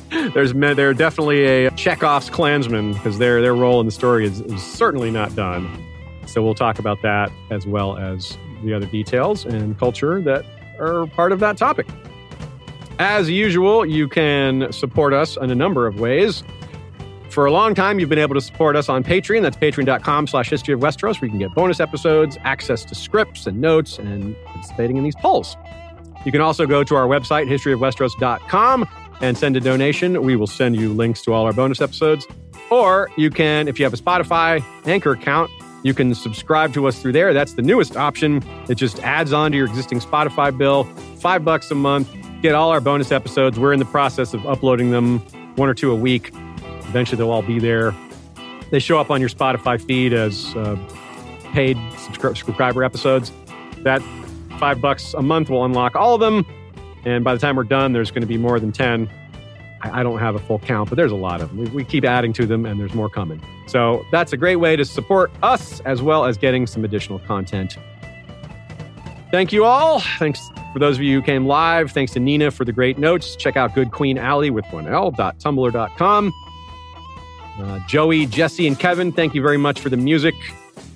There's 0.33 0.53
they're 0.53 0.93
definitely 0.93 1.65
a 1.65 1.71
Chekhov's 1.71 2.29
clansman 2.29 2.93
because 2.93 3.17
their 3.19 3.41
their 3.41 3.55
role 3.55 3.79
in 3.79 3.85
the 3.85 3.91
story 3.91 4.25
is, 4.25 4.41
is 4.41 4.61
certainly 4.61 5.11
not 5.11 5.35
done. 5.35 5.83
So 6.25 6.43
we'll 6.43 6.55
talk 6.55 6.79
about 6.79 7.01
that 7.03 7.31
as 7.51 7.65
well 7.65 7.97
as 7.97 8.37
the 8.63 8.73
other 8.73 8.87
details 8.87 9.45
and 9.45 9.77
culture 9.77 10.21
that 10.21 10.45
are 10.79 11.07
part 11.07 11.31
of 11.31 11.39
that 11.39 11.57
topic. 11.57 11.87
As 12.99 13.29
usual, 13.29 13.85
you 13.85 14.07
can 14.07 14.71
support 14.71 15.13
us 15.13 15.37
in 15.37 15.51
a 15.51 15.55
number 15.55 15.85
of 15.85 15.99
ways. 15.99 16.43
For 17.37 17.45
a 17.45 17.51
long 17.51 17.75
time, 17.75 17.99
you've 17.99 18.09
been 18.09 18.17
able 18.17 18.33
to 18.33 18.41
support 18.41 18.75
us 18.75 18.89
on 18.89 19.03
Patreon. 19.03 19.43
That's 19.43 19.57
patreon.com 19.57 20.25
slash 20.25 20.49
history 20.49 20.73
of 20.73 20.79
Westeros, 20.79 21.21
where 21.21 21.25
you 21.25 21.29
can 21.29 21.37
get 21.37 21.53
bonus 21.53 21.79
episodes, 21.79 22.35
access 22.43 22.83
to 22.85 22.95
scripts 22.95 23.45
and 23.45 23.61
notes, 23.61 23.99
and 23.99 24.35
participating 24.45 24.97
in 24.97 25.03
these 25.03 25.15
polls. 25.17 25.55
You 26.25 26.31
can 26.31 26.41
also 26.41 26.65
go 26.65 26.83
to 26.83 26.95
our 26.95 27.05
website, 27.05 27.47
historyofwesteros.com, 27.47 28.89
and 29.21 29.37
send 29.37 29.55
a 29.55 29.59
donation. 29.59 30.23
We 30.23 30.35
will 30.35 30.47
send 30.47 30.77
you 30.77 30.91
links 30.91 31.21
to 31.25 31.33
all 31.33 31.45
our 31.45 31.53
bonus 31.53 31.79
episodes. 31.79 32.25
Or 32.71 33.11
you 33.17 33.29
can, 33.29 33.67
if 33.67 33.77
you 33.77 33.85
have 33.85 33.93
a 33.93 33.97
Spotify 33.97 34.63
Anchor 34.87 35.11
account, 35.11 35.51
you 35.83 35.93
can 35.93 36.15
subscribe 36.15 36.73
to 36.73 36.87
us 36.87 36.99
through 36.99 37.11
there. 37.11 37.35
That's 37.35 37.53
the 37.53 37.61
newest 37.61 37.95
option. 37.95 38.41
It 38.67 38.79
just 38.79 38.99
adds 39.01 39.31
on 39.31 39.51
to 39.51 39.57
your 39.57 39.67
existing 39.67 39.99
Spotify 39.99 40.57
bill. 40.57 40.85
Five 41.19 41.45
bucks 41.45 41.69
a 41.69 41.75
month. 41.75 42.11
Get 42.41 42.55
all 42.55 42.71
our 42.71 42.81
bonus 42.81 43.11
episodes. 43.11 43.59
We're 43.59 43.73
in 43.73 43.79
the 43.79 43.85
process 43.85 44.33
of 44.33 44.43
uploading 44.47 44.89
them 44.89 45.19
one 45.55 45.69
or 45.69 45.75
two 45.75 45.91
a 45.91 45.95
week. 45.95 46.33
Eventually, 46.87 47.17
they'll 47.17 47.31
all 47.31 47.41
be 47.41 47.59
there. 47.59 47.93
They 48.71 48.79
show 48.79 48.99
up 48.99 49.09
on 49.09 49.19
your 49.19 49.29
Spotify 49.29 49.81
feed 49.81 50.13
as 50.13 50.53
uh, 50.55 50.75
paid 51.53 51.77
subscri- 51.77 52.37
subscriber 52.37 52.83
episodes. 52.83 53.31
That 53.83 54.01
five 54.59 54.81
bucks 54.81 55.13
a 55.13 55.21
month 55.21 55.49
will 55.49 55.63
unlock 55.63 55.95
all 55.95 56.15
of 56.15 56.19
them. 56.19 56.45
And 57.05 57.23
by 57.23 57.33
the 57.33 57.39
time 57.39 57.55
we're 57.55 57.63
done, 57.63 57.93
there's 57.93 58.11
going 58.11 58.21
to 58.21 58.27
be 58.27 58.37
more 58.37 58.59
than 58.59 58.71
10. 58.71 59.09
I, 59.81 59.99
I 59.99 60.03
don't 60.03 60.19
have 60.19 60.35
a 60.35 60.39
full 60.39 60.59
count, 60.59 60.89
but 60.89 60.95
there's 60.95 61.11
a 61.11 61.15
lot 61.15 61.41
of 61.41 61.49
them. 61.49 61.59
We, 61.59 61.69
we 61.69 61.83
keep 61.85 62.03
adding 62.03 62.33
to 62.33 62.45
them, 62.45 62.65
and 62.65 62.79
there's 62.79 62.93
more 62.93 63.09
coming. 63.09 63.41
So 63.67 64.05
that's 64.11 64.33
a 64.33 64.37
great 64.37 64.57
way 64.57 64.75
to 64.75 64.83
support 64.83 65.31
us 65.43 65.79
as 65.81 66.01
well 66.01 66.25
as 66.25 66.37
getting 66.37 66.67
some 66.67 66.83
additional 66.83 67.19
content. 67.19 67.77
Thank 69.31 69.51
you 69.51 69.65
all. 69.65 69.99
Thanks 70.19 70.39
for 70.73 70.79
those 70.79 70.97
of 70.97 71.03
you 71.03 71.19
who 71.19 71.25
came 71.25 71.45
live. 71.45 71.91
Thanks 71.91 72.13
to 72.13 72.19
Nina 72.19 72.49
for 72.51 72.65
the 72.65 72.71
great 72.71 72.97
notes. 72.97 73.35
Check 73.35 73.57
out 73.57 73.75
Good 73.75 73.91
Queen 73.91 74.17
Aly 74.17 74.49
with 74.49 74.65
one 74.71 74.87
L.tumblr.com. 74.87 76.33
Uh, 77.59 77.79
Joey, 77.87 78.25
Jesse, 78.25 78.67
and 78.67 78.77
Kevin, 78.77 79.11
thank 79.11 79.33
you 79.33 79.41
very 79.41 79.57
much 79.57 79.79
for 79.79 79.89
the 79.89 79.97
music. 79.97 80.35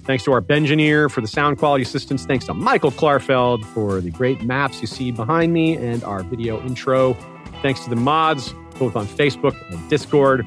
Thanks 0.04 0.24
to 0.26 0.32
our 0.32 0.42
Bengineer 0.42 1.10
for 1.10 1.22
the 1.22 1.28
sound 1.28 1.58
quality 1.58 1.84
assistance. 1.84 2.26
Thanks 2.26 2.46
to 2.46 2.54
Michael 2.54 2.92
Klarfeld 2.92 3.64
for 3.74 4.02
the 4.02 4.12
great 4.12 4.42
maps 4.42 4.82
you 4.82 4.88
see 4.88 5.12
behind 5.12 5.54
me 5.54 5.76
and 5.76 6.04
our 6.04 6.24
video 6.24 6.62
intro. 6.66 7.14
Thanks 7.62 7.84
to 7.84 7.90
the 7.90 7.96
mods, 7.96 8.54
both 8.80 8.96
on 8.96 9.06
Facebook 9.08 9.56
and 9.72 9.90
Discord. 9.90 10.46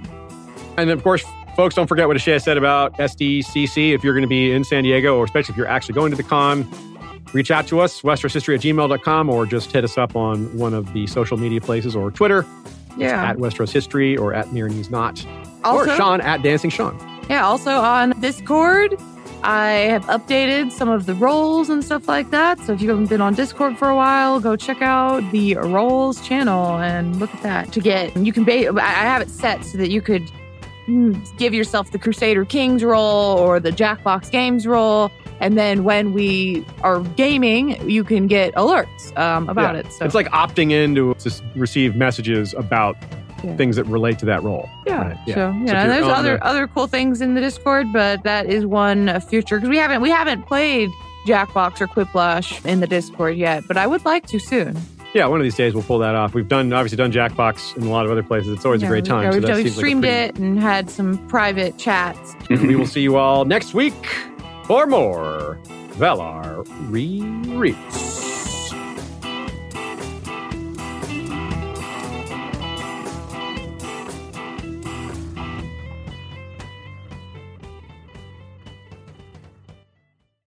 And 0.77 0.91
of 0.91 1.03
course, 1.03 1.25
folks, 1.57 1.75
don't 1.77 1.87
forget 1.87 2.09
what 2.09 2.17
Ashea 2.17 2.43
said 2.43 2.57
about 2.57 2.95
SDCC. 2.99 3.95
If 3.95 4.03
you're 4.03 4.15
going 4.15 4.23
to 4.23 4.29
be 4.29 4.53
in 4.53 4.65
San 4.65 4.83
Diego, 4.83 5.17
or 5.17 5.25
especially 5.25 5.53
if 5.53 5.57
you're 5.57 5.69
actually 5.69 5.95
going 5.95 6.11
to 6.11 6.17
the 6.17 6.25
con, 6.25 6.69
reach 7.33 7.51
out 7.51 7.67
to 7.69 7.81
us, 7.81 8.03
westeroshistory 8.03 8.57
at 8.57 8.61
gmail.com, 8.61 9.31
or 9.31 9.47
just 9.47 9.71
hit 9.71 9.85
us 9.85 9.97
up 9.97 10.17
on 10.17 10.57
one 10.59 10.75
of 10.75 10.93
the 10.93 11.07
social 11.07 11.37
media 11.37 11.61
places 11.61 11.95
or 11.95 12.11
Twitter. 12.11 12.45
Yeah. 12.97 13.31
at 13.31 13.37
Westeros 13.39 13.71
History 13.73 14.17
or 14.17 14.35
at 14.35 14.53
Knees 14.53 14.91
Not. 14.91 15.25
Also- 15.65 15.91
or 15.91 15.97
Sean 15.97 16.21
at 16.21 16.43
Dancing 16.43 16.71
Sean. 16.71 16.99
Yeah, 17.31 17.45
also 17.47 17.71
on 17.71 18.11
Discord, 18.21 18.95
I 19.43 19.69
have 19.91 20.05
updated 20.07 20.73
some 20.73 20.89
of 20.89 21.07
the 21.07 21.15
roles 21.15 21.69
and 21.71 21.83
stuff 21.85 22.07
like 22.09 22.31
that. 22.31 22.59
So 22.61 22.73
if 22.73 22.81
you 22.83 22.89
haven't 22.91 23.07
been 23.07 23.21
on 23.21 23.35
Discord 23.35 23.79
for 23.79 23.89
a 23.89 23.97
while, 23.97 24.41
go 24.41 24.57
check 24.57 24.83
out 24.83 25.23
the 25.33 25.57
roles 25.57 26.21
channel 26.27 26.77
and 26.79 27.17
look 27.19 27.35
at 27.35 27.43
that 27.43 27.73
to 27.73 27.81
get. 27.81 28.15
You 28.17 28.33
can 28.33 28.45
ba- 28.45 28.73
I 28.81 28.81
have 28.89 29.23
it 29.23 29.31
set 29.31 29.65
so 29.65 29.79
that 29.79 29.91
you 29.91 30.01
could 30.03 30.31
mm, 30.87 31.37
give 31.39 31.53
yourself 31.55 31.91
the 31.93 31.99
Crusader 31.99 32.45
Kings 32.45 32.85
role 32.85 33.39
or 33.39 33.59
the 33.61 33.71
Jackbox 33.71 34.31
Games 34.31 34.67
role, 34.67 35.11
and 35.41 35.57
then 35.59 35.85
when 35.85 36.13
we 36.13 36.65
are 36.83 37.01
gaming, 37.01 37.89
you 37.89 38.05
can 38.05 38.27
get 38.27 38.55
alerts 38.55 39.17
um, 39.19 39.49
about 39.49 39.75
Yeah. 39.75 39.81
it. 39.81 39.93
So 39.93 40.05
It's 40.05 40.15
like 40.15 40.29
opting 40.31 40.71
in 40.71 40.95
to 40.95 41.15
receive 41.55 41.97
messages 41.97 42.55
about 42.55 42.97
Yeah. 43.43 43.57
things 43.57 43.77
that 43.77 43.85
relate 43.85 44.19
to 44.21 44.27
that 44.27 44.43
role. 44.43 44.69
Yeah. 44.87 45.09
Right, 45.09 45.17
So 45.27 45.31
if 45.31 45.37
yeah, 45.37 45.83
and 45.83 45.91
there's 45.91 46.07
other 46.07 46.37
the- 46.39 46.47
other 46.47 46.67
cool 46.67 46.87
things 46.87 47.21
in 47.21 47.35
the 47.35 47.41
Discord, 47.43 47.87
but 47.93 48.23
that 48.23 48.47
is 48.47 48.65
one 48.65 49.21
future 49.29 49.57
because 49.57 49.69
we 49.69 49.77
haven't 49.79 50.01
we 50.01 50.11
haven't 50.11 50.47
played 50.47 50.89
Jackbox 51.27 51.81
or 51.81 51.87
Quiplash 51.87 52.65
in 52.65 52.81
the 52.81 52.87
Discord 52.87 53.37
yet, 53.37 53.65
but 53.69 53.77
I 53.77 53.87
would 53.87 54.05
like 54.05 54.27
to 54.29 54.39
soon. 54.39 54.77
yeah, 55.15 55.27
one 55.27 55.39
of 55.41 55.45
these 55.45 55.55
days 55.55 55.75
we'll 55.75 55.83
pull 55.83 55.99
that 56.01 56.15
off. 56.15 56.35
We've 56.35 56.49
done 56.49 56.73
obviously 56.73 56.97
done 56.97 57.13
Jackbox 57.13 57.77
in 57.77 57.85
a 57.85 57.91
lot 57.91 58.05
of 58.05 58.11
other 58.11 58.23
places. 58.23 58.51
It's 58.53 58.65
always 58.65 58.81
Yeah, 58.83 58.89
a 58.89 58.91
great 58.91 59.05
time. 59.05 59.23
Yeah, 59.25 59.31
so 59.31 59.37
we've, 59.37 59.47
done- 59.47 59.57
we've 59.57 59.65
seems 59.67 59.77
like 59.77 59.81
streamed 59.85 60.03
pretty- 60.03 60.17
it 60.17 60.39
and 60.39 60.59
had 60.61 60.89
some 60.91 61.19
private 61.29 61.77
chats. 61.79 62.35
we 62.51 62.75
will 62.77 62.87
see 62.87 63.01
you 63.03 63.17
all 63.17 63.45
next 63.45 63.75
week 63.75 63.95
for 64.67 64.87
more 64.87 65.59
Velar 65.99 66.67
Re-Reads. 66.91 68.24